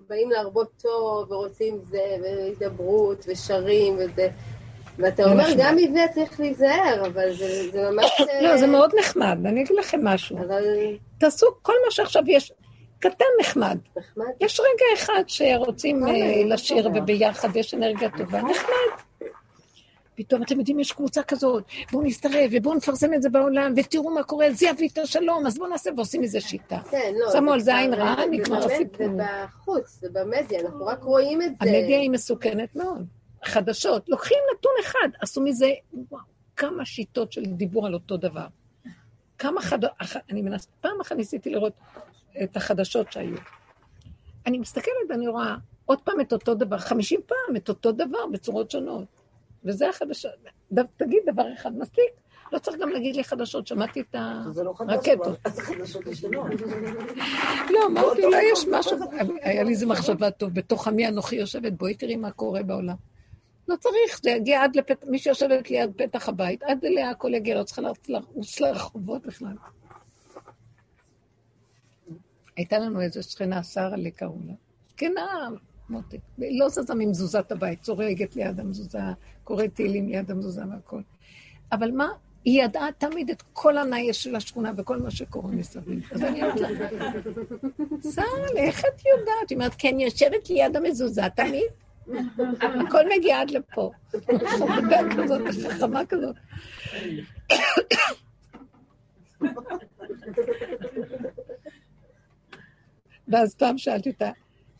באים 0.09 0.31
להרבות 0.31 0.71
טוב 0.83 1.33
ורוצים 1.33 1.79
זה, 1.91 2.17
והידברות 2.23 3.25
ושרים 3.29 3.95
וזה, 3.99 4.29
ואתה 4.99 5.31
אומר. 5.31 5.45
גם 5.59 5.77
מזה 5.77 6.01
צריך 6.15 6.41
להיזהר, 6.41 7.07
אבל 7.07 7.33
זה, 7.33 7.71
זה 7.71 7.91
ממש... 7.91 8.21
אה, 8.21 8.43
לא, 8.49 8.57
זה 8.57 8.67
מאוד 8.67 8.91
נחמד, 8.99 9.39
אני 9.47 9.63
אגיד 9.63 9.77
לכם 9.79 10.05
משהו. 10.05 10.39
אבל 10.39 10.65
תעשו 11.19 11.47
כל 11.63 11.75
מה 11.85 11.91
שעכשיו 11.91 12.23
יש, 12.27 12.53
קטן 12.99 13.25
נחמד. 13.41 13.79
נחמד. 13.97 14.27
יש 14.41 14.61
רגע 14.61 14.85
אחד 14.95 15.23
שרוצים 15.27 16.01
נכון, 16.01 16.15
אה, 16.15 16.43
לא 16.45 16.55
לשיר 16.55 16.83
טובה. 16.83 16.99
וביחד, 17.03 17.57
יש 17.57 17.75
אנרגיה 17.75 18.09
טובה, 18.19 18.43
נחמד. 18.43 19.03
פתאום, 20.21 20.43
אתם 20.43 20.59
יודעים, 20.59 20.81
יש 20.81 20.93
קבוצה 20.93 21.23
כזאת, 21.23 21.65
בואו 21.93 22.03
נצטרף 22.03 22.51
ובואו 22.53 22.75
נפרסם 22.75 23.15
את 23.15 23.23
זה 23.23 23.29
בעולם, 23.29 23.73
ותראו 23.77 24.11
מה 24.15 24.23
קורה, 24.23 24.53
זה 24.53 24.67
יביא 24.67 24.89
את 24.93 24.99
השלום, 24.99 25.47
אז 25.47 25.59
בואו 25.59 25.71
נעשה 25.71 25.91
ועושים 25.97 26.23
מזה 26.23 26.41
שיטה. 26.41 26.79
כן, 26.91 27.13
לא. 27.19 27.33
שמו 27.33 27.53
על 27.53 27.61
זה 27.61 27.77
עין 27.77 27.95
רעה, 27.95 28.27
נגמר 28.27 28.59
הסיפור. 28.59 29.07
זה 29.07 29.13
בחוץ, 29.17 29.99
זה 30.01 30.09
במדיה, 30.13 30.61
אנחנו 30.61 30.87
רק 30.87 31.03
רואים 31.03 31.43
את 31.43 31.49
זה. 31.49 31.55
המדיה 31.61 31.99
היא 31.99 32.11
מסוכנת 32.11 32.77
מאוד. 32.77 33.07
חדשות, 33.45 34.09
לוקחים 34.09 34.39
נתון 34.55 34.73
אחד, 34.81 35.09
עשו 35.21 35.41
מזה, 35.41 35.71
וואו, 36.11 36.23
כמה 36.57 36.85
שיטות 36.85 37.33
של 37.33 37.45
דיבור 37.45 37.87
על 37.87 37.95
אותו 37.95 38.17
דבר. 38.17 38.47
כמה 39.39 39.61
חדשות, 39.61 39.91
אני 40.31 40.43
מנסה, 40.43 40.69
פעם 40.81 41.01
אחת 41.01 41.17
ניסיתי 41.17 41.51
לראות 41.51 41.73
את 42.43 42.57
החדשות 42.57 43.13
שהיו. 43.13 43.37
אני 44.47 44.59
מסתכלת 44.59 44.95
ואני 45.09 45.29
רואה 45.29 45.55
עוד 45.87 45.99
פעם 46.05 46.21
את 46.21 46.33
אותו 46.33 46.55
דבר, 46.55 46.79
חמישים 46.79 47.21
פעם 47.27 47.57
את 47.57 47.69
אותו 47.69 47.93
דבר 47.93 48.27
בצורות 48.33 48.71
שונות. 48.71 49.20
וזה 49.65 49.89
החדשות. 49.89 50.33
תגיד 50.97 51.23
דבר 51.27 51.45
אחד 51.55 51.79
מספיק, 51.79 52.11
לא 52.53 52.59
צריך 52.59 52.77
גם 52.81 52.89
להגיד 52.89 53.17
לי 53.17 53.25
חדשות, 53.25 53.67
שמעתי 53.67 54.01
את 54.01 54.15
לא 54.57 54.75
הרקטות. 54.79 55.39
ישנות. 56.11 56.47
לא, 57.71 57.87
אמרתי, 57.87 58.25
אולי 58.25 58.43
יש 58.53 58.67
משהו, 58.71 58.99
היה 59.43 59.63
לי 59.63 59.71
איזה 59.71 59.87
מחשבה 59.87 60.31
טוב, 60.31 60.55
בתוך 60.55 60.89
עמי 60.89 61.09
אנוכי 61.09 61.37
יושבת, 61.37 61.73
בואי 61.73 61.95
תראי 61.95 62.17
מה 62.17 62.31
קורה 62.31 62.63
בעולם. 62.63 62.97
לא 63.69 63.77
צריך, 63.77 64.21
זה 64.23 64.31
יגיע 64.31 64.63
עד 64.63 64.77
לפתח, 64.77 65.07
מי 65.07 65.19
שיושבת 65.19 65.71
ליד 65.71 65.91
פתח 65.97 66.29
הבית, 66.29 66.63
עד 66.63 66.85
אליה 66.85 67.11
הכל 67.11 67.35
יגיע, 67.35 67.59
לא 67.59 67.63
צריכה 67.63 67.83
לרוץ 68.09 68.61
לרחובות 68.61 69.27
בכלל. 69.27 69.55
הייתה 72.57 72.79
לנו 72.79 73.01
איזו 73.01 73.23
שכנה, 73.23 73.63
שרה 73.63 73.97
לי 73.97 74.11
קראו 74.11 74.39
לה. 74.47 74.55
זקנה, 74.91 75.49
מותק. 75.91 76.19
לא 76.39 76.69
זזה 76.69 76.95
ממזוזת 76.95 77.53
הבית, 77.53 77.83
צורגת 77.83 78.37
ליד 78.37 78.61
המזוזה, 78.61 78.99
קוראת 79.45 79.75
תהילים 79.75 80.09
ליד 80.09 80.31
המזוזה 80.31 80.63
והכל. 80.71 81.01
אבל 81.73 81.91
מה? 81.91 82.09
היא 82.45 82.65
ידעה 82.65 82.89
תמיד 82.99 83.31
את 83.31 83.43
כל 83.53 83.79
הנאייש 83.79 84.25
של 84.25 84.37
השכונה 84.37 84.73
וכל 84.77 84.99
מה 84.99 85.11
שקורה 85.11 85.51
מסביב. 85.51 86.03
אז 86.13 86.23
אני 86.23 86.43
אומרת 86.43 86.61
לה, 86.61 86.69
שרה, 88.15 88.25
איך 88.57 88.81
את 88.81 89.03
יודעת? 89.07 89.51
היא 89.51 89.57
אומרת, 89.57 89.75
כן, 89.79 90.01
יושבת 90.01 90.51
ליד 90.51 90.77
המזוזה 90.77 91.23
תמיד. 91.37 91.71
הכל 92.59 93.05
מגיע 93.17 93.41
עד 93.41 93.51
לפה. 93.51 93.91
חמודה 94.47 94.99
כזאת, 95.17 95.41
חכמה 95.71 96.07
כזאת. 96.07 96.37
ואז 103.29 103.55
פעם 103.55 103.79
שאלתי 103.79 104.11
אותה, 104.11 104.31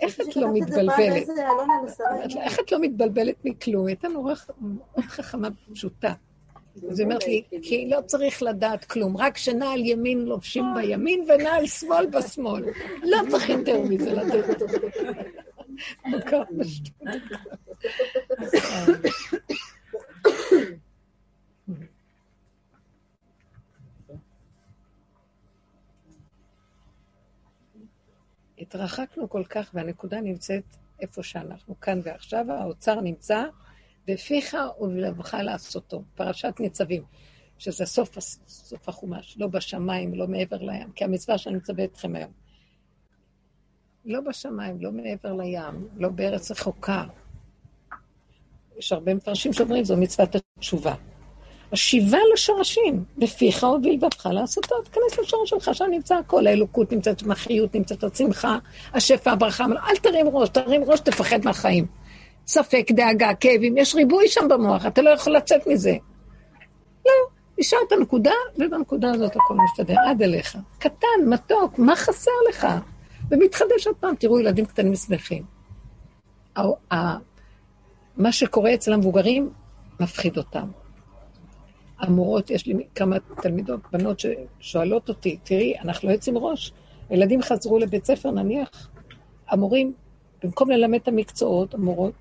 איך 0.01 0.21
את 0.21 0.37
לא 0.37 0.53
מתבלבלת? 0.53 1.29
איך 2.41 2.61
את 2.61 2.73
לא 2.73 2.79
מתבלבלת 2.81 3.45
מכלום? 3.45 3.87
הייתה 3.87 4.09
נורא 4.09 4.35
חכמה 5.01 5.49
פשוטה. 5.73 6.13
אז 6.91 6.99
היא 6.99 7.05
אומרת 7.05 7.27
לי, 7.27 7.43
כי 7.63 7.89
לא 7.91 8.01
צריך 8.07 8.43
לדעת 8.43 8.85
כלום, 8.85 9.17
רק 9.17 9.37
שנעל 9.37 9.81
ימין 9.81 10.25
לובשים 10.25 10.65
בימין 10.75 11.25
ונעל 11.29 11.67
שמאל 11.67 12.07
בשמאל. 12.07 12.65
לא 13.03 13.19
צריך 13.31 13.49
יותר 13.49 13.81
מזה 13.83 14.13
לדעת. 14.13 14.63
התרחקנו 28.71 29.29
כל 29.29 29.45
כך, 29.45 29.71
והנקודה 29.75 30.21
נמצאת 30.21 30.63
איפה 31.01 31.23
שאנחנו, 31.23 31.81
כאן 31.81 32.01
ועכשיו, 32.03 32.47
האוצר 32.49 33.01
נמצא, 33.01 33.45
בפיך 34.07 34.57
ובלבך 34.81 35.35
לעשותו. 35.43 36.03
פרשת 36.15 36.55
ניצבים, 36.61 37.03
שזה 37.59 37.87
סוף, 37.87 38.19
סוף 38.47 38.89
החומש, 38.89 39.37
לא 39.39 39.47
בשמיים, 39.47 40.15
לא 40.15 40.29
מעבר 40.29 40.57
לים, 40.57 40.93
כי 40.93 41.05
המצווה 41.05 41.39
שאני 41.39 41.57
מצווה 41.57 41.85
אתכם 41.85 42.15
היום. 42.15 42.33
לא 44.05 44.21
בשמיים, 44.21 44.81
לא 44.81 44.93
מעבר 44.93 45.33
לים, 45.33 45.89
לא 45.97 46.09
בארץ 46.09 46.51
רחוקה. 46.51 47.05
יש 48.77 48.93
הרבה 48.93 49.15
מפרשים 49.15 49.53
שאומרים, 49.53 49.85
זו 49.85 49.97
מצוות 49.97 50.37
התשובה. 50.59 50.95
השיבה 51.73 52.19
לשורשים, 52.35 53.05
בפיך 53.19 53.63
ובלבבך 53.63 54.27
לעשותו, 54.27 54.75
תיכנס 54.83 55.19
לשורש 55.19 55.51
שלך, 55.51 55.71
שם 55.73 55.85
נמצא 55.91 56.15
הכל, 56.15 56.47
האלוקות 56.47 56.93
נמצאת 56.93 57.19
שם, 57.19 57.31
החיות 57.31 57.75
נמצאת, 57.75 58.05
השמחה, 58.05 58.59
השפע, 58.95 59.33
הברכה, 59.33 59.65
אל 59.65 59.97
תרים 59.97 60.29
ראש, 60.29 60.49
תרים 60.49 60.85
ראש, 60.85 61.01
תפחד 61.01 61.45
מהחיים. 61.45 61.87
ספק, 62.47 62.87
דאגה, 62.91 63.35
כאבים, 63.35 63.77
יש 63.77 63.95
ריבוי 63.95 64.29
שם 64.29 64.49
במוח, 64.49 64.87
אתה 64.87 65.03
לא 65.03 65.11
יכול 65.11 65.37
לצאת 65.37 65.67
מזה. 65.67 65.97
לא, 67.07 67.13
נשארת 67.59 67.93
נקודה, 68.01 68.33
ובנקודה 68.59 69.11
הזאת 69.11 69.37
הכל 69.37 69.55
מסתדר, 69.65 69.95
עד 70.07 70.23
אליך. 70.23 70.59
קטן, 70.79 71.07
מתוק, 71.27 71.79
מה 71.79 71.97
חסר 71.97 72.31
לך? 72.49 72.67
ומתחדש 73.31 73.87
עוד 73.87 73.97
פעם, 73.97 74.15
תראו 74.15 74.41
ילדים 74.41 74.65
קטנים 74.65 74.95
שמחים. 74.95 75.43
מה 78.17 78.33
שקורה 78.33 78.75
אצל 78.75 78.93
המבוגרים 78.93 79.51
מפחיד 80.01 80.37
אותם. 80.37 80.69
המורות, 82.01 82.51
יש 82.51 82.67
לי 82.67 82.75
כמה 82.95 83.17
תלמידות, 83.43 83.81
בנות 83.93 84.21
ששואלות 84.21 85.09
אותי, 85.09 85.39
תראי, 85.45 85.75
אנחנו 85.79 86.09
לא 86.09 86.13
יוצאים 86.15 86.39
ראש. 86.39 86.73
הילדים 87.11 87.43
חזרו 87.43 87.79
לבית 87.79 88.05
ספר, 88.05 88.31
נניח, 88.31 88.89
המורים, 89.49 89.93
במקום 90.43 90.71
ללמד 90.71 90.99
את 91.03 91.09
המקצועות, 91.09 91.75
המורות, 91.75 92.13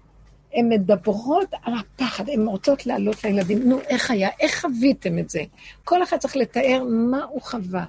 הן 0.54 0.70
מדברות 0.70 1.54
על 1.64 1.74
הפחד, 1.80 2.30
הן 2.30 2.46
רוצות 2.46 2.86
לעלות 2.86 3.24
לילדים, 3.24 3.70
נו, 3.70 3.80
איך 3.80 4.12
היה? 4.12 4.30
איך 4.40 4.62
חוויתם 4.62 5.20
את 5.20 5.30
זה? 5.30 5.42
כל 5.84 6.04
אחד 6.04 6.18
צריך 6.18 6.38
לתאר 6.38 6.84
מה 6.90 7.24
הוא 7.24 7.42
חווה. 7.42 7.86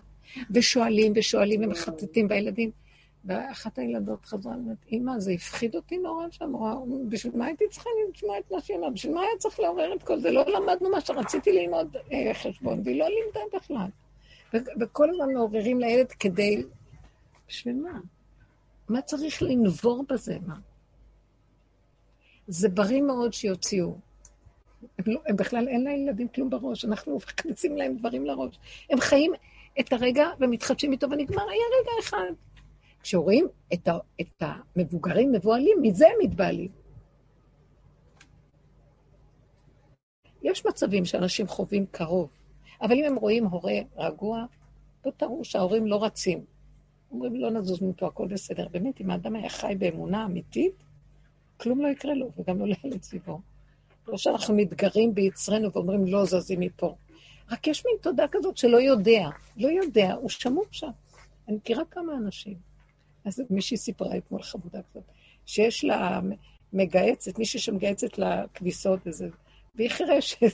ושואלים 0.50 1.12
ושואלים 1.16 1.64
ומחטטים 1.64 2.28
בילדים. 2.28 2.70
ואחת 3.24 3.78
הילדות 3.78 4.24
חזרה 4.24 4.52
ואומרת, 4.52 4.76
אמא, 4.92 5.18
זה 5.18 5.32
הפחיד 5.32 5.76
אותי 5.76 5.98
נורא 5.98 6.26
שם, 6.30 6.52
בשביל 7.09 7.36
מה 7.36 7.47
הייתי 7.47 7.64
צריכה 7.70 7.90
לשמוע 8.10 8.38
את 8.38 8.51
מה 8.51 8.60
שהיא 8.60 8.76
אמרה? 8.76 8.90
בשביל 8.90 9.14
מה 9.14 9.20
היה 9.20 9.30
צריך 9.38 9.60
לעורר 9.60 9.94
את 9.94 10.02
כל 10.02 10.20
זה? 10.20 10.30
לא 10.30 10.44
למדנו 10.47 10.90
מה 10.90 11.01
שרציתי 11.01 11.52
ללמוד 11.52 11.97
אה, 12.12 12.34
חשבון, 12.34 12.80
והיא 12.84 12.98
לא 12.98 13.06
לימדה 13.09 13.56
בכלל. 13.56 13.88
וכל 14.80 15.10
הזמן 15.10 15.32
מעוררים 15.34 15.80
לילד 15.80 16.12
כדי... 16.12 16.62
בשביל 17.48 17.76
מה? 17.76 18.01
מה 18.88 19.02
צריך 19.02 19.42
לנבור 19.42 20.05
בזה? 20.09 20.36
מה? 20.47 20.55
זה 22.48 22.68
בריא 22.68 23.02
מאוד 23.02 23.32
שיוציאו. 23.32 23.94
הם, 24.98 25.05
לא, 25.06 25.20
הם 25.26 25.36
בכלל, 25.36 25.68
אין 25.68 25.84
לילדים 25.84 26.28
כלום 26.28 26.51
בראש, 26.51 26.84
אנחנו 26.84 27.16
מכניסים 27.16 27.76
להם 27.76 27.97
דברים 27.97 28.26
לראש. 28.26 28.59
הם 28.90 29.01
חיים 29.01 29.32
את 29.80 29.92
הרגע 29.92 30.28
ומתחדשים 30.40 30.92
איתו 30.92 31.10
ונגמר, 31.10 31.42
היה 31.42 31.64
רגע 31.80 31.92
אחד. 32.01 32.32
כשרואים 33.02 33.48
את, 33.72 33.89
ה, 33.89 33.98
את 34.20 34.43
המבוגרים 34.77 35.32
מבוהלים, 35.32 35.78
מזה 35.82 36.06
הם 36.06 36.14
מתבהלים. 36.22 36.70
יש 40.43 40.66
מצבים 40.66 41.05
שאנשים 41.05 41.47
חווים 41.47 41.86
קרוב, 41.90 42.28
אבל 42.82 42.93
אם 42.93 43.05
הם 43.05 43.16
רואים 43.16 43.44
הורה 43.44 43.78
רגוע, 43.97 44.44
לא 45.06 45.10
תראו 45.16 45.44
שההורים 45.44 45.86
לא 45.86 46.05
רצים. 46.05 46.44
אומרים, 47.10 47.35
לא 47.35 47.51
נזוז 47.51 47.82
מפה, 47.82 48.06
הכל 48.06 48.27
בסדר. 48.27 48.68
באמת, 48.68 49.01
אם 49.01 49.10
האדם 49.10 49.36
היה 49.36 49.48
חי 49.48 49.74
באמונה 49.78 50.24
אמיתית, 50.24 50.85
כלום 51.56 51.81
לא 51.81 51.89
יקרה 51.89 52.14
לו, 52.14 52.31
וגם 52.39 52.59
לא 52.59 52.66
לילד 52.66 53.02
סביבו. 53.02 53.40
לא 54.09 54.16
שאנחנו 54.16 54.55
מתגרים 54.55 55.14
ביצרנו 55.14 55.72
ואומרים, 55.72 56.06
לא 56.06 56.24
זזים 56.24 56.60
מפה. 56.60 56.94
רק 57.51 57.66
יש 57.66 57.86
מין 57.86 57.94
תודה 58.01 58.24
כזאת 58.31 58.56
שלא 58.56 58.81
יודע, 58.81 59.28
לא 59.56 59.68
יודע, 59.68 60.12
הוא 60.12 60.31
שמור 60.31 60.64
שם. 60.70 60.90
אני 61.48 61.56
מכירה 61.56 61.85
כמה 61.90 62.14
אנשים. 62.14 62.69
אז 63.24 63.42
מישהי 63.51 63.76
סיפרה 63.76 64.16
אתמול 64.16 64.42
חמודה 64.42 64.80
כזאת, 64.82 65.05
שיש 65.47 65.84
לה 65.84 66.20
מגהצת, 66.72 67.38
מישהי 67.38 67.60
שמגהצת 67.60 68.18
לה 68.18 68.44
כביסות 68.55 69.01
וזה, 69.06 69.28
והיא 69.74 69.90
חירשת. 69.90 70.52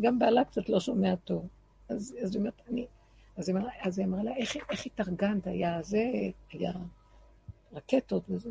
גם 0.00 0.18
בעלה 0.18 0.44
קצת 0.44 0.68
לא 0.68 0.80
שומע 0.80 1.16
טוב. 1.16 1.46
אז, 1.88 2.16
אז 2.22 2.34
היא 2.34 2.38
אומרת, 2.38 2.60
אני... 2.68 2.86
אז 3.36 3.48
היא 3.48 3.56
אמרה, 3.56 3.70
אז 3.80 3.98
היא 3.98 4.06
אמרה 4.06 4.22
לה, 4.22 4.36
איך, 4.36 4.56
איך 4.70 4.86
התארגנת? 4.86 5.46
היה 5.46 5.82
זה, 5.82 6.10
היה 6.52 6.72
רקטות 7.72 8.22
וזה. 8.28 8.50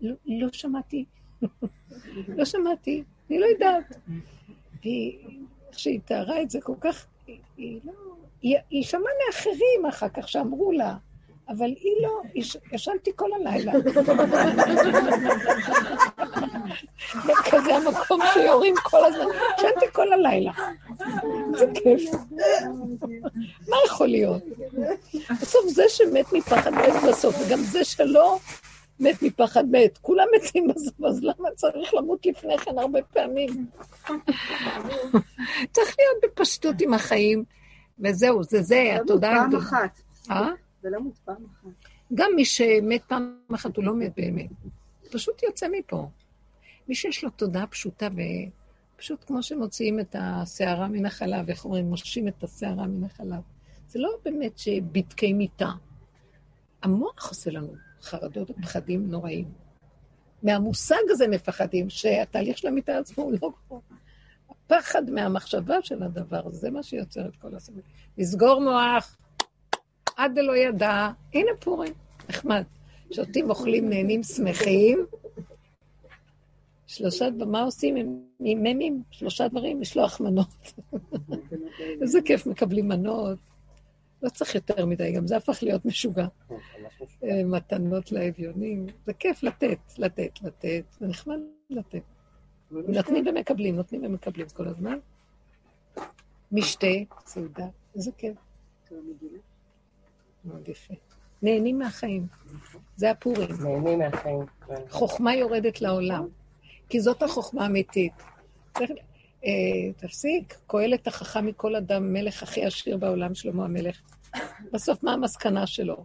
לא, 0.00 0.14
לא 0.26 0.48
שמעתי. 0.52 1.04
לא 2.38 2.44
שמעתי, 2.44 3.04
אני 3.30 3.38
לא 3.38 3.46
יודעת. 3.46 3.96
והיא, 4.82 5.18
איך 5.68 5.78
שהיא 5.78 6.00
תיארה 6.00 6.42
את 6.42 6.50
זה 6.50 6.60
כל 6.60 6.76
כך, 6.80 7.06
היא, 7.26 7.38
היא 7.56 7.80
לא... 7.84 7.92
היא, 8.42 8.56
היא 8.70 8.84
שמעה 8.84 9.12
מאחרים 9.26 9.86
אחר 9.88 10.08
כך 10.08 10.28
שאמרו 10.28 10.72
לה, 10.72 10.96
אבל 11.56 11.66
היא 11.66 11.92
לא, 12.02 12.20
ישנתי 12.72 13.10
כל 13.16 13.28
הלילה. 13.32 13.72
כזה 17.50 17.76
המקום 17.76 18.20
שיורים 18.34 18.74
כל 18.82 19.04
הזמן, 19.04 19.24
ישנתי 19.58 19.86
כל 19.92 20.12
הלילה. 20.12 20.52
זה 21.58 21.66
כיף. 21.74 22.10
מה 23.68 23.76
יכול 23.86 24.06
להיות? 24.06 24.42
בסוף 25.42 25.66
זה 25.66 25.82
שמת 25.88 26.32
מפחד 26.32 26.70
מת 26.70 27.02
בסוף, 27.08 27.36
וגם 27.40 27.58
זה 27.58 27.84
שלא 27.84 28.38
מת 29.00 29.22
מפחד 29.22 29.64
מת. 29.70 29.98
כולם 29.98 30.26
מתים 30.36 30.68
בסוף, 30.68 31.04
אז 31.04 31.22
למה 31.22 31.48
צריך 31.56 31.94
למות 31.94 32.26
לפני 32.26 32.58
כן 32.58 32.78
הרבה 32.78 33.02
פעמים? 33.02 33.66
צריך 35.72 35.96
להיות 35.98 36.22
בפשטות 36.22 36.80
עם 36.80 36.94
החיים, 36.94 37.44
וזהו, 37.98 38.42
זה 38.42 38.62
זה, 38.62 38.96
התודעה. 39.02 39.34
פעם 39.50 39.56
אחת. 39.56 40.00
אה? 40.30 40.50
מת 40.84 41.18
פעם 41.24 41.44
אחת. 41.52 41.70
גם 42.14 42.30
מי 42.36 42.44
שמת 42.44 43.02
פעם 43.08 43.38
אחת, 43.54 43.76
הוא 43.76 43.84
לא 43.84 43.94
מת 43.94 44.12
באמת. 44.16 44.50
פשוט 45.12 45.42
יוצא 45.42 45.66
מפה. 45.72 46.08
מי 46.88 46.94
שיש 46.94 47.24
לו 47.24 47.30
תודעה 47.30 47.66
פשוטה, 47.66 48.08
ופשוט 48.96 49.24
כמו 49.26 49.42
שמוציאים 49.42 50.00
את 50.00 50.16
הסערה 50.18 50.88
מן 50.88 51.06
החלב, 51.06 51.48
איך 51.48 51.64
אומרים, 51.64 51.84
מושכים 51.84 52.28
את 52.28 52.42
הסערה 52.42 52.86
מן 52.86 53.04
החלב. 53.04 53.40
זה 53.86 53.98
לא 53.98 54.08
באמת 54.24 54.58
שבדקי 54.58 55.32
מיטה. 55.32 55.70
המוח 56.82 57.28
עושה 57.28 57.50
לנו 57.50 57.74
חרדות 58.02 58.50
ופחדים 58.50 59.10
נוראים. 59.10 59.52
מהמושג 60.42 61.02
הזה 61.10 61.28
מפחדים, 61.28 61.90
שהתהליך 61.90 62.58
של 62.58 62.68
המיטה 62.68 62.98
עצמו 62.98 63.24
הוא 63.24 63.32
לא 63.42 63.50
כמו. 63.68 63.82
הפחד 64.50 65.10
מהמחשבה 65.10 65.76
של 65.82 66.02
הדבר, 66.02 66.50
זה 66.50 66.70
מה 66.70 66.82
שיוצר 66.82 67.26
את 67.26 67.36
כל 67.36 67.54
הסביבה. 67.54 67.88
לסגור 68.18 68.60
מוח, 68.60 69.16
עד 70.16 70.34
דלא 70.34 70.56
ידע, 70.56 71.10
הנה 71.34 71.50
פורים, 71.60 71.92
נחמד. 72.28 72.62
שותים, 73.10 73.50
אוכלים, 73.50 73.88
נהנים, 73.88 74.22
שמחים. 74.22 75.06
שלושה, 76.86 77.28
מה 77.46 77.62
עושים 77.62 77.96
עם 77.96 78.18
ממים? 78.40 79.02
שלושה 79.10 79.48
דברים, 79.48 79.80
לשלוח 79.80 80.20
מנות. 80.20 80.72
איזה 82.02 82.18
כיף, 82.24 82.46
מקבלים 82.46 82.88
מנות. 82.88 83.38
לא 84.22 84.28
צריך 84.28 84.54
יותר 84.54 84.86
מדי, 84.86 85.12
גם 85.12 85.26
זה 85.26 85.36
הפך 85.36 85.62
להיות 85.62 85.84
משוגע. 85.84 86.26
אה, 87.24 87.44
מתנות 87.44 88.12
לאביונים. 88.12 88.86
זה 89.06 89.12
כיף 89.12 89.42
לתת, 89.42 89.78
לתת, 89.98 90.42
לתת. 90.42 90.84
זה 91.00 91.06
נחמד 91.06 91.38
לתת. 91.70 92.02
נותנים 92.70 93.24
ומקבלים, 93.26 93.76
נותנים 93.76 94.04
ומקבלים 94.04 94.46
כל 94.48 94.68
הזמן. 94.68 94.98
משתה, 96.52 96.86
סעודה, 97.26 97.66
איזה 97.94 98.10
כיף. 98.12 98.36
מאוד 100.44 100.68
יפה. 100.68 100.94
נהנים 101.42 101.78
מהחיים. 101.78 102.26
זה 102.96 103.10
הפורים. 103.10 103.48
נהנים 103.60 103.98
מהחיים. 103.98 104.40
חוכמה 104.90 105.34
יורדת 105.34 105.80
לעולם, 105.80 106.28
כי 106.88 107.00
זאת 107.00 107.22
החוכמה 107.22 107.62
האמיתית. 107.62 108.12
אה, 109.44 109.92
תפסיק, 109.96 110.58
קהלת 110.66 111.06
החכם 111.06 111.46
מכל 111.46 111.76
אדם, 111.76 112.12
מלך 112.12 112.42
הכי 112.42 112.64
עשיר 112.64 112.96
בעולם, 112.96 113.34
שלמה 113.34 113.64
המלך. 113.64 114.00
בסוף, 114.72 115.02
מה 115.02 115.12
המסקנה 115.12 115.66
שלו? 115.66 116.04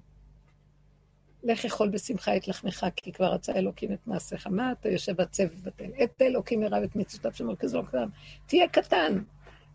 לך 1.43 1.65
אכול 1.65 1.89
בשמחה 1.89 2.37
את 2.37 2.47
לחמך, 2.47 2.85
כי 2.95 3.11
כבר 3.11 3.33
רצה 3.33 3.53
אלוקים 3.53 3.93
את 3.93 4.07
מעשיך. 4.07 4.47
מה 4.47 4.71
אתה 4.71 4.89
יושב 4.89 5.21
עצב 5.21 5.43
ובטל? 5.43 5.89
את 6.03 6.21
אלוקים 6.21 6.63
ירב 6.63 6.83
את 6.83 6.95
מצוותיו 6.95 7.33
של 7.33 7.43
מלכי 7.43 7.67
זרוק 7.67 7.89
כולם. 7.89 8.09
תהיה 8.45 8.67
קטן. 8.67 9.21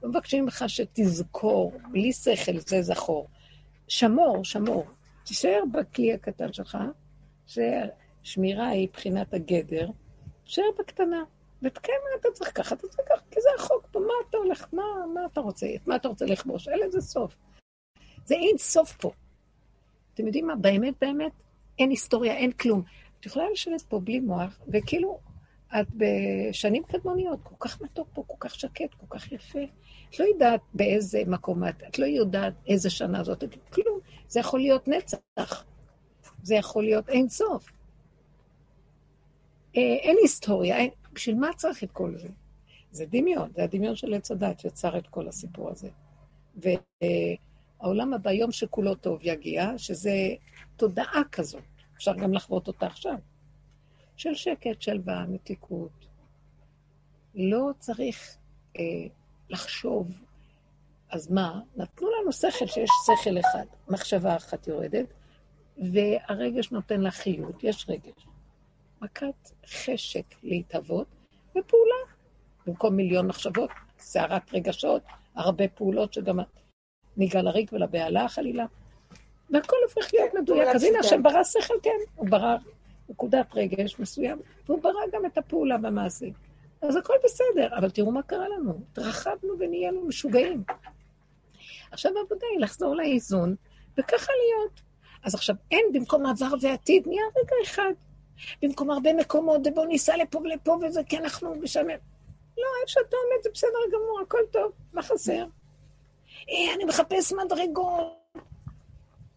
לא 0.03 0.09
מבקשים 0.09 0.45
ממך 0.45 0.65
שתזכור, 0.67 1.73
בלי 1.93 2.13
שכל, 2.13 2.59
זה 2.59 2.83
זכור. 2.83 3.29
שמור, 3.93 4.45
שמור. 4.45 4.85
תישאר 5.25 5.63
בכלי 5.73 6.13
הקטן 6.13 6.53
שלך, 6.53 6.79
ששמירה 7.47 8.69
היא 8.69 8.89
בחינת 8.93 9.35
הגדר, 9.35 9.91
תישאר 10.45 10.65
בקטנה. 10.79 11.25
וכן, 11.63 11.93
מה 12.03 12.21
אתה 12.21 12.29
צריך 12.33 12.59
ככה, 12.59 12.75
אתה 12.75 12.89
צריך 12.89 13.09
ככה, 13.09 13.25
כי 13.31 13.41
זה 13.41 13.49
החוק 13.59 13.87
פה, 13.91 14.01
מה 14.01 14.13
אתה 14.29 14.37
הולך, 14.37 14.67
מה, 14.73 14.83
מה 15.15 15.21
אתה 15.33 15.41
רוצה, 15.41 15.67
את 15.75 15.87
מה 15.87 15.97
אתה 15.97 16.09
רוצה 16.09 16.27
לכבוש? 16.27 16.69
אין 16.69 16.79
לזה 16.87 17.01
סוף. 17.01 17.37
זה 18.25 18.35
אין 18.35 18.59
סוף 18.59 18.97
פה. 18.97 19.11
אתם 20.15 20.27
יודעים 20.27 20.47
מה, 20.47 20.57
באמת, 20.57 20.95
באמת, 21.01 21.33
אין 21.79 21.91
היסטוריה, 21.91 22.35
אין 22.35 22.53
כלום. 22.53 22.83
את 23.21 23.27
יכולה 23.27 23.51
לשבת 23.51 23.83
פה 23.83 24.01
בלי 24.01 24.21
מוח, 24.21 24.61
וכאילו, 24.69 25.19
את 25.81 25.87
בשנים 25.97 26.83
קדמוניות, 26.83 27.39
כל 27.43 27.55
כך 27.59 27.81
מתוק 27.81 28.09
פה, 28.13 28.25
כל 28.27 28.37
כך 28.41 28.55
שקט, 28.55 28.95
כל 28.95 29.07
כך 29.19 29.33
יפה. 29.33 29.59
את 30.11 30.21
לא 30.21 30.25
יודעת 30.25 30.61
באיזה 30.75 31.23
מקום 31.27 31.65
את, 31.69 31.83
את 31.89 31.99
לא 31.99 32.07
יודעת 32.07 32.55
איזה 32.67 32.91
שנה 32.91 33.25
זאת, 33.25 33.45
כלום. 33.73 33.99
זה 34.29 34.41
יכול 34.41 34.61
להיות 34.61 34.89
נצח. 34.89 35.65
זה 36.43 36.55
יכול 36.55 36.85
להיות 36.85 37.09
אין 37.09 37.29
סוף. 37.29 37.73
אה, 39.77 39.83
אין 39.83 40.17
היסטוריה, 40.23 40.77
אין, 40.77 40.91
בשביל 41.13 41.37
מה 41.37 41.49
צריך 41.57 41.85
את 41.85 41.91
כל 41.91 42.19
זה? 42.19 42.29
זה 42.91 43.05
דמיון, 43.07 43.51
זה 43.57 43.65
הדמיון 43.65 43.97
של 43.97 44.15
עץ 44.15 44.31
הדת 44.31 44.61
שיצר 44.61 44.99
את 44.99 45.07
כל 45.07 45.29
הסיפור 45.29 45.71
הזה. 45.71 45.89
והעולם 46.57 48.15
הבא, 48.15 48.31
יום 48.31 48.53
שכולו 48.53 48.95
טוב 48.95 49.19
יגיע, 49.23 49.79
שזה 49.79 50.15
תודעה 50.77 51.23
כזאת, 51.33 51.63
אפשר 51.97 52.15
גם 52.15 52.35
לחוות 52.35 52.69
אותה 52.69 52.87
עכשיו, 52.87 53.15
של 54.23 54.35
שקט, 54.35 54.83
שלווה, 54.83 55.25
מתיקות. 55.29 56.07
לא 57.35 57.71
צריך 57.79 58.37
אה, 58.79 58.83
לחשוב, 59.51 60.09
אז 61.11 61.31
מה? 61.31 61.61
נתנו 61.77 62.09
לנו 62.11 62.33
שכל 62.33 62.67
שיש 62.67 62.91
שכל 63.07 63.41
אחד, 63.41 63.65
מחשבה 63.89 64.37
אחת 64.37 64.67
יורדת, 64.67 65.07
והרגש 65.93 66.71
נותן 66.73 67.01
לה 67.01 67.11
חיות, 67.11 67.65
יש 67.65 67.87
רגש. 67.89 68.27
מכת 69.03 69.51
חשק 69.67 70.25
להתהוות 70.43 71.07
ופעולה. 71.51 72.03
במקום 72.67 72.97
מיליון 72.97 73.27
מחשבות, 73.27 73.71
סערת 73.99 74.55
רגשות, 74.55 75.03
הרבה 75.35 75.69
פעולות 75.69 76.13
שגם 76.13 76.39
ניגע 77.17 77.43
לריק 77.43 77.73
ולבהלה 77.73 78.29
חלילה. 78.29 78.67
והכל 79.51 79.77
הופך 79.83 80.15
להיות 80.15 80.35
מדויק. 80.35 80.69
אז 80.75 80.85
הנה, 80.85 80.99
השם 80.99 81.23
ברא 81.23 81.45
שכל, 81.45 81.75
כן, 81.83 81.91
הוא 82.17 82.29
ברא 82.31 82.57
נקודת 83.13 83.47
רגש 83.55 83.99
מסוים, 83.99 84.39
והוא 84.67 84.83
ברא 84.83 85.01
גם 85.13 85.27
את 85.27 85.39
הפעולה 85.39 85.79
במעשה. 85.79 86.27
אז 86.83 86.97
הכל 86.97 87.15
בסדר, 87.25 87.79
אבל 87.79 87.91
תראו 87.91 88.13
מה 88.13 88.23
קרה 88.23 88.49
לנו. 88.49 88.81
התרחבנו 88.93 89.55
ונהיינו 89.59 90.07
משוגעים. 90.07 90.65
עכשיו 91.91 92.13
העבודה 92.19 92.47
היא 92.53 92.61
לחזור 92.61 92.97
לאיזון, 92.97 93.55
וככה 93.99 94.33
להיות. 94.33 94.81
אז 95.25 95.35
עכשיו 95.35 95.57
אין 95.71 95.85
במקום 95.93 96.27
עבר 96.27 96.55
ועתיד, 96.61 97.07
נהיה 97.07 97.23
רגע 97.37 97.57
אחד. 97.63 97.93
במקום 98.63 98.91
הרבה 98.91 99.13
מקומות, 99.13 99.61
ובואו 99.65 99.87
ניסע 99.87 100.17
לפה 100.17 100.39
ולפה 100.39 100.77
וזה, 100.83 101.05
כי 101.05 101.19
אנחנו 101.19 101.55
משלמים. 101.55 101.99
לא, 102.59 102.65
איפה 102.81 102.91
שאתה 102.91 103.17
עומד 103.17 103.43
זה 103.43 103.51
בסדר 103.55 103.79
גמור, 103.93 104.21
הכל 104.23 104.39
טוב, 104.51 104.73
מה 104.93 105.03
חסר? 105.03 105.45
אה, 106.51 106.75
אני 106.75 106.85
מחפש 106.85 107.33
מדרגות. 107.33 108.22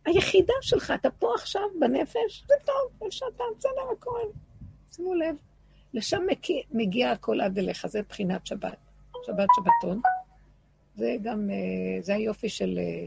היחידה 0.05 0.53
שלך, 0.61 0.93
אתה 0.95 1.09
פה 1.11 1.33
עכשיו 1.35 1.61
בנפש, 1.79 2.43
זה 2.47 2.53
טוב, 2.65 2.75
איפה 2.93 3.05
שאתה, 3.11 3.43
בסדר, 3.57 3.91
הכל. 3.97 4.19
שימו 4.91 5.13
לב, 5.13 5.35
לשם 5.93 6.21
מגיע, 6.27 6.61
מגיע 6.71 7.11
הכל 7.11 7.41
עד 7.41 7.57
אליך, 7.57 7.87
זה 7.87 8.01
בחינת 8.09 8.45
שבת. 8.45 8.77
שבת 9.25 9.47
שבתון. 9.55 10.01
זה 10.95 11.15
גם, 11.23 11.49
אה, 11.49 12.01
זה 12.01 12.15
היופי 12.15 12.49
של 12.49 12.79
אה, 12.79 13.05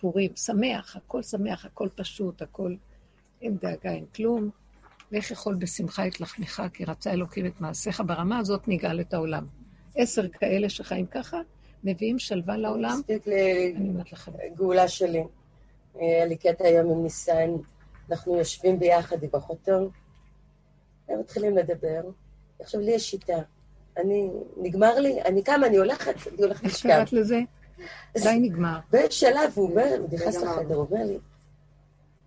פורים. 0.00 0.36
שמח, 0.36 0.96
הכל 0.96 1.22
שמח, 1.22 1.64
הכל 1.64 1.88
פשוט, 1.94 2.42
הכל, 2.42 2.74
אין 3.42 3.56
דאגה, 3.56 3.90
אין 3.90 4.06
כלום. 4.06 4.50
ואיך 5.12 5.30
יכול 5.30 5.54
בשמחה 5.54 6.06
את 6.06 6.20
לחמך, 6.20 6.62
כי 6.72 6.84
רצה 6.84 7.12
אלוקים 7.12 7.46
את 7.46 7.60
מעשיך. 7.60 8.02
ברמה 8.06 8.38
הזאת 8.38 8.68
נגאל 8.68 9.00
את 9.00 9.14
העולם. 9.14 9.46
עשר 9.94 10.28
כאלה 10.28 10.68
שחיים 10.68 11.06
ככה, 11.06 11.40
מביאים 11.84 12.18
שלווה 12.18 12.56
לעולם. 12.56 13.00
אני 13.76 13.88
אומרת 13.88 14.12
לכם. 14.12 14.32
גאולה 14.56 14.88
שלי. 14.88 15.22
היה 15.94 16.24
לי 16.24 16.36
קטע 16.36 16.64
היום 16.64 16.90
עם 16.90 17.02
ניסן, 17.02 17.50
אנחנו 18.10 18.38
יושבים 18.38 18.78
ביחד 18.78 19.22
עם 19.22 19.30
אחותו, 19.32 19.90
הם 21.08 21.20
מתחילים 21.20 21.56
לדבר. 21.56 22.02
עכשיו, 22.60 22.80
לי 22.80 22.90
יש 22.90 23.10
שיטה. 23.10 23.38
אני, 23.96 24.30
נגמר 24.56 25.00
לי, 25.00 25.22
אני 25.22 25.42
קמה, 25.42 25.66
אני 25.66 25.76
הולכת, 25.76 26.14
אני 26.26 26.42
הולכת 26.42 26.64
לשכב. 26.64 26.88
איך 26.88 26.98
קראת 26.98 27.12
לזה? 27.12 27.40
די 28.14 28.38
נגמר. 28.40 28.78
בשלב, 28.90 29.52
הוא 29.54 29.70
אומר, 29.70 29.96
הוא 29.98 30.08
נכנס 30.12 30.36
לחדר, 30.36 30.74
הוא 30.74 30.86
אומר 30.90 31.04
לי, 31.04 31.18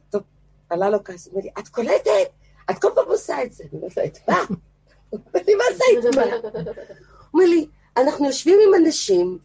טוב, 0.10 0.22
עלה 0.70 0.90
לו 0.90 1.04
כעס, 1.04 1.28
הוא 1.28 1.32
אומר 1.32 1.44
לי, 1.44 1.52
את 1.60 1.68
קולטת? 1.68 2.30
את 2.72 2.82
כל 2.82 2.88
פעם 2.96 3.06
עושה 3.08 3.44
את 3.44 3.54
זה. 3.54 3.64
אני 3.64 3.80
אומרת 3.82 3.98
לו, 3.98 4.04
את 4.04 4.18
מה? 4.28 4.38
הוא 5.10 5.20
אומר 5.34 5.44
לי, 5.48 5.56
מה 5.56 5.64
זה 5.76 6.10
את 6.10 6.16
מה? 6.18 6.24
הוא 6.24 6.32
אומר 7.34 7.46
לי, 7.46 7.68
אנחנו 7.98 8.26
יושבים 8.26 8.60
עם 8.68 8.86
אנשים, 8.86 9.40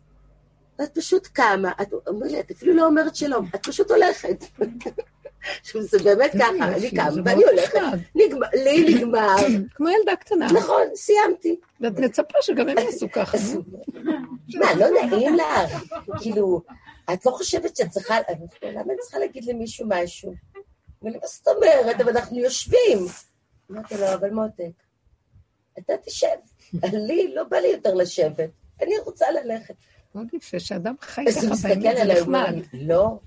ואת 0.81 0.99
פשוט 0.99 1.27
קמה, 1.27 1.73
את 1.83 1.93
אומר 2.07 2.27
לי, 2.27 2.41
את 2.41 2.51
אפילו 2.51 2.75
לא 2.75 2.87
אומרת 2.87 3.17
שלום, 3.17 3.47
את 3.55 3.67
פשוט 3.67 3.91
הולכת. 3.91 4.45
עכשיו, 5.61 5.83
זה 5.83 5.99
באמת 6.05 6.31
ככה, 6.33 6.69
אני 6.77 6.91
קמה 6.91 7.23
ואני 7.25 7.45
הולכת, 7.45 7.79
לי 8.55 8.95
נגמר. 8.95 9.37
כמו 9.75 9.89
ילדה 9.89 10.17
קטנה. 10.17 10.47
נכון, 10.53 10.83
סיימתי. 10.95 11.61
ואת 11.81 11.99
מצפה 11.99 12.39
שגם 12.43 12.69
הם 12.69 12.79
יעשו 12.79 13.07
ככה. 13.13 13.39
מה, 14.55 14.75
לא 14.75 14.87
נעים 14.91 15.37
לך? 15.37 15.85
כאילו, 16.21 16.63
את 17.13 17.27
לא 17.27 17.31
חושבת 17.31 17.77
שאת 17.77 17.89
צריכה, 17.91 18.15
למה 18.63 18.83
אני 18.83 18.97
צריכה 19.01 19.19
להגיד 19.19 19.45
למישהו 19.45 19.87
משהו? 19.89 20.35
מה 21.03 21.11
זאת 21.25 21.49
אומרת? 21.49 22.01
אבל 22.01 22.17
אנחנו 22.17 22.39
יושבים. 22.39 22.99
אמרתי 23.71 23.95
לו, 23.99 24.15
אבל 24.15 24.31
מותק, 24.31 24.83
אתה 25.79 25.93
תשב. 26.05 26.27
לי, 27.09 27.35
לא 27.35 27.45
בא 27.45 27.57
לי 27.57 27.69
יותר 27.69 27.95
לשבת. 27.95 28.51
אני 28.83 28.99
רוצה 28.99 29.27
ללכת. 29.31 29.75
מאוד 30.15 30.27
יפה, 30.33 30.61
שאדם 30.61 30.95
חי 31.01 31.25
ככה 31.31 31.47
באמת 31.63 31.97
זה 31.97 32.05
נחמד. 32.05 32.55
לא, 32.73 33.19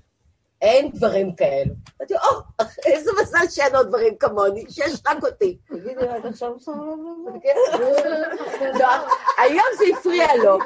אין 0.62 0.90
דברים 0.92 1.34
כאלו. 1.34 1.74
אמרתי, 2.00 2.14
או, 2.14 2.64
איזה 2.86 3.10
מזל 3.22 3.48
שאין 3.50 3.76
עוד 3.76 3.88
דברים 3.88 4.16
כמוני, 4.16 4.64
שיש 4.68 5.00
רק 5.06 5.24
אותי. 5.24 5.58
תגידי, 5.68 6.08
עד 6.08 6.26
עכשיו 6.26 6.52
לא, 8.80 8.88
היום 9.38 9.66
זה 9.78 9.84
הפריע 9.98 10.26
לו. 10.44 10.58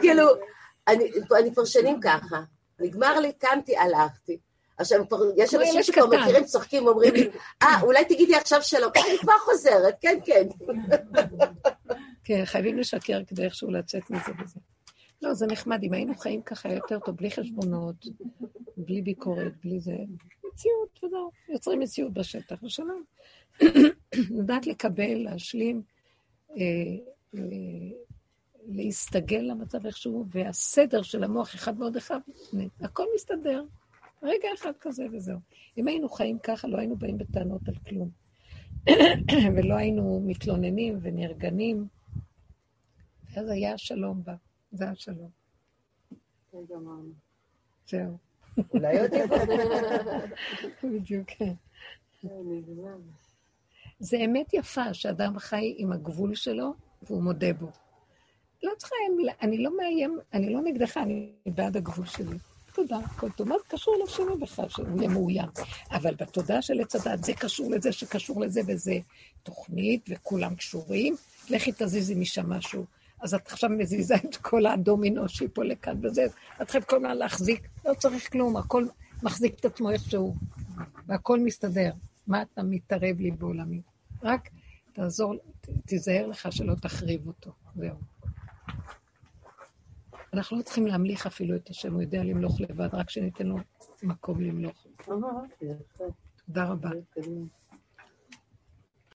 כאילו, 0.00 0.26
אני 1.38 1.54
כבר 1.54 1.64
שנים 1.64 2.00
ככה. 2.00 2.40
נגמר 2.80 3.20
לי, 3.20 3.32
קמתי, 3.32 3.76
הלכתי. 3.76 4.38
עכשיו, 4.78 5.04
יש 5.36 5.54
אנשים 5.54 5.82
שכבר 5.82 6.06
מכירים, 6.06 6.44
צוחקים, 6.44 6.86
אומרים 6.86 7.14
לי, 7.14 7.30
אה, 7.62 7.80
אולי 7.82 8.04
תגידי 8.04 8.36
עכשיו 8.36 8.62
שלום. 8.62 8.90
אני 8.96 9.18
כבר 9.18 9.38
חוזרת, 9.44 9.94
כן, 10.00 10.18
כן. 10.24 10.46
כן, 12.24 12.44
חייבים 12.44 12.78
לשקר 12.78 13.20
כדי 13.26 13.44
איכשהו 13.44 13.70
לצאת 13.70 14.10
מזה 14.10 14.32
וזה. 14.44 14.60
לא, 15.24 15.34
זה 15.34 15.46
נחמד, 15.46 15.82
אם 15.82 15.92
היינו 15.92 16.14
חיים 16.14 16.42
ככה 16.42 16.72
יותר 16.72 16.98
טוב, 16.98 17.16
בלי 17.16 17.30
חשבונות, 17.30 18.06
בלי 18.76 19.02
ביקורת, 19.02 19.52
בלי 19.64 19.80
זה. 19.80 19.96
מציאות, 20.52 21.04
וזהו, 21.04 21.30
יוצרים 21.48 21.80
מציאות 21.80 22.12
בשטח, 22.12 22.62
ושלום. 22.62 23.02
לדעת 24.38 24.66
לקבל, 24.66 25.14
להשלים, 25.14 25.82
אה, 26.56 27.40
להסתגל 28.66 29.40
למצב 29.40 29.86
איכשהו, 29.86 30.24
והסדר 30.28 31.02
של 31.02 31.24
המוח 31.24 31.54
אחד 31.54 31.80
ועוד 31.80 31.96
אחד, 31.96 32.18
הכל 32.80 33.04
מסתדר. 33.14 33.64
רגע 34.22 34.48
אחד 34.54 34.72
כזה 34.80 35.06
וזהו. 35.12 35.38
אם 35.78 35.88
היינו 35.88 36.08
חיים 36.08 36.38
ככה, 36.38 36.68
לא 36.68 36.78
היינו 36.78 36.96
באים 36.96 37.18
בטענות 37.18 37.68
על 37.68 37.74
כלום. 37.88 38.10
ולא 39.56 39.74
היינו 39.74 40.22
מתלוננים 40.26 40.98
ונרגנים. 41.02 41.86
אז 43.36 43.48
היה 43.48 43.74
השלום 43.74 44.22
בה. 44.24 44.34
זה 44.74 44.90
השלום. 44.90 45.30
זהו. 47.88 48.16
אולי 48.74 49.00
עוד. 49.00 49.10
בדיוק, 50.84 51.28
כן. 51.28 51.54
זה 53.98 54.16
אמת 54.16 54.54
יפה 54.54 54.94
שאדם 54.94 55.38
חי 55.38 55.74
עם 55.78 55.92
הגבול 55.92 56.34
שלו 56.34 56.74
והוא 57.02 57.22
מודה 57.22 57.52
בו. 57.52 57.68
לא 58.62 58.72
צריכה, 58.78 58.94
אין 59.04 59.16
מילה, 59.16 59.32
אני 59.42 59.58
לא 59.58 59.76
מאיים, 59.76 60.18
אני 60.32 60.52
לא 60.52 60.60
נגדך, 60.62 60.96
אני 60.96 61.32
בעד 61.46 61.76
הגבול 61.76 62.06
שלי. 62.06 62.38
תודה, 62.74 62.98
הכל 62.98 63.30
טוב. 63.30 63.48
מה 63.48 63.54
זה 63.58 63.64
קשור 63.68 63.96
לשני 64.04 64.36
בכלל, 64.40 64.68
שהוא 64.68 64.98
יהיה 64.98 65.08
מאוים? 65.08 65.48
אבל 65.90 66.14
בתודעה 66.14 66.62
של 66.62 66.80
עץ 66.80 66.94
הדת, 66.94 67.24
זה 67.24 67.32
קשור 67.32 67.70
לזה 67.70 67.92
שקשור 67.92 68.40
לזה, 68.40 68.60
וזה 68.66 68.94
תוכנית, 69.42 70.06
וכולם 70.08 70.54
קשורים. 70.54 71.16
לכי 71.50 71.72
תזיזי 71.72 72.14
משם 72.14 72.52
משהו. 72.52 72.84
אז 73.20 73.34
את 73.34 73.46
עכשיו 73.46 73.70
מזיזה 73.70 74.14
את 74.14 74.36
כל 74.36 74.66
הדומינו 74.66 75.28
שיפול 75.28 75.68
לכאן 75.68 75.98
וזה, 76.02 76.26
את 76.62 76.70
חייבת 76.70 76.88
כל 76.88 76.96
הזמן 76.96 77.16
להחזיק, 77.16 77.68
לא 77.84 77.94
צריך 77.94 78.32
כלום, 78.32 78.56
הכל 78.56 78.86
מחזיק 79.22 79.58
את 79.60 79.64
עצמו 79.64 79.90
איכשהו, 79.90 80.34
והכל 81.06 81.40
מסתדר. 81.40 81.92
מה 82.26 82.42
אתה 82.42 82.62
מתערב 82.62 83.20
לי 83.20 83.30
בעולמי? 83.30 83.80
רק 84.22 84.50
תעזור, 84.92 85.34
תיזהר 85.86 86.26
לך 86.26 86.48
שלא 86.52 86.74
תחריב 86.74 87.26
אותו, 87.26 87.52
זהו. 87.76 87.96
אנחנו 90.32 90.56
לא 90.56 90.62
צריכים 90.62 90.86
להמליך 90.86 91.26
אפילו 91.26 91.56
את 91.56 91.70
השם, 91.70 91.92
הוא 91.92 92.02
יודע 92.02 92.24
למלוך 92.24 92.60
לבד, 92.60 92.88
רק 92.92 93.10
שניתן 93.10 93.46
לו 93.46 93.56
מקום 94.02 94.40
למלוך. 94.40 94.86
יפה. 95.62 96.04
תודה 96.46 96.64
רבה. 96.64 96.90